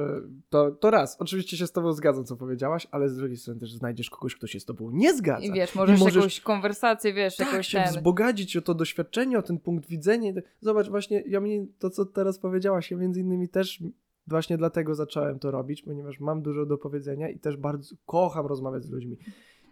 to, 0.48 0.70
to 0.70 0.90
raz, 0.90 1.16
oczywiście 1.20 1.57
się 1.57 1.66
z 1.66 1.72
tobą 1.72 1.92
zgadzam, 1.92 2.24
co 2.24 2.36
powiedziałaś, 2.36 2.86
ale 2.90 3.09
z 3.09 3.16
drugiej 3.16 3.36
strony 3.36 3.61
też 3.61 3.72
znajdziesz 3.72 4.11
kogoś, 4.11 4.34
kto 4.34 4.46
się 4.46 4.61
z 4.61 4.64
tobą 4.64 4.90
nie 4.92 5.14
zgadza. 5.14 5.46
I 5.46 5.53
wiesz, 5.53 5.74
możesz, 5.74 6.01
możesz- 6.01 6.14
jakąś 6.16 6.40
konwersację, 6.40 7.12
wiesz, 7.12 7.36
tak, 7.36 7.51
jakoś 7.53 7.66
się 7.66 7.78
ten... 7.78 7.88
wzbogacić 7.88 8.57
o 8.57 8.62
to 8.62 8.74
doświadczenie, 8.74 9.38
o 9.38 9.42
ten 9.42 9.59
punkt 9.59 9.88
widzenia. 9.88 10.32
Zobacz, 10.61 10.88
właśnie 10.88 11.22
ja 11.26 11.40
mnie, 11.40 11.66
to, 11.78 11.90
co 11.90 12.05
teraz 12.05 12.38
powiedziałaś, 12.38 12.90
ja 12.90 12.96
między 12.96 13.20
innymi 13.20 13.48
też 13.48 13.82
właśnie 14.26 14.57
dlatego 14.59 14.94
zacząłem 14.94 15.38
to 15.38 15.51
robić, 15.51 15.82
ponieważ 15.82 16.20
mam 16.20 16.42
dużo 16.42 16.66
do 16.66 16.78
powiedzenia 16.78 17.28
i 17.28 17.38
też 17.38 17.57
bardzo 17.57 17.94
kocham 18.07 18.46
rozmawiać 18.46 18.84
z 18.84 18.90
ludźmi. 18.90 19.16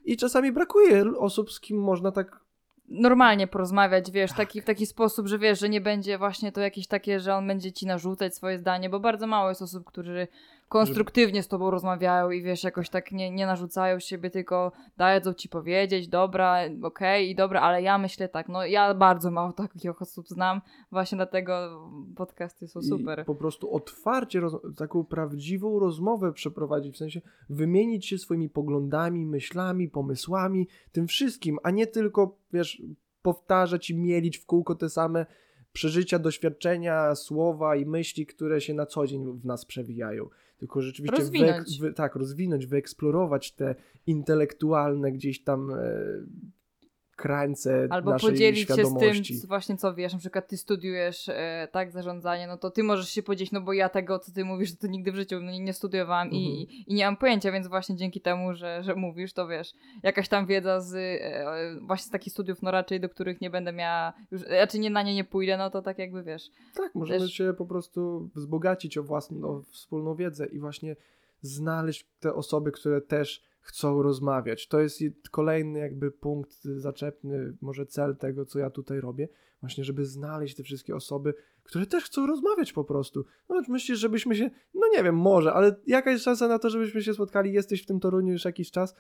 I 0.09 0.17
czasami 0.17 0.53
brakuje 0.53 1.05
osób, 1.19 1.53
z 1.53 1.61
kim 1.61 1.81
można 1.81 2.13
tak 2.13 2.41
normalnie 2.89 3.47
porozmawiać, 3.47 4.11
wiesz, 4.11 4.31
Tak. 4.31 4.37
taki, 4.37 4.61
w 4.61 4.65
taki 4.65 4.87
sposób, 4.87 5.27
że 5.27 5.39
wiesz, 5.39 5.61
że 5.61 5.69
nie 5.69 5.81
będzie 5.81 6.19
właśnie 6.19 6.53
to 6.53 6.61
jakieś 6.61 6.87
takie, 6.87 7.21
że 7.21 7.35
on 7.35 7.47
będzie 7.47 7.73
ci 7.73 7.87
narzucać 7.87 8.35
swoje 8.37 8.59
zdanie, 8.59 8.91
bo 8.91 9.01
bardzo 9.01 9.27
mało 9.27 9.49
jest 9.49 9.63
osób, 9.63 9.85
którzy 9.85 10.29
konstruktywnie 10.69 11.43
z 11.43 11.49
tobą 11.49 11.71
rozmawiają 11.71 12.31
i 12.31 12.43
wiesz, 12.43 12.65
jakoś 12.65 12.91
tak 12.91 13.13
nie, 13.13 13.31
nie 13.31 13.47
narzucają 13.47 14.01
siebie, 14.01 14.31
tylko 14.31 14.73
dadzą 14.97 15.35
ci 15.35 15.49
powiedzieć, 15.49 16.09
dobra, 16.09 16.59
okej, 16.83 17.31
i 17.31 17.35
dobra, 17.35 17.61
ale 17.61 17.83
ja 17.83 17.99
myślę 17.99 18.29
tak, 18.29 18.49
no 18.49 18.67
ja 18.67 18.95
bardzo 18.95 19.31
mało 19.31 19.53
takich 19.53 20.03
osób 20.03 20.29
znam, 20.29 20.61
właśnie 20.93 21.17
dlatego 21.17 21.81
podcasty 22.17 22.69
są 22.69 22.81
i 22.81 22.85
super. 22.85 23.25
po 23.25 23.35
prostu 23.35 23.75
otwarcie, 23.75 24.41
taką 24.77 25.05
prawdziwą 25.05 25.79
rozmowę 25.79 26.33
przeprowadzić, 26.33 26.95
w 26.95 26.99
sensie 26.99 27.21
wymienić 27.51 28.07
się 28.07 28.19
swoimi 28.19 28.49
poglądami, 28.49 29.27
myślami, 29.27 29.89
pomysłami, 29.89 30.69
tym 30.93 31.07
wszystkim, 31.07 31.59
a 31.63 31.71
nie 31.71 31.87
tylko, 31.87 32.37
wiesz, 32.53 32.83
powtarzać 33.23 33.91
i 33.91 33.95
mielić 33.95 34.39
w 34.39 34.47
kółko 34.47 34.75
te 34.75 34.89
same 34.89 35.27
przeżycia, 35.73 36.19
doświadczenia, 36.19 37.15
słowa 37.15 37.77
i 37.77 37.87
myśli, 37.87 38.27
które 38.27 38.61
się 38.61 38.75
na 38.75 38.87
co 38.87 39.07
dzień 39.07 39.41
w 39.41 39.45
nas 39.45 39.65
przewijają. 39.65 40.29
Tylko 40.59 40.83
rzeczywiście 40.83 41.17
Rozwinąć. 41.23 41.81
wy, 41.81 41.93
tak, 41.93 42.17
rozwinąć, 42.17 42.67
wyeksplorować 42.67 43.53
te 43.53 43.75
intelektualne 44.07 45.13
gdzieś 45.13 45.43
tam 45.43 45.71
e, 45.71 45.77
krańce 47.19 47.87
Albo 47.91 48.11
naszej 48.11 48.31
podzielić 48.31 48.59
się 48.69 48.75
z 48.75 48.77
tym, 48.77 48.87
świadomości. 48.87 49.47
właśnie 49.47 49.77
co 49.77 49.95
wiesz, 49.95 50.13
na 50.13 50.19
przykład 50.19 50.49
ty 50.49 50.57
studiujesz 50.57 51.29
e, 51.29 51.69
tak 51.73 51.93
zarządzanie, 51.93 52.47
no 52.47 52.59
to 52.59 52.71
ty 52.71 52.83
możesz 52.83 53.09
się 53.09 53.23
podzielić, 53.23 53.53
no 53.53 53.61
bo 53.61 53.73
ja 53.73 53.89
tego, 53.89 54.19
co 54.19 54.33
ty 54.33 54.45
mówisz, 54.45 54.77
to 54.79 54.87
nigdy 54.87 55.13
w 55.13 55.17
życiu 55.17 55.41
no, 55.41 55.51
nie 55.53 55.73
studiowałam 55.73 56.31
i, 56.31 56.61
Mhm. 56.61 56.85
i 56.87 56.95
nie 56.95 57.05
mam 57.05 57.17
pojęcia, 57.17 57.53
więc 57.53 57.67
właśnie 57.67 57.97
dzięki 57.97 58.21
temu, 58.21 58.55
że, 58.55 58.83
że 58.83 58.95
mówisz, 58.95 59.33
to 59.33 59.49
wiesz, 59.49 59.73
jakaś 60.03 60.29
tam 60.29 60.47
wiedza 60.47 60.81
z 60.81 60.95
e, 60.95 61.81
właśnie 61.81 62.07
z 62.07 62.11
takich 62.11 62.33
studiów, 62.33 62.63
no 62.63 62.71
raczej 62.71 63.01
do 63.01 63.09
których 63.09 63.41
nie 63.41 63.51
będę 63.51 63.73
miała, 63.73 64.13
już, 64.31 64.43
raczej 64.43 64.81
nie 64.81 64.91
na 64.91 65.03
nie 65.03 65.15
nie 65.15 65.25
pójdę, 65.25 65.57
no 65.57 65.71
to 65.71 65.83
tak 65.83 65.99
jakby 65.99 66.23
wiesz. 66.23 66.51
Tak, 66.75 66.95
możemy 66.95 67.29
się 67.29 67.55
po 67.59 67.67
prostu 67.67 68.31
wzbogacić 68.35 68.99
o 68.99 69.03
własną 69.03 69.49
o 69.49 69.63
wspólną 69.63 70.15
wiedzę 70.15 70.47
i 70.47 70.59
właśnie 70.59 70.97
znaleźć 71.43 72.07
te 72.21 72.35
osoby, 72.35 72.73
które 72.73 73.01
też 73.01 73.43
chcą 73.69 74.03
rozmawiać. 74.03 74.69
To 74.69 74.81
jest 74.81 75.01
kolejny 75.31 75.79
jakby 75.79 76.11
punkt 76.11 76.65
zaczepny, 76.65 77.57
może 77.61 77.87
cel 77.87 78.17
tego, 78.17 78.45
co 78.45 78.59
ja 78.59 78.71
tutaj 78.71 79.01
robię, 79.01 79.29
właśnie 79.61 79.85
żeby 79.85 80.05
znaleźć 80.05 80.57
te 80.57 80.63
wszystkie 80.63 80.97
osoby, 80.97 81.35
które 81.63 81.87
też 81.87 82.05
chcą 82.05 82.27
rozmawiać 82.27 82.73
po 82.73 82.85
prostu. 82.85 83.25
No 83.49 83.63
myślisz, 83.69 83.99
żebyśmy 83.99 84.35
się, 84.35 84.51
no 84.75 84.87
nie 84.97 85.03
wiem, 85.03 85.17
może, 85.17 85.53
ale 85.53 85.77
jaka 85.87 86.11
jest 86.11 86.25
szansa 86.25 86.49
na 86.49 86.59
to, 86.59 86.71
żebyśmy 86.71 87.03
się 87.03 87.15
spotkali? 87.15 87.53
Jesteś 87.53 87.83
w 87.83 87.87
tym 87.87 88.01
Toruniu 88.01 88.33
już 88.33 88.45
jakiś 88.45 88.71
czas? 88.71 88.95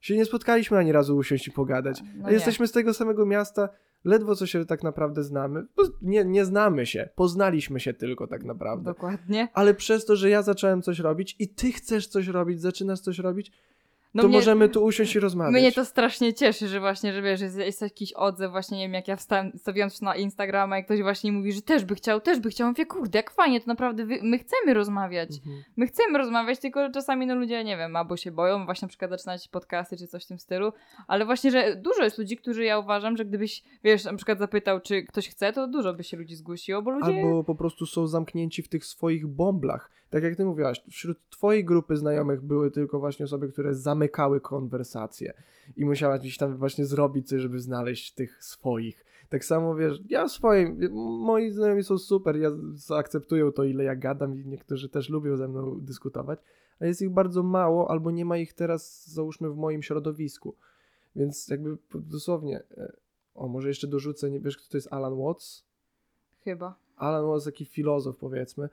Się 0.00 0.16
nie 0.16 0.24
spotkaliśmy 0.24 0.78
ani 0.78 0.92
razu 0.92 1.16
usiąść 1.16 1.48
i 1.48 1.50
pogadać. 1.50 2.02
No 2.16 2.28
nie. 2.28 2.34
jesteśmy 2.34 2.66
z 2.66 2.72
tego 2.72 2.94
samego 2.94 3.26
miasta, 3.26 3.68
ledwo 4.04 4.36
co 4.36 4.46
się 4.46 4.64
tak 4.64 4.82
naprawdę 4.82 5.22
znamy. 5.22 5.66
Nie, 6.02 6.24
nie 6.24 6.44
znamy 6.44 6.86
się, 6.86 7.08
poznaliśmy 7.14 7.80
się 7.80 7.94
tylko 7.94 8.26
tak 8.26 8.44
naprawdę. 8.44 8.84
Dokładnie. 8.84 9.48
Ale 9.54 9.74
przez 9.74 10.04
to, 10.04 10.16
że 10.16 10.30
ja 10.30 10.42
zacząłem 10.42 10.82
coś 10.82 10.98
robić 10.98 11.36
i 11.38 11.48
ty 11.48 11.72
chcesz 11.72 12.06
coś 12.06 12.26
robić, 12.26 12.60
zaczynasz 12.60 13.00
coś 13.00 13.18
robić, 13.18 13.52
No 14.14 14.22
to 14.22 14.28
mnie- 14.28 14.36
możemy 14.36 14.68
tu 14.68 14.84
usiąść 14.84 15.14
i 15.14 15.20
rozmawiać. 15.20 15.62
Mnie 15.62 15.72
to 15.72 15.84
strasznie 15.84 16.34
cieszy, 16.34 16.68
że 16.68 16.80
właśnie, 16.80 17.12
że 17.12 17.22
wiesz, 17.22 17.40
jest, 17.40 17.58
jest 17.58 17.82
jakiś 17.82 18.12
odzew, 18.12 18.50
właśnie 18.50 18.78
nie 18.78 18.84
wiem, 18.84 18.94
jak 18.94 19.08
ja 19.08 19.16
wstałem, 19.16 19.52
stawiłam 19.56 19.90
się 19.90 20.04
na 20.04 20.16
Instagrama 20.16 20.78
i 20.78 20.84
ktoś 20.84 21.02
właśnie 21.02 21.32
mówi, 21.32 21.52
że 21.52 21.62
też 21.62 21.84
by 21.84 21.94
chciał, 21.94 22.20
też 22.20 22.40
by 22.40 22.50
chciał. 22.50 22.68
Mówię, 22.68 22.86
kurde, 22.86 23.18
jak 23.18 23.30
fajnie, 23.30 23.60
to 23.60 23.66
naprawdę 23.66 24.06
wy, 24.06 24.18
my 24.22 24.38
chcemy 24.38 24.74
rozmawiać. 24.74 25.30
Mhm. 25.38 25.64
My 25.76 25.86
chcemy 25.86 26.18
rozmawiać, 26.18 26.58
tylko 26.58 26.90
czasami 26.90 27.26
no 27.26 27.34
ludzie, 27.34 27.64
nie 27.64 27.76
wiem, 27.76 27.96
albo 27.96 28.16
się 28.16 28.30
boją 28.30 28.64
właśnie 28.64 28.86
na 28.86 28.88
przykład 28.88 29.10
zaczynać 29.10 29.48
podcasty 29.48 29.96
czy 29.96 30.06
coś 30.06 30.24
w 30.24 30.28
tym 30.28 30.38
stylu, 30.38 30.72
ale 31.06 31.24
właśnie, 31.24 31.50
że 31.50 31.76
dużo 31.76 32.04
jest 32.04 32.18
ludzi, 32.18 32.36
którzy 32.36 32.64
ja 32.64 32.78
uważam, 32.78 33.16
że 33.16 33.24
gdybyś, 33.24 33.62
wiesz, 33.84 34.04
na 34.04 34.14
przykład 34.14 34.38
zapytał, 34.38 34.80
czy 34.80 35.02
ktoś 35.02 35.28
chce, 35.28 35.52
to 35.52 35.68
dużo 35.68 35.94
by 35.94 36.04
się 36.04 36.16
ludzi 36.16 36.36
zgłosiło, 36.36 36.82
bo 36.82 36.90
ludzie... 36.90 37.22
Albo 37.22 37.44
po 37.44 37.54
prostu 37.54 37.86
są 37.86 38.06
zamknięci 38.06 38.62
w 38.62 38.68
tych 38.68 38.86
swoich 38.86 39.26
bąblach. 39.26 39.90
Tak 40.10 40.22
jak 40.22 40.36
ty 40.36 40.44
mówiłaś, 40.44 40.82
wśród 40.90 41.18
twojej 41.30 41.64
grupy 41.64 41.96
znajomych 41.96 42.42
były 42.42 42.70
tylko 42.70 42.98
właśnie 42.98 43.24
osoby, 43.24 43.48
które 43.48 43.74
zamykały 44.04 44.40
konwersacje 44.40 45.34
i 45.76 45.84
musiałaś 45.84 46.20
gdzieś 46.20 46.36
tam 46.36 46.56
właśnie 46.56 46.86
zrobić 46.86 47.28
coś, 47.28 47.40
żeby 47.40 47.58
znaleźć 47.58 48.14
tych 48.14 48.44
swoich. 48.44 49.04
Tak 49.28 49.44
samo 49.44 49.74
wiesz, 49.74 50.00
ja 50.08 50.28
swoim, 50.28 50.78
moi 51.24 51.50
znajomi 51.50 51.84
są 51.84 51.98
super, 51.98 52.36
ja 52.36 52.50
zaakceptują 52.74 53.52
to, 53.52 53.64
ile 53.64 53.84
ja 53.84 53.96
gadam 53.96 54.34
i 54.34 54.46
niektórzy 54.46 54.88
też 54.88 55.08
lubią 55.08 55.36
ze 55.36 55.48
mną 55.48 55.80
dyskutować, 55.80 56.38
a 56.80 56.86
jest 56.86 57.02
ich 57.02 57.10
bardzo 57.10 57.42
mało, 57.42 57.90
albo 57.90 58.10
nie 58.10 58.24
ma 58.24 58.36
ich 58.36 58.52
teraz, 58.52 59.06
załóżmy, 59.06 59.50
w 59.50 59.56
moim 59.56 59.82
środowisku. 59.82 60.54
Więc 61.16 61.48
jakby 61.48 61.76
dosłownie, 61.94 62.62
e, 62.76 62.92
o 63.34 63.48
może 63.48 63.68
jeszcze 63.68 63.86
dorzucę, 63.86 64.30
nie 64.30 64.40
wiesz 64.40 64.56
kto 64.56 64.70
to 64.70 64.76
jest 64.76 64.92
Alan 64.92 65.14
Watts? 65.14 65.64
Chyba. 66.44 66.74
Alan 66.96 67.26
Watts, 67.26 67.44
taki 67.44 67.64
filozof 67.64 68.16
powiedzmy, 68.16 68.68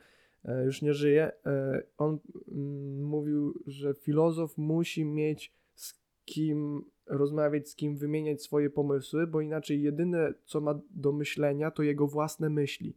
już 0.66 0.82
nie 0.82 0.94
żyje, 0.94 1.32
e, 1.46 1.84
on 1.98 2.20
mm, 2.52 3.04
mówił, 3.04 3.54
że 3.68 3.94
filozof 3.94 4.58
musi 4.58 5.06
mieć 5.06 5.54
z 5.76 5.94
kim 6.26 6.84
rozmawiać, 7.06 7.70
z 7.70 7.76
kim 7.76 7.98
wymieniać 7.98 8.42
swoje 8.42 8.70
pomysły, 8.70 9.28
bo 9.28 9.42
inaczej 9.42 9.82
jedyne, 9.82 10.34
co 10.46 10.62
ma 10.62 10.80
do 10.90 11.12
myślenia, 11.12 11.72
to 11.72 11.84
jego 11.84 12.08
własne 12.08 12.50
myśli. 12.50 12.94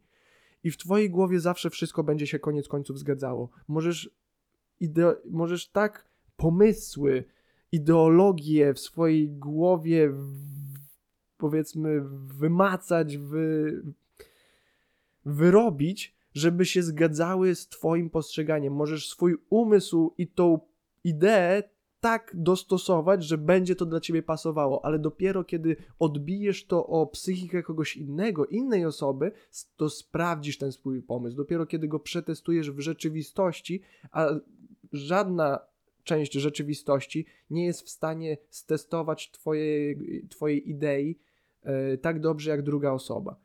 I 0.63 0.71
w 0.71 0.77
twojej 0.77 1.09
głowie 1.09 1.39
zawsze 1.39 1.69
wszystko 1.69 2.03
będzie 2.03 2.27
się 2.27 2.39
koniec 2.39 2.67
końców 2.67 2.99
zgadzało. 2.99 3.49
Możesz, 3.67 4.09
ide- 4.81 5.15
możesz 5.25 5.67
tak 5.67 6.05
pomysły, 6.37 7.23
ideologie 7.71 8.73
w 8.73 8.79
swojej 8.79 9.29
głowie 9.29 10.13
powiedzmy 11.37 12.01
wymacać, 12.27 13.17
wy, 13.17 13.81
wyrobić, 15.25 16.14
żeby 16.35 16.65
się 16.65 16.83
zgadzały 16.83 17.55
z 17.55 17.67
Twoim 17.67 18.09
postrzeganiem. 18.09 18.73
Możesz 18.73 19.09
swój 19.09 19.35
umysł 19.49 20.13
i 20.17 20.27
tą 20.27 20.59
ideę 21.03 21.63
tak 21.99 22.31
dostosować, 22.33 23.23
że 23.23 23.37
będzie 23.37 23.75
to 23.75 23.85
dla 23.85 23.99
Ciebie 23.99 24.23
pasowało, 24.23 24.85
ale 24.85 24.99
dopiero 24.99 25.43
kiedy 25.43 25.75
odbijesz 25.99 26.65
to 26.65 26.87
o 26.87 27.07
psychikę 27.07 27.63
kogoś 27.63 27.97
innego, 27.97 28.45
innej 28.45 28.85
osoby, 28.85 29.31
to 29.75 29.89
sprawdzisz 29.89 30.57
ten 30.57 30.71
swój 30.71 31.01
pomysł. 31.01 31.37
Dopiero 31.37 31.65
kiedy 31.65 31.87
go 31.87 31.99
przetestujesz 31.99 32.71
w 32.71 32.79
rzeczywistości, 32.79 33.81
a 34.11 34.29
żadna 34.91 35.59
część 36.03 36.33
rzeczywistości 36.33 37.25
nie 37.49 37.65
jest 37.65 37.81
w 37.81 37.89
stanie 37.89 38.37
stestować 38.49 39.31
Twojej, 39.31 39.97
twojej 40.29 40.69
idei 40.69 41.19
e, 41.63 41.97
tak 41.97 42.19
dobrze 42.19 42.51
jak 42.51 42.61
druga 42.61 42.91
osoba 42.91 43.44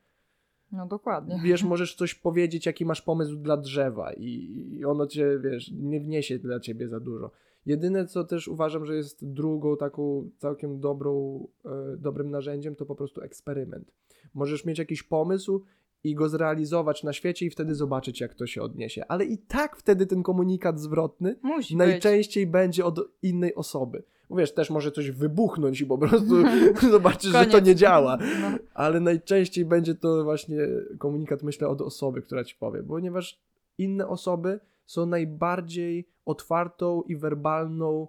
No 0.72 0.86
dokładnie. 0.86 1.40
wiesz, 1.44 1.62
możesz 1.62 1.94
coś 1.94 2.14
powiedzieć, 2.14 2.66
jaki 2.66 2.86
masz 2.86 3.02
pomysł 3.02 3.36
dla 3.36 3.56
drzewa 3.56 4.12
i, 4.12 4.26
i 4.72 4.84
ono 4.84 5.06
cię, 5.06 5.38
wiesz, 5.38 5.70
nie 5.72 6.00
wniesie 6.00 6.38
dla 6.38 6.60
ciebie 6.60 6.88
za 6.88 7.00
dużo. 7.00 7.30
Jedyne, 7.66 8.06
co 8.06 8.24
też 8.24 8.48
uważam, 8.48 8.86
że 8.86 8.96
jest 8.96 9.32
drugą 9.32 9.76
taką 9.76 10.30
całkiem 10.38 10.80
dobrą, 10.80 11.46
e, 11.64 11.96
dobrym 11.96 12.30
narzędziem, 12.30 12.76
to 12.76 12.86
po 12.86 12.94
prostu 12.94 13.20
eksperyment. 13.20 13.92
Możesz 14.34 14.64
mieć 14.64 14.78
jakiś 14.78 15.02
pomysł 15.02 15.64
i 16.05 16.14
go 16.14 16.28
zrealizować 16.28 17.03
na 17.03 17.12
świecie 17.12 17.46
i 17.46 17.51
wtedy 17.51 17.74
zobaczyć, 17.74 18.20
jak 18.20 18.34
to 18.34 18.46
się 18.46 18.62
odniesie. 18.62 19.05
Ale 19.09 19.24
i 19.24 19.38
tak 19.38 19.76
wtedy 19.76 20.07
ten 20.07 20.22
komunikat 20.22 20.80
zwrotny 20.80 21.36
Musi 21.42 21.74
być. 21.76 21.78
najczęściej 21.78 22.46
będzie 22.46 22.84
od 22.84 23.01
innej 23.22 23.55
osoby. 23.55 24.03
Wiesz, 24.36 24.55
też 24.55 24.70
może 24.70 24.92
coś 24.92 25.11
wybuchnąć 25.11 25.80
i 25.80 25.86
po 25.86 25.98
prostu 25.98 26.34
zobaczysz, 26.90 27.32
że 27.32 27.44
to 27.44 27.51
Koniec. 27.51 27.66
nie 27.66 27.74
działa. 27.74 28.18
No. 28.40 28.48
Ale 28.74 29.01
najczęściej 29.01 29.64
będzie 29.64 29.94
to 29.94 30.24
właśnie 30.24 30.59
komunikat, 30.98 31.42
myślę, 31.42 31.68
od 31.68 31.80
osoby, 31.80 32.22
która 32.22 32.44
ci 32.44 32.57
powie, 32.57 32.82
ponieważ 32.82 33.40
inne 33.78 34.09
osoby 34.09 34.61
są 34.86 35.07
najbardziej 35.07 36.09
otwartą 36.24 37.03
i 37.03 37.16
werbalną 37.16 38.09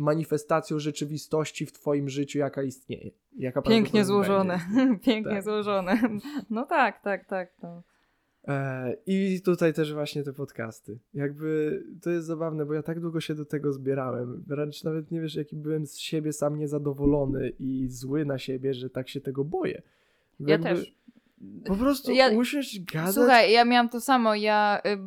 manifestacją 0.00 0.78
rzeczywistości 0.78 1.66
w 1.66 1.72
twoim 1.72 2.08
życiu, 2.08 2.38
jaka 2.38 2.62
istnieje. 2.62 3.10
Jaka 3.36 3.62
Pięknie 3.62 4.04
złożone. 4.04 4.60
Pięknie 5.06 5.32
Tak. 5.34 5.44
złożone. 5.44 6.00
No 6.50 6.66
tak, 6.66 7.02
tak, 7.02 7.24
tak. 7.24 7.52
No. 7.62 7.82
E, 8.48 8.96
I 9.06 9.40
tutaj 9.44 9.74
też 9.74 9.94
właśnie 9.94 10.22
te 10.22 10.32
podcasty. 10.32 10.98
Jakby 11.14 11.82
to 12.02 12.10
jest 12.10 12.26
zabawne, 12.26 12.66
bo 12.66 12.74
ja 12.74 12.82
tak 12.82 13.00
długo 13.00 13.20
się 13.20 13.34
do 13.34 13.44
tego 13.44 13.72
zbierałem. 13.72 14.44
Wręcz 14.46 14.84
nawet 14.84 15.10
nie 15.10 15.20
wiesz, 15.20 15.34
jaki 15.34 15.56
byłem 15.56 15.86
z 15.86 15.98
siebie 15.98 16.32
sam 16.32 16.58
niezadowolony 16.58 17.52
i 17.58 17.88
zły 17.88 18.24
na 18.24 18.38
siebie, 18.38 18.74
że 18.74 18.90
tak 18.90 19.08
się 19.08 19.20
tego 19.20 19.44
boję. 19.44 19.82
Ja 20.40 20.58
też. 20.58 20.94
Po 21.66 21.76
prostu 21.76 22.12
Ja- 22.12 22.30
usiąść, 22.30 22.84
gadać. 22.84 23.14
Słuchaj, 23.14 23.52
ja 23.52 23.64
miałam 23.64 23.88
to 23.88 24.00
samo. 24.00 24.34
Ja 24.34 24.80
y, 24.86 24.98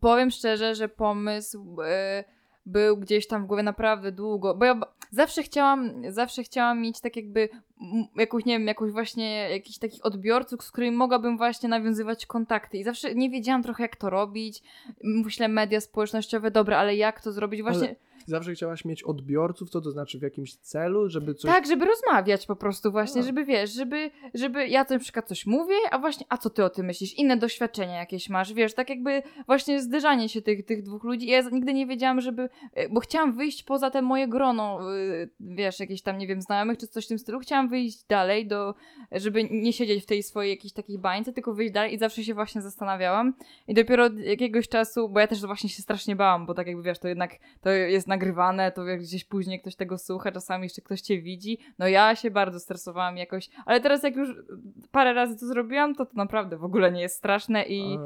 powiem 0.00 0.30
szczerze, 0.30 0.74
że 0.74 0.88
pomysł 0.88 1.76
y, 1.82 2.24
był 2.66 2.96
gdzieś 2.96 3.26
tam 3.26 3.44
w 3.44 3.46
głowie 3.46 3.62
naprawdę 3.62 4.12
długo, 4.12 4.54
bo 4.54 4.64
ja 4.64 4.80
zawsze 5.10 5.42
chciałam, 5.42 6.02
zawsze 6.08 6.42
chciałam 6.42 6.80
mieć 6.80 7.00
tak 7.00 7.16
jakby 7.16 7.48
jakąś, 8.16 8.44
nie 8.44 8.58
wiem, 8.58 8.66
jakąś 8.66 8.92
właśnie 8.92 9.50
jakichś 9.50 9.78
takich 9.78 10.06
odbiorców, 10.06 10.62
z 10.62 10.70
którymi 10.70 10.96
mogłabym 10.96 11.36
właśnie 11.36 11.68
nawiązywać 11.68 12.26
kontakty 12.26 12.78
i 12.78 12.84
zawsze 12.84 13.14
nie 13.14 13.30
wiedziałam 13.30 13.62
trochę 13.62 13.82
jak 13.82 13.96
to 13.96 14.10
robić. 14.10 14.62
Myślę 15.04 15.48
media 15.48 15.80
społecznościowe, 15.80 16.50
dobra, 16.50 16.78
ale 16.78 16.96
jak 16.96 17.20
to 17.20 17.32
zrobić 17.32 17.62
właśnie? 17.62 17.96
Zawsze 18.26 18.54
chciałaś 18.54 18.84
mieć 18.84 19.02
odbiorców, 19.02 19.70
co 19.70 19.80
to 19.80 19.90
znaczy 19.90 20.18
w 20.18 20.22
jakimś 20.22 20.54
celu, 20.54 21.08
żeby 21.08 21.34
coś... 21.34 21.50
Tak, 21.50 21.66
żeby 21.66 21.84
rozmawiać 21.84 22.46
po 22.46 22.56
prostu 22.56 22.92
właśnie, 22.92 23.20
A. 23.20 23.24
żeby 23.24 23.44
wiesz, 23.44 23.72
żeby, 23.72 24.10
żeby 24.34 24.68
ja 24.68 24.86
na 24.90 24.98
przykład 24.98 25.28
coś 25.28 25.46
mówię, 25.46 25.74
a 25.90 25.98
właśnie, 25.98 26.26
a 26.28 26.38
co 26.38 26.50
ty 26.50 26.64
o 26.64 26.70
tym 26.70 26.86
myślisz? 26.86 27.14
Inne 27.14 27.36
doświadczenia 27.36 27.98
jakieś 27.98 28.28
masz, 28.28 28.52
wiesz, 28.52 28.74
tak 28.74 28.90
jakby 28.90 29.22
właśnie 29.46 29.82
zderzanie 29.82 30.28
się 30.28 30.42
tych, 30.42 30.64
tych 30.64 30.82
dwóch 30.82 31.04
ludzi. 31.04 31.26
Ja 31.26 31.40
nigdy 31.40 31.74
nie 31.74 31.86
wiedziałam, 31.86 32.20
żeby, 32.20 32.48
e, 32.72 32.88
bo 32.88 33.00
chciałam 33.00 33.32
wyjść 33.32 33.62
poza 33.62 33.90
te 33.90 34.02
moje 34.02 34.28
grono, 34.28 34.94
y, 34.94 35.30
wiesz, 35.40 35.80
jakieś 35.80 36.02
tam, 36.02 36.18
nie 36.18 36.26
wiem, 36.26 36.42
znajomych 36.42 36.78
czy 36.78 36.86
coś 36.86 37.04
w 37.04 37.08
tym 37.08 37.18
stylu. 37.18 37.38
Chciałam 37.38 37.68
wyjść 37.68 38.04
dalej 38.04 38.46
do, 38.46 38.74
żeby 39.12 39.44
nie 39.44 39.72
siedzieć 39.72 40.02
w 40.02 40.06
tej 40.06 40.22
swojej 40.22 40.50
jakiejś 40.50 40.72
takiej 40.72 40.98
bańce, 40.98 41.32
tylko 41.32 41.54
wyjść 41.54 41.72
dalej 41.72 41.94
i 41.94 41.98
zawsze 41.98 42.24
się 42.24 42.34
właśnie 42.34 42.62
zastanawiałam. 42.62 43.34
I 43.68 43.74
dopiero 43.74 44.04
od 44.04 44.18
jakiegoś 44.18 44.68
czasu, 44.68 45.08
bo 45.08 45.20
ja 45.20 45.26
też 45.26 45.46
właśnie 45.46 45.70
się 45.70 45.82
strasznie 45.82 46.16
bałam, 46.16 46.46
bo 46.46 46.54
tak 46.54 46.66
jakby 46.66 46.82
wiesz, 46.82 46.98
to 46.98 47.08
jednak 47.08 47.38
to 47.60 47.70
jest 47.70 48.08
nagrywane, 48.16 48.72
to 48.72 48.84
jak 48.84 49.00
gdzieś 49.00 49.24
później 49.24 49.60
ktoś 49.60 49.76
tego 49.76 49.98
słucha, 49.98 50.32
czasami 50.32 50.64
jeszcze 50.64 50.82
ktoś 50.82 51.00
cię 51.00 51.22
widzi. 51.22 51.58
No 51.78 51.88
ja 51.88 52.14
się 52.16 52.30
bardzo 52.30 52.60
stresowałam 52.60 53.16
jakoś, 53.16 53.50
ale 53.66 53.80
teraz 53.80 54.02
jak 54.02 54.16
już 54.16 54.28
parę 54.90 55.12
razy 55.12 55.38
to 55.40 55.46
zrobiłam, 55.46 55.94
to 55.94 56.06
to 56.06 56.12
naprawdę 56.14 56.56
w 56.56 56.64
ogóle 56.64 56.92
nie 56.92 57.00
jest 57.00 57.16
straszne 57.16 57.64
i 57.64 57.98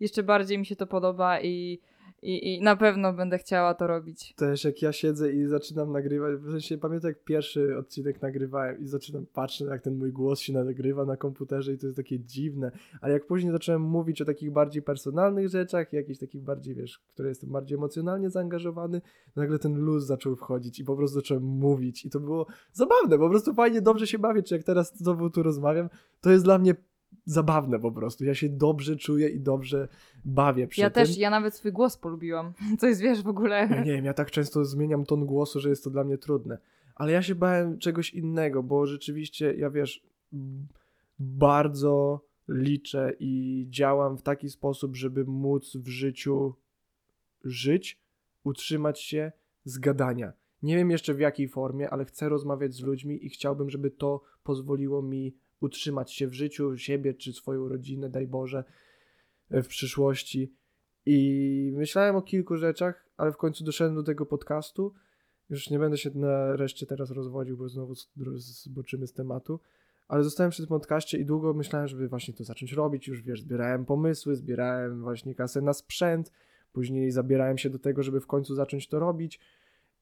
jeszcze 0.00 0.22
bardziej 0.22 0.58
mi 0.58 0.66
się 0.66 0.76
to 0.76 0.86
podoba 0.86 1.40
i, 1.40 1.80
i, 2.26 2.54
i 2.54 2.62
na 2.62 2.76
pewno 2.76 3.12
będę 3.12 3.38
chciała 3.38 3.74
to 3.74 3.86
robić. 3.86 4.34
też 4.36 4.64
jak 4.64 4.82
ja 4.82 4.92
siedzę 4.92 5.32
i 5.32 5.46
zaczynam 5.46 5.92
nagrywać, 5.92 6.40
w 6.40 6.50
sensie 6.50 6.78
pamiętam 6.78 7.08
jak 7.08 7.24
pierwszy 7.24 7.76
odcinek 7.76 8.22
nagrywałem 8.22 8.80
i 8.80 8.86
zaczynam 8.86 9.26
patrzeć 9.26 9.68
jak 9.68 9.82
ten 9.82 9.98
mój 9.98 10.12
głos 10.12 10.40
się 10.40 10.52
nagrywa 10.52 11.04
na 11.04 11.16
komputerze 11.16 11.72
i 11.72 11.78
to 11.78 11.86
jest 11.86 11.96
takie 11.96 12.20
dziwne, 12.20 12.70
ale 13.00 13.12
jak 13.12 13.26
później 13.26 13.52
zacząłem 13.52 13.82
mówić 13.82 14.22
o 14.22 14.24
takich 14.24 14.50
bardziej 14.50 14.82
personalnych 14.82 15.48
rzeczach, 15.48 15.92
jakichś 15.92 16.18
takich 16.18 16.42
bardziej, 16.42 16.74
wiesz, 16.74 16.98
które 16.98 17.28
jestem 17.28 17.50
bardziej 17.50 17.76
emocjonalnie 17.76 18.30
zaangażowany, 18.30 19.00
nagle 19.36 19.58
ten 19.58 19.74
luz 19.74 20.04
zaczął 20.04 20.36
wchodzić 20.36 20.80
i 20.80 20.84
po 20.84 20.96
prostu 20.96 21.14
zacząłem 21.14 21.42
mówić 21.42 22.04
i 22.04 22.10
to 22.10 22.20
było 22.20 22.46
zabawne, 22.72 23.18
po 23.18 23.30
prostu 23.30 23.54
fajnie, 23.54 23.82
dobrze 23.82 24.06
się 24.06 24.18
bawię, 24.18 24.42
czy 24.42 24.54
jak 24.54 24.64
teraz 24.64 24.98
znowu 24.98 25.30
tu 25.30 25.42
rozmawiam, 25.42 25.88
to 26.20 26.30
jest 26.30 26.44
dla 26.44 26.58
mnie 26.58 26.74
zabawne 27.24 27.78
po 27.78 27.92
prostu, 27.92 28.24
ja 28.24 28.34
się 28.34 28.48
dobrze 28.48 28.96
czuję 28.96 29.28
i 29.28 29.40
dobrze 29.40 29.88
bawię 30.24 30.68
przy 30.68 30.80
Ja 30.80 30.90
tym. 30.90 31.04
też, 31.04 31.18
ja 31.18 31.30
nawet 31.30 31.54
swój 31.54 31.72
głos 31.72 31.96
polubiłam. 31.96 32.52
Co 32.78 32.86
jest, 32.86 33.00
wiesz, 33.00 33.22
w 33.22 33.28
ogóle... 33.28 33.68
Ja 33.70 33.84
nie 33.84 33.92
wiem, 33.92 34.04
ja 34.04 34.14
tak 34.14 34.30
często 34.30 34.64
zmieniam 34.64 35.04
ton 35.04 35.26
głosu, 35.26 35.60
że 35.60 35.68
jest 35.68 35.84
to 35.84 35.90
dla 35.90 36.04
mnie 36.04 36.18
trudne. 36.18 36.58
Ale 36.94 37.12
ja 37.12 37.22
się 37.22 37.34
bałem 37.34 37.78
czegoś 37.78 38.14
innego, 38.14 38.62
bo 38.62 38.86
rzeczywiście, 38.86 39.54
ja 39.54 39.70
wiesz, 39.70 40.06
bardzo 41.18 42.24
liczę 42.48 43.12
i 43.18 43.66
działam 43.70 44.18
w 44.18 44.22
taki 44.22 44.50
sposób, 44.50 44.96
żeby 44.96 45.24
móc 45.24 45.76
w 45.76 45.88
życiu 45.88 46.54
żyć, 47.44 48.00
utrzymać 48.44 49.00
się 49.00 49.32
z 49.64 49.78
gadania. 49.78 50.32
Nie 50.62 50.76
wiem 50.76 50.90
jeszcze 50.90 51.14
w 51.14 51.20
jakiej 51.20 51.48
formie, 51.48 51.90
ale 51.90 52.04
chcę 52.04 52.28
rozmawiać 52.28 52.74
z 52.74 52.80
ludźmi 52.80 53.26
i 53.26 53.28
chciałbym, 53.30 53.70
żeby 53.70 53.90
to 53.90 54.22
pozwoliło 54.42 55.02
mi 55.02 55.34
utrzymać 55.60 56.12
się 56.12 56.26
w 56.26 56.34
życiu, 56.34 56.78
siebie 56.78 57.14
czy 57.14 57.32
swoją 57.32 57.68
rodzinę, 57.68 58.10
daj 58.10 58.26
Boże, 58.26 58.64
e, 59.50 59.62
w 59.62 59.68
przyszłości. 59.68 60.52
I 61.06 61.72
myślałem 61.74 62.16
o 62.16 62.22
kilku 62.22 62.56
rzeczach, 62.56 63.06
ale 63.16 63.32
w 63.32 63.36
końcu 63.36 63.64
doszedłem 63.64 63.94
do 63.94 64.02
tego 64.02 64.26
podcastu 64.26 64.94
Już 65.50 65.70
nie 65.70 65.78
będę 65.78 65.98
się 65.98 66.10
na 66.14 66.56
reszcie 66.56 66.86
teraz 66.86 67.10
rozwodził, 67.10 67.56
bo 67.56 67.68
znowu 67.68 67.94
zboczymy 68.36 69.06
z 69.06 69.12
tematu. 69.12 69.60
Ale 70.08 70.24
zostałem 70.24 70.50
przy 70.50 70.62
tym 70.62 70.68
podcaście 70.68 71.18
i 71.18 71.24
długo 71.24 71.54
myślałem, 71.54 71.88
żeby 71.88 72.08
właśnie 72.08 72.34
to 72.34 72.44
zacząć 72.44 72.72
robić. 72.72 73.08
Już 73.08 73.22
wiesz, 73.22 73.42
zbierałem 73.42 73.84
pomysły, 73.84 74.36
zbierałem 74.36 75.02
właśnie 75.02 75.34
kasę 75.34 75.60
na 75.60 75.72
sprzęt. 75.72 76.32
Później 76.72 77.10
zabierałem 77.10 77.58
się 77.58 77.70
do 77.70 77.78
tego, 77.78 78.02
żeby 78.02 78.20
w 78.20 78.26
końcu 78.26 78.54
zacząć 78.54 78.88
to 78.88 78.98
robić. 78.98 79.40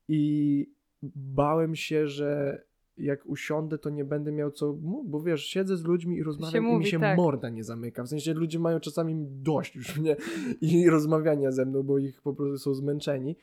I 0.09 0.67
bałem 1.13 1.77
się, 1.77 2.09
że 2.09 2.63
jak 2.99 3.27
usiądę, 3.27 3.79
to 3.79 3.91
nie 3.91 4.05
będę 4.05 4.33
miał 4.33 4.51
co 4.51 4.73
bo 5.05 5.21
wiesz, 5.21 5.45
siedzę 5.45 5.77
z 5.77 5.85
ludźmi 5.85 6.17
i 6.17 6.23
rozmawiam 6.23 6.67
i 6.67 6.77
mi 6.77 6.87
się 6.87 7.01
tak. 7.01 7.17
morda 7.17 7.49
nie 7.49 7.65
zamyka. 7.65 8.03
W 8.03 8.09
sensie 8.09 8.35
ludzie 8.35 8.59
mają 8.59 8.81
czasami 8.81 9.15
dość 9.29 9.77
już 9.77 9.97
mnie 9.99 10.17
i 10.61 10.91
rozmawiania 10.91 11.53
ze 11.53 11.67
mną, 11.67 11.83
bo 11.83 11.99
ich 11.99 12.23
po 12.23 12.35
prostu 12.35 12.59
są 12.59 12.75
zmęczeni. 12.75 13.37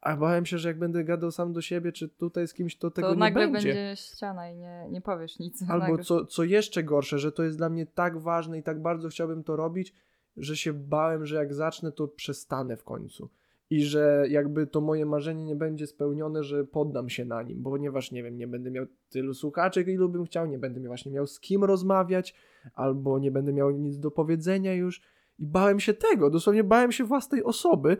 A 0.00 0.16
bałem 0.16 0.46
się, 0.46 0.58
że 0.58 0.68
jak 0.68 0.78
będę 0.78 1.04
gadał 1.04 1.30
sam 1.30 1.52
do 1.52 1.62
siebie, 1.62 1.92
czy 1.92 2.08
tutaj 2.08 2.48
z 2.48 2.54
kimś, 2.54 2.76
to 2.76 2.90
tego 2.90 3.08
to 3.08 3.14
nie 3.14 3.20
nagle 3.20 3.48
będzie. 3.48 3.68
będzie 3.68 3.96
ściana 3.96 4.50
i 4.50 4.56
nie, 4.56 4.86
nie 4.90 5.00
powiesz 5.00 5.38
nic. 5.38 5.62
Albo 5.68 5.88
nagle. 5.88 6.04
co, 6.04 6.26
co 6.26 6.44
jeszcze 6.44 6.82
gorsze, 6.82 7.18
że 7.18 7.32
to 7.32 7.42
jest 7.42 7.58
dla 7.58 7.68
mnie 7.68 7.86
tak 7.86 8.18
ważne 8.18 8.58
i 8.58 8.62
tak 8.62 8.82
bardzo 8.82 9.08
chciałbym 9.08 9.44
to 9.44 9.56
robić, 9.56 9.94
że 10.36 10.56
się 10.56 10.72
bałem, 10.72 11.26
że 11.26 11.36
jak 11.36 11.54
zacznę, 11.54 11.92
to 11.92 12.08
przestanę 12.08 12.76
w 12.76 12.84
końcu. 12.84 13.30
I 13.72 13.84
że 13.84 14.24
jakby 14.28 14.66
to 14.66 14.80
moje 14.80 15.06
marzenie 15.06 15.44
nie 15.44 15.56
będzie 15.56 15.86
spełnione, 15.86 16.44
że 16.44 16.64
poddam 16.64 17.08
się 17.08 17.24
na 17.24 17.42
nim, 17.42 17.62
ponieważ 17.62 18.12
nie 18.12 18.22
wiem, 18.22 18.36
nie 18.36 18.46
będę 18.48 18.70
miał 18.70 18.86
tylu 19.10 19.34
słuchaczek, 19.34 19.88
ilu 19.88 20.08
bym 20.08 20.24
chciał, 20.24 20.46
nie 20.46 20.58
będę 20.58 20.80
właśnie 20.80 21.12
miał 21.12 21.26
z 21.26 21.40
kim 21.40 21.64
rozmawiać, 21.64 22.34
albo 22.74 23.18
nie 23.18 23.30
będę 23.30 23.52
miał 23.52 23.70
nic 23.70 23.98
do 23.98 24.10
powiedzenia 24.10 24.74
już. 24.74 25.00
I 25.38 25.46
bałem 25.46 25.80
się 25.80 25.94
tego, 25.94 26.30
dosłownie 26.30 26.64
bałem 26.64 26.92
się 26.92 27.04
własnej 27.04 27.44
osoby. 27.44 27.96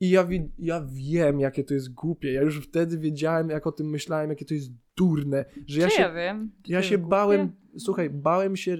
I 0.00 0.10
ja, 0.10 0.24
wi- 0.24 0.50
ja 0.58 0.86
wiem, 0.92 1.40
jakie 1.40 1.64
to 1.64 1.74
jest 1.74 1.94
głupie. 1.94 2.32
Ja 2.32 2.42
już 2.42 2.66
wtedy 2.68 2.98
wiedziałem, 2.98 3.50
jak 3.50 3.66
o 3.66 3.72
tym 3.72 3.90
myślałem, 3.90 4.30
jakie 4.30 4.44
to 4.44 4.54
jest 4.54 4.70
durne, 4.96 5.44
że 5.66 5.80
ja 5.80 5.88
Czy 5.88 5.96
się 5.96 6.02
ja 6.02 6.12
wiem? 6.12 6.52
Czy 6.62 6.72
ja 6.72 6.82
się 6.82 6.98
bałem, 6.98 7.52
słuchaj, 7.78 8.10
bałem 8.10 8.56
się 8.56 8.76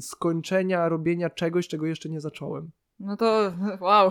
skończenia 0.00 0.88
robienia 0.88 1.30
czegoś, 1.30 1.68
czego 1.68 1.86
jeszcze 1.86 2.08
nie 2.08 2.20
zacząłem. 2.20 2.70
No 3.00 3.16
to 3.16 3.52
wow. 3.80 4.10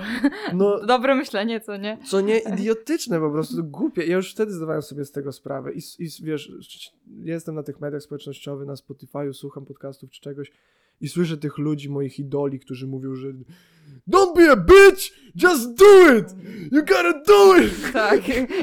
No, 0.54 0.80
Dobre 0.88 1.16
myślenie, 1.16 1.62
co 1.62 1.78
nie? 1.78 1.98
co 2.06 2.22
nie 2.22 2.40
idiotyczne 2.40 3.20
po 3.20 3.32
prostu, 3.32 3.64
głupie. 3.64 4.06
Ja 4.06 4.16
już 4.16 4.32
wtedy 4.34 4.52
zdawałem 4.52 4.82
sobie 4.82 5.06
z 5.06 5.12
tego 5.12 5.32
sprawę. 5.32 5.74
I, 5.74 5.80
i 6.00 6.08
wiesz, 6.24 6.52
jestem 7.24 7.56
na 7.56 7.64
tych 7.64 7.80
mediach 7.80 8.04
społecznościowych, 8.04 8.68
na 8.68 8.74
Spotify'u, 8.74 9.34
słucham 9.34 9.66
podcastów 9.66 10.12
czy 10.12 10.22
czegoś 10.22 10.52
i 11.02 11.10
słyszę 11.10 11.38
tych 11.38 11.58
ludzi, 11.58 11.90
moich 11.90 12.20
idoli, 12.20 12.60
którzy 12.60 12.88
mówią, 12.88 13.16
że 13.16 13.28
Don't 14.10 14.36
be 14.36 14.52
a 14.52 14.56
bitch! 14.56 15.20
Just 15.44 15.74
do 15.80 16.16
it! 16.18 16.26
You 16.72 16.82
gotta 16.86 17.14
do 17.28 17.58
it! 17.58 17.74
Tak. 17.94 18.22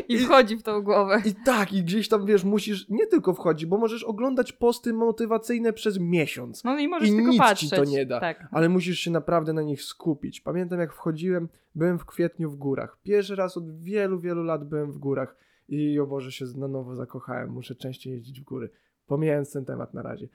I 0.08 0.18
wchodzi 0.18 0.56
w 0.56 0.62
tą 0.62 0.82
głowę. 0.82 1.22
I 1.24 1.34
tak, 1.44 1.72
i 1.72 1.82
gdzieś 1.82 2.08
tam, 2.08 2.26
wiesz, 2.26 2.44
musisz, 2.44 2.88
nie 2.88 3.06
tylko 3.06 3.34
wchodzić, 3.34 3.66
bo 3.66 3.78
możesz 3.78 4.04
oglądać 4.04 4.52
posty 4.52 4.92
motywacyjne 4.92 5.72
przez 5.72 5.98
miesiąc. 5.98 6.64
No 6.64 6.78
i 6.78 6.88
możesz 6.88 7.08
I 7.08 7.12
tylko 7.12 7.30
nic 7.30 7.32
ci 7.34 7.38
patrzeć. 7.38 7.70
to 7.70 7.84
nie 7.84 8.06
da. 8.06 8.20
Tak. 8.20 8.48
ale 8.50 8.68
musisz 8.68 8.98
się 8.98 9.10
naprawdę 9.10 9.52
na 9.52 9.62
nich 9.62 9.82
skupić. 9.82 10.40
Pamiętam 10.40 10.80
jak 10.80 10.92
wchodziłem, 10.92 11.48
byłem 11.74 11.98
w 11.98 12.04
kwietniu 12.06 12.50
w 12.50 12.56
górach. 12.56 12.98
Pierwszy 13.02 13.36
raz 13.36 13.56
od 13.56 13.82
wielu, 13.82 14.18
wielu 14.20 14.42
lat 14.42 14.68
byłem 14.68 14.92
w 14.92 14.98
górach 14.98 15.36
i 15.68 16.00
o 16.00 16.06
Boże 16.06 16.32
się 16.32 16.44
na 16.56 16.68
nowo 16.68 16.94
zakochałem. 16.94 17.50
Muszę 17.50 17.74
częściej 17.74 18.12
jeździć 18.12 18.40
w 18.40 18.44
góry. 18.44 18.70
Pomijając 19.06 19.52
ten 19.52 19.64
temat 19.64 19.94
na 19.94 20.02
razie. 20.02 20.28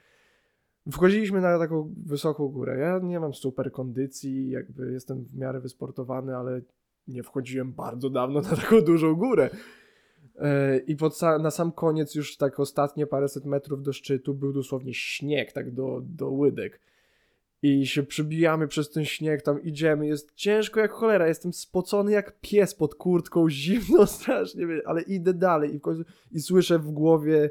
Wchodziliśmy 0.90 1.40
na 1.40 1.58
taką 1.58 1.94
wysoką 2.06 2.48
górę. 2.48 2.78
Ja 2.78 2.98
nie 3.02 3.20
mam 3.20 3.34
super 3.34 3.72
kondycji, 3.72 4.50
jakby 4.50 4.92
jestem 4.92 5.24
w 5.24 5.36
miarę 5.36 5.60
wysportowany, 5.60 6.36
ale 6.36 6.60
nie 7.08 7.22
wchodziłem 7.22 7.72
bardzo 7.72 8.10
dawno 8.10 8.40
na 8.40 8.56
taką 8.56 8.80
dużą 8.80 9.14
górę. 9.14 9.50
E, 10.38 10.78
I 10.78 10.96
pod 10.96 11.12
sa- 11.12 11.42
na 11.42 11.50
sam 11.50 11.72
koniec, 11.72 12.14
już 12.14 12.36
tak 12.36 12.60
ostatnie 12.60 13.06
paręset 13.06 13.44
metrów 13.44 13.82
do 13.82 13.92
szczytu, 13.92 14.34
był 14.34 14.52
dosłownie 14.52 14.94
śnieg, 14.94 15.52
tak 15.52 15.74
do, 15.74 16.00
do 16.04 16.30
łydek 16.30 16.80
i 17.62 17.86
się 17.86 18.02
przebijamy 18.02 18.68
przez 18.68 18.90
ten 18.90 19.04
śnieg, 19.04 19.42
tam 19.42 19.62
idziemy, 19.62 20.06
jest 20.06 20.34
ciężko 20.34 20.80
jak 20.80 20.92
cholera, 20.92 21.28
jestem 21.28 21.52
spocony 21.52 22.12
jak 22.12 22.40
pies 22.40 22.74
pod 22.74 22.94
kurtką, 22.94 23.50
zimno 23.50 24.06
strasznie, 24.16 24.66
ale 24.86 25.02
idę 25.02 25.34
dalej 25.34 25.74
i 25.74 25.78
w 25.78 25.82
końcu 25.82 26.04
i 26.32 26.40
słyszę 26.40 26.78
w 26.78 26.90
głowie 26.90 27.50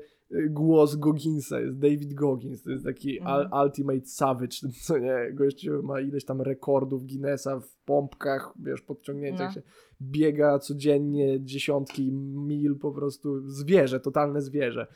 głos 0.50 0.96
Gogginsa, 0.96 1.60
jest 1.60 1.78
David 1.80 2.14
Goggins, 2.14 2.64
to 2.64 2.70
jest 2.72 2.84
taki 2.86 3.20
Mhm. 3.20 3.50
ultimate 3.66 4.06
savage, 4.06 4.58
co 4.86 4.98
nie, 4.98 5.32
gościu 5.34 5.84
ma 5.84 6.02
ileś 6.02 6.26
tam 6.26 6.42
rekordów 6.42 7.06
Guinnessa 7.06 7.60
w 7.60 7.76
pompkach, 7.86 8.54
wiesz, 8.64 8.82
podciągnięciach 8.82 9.48
No. 9.48 9.54
się, 9.54 9.62
biega 10.02 10.60
codziennie 10.60 11.42
dziesiątki 11.44 12.12
mil, 12.12 12.76
po 12.80 12.92
prostu 12.92 13.50
zwierzę, 13.50 14.00
totalne 14.00 14.42
zwierzę. 14.42 14.88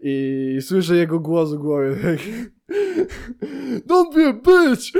I 0.00 0.58
słyszę 0.60 0.96
jego 0.96 1.20
głos 1.20 1.52
w 1.52 1.56
głowie. 1.56 1.96
tak, 2.02 2.18
Don't 3.86 4.14
be 4.14 4.28
a 4.28 4.32
bitch! 4.32 4.94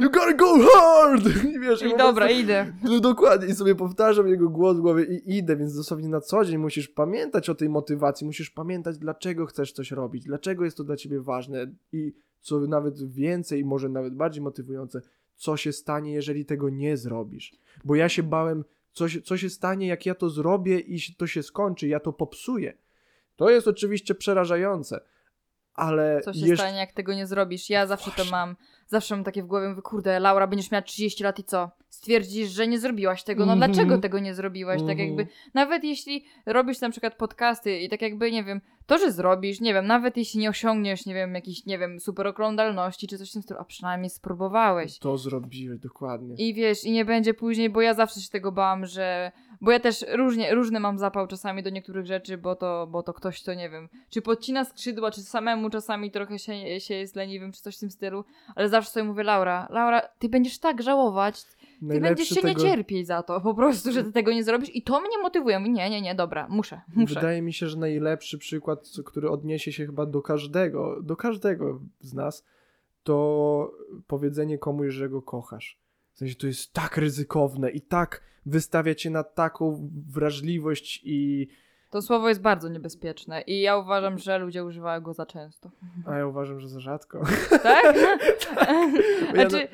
You 0.00 0.10
gotta 0.10 0.32
go 0.32 0.58
hard! 0.68 1.26
I 1.54 1.60
wiesz, 1.60 1.82
I 1.82 1.90
dobra, 1.90 2.26
prostu- 2.26 2.42
idę. 2.42 2.72
no 2.84 3.00
dokładnie, 3.00 3.48
i 3.48 3.52
sobie 3.54 3.74
powtarzam 3.74 4.28
jego 4.28 4.48
głos 4.48 4.76
w 4.76 4.80
głowie 4.80 5.04
i 5.04 5.36
idę, 5.38 5.56
więc 5.56 5.76
dosłownie 5.76 6.08
na 6.08 6.20
co 6.20 6.44
dzień 6.44 6.58
musisz 6.58 6.88
pamiętać 6.88 7.50
o 7.50 7.54
tej 7.54 7.68
motywacji, 7.68 8.26
musisz 8.26 8.50
pamiętać, 8.50 8.98
dlaczego 8.98 9.46
chcesz 9.46 9.72
coś 9.72 9.90
robić, 9.90 10.24
dlaczego 10.24 10.64
jest 10.64 10.76
to 10.76 10.84
dla 10.84 10.96
ciebie 10.96 11.20
ważne 11.20 11.66
i 11.92 12.12
co 12.40 12.60
nawet 12.60 13.12
więcej, 13.12 13.64
może 13.64 13.88
nawet 13.88 14.14
bardziej 14.14 14.42
motywujące, 14.42 15.00
co 15.36 15.56
się 15.56 15.72
stanie, 15.72 16.12
jeżeli 16.12 16.44
tego 16.44 16.70
nie 16.70 16.96
zrobisz. 16.96 17.52
Bo 17.84 17.94
ja 17.94 18.08
się 18.08 18.22
bałem, 18.22 18.64
co 18.92 19.08
się, 19.08 19.22
co 19.22 19.36
się 19.36 19.50
stanie, 19.50 19.86
jak 19.86 20.06
ja 20.06 20.14
to 20.14 20.30
zrobię 20.30 20.78
i 20.80 20.98
to 21.16 21.26
się 21.26 21.42
skończy, 21.42 21.88
ja 21.88 22.00
to 22.00 22.12
popsuję. 22.12 22.72
To 23.36 23.50
jest 23.50 23.68
oczywiście 23.68 24.14
przerażające, 24.14 25.00
ale 25.74 26.20
Co 26.24 26.32
się 26.32 26.40
jeszcze- 26.40 26.56
stanie, 26.56 26.78
jak 26.78 26.92
tego 26.92 27.14
nie 27.14 27.26
zrobisz? 27.26 27.70
Ja 27.70 27.86
zawsze 27.86 28.10
to 28.10 28.16
Właśnie. 28.16 28.30
mam. 28.32 28.56
Zawsze 28.86 29.14
mam 29.16 29.24
takie 29.24 29.42
w 29.42 29.46
głowie, 29.46 29.68
mówię, 29.68 29.82
kurde, 29.82 30.20
Laura, 30.20 30.46
będziesz 30.46 30.70
miała 30.70 30.82
30 30.82 31.24
lat 31.24 31.38
i 31.38 31.44
co? 31.44 31.70
Stwierdzisz, 31.88 32.50
że 32.50 32.68
nie 32.68 32.78
zrobiłaś 32.78 33.22
tego. 33.24 33.46
No 33.46 33.52
Mhm. 33.52 33.72
dlaczego 33.72 33.98
tego 33.98 34.18
nie 34.18 34.34
zrobiłaś? 34.34 34.80
Tak 34.80 34.90
Mhm. 34.90 35.08
jakby, 35.08 35.26
nawet 35.54 35.84
jeśli 35.84 36.24
robisz 36.46 36.80
na 36.80 36.90
przykład 36.90 37.14
podcasty 37.14 37.78
i 37.78 37.88
tak 37.88 38.02
jakby, 38.02 38.32
nie 38.32 38.44
wiem, 38.44 38.60
to, 38.86 38.98
że 38.98 39.12
zrobisz, 39.12 39.60
nie 39.60 39.74
wiem, 39.74 39.86
nawet 39.86 40.16
jeśli 40.16 40.40
nie 40.40 40.48
osiągniesz, 40.50 41.06
nie 41.06 41.14
wiem, 41.14 41.34
jakiejś, 41.34 41.66
nie 41.66 41.78
wiem, 41.78 42.00
super 42.00 42.26
oglądalności 42.26 43.06
czy 43.08 43.18
coś 43.18 43.30
w 43.30 43.32
tym 43.32 43.42
stylu, 43.42 43.60
a 43.60 43.64
przynajmniej 43.64 44.10
spróbowałeś. 44.10 44.98
to 44.98 45.18
zrobiłeś, 45.18 45.80
dokładnie. 45.80 46.34
I 46.38 46.54
wiesz, 46.54 46.84
i 46.84 46.92
nie 46.92 47.04
będzie 47.04 47.34
później, 47.34 47.70
bo 47.70 47.80
ja 47.80 47.94
zawsze 47.94 48.20
się 48.20 48.30
tego 48.30 48.52
bałam, 48.52 48.86
że. 48.86 49.32
Bo 49.60 49.70
ja 49.70 49.80
też 49.80 50.04
różnie, 50.12 50.54
różny 50.54 50.80
mam 50.80 50.98
zapał 50.98 51.26
czasami 51.26 51.62
do 51.62 51.70
niektórych 51.70 52.06
rzeczy, 52.06 52.38
bo 52.38 52.56
to, 52.56 52.86
bo 52.90 53.02
to 53.02 53.12
ktoś 53.12 53.42
to 53.42 53.54
nie 53.54 53.70
wiem, 53.70 53.88
czy 54.10 54.22
podcina 54.22 54.64
skrzydła, 54.64 55.10
czy 55.10 55.22
samemu 55.22 55.70
czasami 55.70 56.10
trochę 56.10 56.38
się, 56.38 56.80
się 56.80 56.94
jest 56.94 57.16
leniwym, 57.16 57.52
czy 57.52 57.62
coś 57.62 57.76
w 57.76 57.80
tym 57.80 57.90
stylu. 57.90 58.24
Ale 58.56 58.68
zawsze 58.74 58.90
sobie 58.90 59.04
mówię, 59.04 59.22
Laura, 59.22 59.68
Laura, 59.70 60.00
ty 60.18 60.28
będziesz 60.28 60.58
tak 60.58 60.82
żałować, 60.82 61.44
ty 61.90 62.00
będziesz 62.00 62.28
się 62.28 62.42
nie 62.42 62.56
cierpieć 62.56 63.06
za 63.06 63.22
to, 63.22 63.40
po 63.40 63.54
prostu, 63.54 63.92
że 63.92 64.04
ty 64.04 64.12
tego 64.12 64.32
nie 64.32 64.44
zrobisz. 64.44 64.76
I 64.76 64.82
to 64.82 65.00
mnie 65.00 65.18
motywuje. 65.22 65.60
Nie, 65.60 65.90
nie, 65.90 66.00
nie, 66.00 66.14
dobra, 66.14 66.46
muszę, 66.48 66.80
muszę. 66.94 67.14
Wydaje 67.14 67.42
mi 67.42 67.52
się, 67.52 67.68
że 67.68 67.78
najlepszy 67.78 68.38
przykład, 68.38 68.90
który 69.04 69.30
odniesie 69.30 69.72
się 69.72 69.86
chyba 69.86 70.06
do 70.06 70.22
każdego, 70.22 71.02
do 71.02 71.16
każdego 71.16 71.80
z 72.00 72.14
nas, 72.14 72.44
to 73.02 73.72
powiedzenie 74.06 74.58
komuś, 74.58 74.94
że 74.94 75.08
go 75.08 75.22
kochasz. 75.22 75.78
W 76.12 76.18
sensie 76.18 76.34
to 76.34 76.46
jest 76.46 76.72
tak 76.72 76.96
ryzykowne 76.96 77.70
i 77.70 77.80
tak 77.80 78.22
wystawia 78.46 78.94
cię 78.94 79.10
na 79.10 79.24
taką 79.24 79.90
wrażliwość 80.08 81.00
i 81.04 81.48
To 81.94 82.02
słowo 82.02 82.28
jest 82.28 82.40
bardzo 82.40 82.68
niebezpieczne 82.68 83.40
i 83.40 83.60
ja 83.60 83.76
uważam, 83.76 84.18
że 84.18 84.38
ludzie 84.38 84.64
używają 84.64 85.00
go 85.00 85.12
za 85.12 85.26
często. 85.26 85.70
a 86.06 86.16
ja 86.16 86.26
uważam, 86.26 86.60
że 86.60 86.68
za 86.68 86.80
rzadko. 86.80 87.22
Tak? 87.62 87.84
Ja, 89.34 89.48
znaczy, 89.48 89.68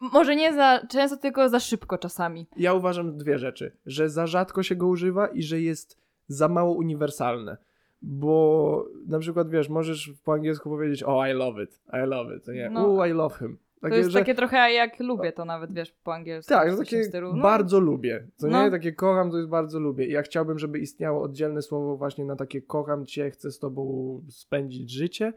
może 0.00 0.36
nie 0.36 0.52
za 0.52 0.80
często, 0.90 1.16
tylko 1.16 1.48
za 1.48 1.60
szybko 1.60 1.98
czasami. 1.98 2.46
ja 2.56 2.74
uważam 2.74 3.16
dwie 3.16 3.38
rzeczy, 3.38 3.76
że 3.86 4.10
za 4.10 4.26
rzadko 4.26 4.62
się 4.62 4.76
go 4.76 4.86
używa 4.86 5.26
i 5.26 5.42
że 5.42 5.60
jest 5.60 5.98
za 6.28 6.48
mało 6.48 6.72
uniwersalne. 6.74 7.56
Bo 8.02 8.86
na 9.06 9.18
przykład 9.18 9.50
wiesz, 9.50 9.68
możesz 9.68 10.12
po 10.24 10.32
angielsku 10.32 10.70
powiedzieć 10.70 11.02
oh 11.02 11.28
I 11.28 11.32
love 11.32 11.62
it, 11.62 11.80
I 11.92 12.06
love 12.06 12.36
it, 12.36 12.48
nie, 12.48 12.70
No. 12.70 12.94
oh 12.94 13.08
I 13.08 13.12
love 13.12 13.38
him. 13.38 13.58
To 13.90 13.96
jest 13.96 14.10
że- 14.10 14.18
takie 14.18 14.34
trochę 14.34 14.72
jak 14.72 15.00
lubię 15.00 15.32
to 15.32 15.44
nawet, 15.44 15.72
wiesz, 15.72 15.92
po 15.92 16.14
angielsku. 16.14 16.48
Tak, 16.54 16.70
to 16.70 16.76
takie 16.76 17.04
stylu. 17.04 17.36
No, 17.36 17.42
bardzo 17.42 17.80
lubię. 17.80 18.26
Co 18.36 18.46
No. 18.48 18.64
nie? 18.64 18.70
Takie 18.70 18.92
kocham, 18.92 19.30
to 19.30 19.36
jest 19.36 19.48
bardzo 19.48 19.80
lubię. 19.80 20.06
I 20.06 20.12
ja 20.12 20.22
chciałbym, 20.22 20.58
żeby 20.58 20.78
istniało 20.78 21.22
oddzielne 21.22 21.62
słowo 21.62 21.96
właśnie 21.96 22.24
na 22.24 22.36
takie 22.36 22.62
kocham 22.62 23.06
cię, 23.06 23.30
chcę 23.30 23.50
z 23.50 23.58
tobą 23.58 24.20
spędzić 24.28 24.90
życie 24.90 25.32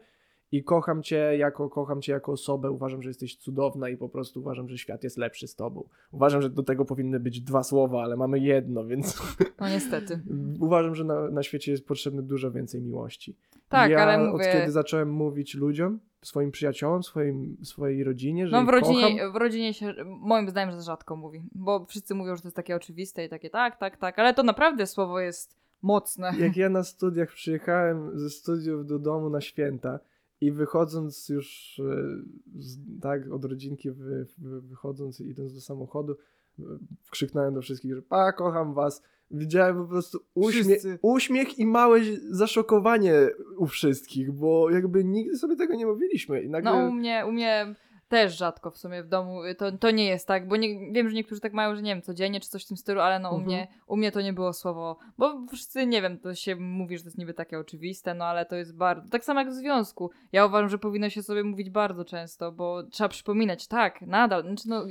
i 0.52 0.64
kocham 0.64 1.02
cię 1.02 1.16
jako, 1.36 1.68
kocham 1.70 2.02
cię 2.02 2.12
jako 2.12 2.32
osobę, 2.32 2.70
uważam, 2.70 3.02
że 3.02 3.10
jesteś 3.10 3.36
cudowna 3.36 3.88
i 3.88 3.96
po 3.96 4.08
prostu 4.08 4.40
uważam, 4.40 4.68
że 4.68 4.78
świat 4.78 5.04
jest 5.04 5.18
lepszy 5.18 5.48
z 5.48 5.54
tobą. 5.54 5.88
Uważam, 6.12 6.42
że 6.42 6.50
do 6.50 6.62
tego 6.62 6.84
powinny 6.84 7.20
być 7.20 7.40
dwa 7.40 7.62
słowa, 7.62 8.02
ale 8.02 8.16
mamy 8.16 8.38
jedno, 8.38 8.84
więc 8.86 9.22
No 9.60 9.68
niestety. 9.68 10.20
uważam, 10.60 10.94
że 10.94 11.04
na, 11.04 11.30
na 11.30 11.42
świecie 11.42 11.72
jest 11.72 11.86
potrzebne 11.86 12.22
dużo 12.22 12.50
więcej 12.50 12.82
miłości. 12.82 13.36
Tak, 13.68 13.90
ja 13.90 14.02
ale 14.02 14.24
od 14.24 14.32
mówię- 14.32 14.52
kiedy 14.52 14.72
zacząłem 14.72 15.10
mówić 15.10 15.54
ludziom, 15.54 16.00
swoim 16.22 16.50
przyjaciołom, 16.50 17.02
swoim, 17.02 17.56
swojej 17.62 18.04
rodzinie, 18.04 18.46
że 18.48 18.56
No 18.56 18.64
w 18.64 18.68
rodzinie, 18.68 19.16
kocham, 19.16 19.32
w 19.32 19.36
rodzinie 19.36 19.74
się 19.74 19.94
moim 20.06 20.50
zdaniem 20.50 20.74
że 20.74 20.82
rzadko 20.82 21.16
mówi, 21.16 21.42
bo 21.52 21.84
wszyscy 21.86 22.14
mówią, 22.14 22.36
że 22.36 22.42
to 22.42 22.48
jest 22.48 22.56
takie 22.56 22.76
oczywiste 22.76 23.24
i 23.24 23.28
takie 23.28 23.50
tak, 23.50 23.76
tak, 23.76 23.96
tak, 23.96 24.18
ale 24.18 24.34
to 24.34 24.42
naprawdę 24.42 24.86
słowo 24.86 25.20
jest 25.20 25.56
mocne. 25.82 26.32
jak 26.38 26.56
ja 26.56 26.68
na 26.68 26.82
studiach 26.94 27.32
przyjechałem 27.32 28.18
ze 28.18 28.30
studiów 28.30 28.86
do 28.86 28.98
domu 28.98 29.30
na 29.30 29.40
święta 29.40 29.98
i 30.40 30.52
wychodząc 30.52 31.28
już 31.28 31.80
e, 31.84 33.00
tak 33.00 33.32
od 33.32 33.44
rodzinki 33.44 33.90
wy, 33.90 34.26
wy, 34.38 34.60
wychodząc 34.60 35.20
i 35.20 35.28
idąc 35.28 35.54
do 35.54 35.60
samochodu 35.60 36.16
e, 36.58 36.62
krzyknąłem 37.10 37.54
do 37.54 37.62
wszystkich, 37.62 37.94
że 37.94 38.02
pa, 38.02 38.32
kocham 38.32 38.74
was. 38.74 39.02
Widziałem 39.30 39.76
po 39.76 39.84
prostu 39.88 40.18
uśmie 40.34 40.62
Wszyscy. 40.62 40.98
uśmiech 41.02 41.58
i 41.58 41.66
małe 41.66 42.00
zaszokowanie 42.30 43.12
u 43.58 43.66
wszystkich, 43.66 44.32
bo 44.32 44.70
jakby 44.70 45.04
nigdy 45.04 45.36
sobie 45.38 45.56
tego 45.56 45.74
nie 45.74 45.86
mówiliśmy 45.86 46.42
i 46.42 46.48
nagle... 46.50 46.70
No 46.72 46.88
u 46.88 46.92
mnie, 46.92 47.24
u 47.28 47.32
mnie 47.32 47.74
też 48.08 48.38
rzadko 48.38 48.70
w 48.70 48.78
sumie 48.78 49.02
w 49.02 49.08
domu, 49.08 49.40
to, 49.58 49.72
to 49.72 49.90
nie 49.90 50.06
jest 50.06 50.26
tak, 50.28 50.48
bo 50.48 50.56
nie, 50.56 50.92
wiem, 50.92 51.08
że 51.08 51.14
niektórzy 51.14 51.40
tak 51.40 51.52
mają, 51.52 51.76
że 51.76 51.82
nie 51.82 51.94
wiem, 51.94 52.02
codziennie 52.02 52.40
czy 52.40 52.48
coś 52.48 52.64
w 52.64 52.68
tym 52.68 52.76
stylu, 52.76 53.00
ale 53.00 53.18
no 53.18 53.30
u, 53.30 53.34
Mhm. 53.34 53.46
mnie, 53.46 53.68
u 53.86 53.96
mnie 53.96 54.12
to 54.12 54.20
nie 54.20 54.32
było 54.32 54.52
słowo, 54.52 54.98
bo 55.18 55.46
wszyscy, 55.52 55.86
nie 55.86 56.02
wiem, 56.02 56.18
to 56.18 56.34
się 56.34 56.56
mówi, 56.56 56.96
że 56.96 57.02
to 57.02 57.08
jest 57.08 57.18
niby 57.18 57.34
takie 57.34 57.58
oczywiste, 57.58 58.14
no 58.14 58.24
ale 58.24 58.46
to 58.46 58.56
jest 58.56 58.76
bardzo, 58.76 59.08
tak 59.10 59.24
samo 59.24 59.40
jak 59.40 59.48
w 59.50 59.54
związku. 59.54 60.10
Ja 60.32 60.46
uważam, 60.46 60.68
że 60.68 60.78
powinno 60.78 61.10
się 61.10 61.22
sobie 61.22 61.44
mówić 61.44 61.70
bardzo 61.70 62.04
często, 62.04 62.52
bo 62.52 62.82
trzeba 62.82 63.08
przypominać, 63.08 63.66
tak, 63.66 64.02
nadal, 64.02 64.42
znaczy 64.42 64.68
no, 64.68 64.86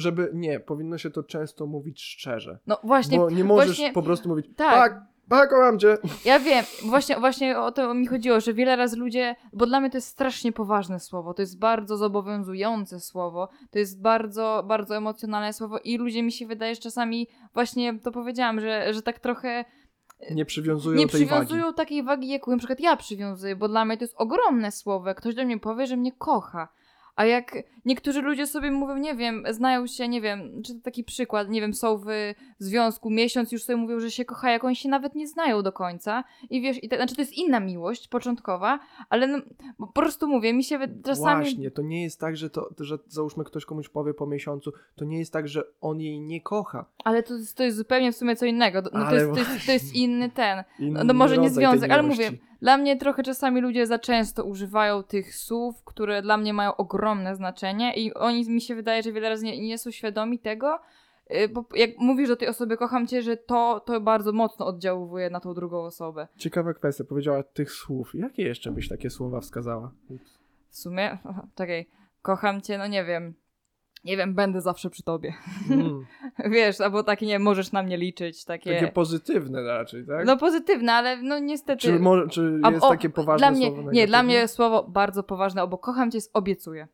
Żeby, 0.00 0.30
nie, 0.34 0.60
powinno 0.60 0.98
się 0.98 1.10
to 1.10 1.22
często 1.22 1.66
mówić 1.66 2.02
szczerze. 2.02 2.58
no 2.66 2.78
właśnie, 2.84 3.18
bo 3.18 3.30
nie 3.30 3.44
możesz 3.44 3.66
właśnie- 3.66 3.92
po 3.92 4.02
prostu 4.02 4.28
mówić, 4.28 4.46
tak. 4.56 4.74
tak, 4.74 5.02
pa, 5.28 5.46
kocham 5.46 5.78
cię. 5.78 5.98
Ja 6.24 6.38
wiem, 6.38 6.64
właśnie, 6.84 7.16
właśnie 7.20 7.58
o 7.58 7.72
to 7.72 7.94
mi 7.94 8.06
chodziło, 8.06 8.40
że 8.40 8.54
wiele 8.54 8.76
razy 8.76 8.96
ludzie, 8.96 9.36
bo 9.52 9.66
dla 9.66 9.80
mnie 9.80 9.90
to 9.90 9.96
jest 9.96 10.08
strasznie 10.08 10.52
poważne 10.52 11.00
słowo, 11.00 11.34
to 11.34 11.42
jest 11.42 11.58
bardzo 11.58 11.96
zobowiązujące 11.96 13.00
słowo, 13.00 13.48
to 13.70 13.78
jest 13.78 14.02
bardzo, 14.02 14.64
bardzo 14.68 14.96
emocjonalne 14.96 15.52
słowo 15.52 15.78
i 15.78 15.98
ludzie 15.98 16.22
mi 16.22 16.32
się 16.32 16.46
wydaje, 16.46 16.74
że 16.74 16.80
czasami 16.80 17.28
właśnie 17.54 17.98
to 17.98 18.12
powiedziałam, 18.12 18.60
że, 18.60 18.94
że 18.94 19.02
tak 19.02 19.18
trochę 19.18 19.64
Nie 20.30 20.44
przywiązują 20.44 20.98
nie 20.98 21.06
tej 21.08 21.26
wagi. 21.26 21.26
przywiązują 21.46 21.74
takiej 21.74 22.02
wagi, 22.02 22.28
jaką 22.28 22.50
na 22.50 22.58
przykład 22.58 22.80
ja 22.80 22.96
przywiązuję, 22.96 23.56
bo 23.56 23.68
dla 23.68 23.84
mnie 23.84 23.96
to 23.96 24.04
jest 24.04 24.14
ogromne 24.16 24.72
słowo, 24.72 25.08
jak 25.08 25.16
ktoś 25.16 25.34
do 25.34 25.44
mnie 25.44 25.58
powie, 25.58 25.86
że 25.86 25.96
mnie 25.96 26.12
kocha. 26.12 26.68
A 27.20 27.24
jak 27.26 27.56
niektórzy 27.84 28.22
ludzie 28.22 28.46
sobie 28.46 28.70
mówią, 28.70 28.96
nie 28.96 29.14
wiem, 29.14 29.44
znają 29.50 29.86
się, 29.86 30.08
nie 30.08 30.20
wiem, 30.20 30.62
czy 30.62 30.74
to 30.74 30.80
taki 30.80 31.04
przykład, 31.04 31.48
nie 31.50 31.60
wiem, 31.60 31.74
są 31.74 31.98
w 31.98 32.06
związku 32.58 33.10
miesiąc, 33.10 33.52
już 33.52 33.62
sobie 33.62 33.76
mówią, 33.76 34.00
że 34.00 34.10
się 34.10 34.24
kochają, 34.24 34.52
jak 34.52 34.64
oni 34.64 34.76
się 34.76 34.88
nawet 34.88 35.14
nie 35.14 35.28
znają 35.28 35.62
do 35.62 35.72
końca. 35.72 36.24
I 36.50 36.60
wiesz, 36.60 36.84
i 36.84 36.88
tak, 36.88 36.98
znaczy 36.98 37.14
to 37.14 37.22
jest 37.22 37.32
inna 37.32 37.60
miłość, 37.60 38.08
początkowa, 38.08 38.78
ale 39.08 39.26
no, 39.26 39.38
po 39.78 39.86
prostu 39.86 40.28
mówię, 40.28 40.52
mi 40.52 40.64
się 40.64 40.78
czasami... 41.04 41.44
Właśnie, 41.44 41.70
to 41.70 41.82
nie 41.82 42.02
jest 42.02 42.20
tak, 42.20 42.36
że, 42.36 42.50
to, 42.50 42.70
że 42.78 42.98
załóżmy 43.08 43.44
ktoś 43.44 43.64
komuś 43.64 43.88
powie 43.88 44.14
po 44.14 44.26
miesiącu, 44.26 44.72
to 44.96 45.04
nie 45.04 45.18
jest 45.18 45.32
tak, 45.32 45.48
że 45.48 45.62
on 45.80 46.00
jej 46.00 46.20
nie 46.20 46.40
kocha. 46.40 46.84
Ale 47.04 47.22
to, 47.22 47.34
jest- 47.34 47.56
to 47.56 47.62
jest 47.62 47.76
zupełnie 47.76 48.12
w 48.12 48.16
sumie 48.16 48.36
co 48.36 48.46
innego. 48.46 48.82
No, 48.82 48.90
to, 48.90 49.14
jest, 49.14 49.32
to, 49.32 49.38
jest, 49.38 49.66
to 49.66 49.72
jest 49.72 49.94
inny 49.94 50.30
ten. 50.30 50.64
Inny 50.78 51.04
No 51.04 51.14
może 51.14 51.38
nie 51.38 51.50
związek, 51.50 51.90
ale 51.90 52.02
mówię, 52.02 52.30
dla 52.60 52.76
mnie 52.76 52.96
trochę 52.96 53.22
czasami 53.22 53.60
ludzie 53.60 53.86
za 53.86 53.98
często 53.98 54.44
używają 54.44 55.02
tych 55.02 55.34
słów, 55.34 55.84
które 55.84 56.22
dla 56.22 56.36
mnie 56.36 56.52
mają 56.52 56.76
ogromne 56.76 57.36
znaczenie 57.36 57.94
i 57.94 58.14
oni 58.14 58.50
mi 58.50 58.60
się 58.60 58.74
wydaje, 58.74 59.02
że 59.02 59.12
wiele 59.12 59.28
razy 59.28 59.44
nie, 59.44 59.60
nie 59.60 59.78
są 59.78 59.90
świadomi 59.90 60.38
tego, 60.38 60.78
y, 61.34 61.48
bo 61.48 61.64
jak 61.74 61.90
mówisz 61.98 62.28
do 62.28 62.36
tej 62.36 62.48
osoby 62.48 62.76
kocham 62.76 63.06
cię, 63.06 63.22
że 63.22 63.36
to, 63.36 63.80
to 63.86 64.00
bardzo 64.00 64.32
mocno 64.32 64.66
oddziałuje 64.66 65.30
na 65.30 65.40
tą 65.40 65.54
drugą 65.54 65.84
osobę. 65.84 66.28
Ciekawa 66.36 66.74
kwestia, 66.74 67.04
powiedziała 67.04 67.42
tych 67.42 67.72
słów. 67.72 68.14
Jakie 68.14 68.42
jeszcze 68.42 68.72
byś 68.72 68.88
takie 68.88 69.10
słowa 69.10 69.40
wskazała? 69.40 69.92
W 70.68 70.76
sumie, 70.76 71.18
czekaj, 71.58 71.88
kocham 72.22 72.60
cię, 72.60 72.78
no 72.78 72.86
nie 72.86 73.04
wiem, 73.04 73.34
nie 74.04 74.16
wiem, 74.16 74.34
będę 74.34 74.60
zawsze 74.60 74.90
przy 74.90 75.02
tobie. 75.02 75.34
Mm, 75.70 76.06
Wiesz, 76.52 76.80
albo 76.80 77.02
takie, 77.02 77.26
nie 77.26 77.38
możesz 77.38 77.72
na 77.72 77.82
mnie 77.82 77.96
liczyć, 77.96 78.44
takie... 78.44 78.74
takie 78.74 78.92
pozytywne 78.92 79.62
raczej, 79.62 80.06
tak? 80.06 80.26
No 80.26 80.36
pozytywne, 80.36 80.92
ale 80.92 81.22
no 81.22 81.38
niestety... 81.38 81.82
czy 81.82 81.98
może, 81.98 82.28
czy 82.28 82.60
jest 82.70 82.84
o, 82.84 82.88
takie 82.88 83.10
poważne 83.10 83.38
dla 83.38 83.50
mnie, 83.56 83.66
słowo 83.66 83.76
Nie, 83.76 83.84
negatywne? 83.84 84.06
dla 84.06 84.22
mnie 84.22 84.48
słowo 84.48 84.82
bardzo 84.88 85.22
poważne, 85.22 85.66
bo 85.66 85.78
kocham 85.78 86.10
cię 86.10 86.18
jest 86.18 86.30
obiecuję. 86.34 86.88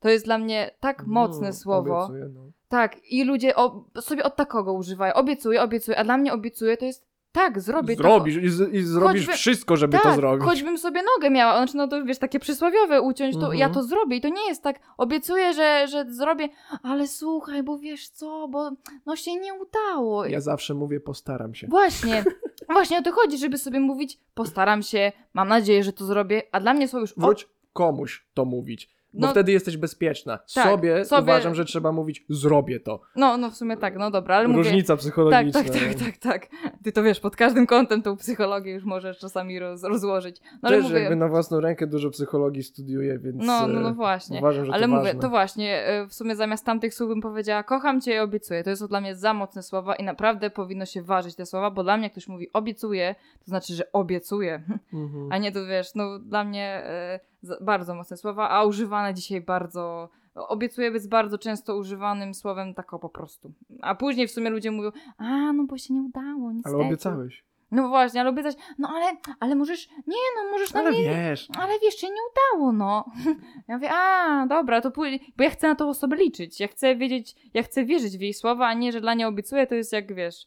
To 0.00 0.08
jest 0.08 0.24
dla 0.24 0.38
mnie 0.38 0.70
tak 0.80 1.06
mocne 1.06 1.46
Mm, 1.46 1.52
słowo. 1.52 1.98
Obiecuję, 1.98 2.28
no. 2.34 2.40
Tak, 2.68 2.96
i 3.04 3.24
ludzie 3.24 3.56
o, 3.56 3.84
sobie 4.00 4.24
od 4.24 4.36
takiego 4.36 4.72
używają. 4.72 5.14
Obiecuję, 5.14 5.62
obiecuję, 5.62 5.98
a 5.98 6.04
dla 6.04 6.18
mnie 6.18 6.32
obiecuję 6.32 6.76
to 6.76 6.84
jest 6.84 7.09
tak, 7.32 7.60
zrobię 7.60 7.96
Zrobisz 7.96 8.36
i, 8.36 8.48
z, 8.50 8.74
i 8.74 8.82
zrobisz 8.82 9.26
Choćby- 9.26 9.32
wszystko, 9.36 9.76
żeby 9.76 9.92
to. 9.96 10.02
to 10.02 10.08
Tak, 10.08 10.16
zrobić. 10.16 10.44
choćbym 10.48 10.78
sobie 10.78 11.02
nogę 11.16 11.30
miała, 11.30 11.56
znaczy 11.56 11.76
no 11.76 11.88
to 11.88 12.04
wiesz, 12.04 12.18
takie 12.18 12.40
przysłowiowe 12.40 13.02
uciąć, 13.02 13.34
to 13.34 13.40
Mhm. 13.40 13.58
ja 13.58 13.68
to 13.70 13.82
zrobię 13.82 14.16
i 14.16 14.20
to 14.20 14.28
nie 14.28 14.48
jest 14.48 14.62
tak, 14.62 14.80
obiecuję, 14.98 15.52
że, 15.54 15.88
że 15.88 16.04
zrobię, 16.12 16.48
ale 16.82 17.08
słuchaj, 17.08 17.62
bo 17.62 17.78
wiesz 17.78 18.08
co, 18.08 18.48
bo 18.48 18.70
no 19.06 19.16
się 19.16 19.34
nie 19.34 19.54
udało. 19.54 20.26
Ja 20.26 20.40
zawsze 20.40 20.74
mówię, 20.74 21.00
postaram 21.00 21.54
się. 21.54 21.66
Właśnie, 21.66 22.24
właśnie 22.72 22.98
o 22.98 23.02
to 23.02 23.12
chodzi, 23.12 23.38
żeby 23.38 23.58
sobie 23.58 23.80
mówić, 23.80 24.18
postaram 24.34 24.82
się, 24.82 25.12
mam 25.34 25.48
nadzieję, 25.48 25.84
że 25.84 25.92
to 25.92 26.04
zrobię, 26.04 26.42
a 26.52 26.60
dla 26.60 26.74
mnie 26.74 26.88
są 26.88 26.98
już... 26.98 27.14
Wróć 27.16 27.48
komuś 27.72 28.26
to 28.34 28.44
mówić. 28.44 28.90
Bo 29.14 29.26
No- 29.26 29.30
wtedy 29.32 29.52
jesteś 29.52 29.76
bezpieczna. 29.76 30.38
Tak, 30.54 30.68
sobie, 30.68 31.04
sobie- 31.04 31.22
uważam, 31.22 31.54
że 31.54 31.64
trzeba 31.64 31.92
mówić, 31.92 32.24
zrobię 32.28 32.80
to. 32.80 33.00
No, 33.16 33.36
no 33.36 33.50
w 33.50 33.56
sumie 33.56 33.76
tak, 33.76 33.96
no 33.96 34.10
dobra, 34.10 34.36
ale 34.36 34.48
mówię... 34.48 34.62
Różnica 34.62 34.92
Tak, 34.94 35.00
psychologiczna. 35.00 35.62
tak, 35.62 35.72
tak, 35.72 35.94
tak, 35.94 36.16
tak. 36.18 36.48
Ty 36.84 36.92
to 36.92 37.02
wiesz, 37.02 37.20
pod 37.20 37.36
każdym 37.36 37.66
kątem 37.66 38.02
tą 38.02 38.16
psychologię 38.16 38.72
już 38.72 38.84
możesz 38.84 39.18
czasami 39.18 39.58
roz, 39.58 39.82
rozłożyć. 39.84 40.40
No 40.62 40.68
ale 40.68 40.76
Też 40.76 40.84
mówię, 40.86 41.00
jakby 41.00 41.16
na 41.16 41.28
własną 41.28 41.60
rękę 41.60 41.86
dużo 41.86 42.10
psychologii 42.10 42.62
studiuję, 42.62 43.18
więc 43.18 43.36
no, 43.46 43.66
no, 43.68 43.80
e, 43.80 43.82
no 43.82 43.94
właśnie. 43.94 44.38
uważam, 44.38 44.64
że 44.66 44.72
Ale 44.72 44.82
to 44.82 44.88
mówię, 44.88 45.04
ważne. 45.04 45.20
to 45.20 45.28
właśnie, 45.28 45.86
e, 45.86 46.06
w 46.06 46.14
sumie 46.14 46.36
zamiast 46.36 46.66
tamtych 46.66 46.94
słów 46.94 47.08
bym 47.08 47.20
powiedziała 47.20 47.62
kocham 47.62 48.00
cię 48.00 48.14
i 48.14 48.18
obiecuję. 48.18 48.62
To 48.64 48.76
są 48.76 48.86
dla 48.86 49.00
mnie 49.00 49.16
za 49.16 49.34
mocne 49.34 49.62
słowa 49.62 49.94
i 49.94 50.04
naprawdę 50.04 50.50
powinno 50.50 50.86
się 50.86 51.02
ważyć 51.02 51.34
te 51.34 51.46
słowa, 51.46 51.70
bo 51.70 51.82
dla 51.82 51.96
mnie 51.96 52.04
jak 52.06 52.12
ktoś 52.12 52.28
mówi 52.28 52.52
obiecuję, 52.52 53.14
to 53.38 53.44
znaczy, 53.46 53.74
że 53.74 53.92
obiecuje. 53.92 54.62
Mhm. 54.92 55.32
A 55.32 55.38
nie 55.38 55.52
to 55.52 55.66
wiesz, 55.66 55.94
no 55.94 56.18
dla 56.18 56.44
mnie 56.44 56.82
za, 56.84 57.29
bardzo 57.60 57.94
mocne 57.94 58.16
słowa, 58.16 58.50
a 58.50 58.64
używane 58.64 59.14
dzisiaj 59.14 59.40
bardzo. 59.40 60.08
Obiecuję 60.34 60.90
być 60.90 61.08
bardzo 61.08 61.38
często 61.38 61.76
używanym 61.76 62.34
słowem 62.34 62.74
tako 62.74 62.98
po 62.98 63.08
prostu. 63.08 63.52
A 63.82 63.94
później 63.94 64.28
w 64.28 64.30
sumie 64.30 64.50
ludzie 64.50 64.70
mówią, 64.70 64.90
a 65.18 65.52
no 65.52 65.64
bo 65.64 65.78
się 65.78 65.94
nie 65.94 66.02
udało, 66.02 66.52
niestety. 66.52 66.76
Ale 66.76 66.86
obiecałeś. 66.86 67.44
No 67.70 67.88
właśnie, 67.88 68.20
ale 68.20 68.30
obiecać, 68.30 68.56
no 68.78 68.88
ale, 68.88 69.16
ale 69.40 69.54
możesz, 69.54 69.88
nie 69.88 70.16
no, 70.36 70.50
możesz 70.50 70.72
na 70.72 70.80
Ale 70.80 70.90
mnie, 70.90 71.02
wiesz. 71.02 71.48
ale 71.58 71.78
wiesz, 71.82 71.94
się 71.94 72.06
nie 72.06 72.20
udało, 72.32 72.72
no. 72.72 73.04
Ja 73.68 73.74
mówię, 73.74 73.88
a 73.92 74.46
dobra, 74.46 74.80
to 74.80 74.90
później, 74.90 75.32
bo 75.36 75.44
ja 75.44 75.50
chcę 75.50 75.68
na 75.68 75.74
tą 75.74 75.88
osobę 75.88 76.16
liczyć, 76.16 76.60
ja 76.60 76.68
chcę 76.68 76.96
wiedzieć, 76.96 77.50
ja 77.54 77.62
chcę 77.62 77.84
wierzyć 77.84 78.18
w 78.18 78.20
jej 78.20 78.34
słowa, 78.34 78.66
a 78.66 78.74
nie, 78.74 78.92
że 78.92 79.00
dla 79.00 79.14
niej 79.14 79.26
obiecuję, 79.26 79.66
to 79.66 79.74
jest 79.74 79.92
jak, 79.92 80.14
wiesz, 80.14 80.46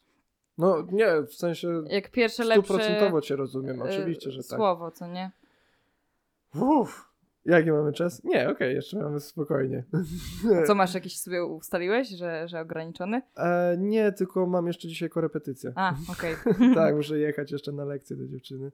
No 0.57 0.87
nie, 0.91 1.07
w 1.27 1.33
sensie 1.33 1.83
jak 1.89 2.11
pierwsze 2.11 2.43
lepsze 2.43 2.63
stuprocentowo 2.63 3.21
cię 3.21 3.35
rozumiem, 3.35 3.81
oczywiście, 3.81 4.31
że 4.31 4.43
tak. 4.43 4.57
słowo, 4.57 4.91
co 4.91 5.07
nie? 5.07 5.31
Uff. 6.55 7.13
Jaki 7.45 7.71
mamy 7.71 7.93
czas? 7.93 8.23
Nie, 8.23 8.49
okej, 8.49 8.75
jeszcze 8.75 8.99
mamy 8.99 9.19
spokojnie. 9.19 9.83
A 10.61 10.67
co 10.67 10.75
masz 10.75 10.93
jakiś 10.93 11.19
sobie 11.19 11.45
ustaliłeś, 11.45 12.09
że, 12.09 12.47
że 12.47 12.59
ograniczony? 12.59 13.21
E, 13.37 13.75
nie, 13.77 14.11
tylko 14.11 14.45
mam 14.47 14.67
jeszcze 14.67 14.87
dzisiaj 14.87 15.09
korepetycję. 15.09 15.73
A, 15.75 15.95
okej. 16.11 16.35
tak, 16.75 16.95
muszę 16.95 17.19
jechać 17.19 17.51
jeszcze 17.51 17.71
na 17.71 17.85
lekcję 17.85 18.15
do 18.15 18.27
dziewczyny. 18.27 18.71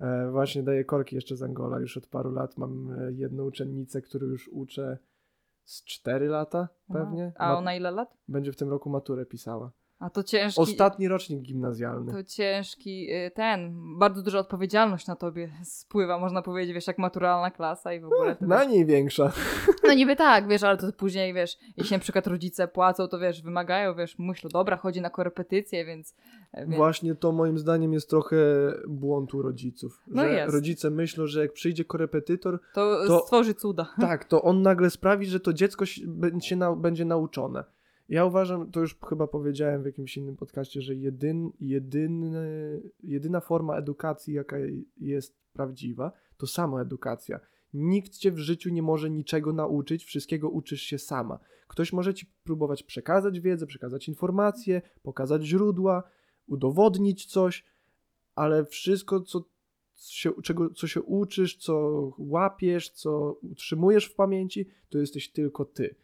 E, 0.00 0.30
właśnie 0.30 0.62
daję 0.62 0.84
korki 0.84 1.14
jeszcze 1.14 1.36
z 1.36 1.42
Angola 1.42 1.80
już 1.80 1.96
od 1.96 2.06
paru 2.06 2.30
lat. 2.32 2.58
Mam 2.58 2.92
e, 2.92 3.12
jedną 3.12 3.44
uczennicę, 3.44 4.02
którą 4.02 4.26
już 4.26 4.48
uczę 4.48 4.98
z 5.64 5.84
4 5.84 6.28
lata 6.28 6.68
pewnie. 6.92 7.32
A 7.36 7.56
ona 7.56 7.74
ile 7.74 7.90
lat? 7.90 8.16
Będzie 8.28 8.52
w 8.52 8.56
tym 8.56 8.68
roku 8.68 8.90
maturę 8.90 9.26
pisała. 9.26 9.70
A 9.98 10.10
to 10.10 10.22
ciężki. 10.22 10.60
Ostatni 10.60 11.08
rocznik 11.08 11.40
gimnazjalny. 11.42 12.12
To 12.12 12.24
ciężki 12.24 13.12
y, 13.12 13.30
ten. 13.34 13.74
Bardzo 13.98 14.22
duża 14.22 14.38
odpowiedzialność 14.38 15.06
na 15.06 15.16
tobie 15.16 15.50
spływa, 15.64 16.18
można 16.18 16.42
powiedzieć, 16.42 16.74
wiesz, 16.74 16.86
jak 16.86 16.98
maturalna 16.98 17.50
klasa 17.50 17.92
i 17.92 18.00
w 18.00 18.04
ogóle. 18.04 18.36
to 18.36 18.46
Na 18.46 18.58
wiesz, 18.60 18.68
niej 18.68 18.86
większa. 18.86 19.32
no 19.88 19.94
niby 19.94 20.16
tak, 20.16 20.48
wiesz, 20.48 20.62
ale 20.62 20.76
to 20.76 20.92
później, 20.92 21.34
wiesz, 21.34 21.58
jeśli 21.76 21.96
na 21.96 22.00
przykład 22.00 22.26
rodzice 22.26 22.68
płacą, 22.68 23.08
to 23.08 23.18
wiesz, 23.18 23.42
wymagają, 23.42 23.94
wiesz, 23.94 24.18
myślą, 24.18 24.50
dobra, 24.52 24.76
chodzi 24.76 25.00
na 25.00 25.10
korepetycje, 25.10 25.84
więc. 25.84 26.14
e, 26.52 26.60
więc... 26.60 26.76
Właśnie 26.76 27.14
to 27.14 27.32
moim 27.32 27.58
zdaniem 27.58 27.92
jest 27.92 28.10
trochę 28.10 28.36
błąd 28.88 29.34
u 29.34 29.42
rodziców. 29.42 30.02
No 30.06 30.22
że 30.22 30.32
jest. 30.32 30.54
rodzice 30.54 30.90
myślą, 30.90 31.26
że 31.26 31.40
jak 31.42 31.52
przyjdzie 31.52 31.84
korepetytor, 31.84 32.60
To, 32.74 33.06
to- 33.06 33.20
stworzy 33.20 33.54
cuda. 33.54 33.86
tak, 34.00 34.24
to 34.24 34.42
on 34.42 34.62
nagle 34.62 34.90
sprawi, 34.90 35.26
że 35.26 35.40
to 35.40 35.52
dziecko 35.52 35.86
się, 35.86 36.02
będzie 36.76 37.04
nauczone. 37.04 37.64
Ja 38.08 38.24
uważam, 38.24 38.70
to 38.70 38.80
już 38.80 38.98
chyba 39.08 39.26
powiedziałem 39.26 39.82
w 39.82 39.86
jakimś 39.86 40.16
innym 40.16 40.36
podcaście, 40.36 40.82
że 40.82 40.94
jedyn, 40.94 41.50
jedyny, 41.60 42.80
jedyna 43.02 43.40
forma 43.40 43.76
edukacji, 43.76 44.34
jaka 44.34 44.56
jest 44.96 45.38
prawdziwa, 45.52 46.12
to 46.36 46.46
samoedukacja. 46.46 47.40
Nikt 47.74 48.16
cię 48.16 48.32
w 48.32 48.38
życiu 48.38 48.70
nie 48.70 48.82
może 48.82 49.10
niczego 49.10 49.52
nauczyć, 49.52 50.04
wszystkiego 50.04 50.50
uczysz 50.50 50.82
się 50.82 50.98
sama. 50.98 51.38
Ktoś 51.68 51.92
może 51.92 52.14
ci 52.14 52.26
próbować 52.44 52.82
przekazać 52.82 53.40
wiedzę, 53.40 53.66
przekazać 53.66 54.08
informacje, 54.08 54.82
pokazać 55.02 55.44
źródła, 55.44 56.02
udowodnić 56.46 57.26
coś, 57.26 57.64
ale 58.34 58.64
wszystko, 58.64 59.20
co, 59.20 59.44
się, 59.96 60.32
czego, 60.42 60.70
co 60.70 60.86
się 60.86 61.02
uczysz, 61.02 61.56
co 61.56 62.02
łapiesz, 62.18 62.90
co 62.90 63.38
utrzymujesz 63.42 64.04
w 64.06 64.14
pamięci, 64.14 64.68
to 64.88 64.98
jesteś 64.98 65.32
tylko 65.32 65.64
ty. 65.64 65.94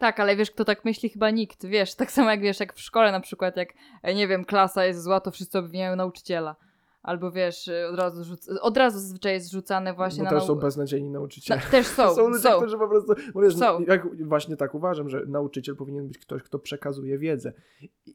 Tak, 0.00 0.20
ale 0.20 0.36
wiesz, 0.36 0.50
kto 0.50 0.64
tak 0.64 0.84
myśli? 0.84 1.08
Chyba 1.08 1.30
nikt, 1.30 1.66
wiesz, 1.66 1.94
tak 1.94 2.10
samo 2.12 2.30
jak 2.30 2.40
wiesz, 2.40 2.60
jak 2.60 2.74
w 2.74 2.80
szkole 2.80 3.12
na 3.12 3.20
przykład, 3.20 3.56
jak, 3.56 3.68
e, 4.02 4.14
nie 4.14 4.28
wiem, 4.28 4.44
klasa 4.44 4.84
jest 4.84 5.02
zła, 5.02 5.20
to 5.20 5.30
wszyscy 5.30 5.58
obwiniają 5.58 5.96
nauczyciela. 5.96 6.56
Albo 7.02 7.30
wiesz, 7.30 7.68
e, 7.68 7.88
od 7.88 7.96
razu, 7.98 8.22
rzuc- 8.34 8.58
od 8.60 8.76
razu 8.76 8.98
zazwyczaj 8.98 9.32
jest 9.32 9.50
rzucane 9.52 9.94
właśnie 9.94 10.18
Bo 10.24 10.30
na 10.30 10.30
też 10.30 10.44
są 10.46 10.54
nau- 10.54 10.60
beznadziejni 10.60 11.10
nauczyciele. 11.10 11.60
Na, 11.60 11.66
też 11.70 11.86
są, 11.96 12.14
są 12.14 12.28
ludzie, 12.28 12.42
są. 12.42 12.58
którzy 12.58 12.78
po 12.78 12.88
prostu, 12.88 13.12
wiesz, 13.42 13.56
Są. 13.56 13.80
jak 13.80 14.24
właśnie 14.26 14.56
tak 14.56 14.74
uważam, 14.74 15.08
że 15.08 15.26
nauczyciel 15.26 15.76
powinien 15.76 16.08
być 16.08 16.18
ktoś, 16.18 16.42
kto 16.42 16.58
przekazuje 16.58 17.18
wiedzę. 17.18 17.52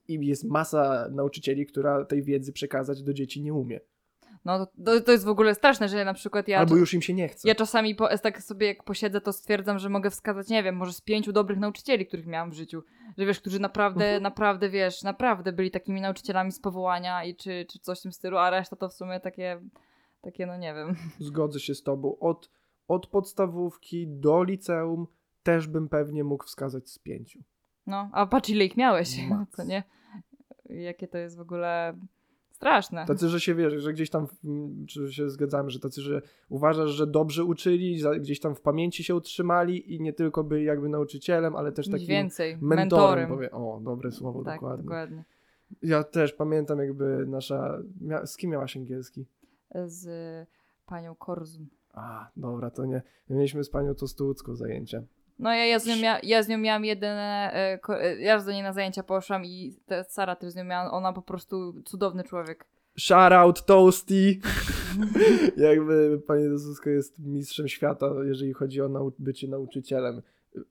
I 0.08 0.28
jest 0.28 0.44
masa 0.44 1.08
nauczycieli, 1.12 1.66
która 1.66 2.06
tej 2.06 2.24
wiedzy 2.24 2.54
przekazać 2.54 3.04
do 3.04 3.14
dzieci 3.14 3.42
nie 3.42 3.54
umie. 3.54 3.80
No 4.46 4.66
to, 4.86 5.02
to 5.02 5.12
jest 5.12 5.26
w 5.26 5.30
ogóle 5.30 5.56
straszne, 5.56 5.89
że 5.89 6.06
na 6.06 6.14
przykład 6.14 6.48
ja... 6.48 6.60
Albo 6.60 6.76
już 6.76 6.93
im 6.93 7.02
się 7.02 7.14
nie 7.14 7.28
chce. 7.28 7.48
Ja 7.48 7.56
czasami 7.56 7.96
po, 7.96 8.18
tak 8.18 8.41
sobie 8.41 8.68
jak 8.68 8.84
posiedzę, 8.84 9.22
to 9.22 9.34
stwierdzam, 9.34 9.80
że 9.80 9.89
mogę 9.89 10.10
wskazać, 10.10 10.50
nie 10.50 10.64
wiem, 10.64 10.76
może 10.76 10.93
z 10.93 11.02
pięciu 11.02 11.34
dobrych 11.34 11.60
nauczycieli, 11.60 12.06
których 12.06 12.26
miałam 12.28 12.52
w 12.52 12.54
życiu. 12.54 12.84
Że 13.18 13.26
wiesz, 13.26 13.39
którzy 13.39 13.60
naprawdę, 13.60 14.06
Mhm. 14.06 14.24
naprawdę, 14.24 14.70
wiesz, 14.70 15.04
naprawdę 15.04 15.54
byli 15.54 15.72
takimi 15.72 16.02
nauczycielami 16.02 16.52
z 16.52 16.60
powołania 16.60 17.24
i 17.24 17.36
czy, 17.36 17.66
czy 17.70 17.80
coś 17.80 18.00
w 18.00 18.02
tym 18.04 18.12
stylu, 18.12 18.38
a 18.38 18.50
reszta 18.50 18.76
to 18.76 18.89
w 18.89 18.93
sumie 18.93 19.20
takie, 19.20 19.62
takie 20.22 20.46
no 20.46 20.58
nie 20.58 20.74
wiem. 20.74 20.96
Zgodzę 21.20 21.60
się 21.60 21.76
z 21.76 21.84
tobą. 21.84 22.20
Od, 22.20 22.52
od 22.88 23.08
podstawówki 23.08 24.08
do 24.08 24.43
liceum 24.43 25.08
też 25.43 25.68
bym 25.68 25.89
pewnie 25.89 26.24
mógł 26.24 26.43
wskazać 26.43 26.89
z 26.89 27.00
pięciu. 27.00 27.39
No, 27.88 28.10
a 28.14 28.26
patrz 28.26 28.50
ile 28.50 28.66
ich 28.66 28.78
miałeś, 28.78 29.10
Max. 29.30 29.52
co 29.56 29.64
nie? 29.64 29.84
Jakie 30.70 31.08
to 31.08 31.18
jest 31.18 31.38
w 31.38 31.41
ogóle 31.41 31.98
straszne. 32.66 33.05
Tacy, 33.05 33.30
że 33.30 33.39
się 33.39 33.55
wiesz, 33.55 33.74
że 33.74 33.93
gdzieś 33.93 34.09
tam, 34.09 34.28
czy 34.88 35.13
się 35.13 35.30
zgadzamy, 35.30 35.70
że 35.70 35.80
tacy, 35.80 36.01
że 36.01 36.22
uważasz, 36.49 36.89
że 36.89 37.07
dobrze 37.07 37.43
uczyli, 37.43 38.01
gdzieś 38.20 38.39
tam 38.39 38.55
w 38.55 38.61
pamięci 38.61 39.03
się 39.03 39.16
utrzymali 39.16 39.95
i 39.95 40.01
nie 40.01 40.13
tylko 40.13 40.43
byli 40.43 40.66
jakby 40.66 40.89
nauczycielem, 40.89 41.55
ale 41.55 41.72
też 41.72 41.89
takim 41.89 42.07
więcej, 42.07 42.57
mentorem. 42.61 43.30
mentorem. 43.30 43.53
O, 43.53 43.80
dobre 43.84 44.11
słowo, 44.11 44.43
tak, 44.43 44.55
dokładnie. 44.55 44.84
dokładnie. 44.84 45.24
Ja 45.82 46.03
też 46.03 46.34
pamiętam 46.34 46.80
jakby 46.80 47.26
nasza, 47.28 47.80
z 48.26 48.38
kim 48.38 48.51
miałaś 48.51 48.78
angielski? 48.78 49.26
Z 49.86 50.07
panią 50.86 51.16
Korzun. 51.16 51.68
A, 51.93 52.32
dobra, 52.38 52.72
to 52.72 52.86
nie. 52.86 53.01
My 53.30 53.36
mieliśmy 53.36 53.63
z 53.63 53.70
panią 53.70 53.95
Tostułcką 53.95 54.55
zajęcia. 54.55 55.03
No 55.40 55.54
ja, 55.54 55.66
ja, 55.66 55.80
z 55.80 55.86
nią 55.86 55.96
mia- 55.96 56.20
ja 56.24 56.44
z 56.44 56.48
nią 56.48 56.58
miałam 56.58 56.86
jedyne, 56.86 57.52
e, 57.54 57.80
e, 57.90 58.22
ja 58.22 58.42
do 58.42 58.52
niej 58.52 58.64
na 58.64 58.74
zajęcia 58.74 59.04
poszłam 59.04 59.46
i 59.46 59.76
te, 59.86 60.04
Sara 60.04 60.36
też 60.36 60.52
z 60.52 60.56
nią 60.56 60.64
miała, 60.64 60.92
ona 60.92 61.14
po 61.14 61.22
prostu 61.22 61.82
cudowny 61.86 62.24
człowiek. 62.24 62.66
Shout 63.00 63.32
out 63.34 63.66
Toasty! 63.66 64.40
jakby 65.58 66.22
pani 66.28 66.50
Tostułska 66.50 66.90
jest 66.90 67.20
mistrzem 67.20 67.68
świata, 67.68 68.12
jeżeli 68.24 68.54
chodzi 68.54 68.82
o 68.82 68.90
nau- 68.90 69.12
bycie 69.20 69.48
nauczycielem. 69.48 70.22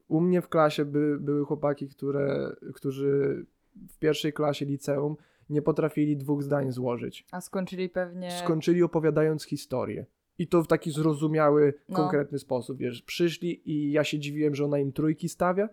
U 0.08 0.20
mnie 0.20 0.42
w 0.42 0.48
klasie 0.48 0.84
by, 0.84 1.18
były 1.20 1.44
chłopaki, 1.44 1.88
które, 1.88 2.56
którzy 2.74 3.44
w 3.88 3.98
pierwszej 3.98 4.32
klasie 4.32 4.64
liceum 4.64 5.16
nie 5.50 5.62
potrafili 5.62 6.16
dwóch 6.16 6.42
zdań 6.42 6.72
złożyć. 6.72 7.26
A 7.30 7.40
skończyli 7.40 7.88
pewnie... 7.88 8.30
skończyli 8.30 8.82
opowiadając 8.82 9.44
historię. 9.44 10.06
I 10.38 10.46
to 10.46 10.62
w 10.62 10.66
taki 10.66 10.90
zrozumiały, 10.90 11.74
No. 11.88 11.96
konkretny 11.96 12.38
sposób, 12.38 12.78
wiesz, 12.78 13.02
przyszli 13.02 13.70
i 13.70 13.92
ja 13.92 14.04
się 14.04 14.18
dziwiłem, 14.18 14.54
że 14.54 14.64
ona 14.64 14.78
im 14.78 14.92
trójki 14.92 15.28
stawia, 15.28 15.68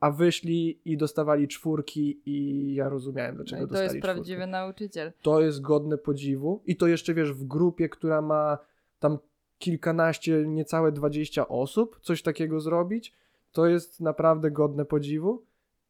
a 0.00 0.10
wyszli 0.10 0.78
i 0.84 0.96
dostawali 0.96 1.48
czwórki 1.48 2.20
i 2.26 2.74
ja 2.74 2.88
rozumiałem, 2.88 3.36
no 3.36 3.44
dlaczego 3.44 3.62
i 3.62 3.64
to 3.64 3.68
dostali 3.68 3.94
jest 3.96 4.02
prawdziwy 4.02 4.36
czwórkę. 4.36 4.46
nauczyciel. 4.50 5.12
To 5.22 5.40
jest 5.40 5.60
godne 5.60 5.98
podziwu 5.98 6.62
i 6.66 6.76
to 6.76 6.86
jeszcze, 6.86 7.14
wiesz, 7.14 7.32
w 7.32 7.44
grupie, 7.44 7.88
która 7.88 8.22
ma 8.22 8.58
tam 8.98 9.18
kilkanaście, 9.58 10.44
niecałe 10.46 10.92
dwadzieścia 10.92 11.48
osób, 11.48 12.00
coś 12.02 12.22
takiego 12.22 12.60
zrobić, 12.60 13.14
to 13.52 13.66
jest 13.66 14.00
naprawdę 14.00 14.50
godne 14.50 14.84
podziwu 14.84 15.42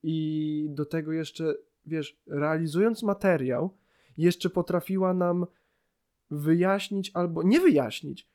i 0.02 0.66
do 0.70 0.84
tego 0.84 1.12
jeszcze, 1.12 1.54
wiesz, 1.86 2.16
realizując 2.26 3.02
materiał, 3.02 3.70
jeszcze 4.18 4.50
potrafiła 4.50 5.14
nam 5.14 5.46
wyjaśnić 6.30 7.10
albo 7.14 7.42
nie 7.42 7.60
wyjaśnić, 7.60 8.28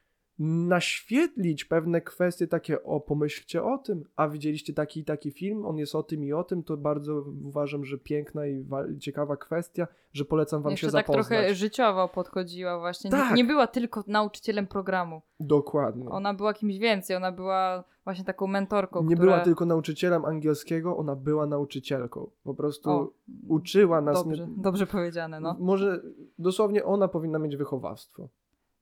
naświetlić 0.67 1.65
pewne 1.65 2.01
kwestie 2.01 2.47
takie, 2.47 2.83
o 2.83 2.99
pomyślcie 2.99 3.63
o 3.63 3.77
tym, 3.77 4.03
a 4.15 4.27
widzieliście 4.27 4.73
taki 4.73 4.99
i 4.99 5.05
taki 5.05 5.31
film, 5.31 5.65
on 5.65 5.77
jest 5.77 5.95
o 5.95 6.03
tym 6.03 6.23
i 6.23 6.33
o 6.33 6.43
tym, 6.43 6.63
to 6.63 6.77
bardzo 6.77 7.23
uważam, 7.43 7.85
że 7.85 7.97
piękna 7.97 8.47
i 8.47 8.63
wa- 8.63 8.83
ciekawa 8.99 9.37
kwestia, 9.37 9.87
że 10.13 10.25
polecam 10.25 10.61
wam 10.61 10.71
Jeszcze 10.71 10.87
się 10.87 10.91
tak 10.91 11.07
zapoznać. 11.07 11.27
trochę 11.27 11.55
życiowo 11.55 12.07
podchodziła 12.07 12.79
właśnie. 12.79 13.09
Nie, 13.09 13.17
Tak. 13.17 13.35
nie 13.35 13.45
była 13.45 13.67
tylko 13.67 14.03
nauczycielem 14.07 14.67
programu. 14.67 15.21
Dokładnie. 15.39 16.09
Ona 16.09 16.33
była 16.33 16.53
kimś 16.53 16.77
więcej, 16.77 17.15
ona 17.15 17.31
była 17.31 17.83
właśnie 18.03 18.25
taką 18.25 18.47
mentorką, 18.47 19.03
nie 19.03 19.15
która... 19.15 19.31
była 19.31 19.43
tylko 19.43 19.65
nauczycielem 19.65 20.25
angielskiego, 20.25 20.97
ona 20.97 21.15
była 21.15 21.45
nauczycielką. 21.45 22.29
Po 22.43 22.55
prostu 22.55 22.89
O, 22.89 23.11
uczyła 23.47 24.01
nas. 24.01 24.23
dobrze, 24.23 24.47
nie... 24.47 24.63
dobrze 24.63 24.87
powiedziane, 24.87 25.39
no. 25.39 25.55
Może 25.59 26.01
dosłownie 26.39 26.85
ona 26.85 27.07
powinna 27.07 27.39
mieć 27.39 27.57
wychowawstwo. 27.57 28.29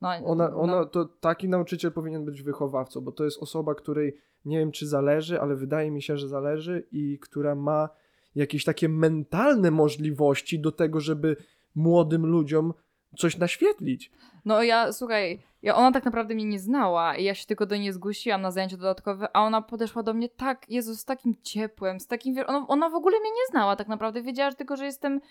no 0.01 0.09
Ona, 0.25 0.49
no. 0.49 0.57
ona, 0.57 0.85
to 0.85 1.05
taki 1.05 1.49
nauczyciel 1.49 1.91
powinien 1.91 2.25
być 2.25 2.41
wychowawcą, 2.41 3.01
bo 3.01 3.11
to 3.11 3.23
jest 3.23 3.43
osoba, 3.43 3.75
której 3.75 4.17
nie 4.45 4.59
wiem 4.59 4.71
czy 4.71 4.87
zależy, 4.87 5.41
ale 5.41 5.55
wydaje 5.55 5.91
mi 5.91 6.01
się, 6.01 6.17
że 6.17 6.27
zależy 6.27 6.87
i 6.91 7.19
która 7.19 7.55
ma 7.55 7.89
jakieś 8.35 8.63
takie 8.63 8.89
mentalne 8.89 9.71
możliwości 9.71 10.59
do 10.59 10.71
tego, 10.71 10.99
żeby 10.99 11.35
młodym 11.75 12.25
ludziom 12.25 12.73
coś 13.17 13.37
naświetlić. 13.37 14.11
No 14.45 14.63
ja, 14.63 14.91
słuchaj, 14.93 15.43
ja, 15.61 15.75
ona 15.75 15.91
tak 15.91 16.05
naprawdę 16.05 16.35
mnie 16.35 16.45
nie 16.45 16.59
znała 16.59 17.15
i 17.15 17.23
ja 17.23 17.35
się 17.35 17.45
tylko 17.45 17.65
do 17.65 17.75
niej 17.75 17.93
zgłosiłam 17.93 18.41
na 18.41 18.51
zajęcia 18.51 18.77
dodatkowe, 18.77 19.27
a 19.33 19.41
ona 19.43 19.61
podeszła 19.61 20.03
do 20.03 20.13
mnie 20.13 20.29
tak, 20.29 20.69
Jezu, 20.69 20.95
z 20.95 21.05
takim 21.05 21.35
ciepłem, 21.43 21.99
z 21.99 22.07
takim, 22.07 22.35
ona, 22.47 22.65
ona 22.67 22.89
w 22.89 22.95
ogóle 22.95 23.19
mnie 23.19 23.29
nie 23.29 23.47
znała 23.51 23.75
tak 23.75 23.87
naprawdę, 23.87 24.21
wiedziała 24.21 24.51
tylko, 24.51 24.75
że 24.77 24.85
jestem 24.85 25.21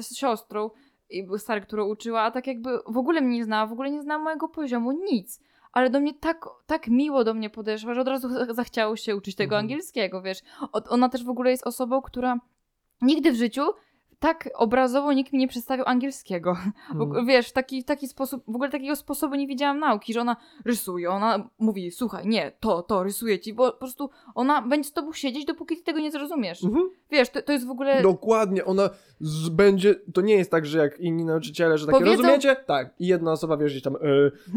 z 0.00 0.16
siostrą 0.16 0.70
i 1.10 1.26
stary, 1.38 1.60
którą 1.60 1.86
uczyła, 1.86 2.22
a 2.22 2.30
tak 2.30 2.46
jakby 2.46 2.70
w 2.86 2.96
ogóle 2.96 3.20
mnie 3.20 3.36
nie 3.38 3.44
znała, 3.44 3.66
w 3.66 3.72
ogóle 3.72 3.90
nie 3.90 4.02
znała 4.02 4.22
mojego 4.24 4.48
poziomu, 4.48 4.92
nic. 4.92 5.40
Ale 5.72 5.90
do 5.90 6.00
mnie 6.00 6.14
tak, 6.14 6.44
tak 6.66 6.88
miło 6.88 7.24
do 7.24 7.34
mnie 7.34 7.50
podeszła, 7.50 7.94
że 7.94 8.00
od 8.00 8.08
razu 8.08 8.28
ch- 8.28 8.54
zachciało 8.54 8.96
się 8.96 9.16
uczyć 9.16 9.36
tego 9.36 9.54
Mhm. 9.56 9.64
angielskiego, 9.64 10.22
wiesz. 10.22 10.38
Ona 10.88 11.08
też 11.08 11.24
w 11.24 11.30
ogóle 11.30 11.50
jest 11.50 11.66
osobą, 11.66 12.02
która 12.02 12.36
nigdy 13.02 13.32
w 13.32 13.36
życiu 13.36 13.62
tak 14.20 14.48
obrazowo 14.54 15.12
nikt 15.12 15.32
mi 15.32 15.38
nie 15.38 15.48
przedstawił 15.48 15.84
angielskiego. 15.88 16.56
W, 16.94 17.02
Mm. 17.02 17.26
wiesz, 17.26 17.48
w 17.48 17.52
taki, 17.52 17.84
taki 17.84 18.08
sposób, 18.08 18.42
w 18.48 18.54
ogóle 18.54 18.70
takiego 18.70 18.96
sposobu 18.96 19.34
nie 19.34 19.46
widziałam 19.46 19.78
nauki, 19.78 20.12
że 20.12 20.20
ona 20.20 20.36
rysuje, 20.64 21.10
ona 21.10 21.48
mówi, 21.58 21.90
słuchaj, 21.90 22.26
nie, 22.26 22.52
to, 22.60 22.82
to, 22.82 23.02
rysuje 23.02 23.38
ci, 23.38 23.54
bo 23.54 23.72
po 23.72 23.78
prostu 23.78 24.10
ona 24.34 24.62
będzie 24.62 24.88
z 24.88 24.92
tobą 24.92 25.12
siedzieć, 25.12 25.44
dopóki 25.44 25.76
ty 25.76 25.82
tego 25.82 25.98
nie 26.00 26.10
zrozumiesz. 26.10 26.64
Mhm. 26.64 26.90
Wiesz, 27.10 27.30
to, 27.30 27.42
to 27.42 27.52
jest 27.52 27.66
w 27.66 27.70
ogóle... 27.70 28.02
Dokładnie, 28.02 28.64
ona 28.64 28.90
z, 29.20 29.48
będzie, 29.48 29.94
to 30.14 30.20
nie 30.20 30.34
jest 30.34 30.50
tak, 30.50 30.66
że 30.66 30.78
jak 30.78 31.00
inni 31.00 31.24
nauczyciele, 31.24 31.78
że 31.78 31.86
takie 31.86 31.98
Powiedzą- 31.98 32.16
rozumiecie? 32.22 32.56
Tak. 32.66 32.94
I 32.98 33.06
jedna 33.06 33.32
osoba 33.32 33.56
gdzieś 33.56 33.82
tam, 33.82 33.96
e, 33.96 33.98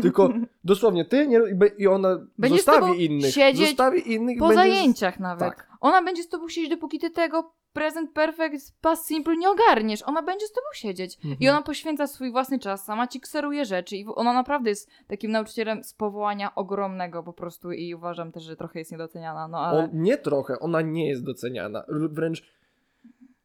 tylko 0.02 0.30
dosłownie 0.64 1.06
ty 1.06 1.28
nie, 1.28 1.40
i 1.78 1.88
ona 1.88 2.20
Będzie 2.38 2.62
z 2.62 2.66
zostawi 2.66 3.06
innych. 3.06 3.34
siedzieć 3.34 3.68
zostawi 3.68 4.14
innych 4.14 4.40
po 4.40 4.48
będzie 4.48 4.62
zajęciach 4.62 5.20
nawet. 5.20 5.40
tak. 5.50 5.68
Ona 5.82 6.02
będzie 6.04 6.24
z 6.24 6.30
tobą 6.30 6.48
siedzieć, 6.50 6.70
dopóki 6.70 7.00
ty 7.00 7.10
tego 7.10 7.52
present 7.74 8.14
perfect 8.14 8.74
past 8.82 9.08
simple 9.08 9.38
nie 9.38 9.50
ogarniesz. 9.50 10.04
Ona 10.04 10.24
będzie 10.24 10.48
z 10.48 10.52
tobą 10.52 10.68
siedzieć. 10.74 11.18
I 11.24 11.28
Mhm. 11.28 11.56
ona 11.56 11.62
poświęca 11.62 12.08
swój 12.08 12.32
własny 12.32 12.60
czas, 12.60 12.86
sama 12.86 13.08
ci 13.08 13.20
kseruje 13.20 13.66
rzeczy 13.66 13.98
i 13.98 14.06
ona 14.16 14.34
naprawdę 14.34 14.70
jest 14.70 14.90
takim 15.08 15.32
nauczycielem 15.32 15.84
z 15.84 15.94
powołania 15.94 16.56
ogromnego 16.56 17.24
po 17.24 17.34
prostu 17.34 17.72
i 17.72 17.96
uważam 17.96 18.32
też, 18.32 18.44
że 18.44 18.56
trochę 18.56 18.80
jest 18.80 18.92
niedoceniana, 18.92 19.48
no 19.48 19.58
ale... 19.58 19.84
On, 19.84 19.90
nie 19.94 20.18
trochę, 20.18 20.60
ona 20.60 20.82
nie 20.82 21.10
jest 21.10 21.24
doceniana. 21.24 21.84
Wręcz 21.90 22.54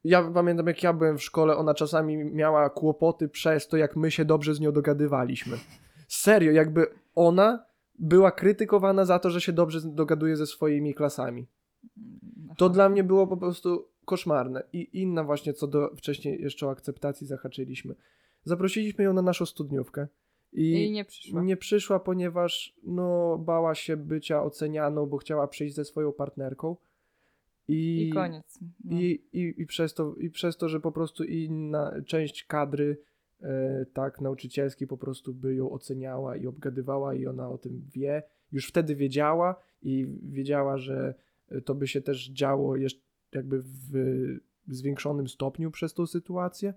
ja 0.05 0.31
pamiętam, 0.35 0.66
jak 0.66 0.83
ja 0.83 0.93
byłem 0.93 1.18
w 1.18 1.22
szkole, 1.22 1.57
ona 1.57 1.74
czasami 1.74 2.16
miała 2.16 2.70
kłopoty 2.70 3.29
przez 3.29 3.68
to, 3.68 3.76
jak 3.76 3.97
my 3.97 4.11
się 4.11 4.24
dobrze 4.24 4.55
z 4.55 4.61
nią 4.61 4.72
dogadywaliśmy. 4.72 5.57
Serio, 6.09 6.53
jakby 6.53 6.87
ona 7.14 7.64
była 7.99 8.31
krytykowana 8.31 9.05
za 9.05 9.18
to, 9.18 9.31
że 9.31 9.41
się 9.41 9.53
dobrze 9.53 9.81
dogaduje 9.85 10.37
ze 10.37 10.47
swoimi 10.47 10.95
klasami. 10.95 11.47
To 12.57 12.68
dla 12.68 12.89
mnie 12.89 13.05
było 13.05 13.26
po 13.26 13.37
prostu 13.37 13.89
koszmarne. 14.09 14.62
I 14.72 14.88
inna 14.92 15.24
właśnie, 15.24 15.52
co 15.54 15.66
do 15.66 15.90
wcześniej 15.96 16.42
jeszcze 16.42 16.66
o 16.66 16.70
akceptacji 16.70 17.26
zahaczyliśmy. 17.26 17.94
Zaprosiliśmy 18.44 19.04
ją 19.04 19.12
na 19.12 19.22
naszą 19.22 19.46
studniówkę. 19.46 20.09
I, 20.52 20.86
I 20.86 20.90
nie 20.90 21.04
przyszła. 21.04 21.42
nie 21.42 21.56
przyszła, 21.56 22.00
ponieważ 22.00 22.74
no, 22.82 23.38
bała 23.38 23.74
się 23.74 23.96
bycia 23.96 24.42
ocenianą, 24.42 25.06
bo 25.06 25.16
chciała 25.16 25.48
przyjść 25.48 25.74
ze 25.74 25.84
swoją 25.84 26.12
partnerką. 26.12 26.76
I, 27.68 28.09
I 28.09 28.12
koniec. 28.12 28.59
No. 28.84 29.00
I, 29.00 29.24
i, 29.32 29.54
i, 29.62 29.66
przez 29.66 29.94
to, 29.94 30.14
I 30.14 30.30
przez 30.30 30.56
to, 30.56 30.68
że 30.68 30.80
po 30.80 30.92
prostu 30.92 31.24
inna 31.24 31.94
część 32.06 32.44
kadry 32.44 32.98
e, 33.42 33.86
tak 33.92 34.20
nauczycielskiej 34.20 34.88
po 34.88 34.98
prostu 34.98 35.34
by 35.34 35.54
ją 35.54 35.70
oceniała 35.70 36.36
i 36.36 36.46
obgadywała 36.46 37.14
i 37.14 37.26
ona 37.26 37.48
o 37.50 37.59
tym 37.59 37.82
wie. 37.94 38.22
Już 38.52 38.68
wtedy 38.68 38.94
wiedziała 38.94 39.56
i 39.82 40.06
wiedziała, 40.22 40.78
że 40.78 41.14
to 41.64 41.74
by 41.74 41.88
się 41.88 42.00
też 42.00 42.30
działo 42.30 42.76
jeszcze 42.76 43.07
jakby 43.35 43.62
w 43.62 43.93
zwiększonym 44.68 45.29
stopniu 45.29 45.70
przez 45.70 45.95
tą 45.95 46.07
sytuację. 46.07 46.74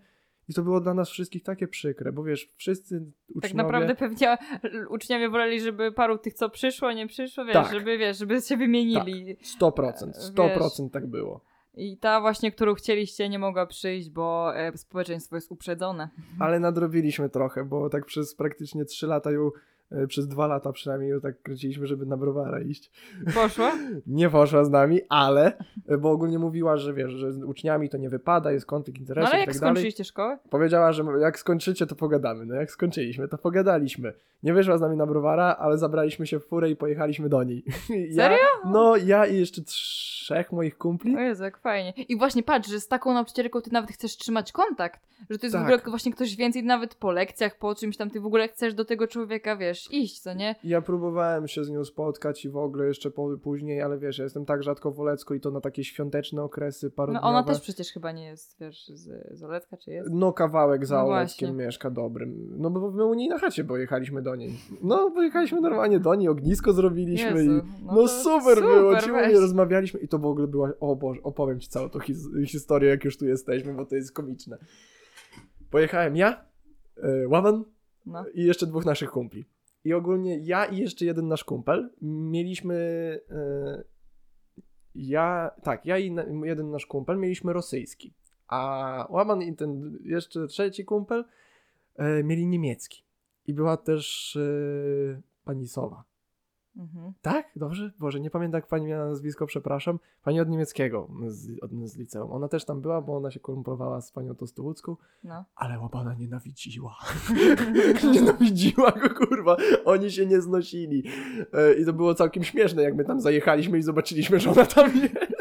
I 0.49 0.54
to 0.54 0.64
było 0.64 0.82
dla 0.82 0.93
nas 0.93 1.10
wszystkich 1.10 1.43
takie 1.43 1.68
przykre, 1.68 2.12
bo 2.12 2.24
wiesz, 2.24 2.49
wszyscy 2.56 2.95
uczniowie... 3.28 3.41
Tak 3.41 3.54
naprawdę 3.54 3.95
pewnie 3.95 4.38
uczniowie 4.95 5.30
woleli, 5.30 5.62
żeby 5.62 5.91
paru 5.91 6.18
tych, 6.18 6.34
co 6.34 6.49
przyszło, 6.49 6.91
nie 6.91 7.08
przyszło, 7.08 7.45
wiesz, 7.45 7.54
Tak. 7.54 7.74
żeby, 7.74 7.97
wiesz, 7.97 8.18
żeby 8.18 8.41
się 8.41 8.58
wymienili. 8.58 9.38
100%, 9.62 10.10
E, 10.10 10.32
100% 10.34 10.89
tak 10.89 11.08
było. 11.08 11.41
I 11.74 11.97
ta 11.97 12.22
właśnie, 12.22 12.52
którą 12.52 12.74
chcieliście, 12.74 13.30
nie 13.30 13.39
mogła 13.39 13.66
przyjść, 13.66 14.10
bo 14.10 14.56
e, 14.56 14.78
społeczeństwo 14.78 15.36
jest 15.36 15.52
uprzedzone. 15.52 16.10
Ale 16.39 16.60
nadrobiliśmy 16.60 17.30
trochę, 17.30 17.66
bo 17.66 17.89
tak 17.89 18.06
przez 18.06 18.36
praktycznie 18.36 18.86
3 18.86 19.08
lata 19.08 19.32
ją, 19.32 19.52
przez 20.08 20.28
2 20.28 20.48
lata 20.48 20.72
przynajmniej 20.72 21.22
tak 21.22 21.42
kręciliśmy, 21.42 21.88
żeby 21.88 22.06
na 22.06 22.18
browara 22.18 22.62
iść. 22.62 22.92
Poszło? 23.34 23.72
Nie 24.08 24.30
poszła 24.30 24.64
z 24.64 24.70
nami, 24.70 25.00
ale, 25.10 25.58
e, 25.88 25.98
bo 25.98 26.12
ogólnie 26.12 26.39
mówiła, 26.39 26.78
że 26.78 26.94
wiesz, 26.94 27.12
że 27.12 27.32
z 27.32 27.44
uczniami 27.44 27.89
to 27.89 27.98
nie 27.98 28.10
wypada, 28.10 28.52
jest 28.52 28.66
konflikt 28.66 29.00
No 29.00 29.02
interesów 29.02 29.30
ale 29.34 29.39
i 29.39 29.42
jak 29.42 29.50
tak 29.50 29.60
dalej. 29.60 29.74
skończyliście 29.76 30.04
szkołę? 30.04 30.38
Powiedziała, 30.50 30.92
że 30.94 31.04
jak 31.22 31.39
skończycie, 31.39 31.88
to 31.88 31.96
pogadamy. 31.96 32.46
No 32.46 32.56
jak 32.56 32.72
skończyliśmy, 32.72 33.28
to 33.28 33.38
pogadaliśmy. 33.38 34.14
Nie 34.44 34.54
wyszła 34.54 34.78
z 34.78 34.82
nami 34.82 34.98
na 34.98 35.06
browara, 35.06 35.56
ale 35.60 35.78
zabraliśmy 35.78 36.28
się 36.28 36.39
w 36.39 36.46
furę 36.46 36.70
i 36.70 36.76
pojechaliśmy 36.76 37.30
do 37.30 37.44
niej. 37.44 37.64
Ja, 37.89 38.24
Serio? 38.24 38.38
No, 38.66 38.96
ja 38.98 39.26
i 39.26 39.39
jeszcze 39.39 39.62
trzech 39.62 40.52
moich 40.52 40.78
kumpli. 40.78 41.16
O 41.16 41.20
Jezu, 41.20 41.44
jak 41.44 41.58
fajnie. 41.58 41.94
I 42.10 42.18
właśnie 42.18 42.44
patrz, 42.44 42.70
że 42.70 42.80
z 42.80 42.88
taką 42.88 43.14
nauczycielką 43.14 43.62
ty 43.62 43.72
nawet 43.74 43.92
chcesz 43.92 44.18
trzymać 44.18 44.52
kontakt. 44.52 45.02
Że 45.30 45.38
to 45.39 45.46
jest 45.46 45.54
Tak. 45.56 45.62
w 45.64 45.66
ogóle 45.66 45.82
właśnie 45.89 46.12
ktoś 46.14 46.36
więcej, 46.36 46.64
nawet 46.64 46.96
po 46.96 47.12
lekcjach, 47.12 47.58
po 47.58 47.76
czymś 47.76 47.98
tam, 47.98 48.10
ty 48.10 48.20
w 48.20 48.26
ogóle 48.26 48.48
chcesz 48.48 48.74
do 48.74 48.86
tego 48.86 49.08
człowieka, 49.08 49.56
wiesz, 49.56 49.80
iść, 49.91 50.19
co 50.19 50.34
nie? 50.34 50.55
Ja 50.63 50.82
próbowałem 50.82 51.47
się 51.47 51.63
z 51.63 51.69
nią 51.69 51.86
spotkać 51.86 52.45
i 52.45 52.49
w 52.49 52.57
ogóle 52.57 52.86
jeszcze 52.88 53.11
po, 53.11 53.38
później, 53.38 53.82
ale 53.82 53.99
wiesz, 53.99 54.17
ja 54.17 54.23
jestem 54.23 54.45
tak 54.45 54.63
rzadko 54.63 54.91
w 54.91 54.99
Olecku 54.99 55.34
i 55.34 55.39
to 55.39 55.51
na 55.51 55.61
takie 55.61 55.84
świąteczne 55.84 56.43
okresy 56.43 56.86
No 56.86 56.91
parodniowe. 56.95 57.27
ona 57.27 57.43
też 57.43 57.59
przecież 57.61 57.91
chyba 57.91 58.11
nie 58.11 58.25
jest, 58.25 58.59
wiesz, 58.59 58.88
z, 58.88 59.38
z 59.38 59.43
Olecka, 59.43 59.77
czy 59.77 59.91
jest? 59.91 60.09
No 60.13 60.34
kawałek 60.34 60.86
za 60.86 60.95
No 60.95 61.05
Oleckiem 61.09 61.49
właśnie. 61.49 61.65
mieszka 61.65 61.89
dobrym. 61.89 62.55
No 62.57 62.69
bo 62.69 62.91
my 62.91 63.05
u 63.05 63.13
niej 63.13 63.29
na 63.29 63.38
chacie 63.39 63.63
pojechaliśmy 63.63 64.21
do 64.21 64.36
niej. 64.36 64.53
No 64.82 65.11
pojechaliśmy 65.11 65.61
normalnie 65.61 65.99
do 65.99 66.15
niej, 66.15 66.29
ognisko 66.29 66.73
zrobiliśmy 66.73 67.29
Jezu, 67.43 67.51
i 67.51 67.55
no 67.55 67.63
no, 67.86 67.93
to 67.95 68.07
super, 68.07 68.41
super, 68.41 68.63
było, 68.63 68.91
weź. 68.91 69.03
ciągle 69.03 69.32
rozmawialiśmy 69.39 69.99
i 69.99 70.07
to 70.07 70.19
w 70.19 70.25
ogóle 70.25 70.47
była, 70.47 70.71
o 70.79 70.95
Boże, 70.95 71.21
opowiem 71.23 71.59
Ci 71.59 71.69
całą 71.69 71.89
tą 71.89 71.99
his 71.99 72.17
historię, 72.47 72.89
jak 72.89 73.05
już 73.05 73.17
tu 73.17 73.25
jesteśmy, 73.25 73.73
bo 73.73 73.86
to 73.86 73.95
jest 73.95 74.11
komiczne. 74.13 74.57
Pojechałem 75.71 76.15
ja, 76.15 76.45
e, 77.03 77.27
Łaman 77.27 77.63
No. 78.05 78.25
i 78.34 78.43
jeszcze 78.43 78.67
dwóch 78.67 78.86
naszych 78.86 79.11
kumpli. 79.11 79.45
I 79.84 79.93
ogólnie 79.93 80.39
ja 80.43 80.65
i 80.65 80.77
jeszcze 80.77 81.05
jeden 81.05 81.27
nasz 81.27 81.43
kumpel 81.43 81.89
mieliśmy. 82.01 82.75
E, 83.29 83.84
ja, 84.95 85.51
tak, 85.63 85.86
ja 85.86 85.97
i 85.97 86.15
jeden 86.43 86.71
nasz 86.71 86.86
kumpel 86.86 87.17
mieliśmy 87.17 87.53
rosyjski, 87.53 88.13
a 88.47 89.07
Łaman 89.09 89.41
i 89.41 89.55
ten 89.55 89.99
jeszcze 90.03 90.47
trzeci 90.47 90.86
kumpel 90.86 91.25
e, 91.95 92.23
mieli 92.23 92.47
niemiecki. 92.47 93.03
I 93.47 93.53
była 93.53 93.77
też 93.77 94.36
e, 94.36 95.21
pani 95.43 95.67
Sowa. 95.67 96.11
Mhm. 96.78 97.13
Tak? 97.22 97.45
Dobrze? 97.55 97.91
Boże, 97.99 98.19
nie 98.19 98.30
pamiętam 98.30 98.57
jak 98.57 98.67
pani 98.67 98.86
miała 98.88 99.05
nazwisko, 99.05 99.45
przepraszam. 99.47 99.99
Pani 100.24 100.39
od 100.41 100.49
niemieckiego 100.49 101.07
z, 101.28 101.63
od, 101.63 101.72
z 101.89 101.97
liceum. 101.97 102.32
Ona 102.32 102.47
też 102.47 102.65
tam 102.65 102.82
była, 102.82 103.01
bo 103.01 103.17
ona 103.17 103.32
się 103.32 103.39
kumplowała 103.39 104.01
z 104.01 104.11
panią 104.11 104.36
Tostołucką, 104.36 104.95
No. 105.24 105.45
ale 105.55 105.80
Łabana 105.80 106.13
nienawidziła. 106.13 106.95
nienawidziła 108.13 108.91
go, 108.91 109.09
kurwa. 109.09 109.57
Oni 109.86 110.11
się 110.11 110.26
nie 110.26 110.41
znosili. 110.41 111.03
E, 111.53 111.74
I 111.74 111.86
to 111.86 111.93
było 111.93 112.15
całkiem 112.15 112.43
śmieszne, 112.43 112.84
jak 112.84 112.95
my 112.95 113.05
tam 113.05 113.22
zajechaliśmy 113.22 113.78
i 113.78 113.82
zobaczyliśmy, 113.82 114.39
że 114.39 114.51
ona 114.51 114.65
tam 114.65 114.91
jest. 114.95 115.41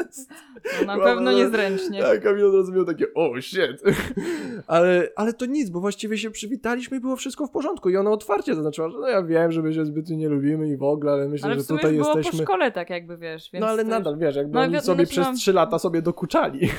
No, 0.79 0.85
na 0.85 0.93
Była- 0.93 1.05
pewno 1.05 1.31
niezręcznie. 1.31 2.01
Tak, 2.01 2.23
Kamil 2.23 2.45
od 2.45 2.55
razu 2.55 2.73
miał 2.73 2.85
takie, 2.85 3.13
o 3.13 3.41
shit. 3.41 3.81
ale, 4.67 5.07
ale 5.15 5.33
to 5.33 5.45
nic, 5.45 5.69
bo 5.69 5.79
właściwie 5.79 6.17
się 6.17 6.31
przywitaliśmy 6.31 6.97
i 6.97 6.99
było 6.99 7.15
wszystko 7.15 7.47
w 7.47 7.51
porządku. 7.51 7.89
I 7.89 7.97
ona 7.97 8.11
otwarcie 8.11 8.55
zaznaczyła, 8.55 8.89
że 8.89 8.97
no 8.99 9.07
ja 9.07 9.23
wiem, 9.23 9.51
że 9.51 9.61
my 9.61 9.73
się 9.73 9.85
zbytnio 9.85 10.15
nie 10.15 10.29
lubimy 10.29 10.69
i 10.69 10.77
w 10.77 10.83
ogóle, 10.83 11.11
ale 11.11 11.29
myślę, 11.29 11.45
Ale 11.45 11.55
że 11.55 11.61
w 11.61 11.65
sumie 11.65 11.79
tutaj 11.79 11.95
już 11.95 12.03
było 12.05 12.17
jesteśmy... 12.17 12.39
po 12.39 12.45
szkole 12.45 12.71
tak 12.71 12.89
jakby, 12.89 13.17
wiesz, 13.17 13.49
więc 13.53 13.61
No 13.61 13.67
ale 13.69 13.83
nadal, 13.83 14.17
wiesz, 14.17 14.35
jakby 14.35 14.53
No, 14.53 14.59
oni 14.61 14.73
wi- 14.73 14.81
sobie 14.81 15.05
przez 15.05 15.27
no- 15.27 15.33
trzy 15.33 15.53
lata 15.53 15.79
sobie 15.79 16.01
dokuczali. 16.01 16.69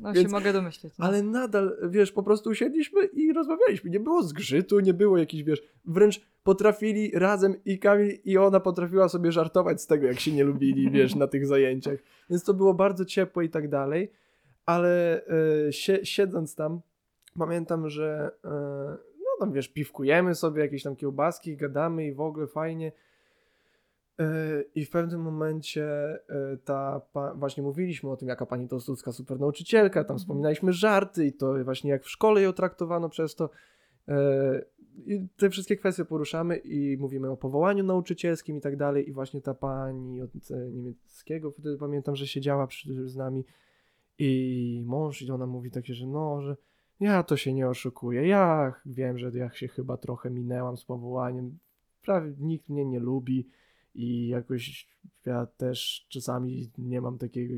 No 0.00 0.12
więc- 0.12 0.28
się 0.28 0.32
mogę 0.32 0.52
domyśleć. 0.52 0.94
No. 0.98 1.06
Ale 1.06 1.22
nadal, 1.22 1.76
wiesz, 1.88 2.12
po 2.12 2.22
prostu 2.22 2.50
usiedliśmy 2.50 3.04
i 3.04 3.32
rozmawialiśmy. 3.32 3.90
Nie 3.90 4.00
było 4.00 4.22
zgrzytu, 4.22 4.80
nie 4.80 4.94
było 4.94 5.18
jakichś, 5.18 5.42
wiesz, 5.42 5.62
wręcz 5.84 6.20
potrafili 6.42 7.10
razem 7.14 7.54
i 7.64 7.78
Kamil 7.78 8.18
i 8.24 8.38
ona 8.38 8.60
potrafiła 8.60 9.08
sobie 9.08 9.32
żartować 9.32 9.82
z 9.82 9.86
tego, 9.86 10.06
jak 10.06 10.20
się 10.20 10.32
nie 10.32 10.44
lubili, 10.44 10.90
wiesz, 10.96 11.14
na 11.14 11.26
tych 11.26 11.46
zajęciach. 11.46 11.98
Więc 12.30 12.44
to 12.44 12.54
było 12.54 12.74
bardzo 12.74 13.04
ciepłe 13.04 13.44
i 13.44 13.48
tak 13.50 13.68
dalej. 13.68 14.12
Ale 14.66 15.22
e, 15.68 15.72
sie, 15.72 16.06
siedząc 16.06 16.54
tam, 16.54 16.80
pamiętam, 17.38 17.88
że 17.88 18.30
e, 18.44 18.48
no 19.18 19.26
tam, 19.40 19.52
wiesz, 19.52 19.68
piwkujemy 19.68 20.34
sobie, 20.34 20.62
jakieś 20.62 20.82
tam 20.82 20.96
kiełbaski, 20.96 21.56
gadamy 21.56 22.06
i 22.06 22.12
w 22.12 22.20
ogóle 22.20 22.46
fajnie. 22.46 22.92
E, 24.20 24.24
I 24.74 24.84
w 24.84 24.90
pewnym 24.90 25.20
momencie 25.20 25.88
ta, 26.64 27.00
właśnie 27.34 27.62
mówiliśmy 27.62 28.10
o 28.10 28.16
tym, 28.16 28.28
jaka 28.28 28.46
pani 28.46 28.68
Tostucka 28.68 29.12
super 29.12 29.40
nauczycielka, 29.40 29.94
tam 29.94 30.02
Mhm. 30.04 30.18
wspominaliśmy 30.18 30.72
żarty 30.72 31.26
i 31.26 31.32
to 31.32 31.64
właśnie 31.64 31.90
jak 31.90 32.04
w 32.04 32.10
szkole 32.10 32.42
ją 32.42 32.52
traktowano 32.52 33.08
przez 33.08 33.34
to. 33.34 33.50
E, 34.08 34.64
I 35.06 35.28
te 35.36 35.50
wszystkie 35.50 35.76
kwestie 35.76 36.04
poruszamy 36.04 36.56
i 36.56 36.96
mówimy 36.96 37.30
o 37.30 37.36
powołaniu 37.36 37.84
nauczycielskim 37.84 38.56
i 38.56 38.60
tak 38.60 38.76
dalej. 38.76 39.08
I 39.08 39.12
właśnie 39.12 39.40
ta 39.40 39.54
pani 39.54 40.22
od 40.22 40.30
e, 40.50 40.70
niemieckiego, 40.70 41.50
wtedy 41.50 41.76
pamiętam, 41.78 42.16
że 42.16 42.26
siedziała 42.26 42.66
przy, 42.66 43.08
z 43.08 43.16
nami 43.16 43.44
i 44.18 44.82
mąż 44.86 45.22
i 45.22 45.30
ona 45.30 45.46
mówi 45.46 45.70
takie, 45.70 45.94
że 45.94 46.06
no, 46.06 46.42
że 46.42 46.56
ja 47.00 47.22
to 47.22 47.36
się 47.36 47.54
nie 47.54 47.68
oszukuję. 47.68 48.28
Ja 48.28 48.74
wiem, 48.86 49.18
że 49.18 49.30
ja 49.34 49.50
się 49.50 49.68
chyba 49.68 49.96
trochę 49.96 50.30
minęłam 50.30 50.76
z 50.76 50.84
powołaniem. 50.84 51.58
Prawie 52.02 52.32
nikt 52.38 52.68
mnie 52.68 52.84
nie 52.84 53.00
lubi 53.00 53.48
i 53.94 54.28
jakoś 54.28 54.88
ja 55.26 55.46
też 55.46 56.06
czasami 56.08 56.70
nie 56.78 57.00
mam 57.00 57.18
takiego 57.18 57.54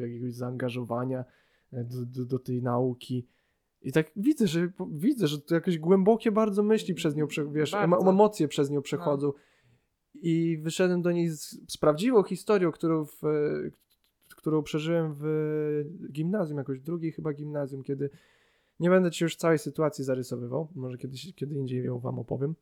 jakiegoś 0.00 0.34
zaangażowania 0.34 1.24
e, 1.72 1.84
do, 1.84 2.06
do, 2.06 2.24
do 2.24 2.38
tej 2.38 2.62
nauki. 2.62 3.26
I 3.86 3.92
tak 3.92 4.10
widzę, 4.16 4.46
że 4.46 4.68
widzę, 4.90 5.26
że 5.26 5.40
to 5.40 5.54
jakieś 5.54 5.78
głębokie 5.78 6.32
bardzo 6.32 6.62
myśli 6.62 6.94
przez 6.94 7.16
nią, 7.16 7.26
wiesz, 7.52 7.72
Bardzo. 7.72 8.10
emocje 8.10 8.48
przez 8.48 8.70
nią 8.70 8.82
przechodzą. 8.82 9.32
I 10.14 10.58
wyszedłem 10.62 11.02
do 11.02 11.12
niej 11.12 11.28
z, 11.28 11.72
z 11.72 11.76
prawdziwą 11.76 12.22
historią, 12.22 12.72
którą, 12.72 13.04
w, 13.04 13.20
którą 14.36 14.62
przeżyłem 14.62 15.14
w 15.20 15.24
gimnazjum, 16.12 16.58
jakoś 16.58 16.80
drugiej 16.80 17.12
chyba 17.12 17.32
gimnazjum, 17.32 17.82
kiedy 17.82 18.10
nie 18.80 18.90
będę 18.90 19.10
ci 19.10 19.24
już 19.24 19.36
całej 19.36 19.58
sytuacji 19.58 20.04
zarysowywał, 20.04 20.68
może 20.74 20.98
kiedyś, 20.98 21.34
kiedy 21.34 21.54
indziej 21.54 21.84
ją 21.84 21.98
wam 21.98 22.18
opowiem. 22.18 22.54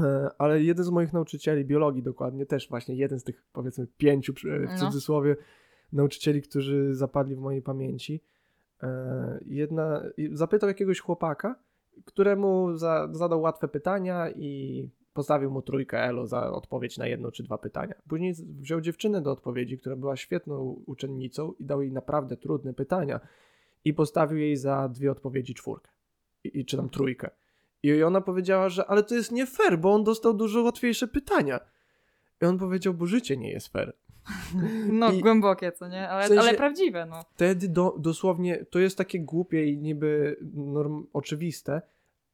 E, 0.00 0.30
Ale 0.38 0.62
jeden 0.62 0.84
z 0.84 0.90
moich 0.90 1.12
nauczycieli 1.12 1.64
biologii 1.64 2.02
dokładnie, 2.02 2.46
też 2.46 2.68
właśnie 2.68 2.94
jeden 2.94 3.20
z 3.20 3.24
tych 3.24 3.42
powiedzmy 3.52 3.86
pięciu 3.96 4.34
w 4.34 4.44
No. 4.44 4.78
cudzysłowie 4.78 5.36
nauczycieli, 5.92 6.42
którzy 6.42 6.94
zapadli 6.94 7.36
w 7.36 7.38
mojej 7.38 7.62
pamięci. 7.62 8.20
E, 8.82 9.38
Jedna, 9.46 10.02
zapytał 10.32 10.68
jakiegoś 10.68 11.00
chłopaka, 11.00 11.54
któremu 12.04 12.76
za, 12.76 13.08
zadał 13.12 13.40
łatwe 13.40 13.68
pytania 13.68 14.30
i 14.30 14.88
postawił 15.12 15.50
mu 15.50 15.62
trójkę 15.62 15.98
elo 16.04 16.26
za 16.26 16.52
odpowiedź 16.52 16.98
na 16.98 17.06
jedno 17.06 17.32
czy 17.32 17.42
dwa 17.42 17.58
pytania. 17.58 17.94
Później 18.08 18.34
wziął 18.60 18.80
dziewczynę 18.80 19.22
do 19.22 19.30
odpowiedzi, 19.30 19.78
która 19.78 19.96
była 19.96 20.16
świetną 20.16 20.82
uczennicą 20.86 21.52
i 21.52 21.64
dał 21.64 21.82
jej 21.82 21.92
naprawdę 21.92 22.36
trudne 22.36 22.74
pytania 22.74 23.20
i 23.84 23.94
postawił 23.94 24.38
jej 24.38 24.56
za 24.56 24.88
dwie 24.88 25.10
odpowiedzi 25.10 25.54
czwórkę. 25.54 25.90
I, 26.44 26.60
i 26.60 26.64
czy 26.64 26.76
tam 26.76 26.88
trójkę. 26.88 27.30
I 27.82 28.02
ona 28.02 28.20
powiedziała, 28.20 28.68
że 28.68 28.86
ale 28.86 29.02
to 29.02 29.14
jest 29.14 29.32
nie 29.32 29.46
fair, 29.46 29.78
bo 29.78 29.92
on 29.92 30.04
dostał 30.04 30.34
dużo 30.34 30.62
łatwiejsze 30.62 31.08
pytania. 31.08 31.60
I 32.42 32.44
on 32.44 32.58
powiedział, 32.58 32.94
bo 32.94 33.06
życie 33.06 33.36
nie 33.36 33.50
jest 33.50 33.68
fair. 33.68 33.96
No, 34.92 35.12
I- 35.12 35.20
głębokie, 35.20 35.72
co 35.72 35.88
nie? 35.88 36.08
Ale, 36.08 36.24
w 36.24 36.28
sensie- 36.28 36.40
ale 36.40 36.54
prawdziwe, 36.54 37.06
no. 37.06 37.22
Wtedy 37.34 37.68
do, 37.68 37.96
dosłownie, 37.98 38.64
to 38.70 38.78
jest 38.78 38.98
takie 38.98 39.20
głupie 39.20 39.66
i 39.66 39.78
niby 39.78 40.36
norm, 40.54 41.06
oczywiste, 41.12 41.82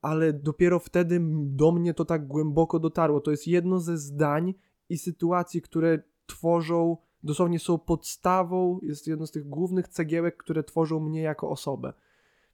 ale 0.03 0.32
dopiero 0.32 0.78
wtedy 0.78 1.20
do 1.45 1.72
mnie 1.72 1.95
to 1.95 2.05
tak 2.05 2.26
głęboko 2.26 2.78
dotarło. 2.78 3.20
To 3.20 3.30
jest 3.30 3.47
jedno 3.47 3.78
ze 3.80 3.99
zdań 3.99 4.55
i 4.89 4.99
sytuacji, 4.99 5.62
które 5.62 6.03
tworzą, 6.26 6.97
dosłownie 7.22 7.59
są 7.59 7.78
podstawą, 7.78 8.79
jest 8.83 9.07
jedno 9.07 9.26
z 9.26 9.30
tych 9.30 9.49
głównych 9.49 9.88
cegiełek, 9.88 10.37
które 10.37 10.64
tworzą 10.64 11.00
mnie 11.00 11.21
jako 11.21 11.50
osobę. 11.50 11.92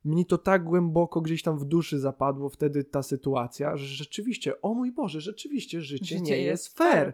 Mnie 0.05 0.25
to 0.25 0.39
tak 0.39 0.65
głęboko 0.65 1.21
gdzieś 1.21 1.43
tam 1.43 1.59
w 1.59 1.65
duszy 1.65 1.99
zapadło 1.99 2.49
wtedy 2.49 2.85
ta 2.85 3.03
sytuacja, 3.03 3.77
że 3.77 3.87
rzeczywiście, 3.87 4.61
o 4.61 4.75
mój 4.75 4.93
Boże, 4.93 5.21
rzeczywiście 5.21 5.81
życie, 5.81 6.21
nie 6.21 6.39
jest 6.43 6.79
fair. 6.79 7.13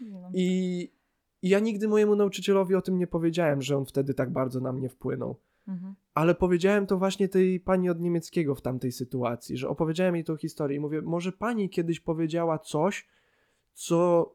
No. 0.00 0.30
I, 0.34 0.90
I 1.42 1.48
ja 1.48 1.58
nigdy 1.58 1.88
mojemu 1.88 2.16
nauczycielowi 2.16 2.74
o 2.74 2.82
tym 2.82 2.98
nie 2.98 3.06
powiedziałem, 3.06 3.62
że 3.62 3.76
on 3.76 3.84
wtedy 3.84 4.14
tak 4.14 4.30
bardzo 4.30 4.60
na 4.60 4.72
mnie 4.72 4.88
wpłynął. 4.88 5.36
Mhm. 5.68 5.94
Ale 6.14 6.34
powiedziałem 6.34 6.86
to 6.86 6.98
właśnie 6.98 7.28
tej 7.28 7.60
pani 7.60 7.90
od 7.90 8.00
niemieckiego 8.00 8.54
w 8.54 8.62
tamtej 8.62 8.92
sytuacji, 8.92 9.56
że 9.56 9.68
opowiedziałem 9.68 10.14
jej 10.14 10.24
tą 10.24 10.36
historię 10.36 10.76
i 10.76 10.80
mówię, 10.80 11.02
może 11.02 11.32
pani 11.32 11.70
kiedyś 11.70 12.00
powiedziała 12.00 12.58
coś, 12.58 13.08
co 13.72 14.30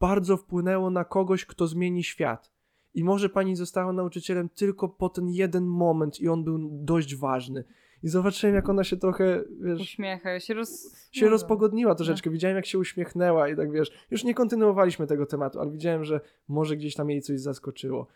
bardzo 0.00 0.36
wpłynęło 0.36 0.90
na 0.90 1.04
kogoś, 1.04 1.46
kto 1.46 1.66
zmieni 1.66 2.04
świat. 2.04 2.52
I 2.94 3.04
może 3.04 3.28
pani 3.28 3.56
została 3.56 3.92
nauczycielem 3.92 4.48
tylko 4.48 4.88
po 4.88 5.08
ten 5.08 5.28
jeden 5.28 5.66
moment 5.66 6.20
i 6.20 6.28
on 6.28 6.44
był 6.44 6.58
dość 6.72 7.16
ważny. 7.16 7.64
I 8.06 8.08
zobaczyłem, 8.08 8.54
jak 8.56 8.68
ona 8.68 8.84
się 8.84 8.96
trochę, 8.96 9.44
wiesz, 9.60 9.80
Uśmiecha 9.80 10.40
się, 10.40 10.54
roz... 10.54 10.96
się 11.12 11.24
no, 11.24 11.30
rozpogodniła 11.30 11.90
No. 11.90 11.94
troszeczkę. 11.94 12.30
Widziałem, 12.30 12.56
jak 12.56 12.66
się 12.66 12.78
uśmiechnęła 12.78 13.48
i 13.48 13.56
tak 13.56 13.72
wiesz, 13.72 13.90
już 14.10 14.24
nie 14.24 14.34
kontynuowaliśmy 14.34 15.06
tego 15.06 15.26
tematu, 15.26 15.60
ale 15.60 15.70
widziałem, 15.70 16.04
że 16.04 16.20
może 16.48 16.76
gdzieś 16.76 16.94
tam 16.94 17.10
jej 17.10 17.22
coś 17.22 17.40
zaskoczyło. 17.40 18.06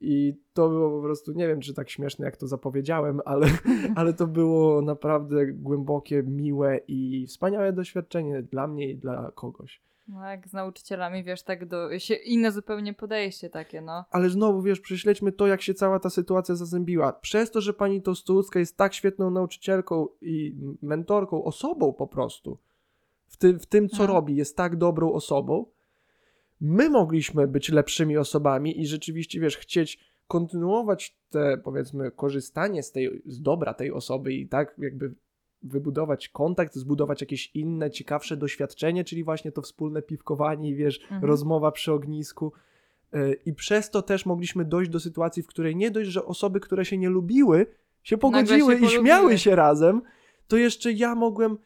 I 0.00 0.34
to 0.52 0.68
było 0.68 0.90
po 0.90 1.02
prostu, 1.02 1.32
nie 1.32 1.48
wiem, 1.48 1.60
czy 1.60 1.74
tak 1.74 1.90
śmieszne, 1.90 2.24
jak 2.24 2.36
to 2.36 2.46
zapowiedziałem, 2.46 3.20
ale, 3.24 3.46
ale 3.96 4.12
to 4.12 4.26
było 4.26 4.82
naprawdę 4.82 5.46
głębokie, 5.46 6.22
miłe 6.22 6.80
i 6.88 7.26
wspaniałe 7.26 7.72
doświadczenie 7.72 8.42
dla 8.42 8.66
mnie 8.66 8.90
i 8.90 8.96
dla 8.96 9.32
kogoś. 9.34 9.80
No 10.12 10.28
jak 10.30 10.48
z 10.48 10.52
nauczycielami, 10.52 11.24
wiesz, 11.24 11.42
tak 11.42 11.66
do... 11.66 11.98
się 11.98 12.14
inne 12.14 12.52
zupełnie 12.52 12.94
podejście 12.94 13.50
takie, 13.50 13.80
no. 13.80 14.04
Ale 14.10 14.30
znowu, 14.30 14.62
wiesz, 14.62 14.80
prześledźmy 14.80 15.32
to, 15.32 15.46
jak 15.46 15.62
się 15.62 15.74
cała 15.74 15.98
ta 15.98 16.10
sytuacja 16.10 16.54
zazębiła. 16.54 17.12
Przez 17.12 17.50
to, 17.50 17.60
że 17.60 17.74
pani 17.74 18.02
Tostucka 18.02 18.58
jest 18.58 18.76
tak 18.76 18.94
świetną 18.94 19.30
nauczycielką 19.30 20.08
i 20.20 20.56
mentorką, 20.82 21.44
osobą 21.44 21.92
po 21.92 22.06
prostu, 22.06 22.58
w, 23.28 23.36
ty, 23.36 23.58
w 23.58 23.66
tym, 23.66 23.88
co 23.88 24.02
Mhm. 24.02 24.10
robi, 24.10 24.36
jest 24.36 24.56
tak 24.56 24.76
dobrą 24.76 25.12
osobą, 25.12 25.66
my 26.60 26.90
mogliśmy 26.90 27.48
być 27.48 27.68
lepszymi 27.68 28.16
osobami 28.16 28.80
i 28.80 28.86
rzeczywiście, 28.86 29.40
wiesz, 29.40 29.56
chcieć 29.56 29.98
kontynuować 30.28 31.16
te, 31.30 31.58
powiedzmy, 31.58 32.10
korzystanie 32.10 32.82
z, 32.82 32.92
tej, 32.92 33.22
z 33.26 33.42
dobra 33.42 33.74
tej 33.74 33.92
osoby 33.92 34.32
i 34.32 34.48
tak 34.48 34.74
jakby 34.78 35.14
wybudować 35.62 36.28
kontakt, 36.28 36.74
zbudować 36.74 37.20
jakieś 37.20 37.50
inne, 37.54 37.90
ciekawsze 37.90 38.36
doświadczenie, 38.36 39.04
czyli 39.04 39.24
właśnie 39.24 39.52
to 39.52 39.62
wspólne 39.62 40.02
piwkowanie 40.02 40.68
i 40.70 40.74
wiesz, 40.74 41.00
Mhm. 41.02 41.24
rozmowa 41.24 41.72
przy 41.72 41.92
ognisku. 41.92 42.52
Yy, 43.12 43.38
I 43.46 43.54
przez 43.54 43.90
to 43.90 44.02
też 44.02 44.26
mogliśmy 44.26 44.64
dojść 44.64 44.90
do 44.90 45.00
sytuacji, 45.00 45.42
w 45.42 45.46
której 45.46 45.76
nie 45.76 45.90
dość, 45.90 46.10
że 46.10 46.24
osoby, 46.24 46.60
które 46.60 46.84
się 46.84 46.98
nie 46.98 47.08
lubiły, 47.08 47.66
się 48.02 48.18
pogodziły 48.18 48.78
się 48.78 48.86
i 48.86 48.88
śmiały 48.88 49.38
się 49.38 49.56
razem, 49.56 50.02
to 50.48 50.56
jeszcze 50.56 50.92
ja 50.92 51.14
mogłem 51.14 51.58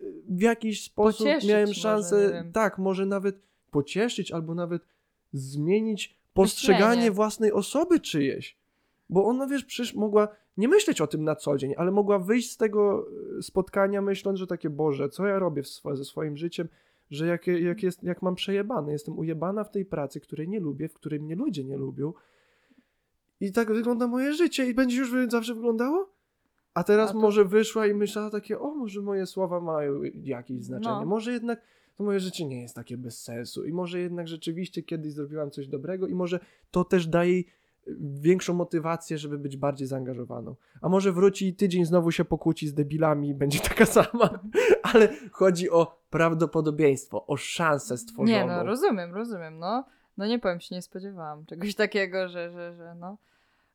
yy, 0.00 0.12
w 0.28 0.40
jakiś 0.40 0.84
sposób 0.84 1.26
Pocieszyć 1.26 1.50
miałem 1.50 1.66
może, 1.68 1.80
szansę, 1.80 2.30
wiem. 2.32 2.52
tak, 2.52 2.78
może 2.78 3.06
nawet 3.06 3.40
pocieszyć 3.70 4.32
albo 4.32 4.54
nawet 4.54 4.82
zmienić 5.32 6.20
postrzeganie 6.34 6.86
Myślenie. 6.88 7.10
własnej 7.10 7.52
osoby 7.52 8.00
czyjeś. 8.00 8.56
Bo 9.08 9.24
ona, 9.24 9.46
wiesz, 9.46 9.64
przecież 9.64 9.94
mogła 9.94 10.28
nie 10.60 10.68
myśleć 10.68 11.00
o 11.00 11.06
tym 11.06 11.24
na 11.24 11.36
co 11.36 11.56
dzień, 11.56 11.74
ale 11.76 11.90
mogła 11.90 12.18
wyjść 12.18 12.50
z 12.50 12.56
tego 12.56 13.06
e, 13.38 13.42
spotkania 13.42 14.02
myśląc, 14.02 14.38
że 14.38 14.46
takie, 14.46 14.70
Boże, 14.70 15.08
co 15.08 15.26
ja 15.26 15.38
robię 15.38 15.62
ze 15.94 16.04
swoim 16.04 16.36
życiem, 16.36 16.68
że 17.10 17.26
jak, 17.26 17.46
jak, 17.46 17.82
jest, 17.82 18.02
jak 18.02 18.22
mam 18.22 18.34
przejebane, 18.34 18.92
jestem 18.92 19.18
ujebana 19.18 19.64
w 19.64 19.70
tej 19.70 19.84
pracy, 19.84 20.20
której 20.20 20.48
nie 20.48 20.60
lubię, 20.60 20.88
w 20.88 20.94
której 20.94 21.20
mnie 21.20 21.34
ludzie 21.34 21.64
nie 21.64 21.76
lubią. 21.76 22.12
I 23.40 23.52
tak 23.52 23.72
wygląda 23.72 24.06
moje 24.06 24.32
życie 24.32 24.66
i 24.66 24.74
będzie 24.74 24.98
już 24.98 25.12
zawsze 25.28 25.54
wyglądało? 25.54 26.08
A 26.74 26.84
teraz 26.84 27.10
A 27.10 27.12
to- 27.12 27.18
może 27.18 27.44
wyszła 27.44 27.86
i 27.86 27.94
myślała 27.94 28.30
takie, 28.30 28.60
o, 28.60 28.74
może 28.74 29.02
moje 29.02 29.26
słowa 29.26 29.60
mają 29.60 30.02
jakieś 30.22 30.62
znaczenie. 30.62 31.00
No. 31.00 31.06
Może 31.06 31.32
jednak 31.32 31.60
to 31.96 32.04
moje 32.04 32.20
życie 32.20 32.46
nie 32.46 32.62
jest 32.62 32.74
takie 32.74 32.96
bez 32.96 33.22
sensu 33.22 33.64
i 33.64 33.72
może 33.72 34.00
jednak 34.00 34.28
rzeczywiście 34.28 34.82
kiedyś 34.82 35.12
zrobiłam 35.12 35.50
coś 35.50 35.66
dobrego 35.66 36.06
i 36.06 36.14
może 36.14 36.40
to 36.70 36.84
też 36.84 37.06
daje 37.06 37.32
jej 37.32 37.46
większą 38.00 38.54
motywację, 38.54 39.18
żeby 39.18 39.38
być 39.38 39.56
bardziej 39.56 39.86
zaangażowaną. 39.86 40.54
A 40.82 40.88
może 40.88 41.12
wróci 41.12 41.48
i 41.48 41.54
tydzień 41.54 41.84
znowu 41.84 42.10
się 42.10 42.24
pokłóci 42.24 42.68
z 42.68 42.74
debilami 42.74 43.28
i 43.28 43.34
będzie 43.34 43.60
taka 43.60 43.86
sama. 43.96 44.38
Ale 44.82 45.08
chodzi 45.32 45.70
o 45.70 46.00
prawdopodobieństwo, 46.10 47.26
o 47.26 47.36
szansę 47.36 47.98
stworzoną. 47.98 48.38
Nie, 48.38 48.46
no 48.46 48.64
rozumiem, 48.64 49.14
rozumiem, 49.14 49.58
no. 49.58 49.84
No 50.16 50.26
nie 50.26 50.38
powiem 50.38 50.60
ci, 50.60 50.74
nie 50.74 50.82
spodziewałam 50.82 51.46
czegoś 51.46 51.74
takiego, 51.84 52.28
że, 52.28 52.50
że, 52.50 52.74
że 52.74 52.94
no. 52.94 53.16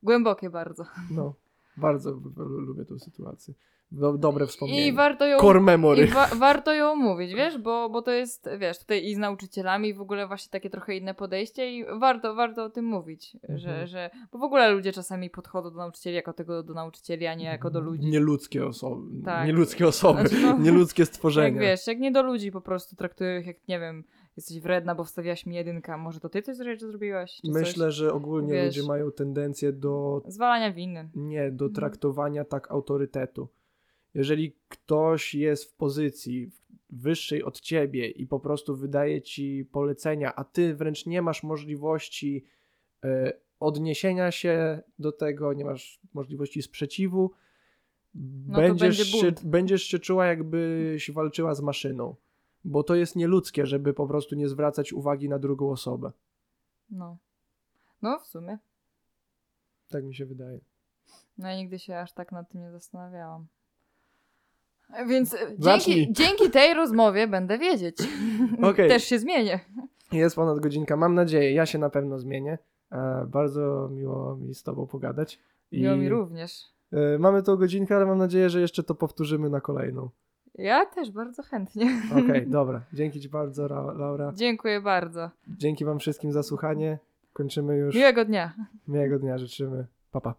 Głębokie 0.04 0.50
bardzo. 0.50 0.86
No, 1.12 1.34
bardzo 1.78 2.12
lubię 2.38 2.86
tę 2.86 3.00
sytuację. 3.00 3.54
Do, 3.92 4.18
dobre 4.18 4.48
wspomnienie. 4.48 4.88
I 4.88 4.94
warto 4.94 5.26
ją 5.26 5.38
Core 5.40 5.62
memory. 5.62 6.04
I 6.04 6.08
wa- 6.08 6.30
warto 6.48 6.74
ją 6.74 6.96
mówić, 6.96 7.34
wiesz, 7.34 7.58
bo, 7.58 7.90
bo 7.90 8.02
to 8.02 8.12
jest, 8.12 8.50
wiesz, 8.60 8.80
tutaj 8.80 9.06
i 9.06 9.16
z 9.16 9.18
nauczycielami 9.18 9.94
w 9.94 10.02
ogóle 10.02 10.28
właśnie 10.28 10.50
takie 10.52 10.70
trochę 10.70 10.96
inne 10.96 11.14
podejście 11.14 11.72
i 11.72 11.86
warto, 12.00 12.36
warto 12.36 12.64
o 12.64 12.70
tym 12.70 12.86
mówić, 12.86 13.38
że, 13.50 13.70
Mhm. 13.70 13.88
że, 13.88 14.10
bo 14.32 14.40
w 14.40 14.44
ogóle 14.44 14.72
ludzie 14.72 14.92
czasami 14.92 15.30
podchodzą 15.30 15.72
do 15.72 15.78
nauczycieli 15.78 16.16
jako 16.16 16.34
tego 16.34 16.64
do 16.64 16.74
nauczycieli, 16.74 17.28
a 17.28 17.34
nie 17.36 17.46
jako 17.46 17.70
do 17.70 17.80
ludzi. 17.80 18.06
Nieludzkie 18.10 18.66
osoby. 18.66 19.22
Tak. 19.26 19.48
Nieludzkie 19.48 19.88
osoby. 19.88 20.20
Znaczy, 20.28 20.42
no, 20.44 20.58
Nieludzkie 20.72 21.06
stworzenia. 21.06 21.48
Jak 21.48 21.60
wiesz, 21.60 21.88
jak 21.88 22.00
nie 22.00 22.12
do 22.12 22.24
ludzi 22.24 22.52
po 22.52 22.62
prostu 22.62 22.96
traktują 22.96 23.40
ich 23.40 23.48
jak, 23.48 23.68
nie 23.68 23.80
wiem, 23.80 24.04
jesteś 24.38 24.60
wredna, 24.60 24.96
bo 24.96 25.04
wstawiałaś 25.04 25.46
mi 25.46 25.56
jedynka, 25.56 25.98
może 25.98 26.20
to 26.20 26.30
ty 26.30 26.42
coś 26.42 26.58
rzeczy 26.58 26.88
zrobiłaś, 26.88 27.40
Myślę, 27.44 27.92
że 27.92 28.14
ogólnie 28.14 28.54
Wiesz. 28.54 28.66
ludzie 28.78 28.88
mają 28.88 29.12
tendencję 29.12 29.72
do? 29.74 30.22
Zwalania 30.28 30.72
winy. 30.72 31.10
nie, 31.16 31.52
do 31.52 31.66
Mhm. 31.66 31.74
traktowania 31.76 32.46
tak 32.46 32.72
autorytetu. 32.72 33.48
Jeżeli 34.16 34.56
ktoś 34.70 35.36
jest 35.36 35.66
w 35.66 35.74
pozycji 35.74 36.52
wyższej 36.90 37.44
od 37.44 37.62
ciebie 37.62 38.10
i 38.10 38.28
po 38.28 38.40
prostu 38.40 38.76
wydaje 38.76 39.22
ci 39.22 39.66
polecenia, 39.72 40.36
a 40.36 40.44
ty 40.44 40.76
wręcz 40.76 41.06
nie 41.06 41.22
masz 41.22 41.44
możliwości 41.44 42.46
e, 43.04 43.34
odniesienia 43.60 44.32
się 44.32 44.82
do 45.00 45.12
tego, 45.12 45.54
nie 45.54 45.66
masz 45.66 46.00
możliwości 46.14 46.62
sprzeciwu, 46.62 47.32
No 48.48 48.58
będziesz, 48.58 48.98
będzie 48.98 49.06
się, 49.06 49.48
będziesz 49.48 49.84
się 49.84 50.00
czuła, 50.00 50.26
jakbyś 50.26 51.12
walczyła 51.12 51.56
z 51.56 51.62
maszyną. 51.62 52.16
Bo 52.66 52.84
to 52.84 52.96
jest 52.96 53.16
nieludzkie, 53.16 53.66
żeby 53.66 53.94
po 53.94 54.08
prostu 54.08 54.36
nie 54.36 54.50
zwracać 54.50 54.94
uwagi 54.94 55.30
na 55.30 55.40
drugą 55.40 55.72
osobę. 55.72 56.12
No. 56.90 57.18
No, 58.02 58.20
w 58.20 58.28
sumie. 58.28 58.58
Tak 59.90 60.04
mi 60.04 60.16
się 60.16 60.26
wydaje. 60.26 60.60
No 61.38 61.48
ja 61.48 61.56
nigdy 61.56 61.80
się 61.80 61.98
aż 62.00 62.14
tak 62.14 62.32
nad 62.32 62.50
tym 62.50 62.62
nie 62.62 62.72
zastanawiałam. 62.72 63.48
Więc 65.08 65.34
e, 65.34 65.38
dzięki, 65.60 66.14
dzięki 66.14 66.50
tej 66.50 66.74
rozmowie 66.74 67.28
będę 67.28 67.58
wiedzieć. 67.58 67.98
Okej. 68.72 68.90
Też 68.90 69.04
się 69.04 69.20
zmienię. 69.20 69.60
Jest 70.12 70.36
ponad 70.36 70.60
godzinka, 70.60 70.98
mam 70.98 71.16
nadzieję. 71.16 71.54
Ja 71.54 71.66
się 71.66 71.78
na 71.78 71.90
pewno 71.90 72.20
zmienię. 72.20 72.58
E, 72.92 73.26
bardzo 73.28 73.90
miło 73.92 74.36
mi 74.36 74.56
z 74.56 74.64
Tobą 74.64 74.88
pogadać. 74.88 75.40
I, 75.72 75.82
Miło 75.82 75.96
mi 75.96 76.10
również. 76.10 76.64
E, 76.94 77.18
mamy 77.20 77.44
tą 77.44 77.56
godzinkę, 77.56 77.96
ale 77.96 78.06
mam 78.06 78.18
nadzieję, 78.18 78.50
że 78.50 78.62
jeszcze 78.62 78.84
to 78.84 78.96
powtórzymy 78.96 79.50
na 79.50 79.62
kolejną. 79.62 80.10
Ja 80.56 80.86
też 80.86 81.12
bardzo 81.12 81.44
chętnie. 81.44 82.02
Okej, 82.12 82.48
dobra. 82.60 82.82
Dzięki 82.94 83.22
Ci 83.22 83.30
bardzo, 83.30 83.68
Ra- 83.68 83.94
Laura. 83.94 84.32
Dziękuję 84.36 84.82
bardzo. 84.82 85.30
Dzięki 85.48 85.86
Wam 85.86 86.00
wszystkim 86.00 86.32
za 86.32 86.44
słuchanie. 86.44 87.00
Kończymy 87.34 87.78
już. 87.78 87.96
Miłego 87.96 88.26
dnia. 88.26 88.54
Miłego 88.88 89.20
dnia 89.20 89.38
życzymy. 89.38 89.86
Pa, 90.12 90.22
pa. 90.22 90.34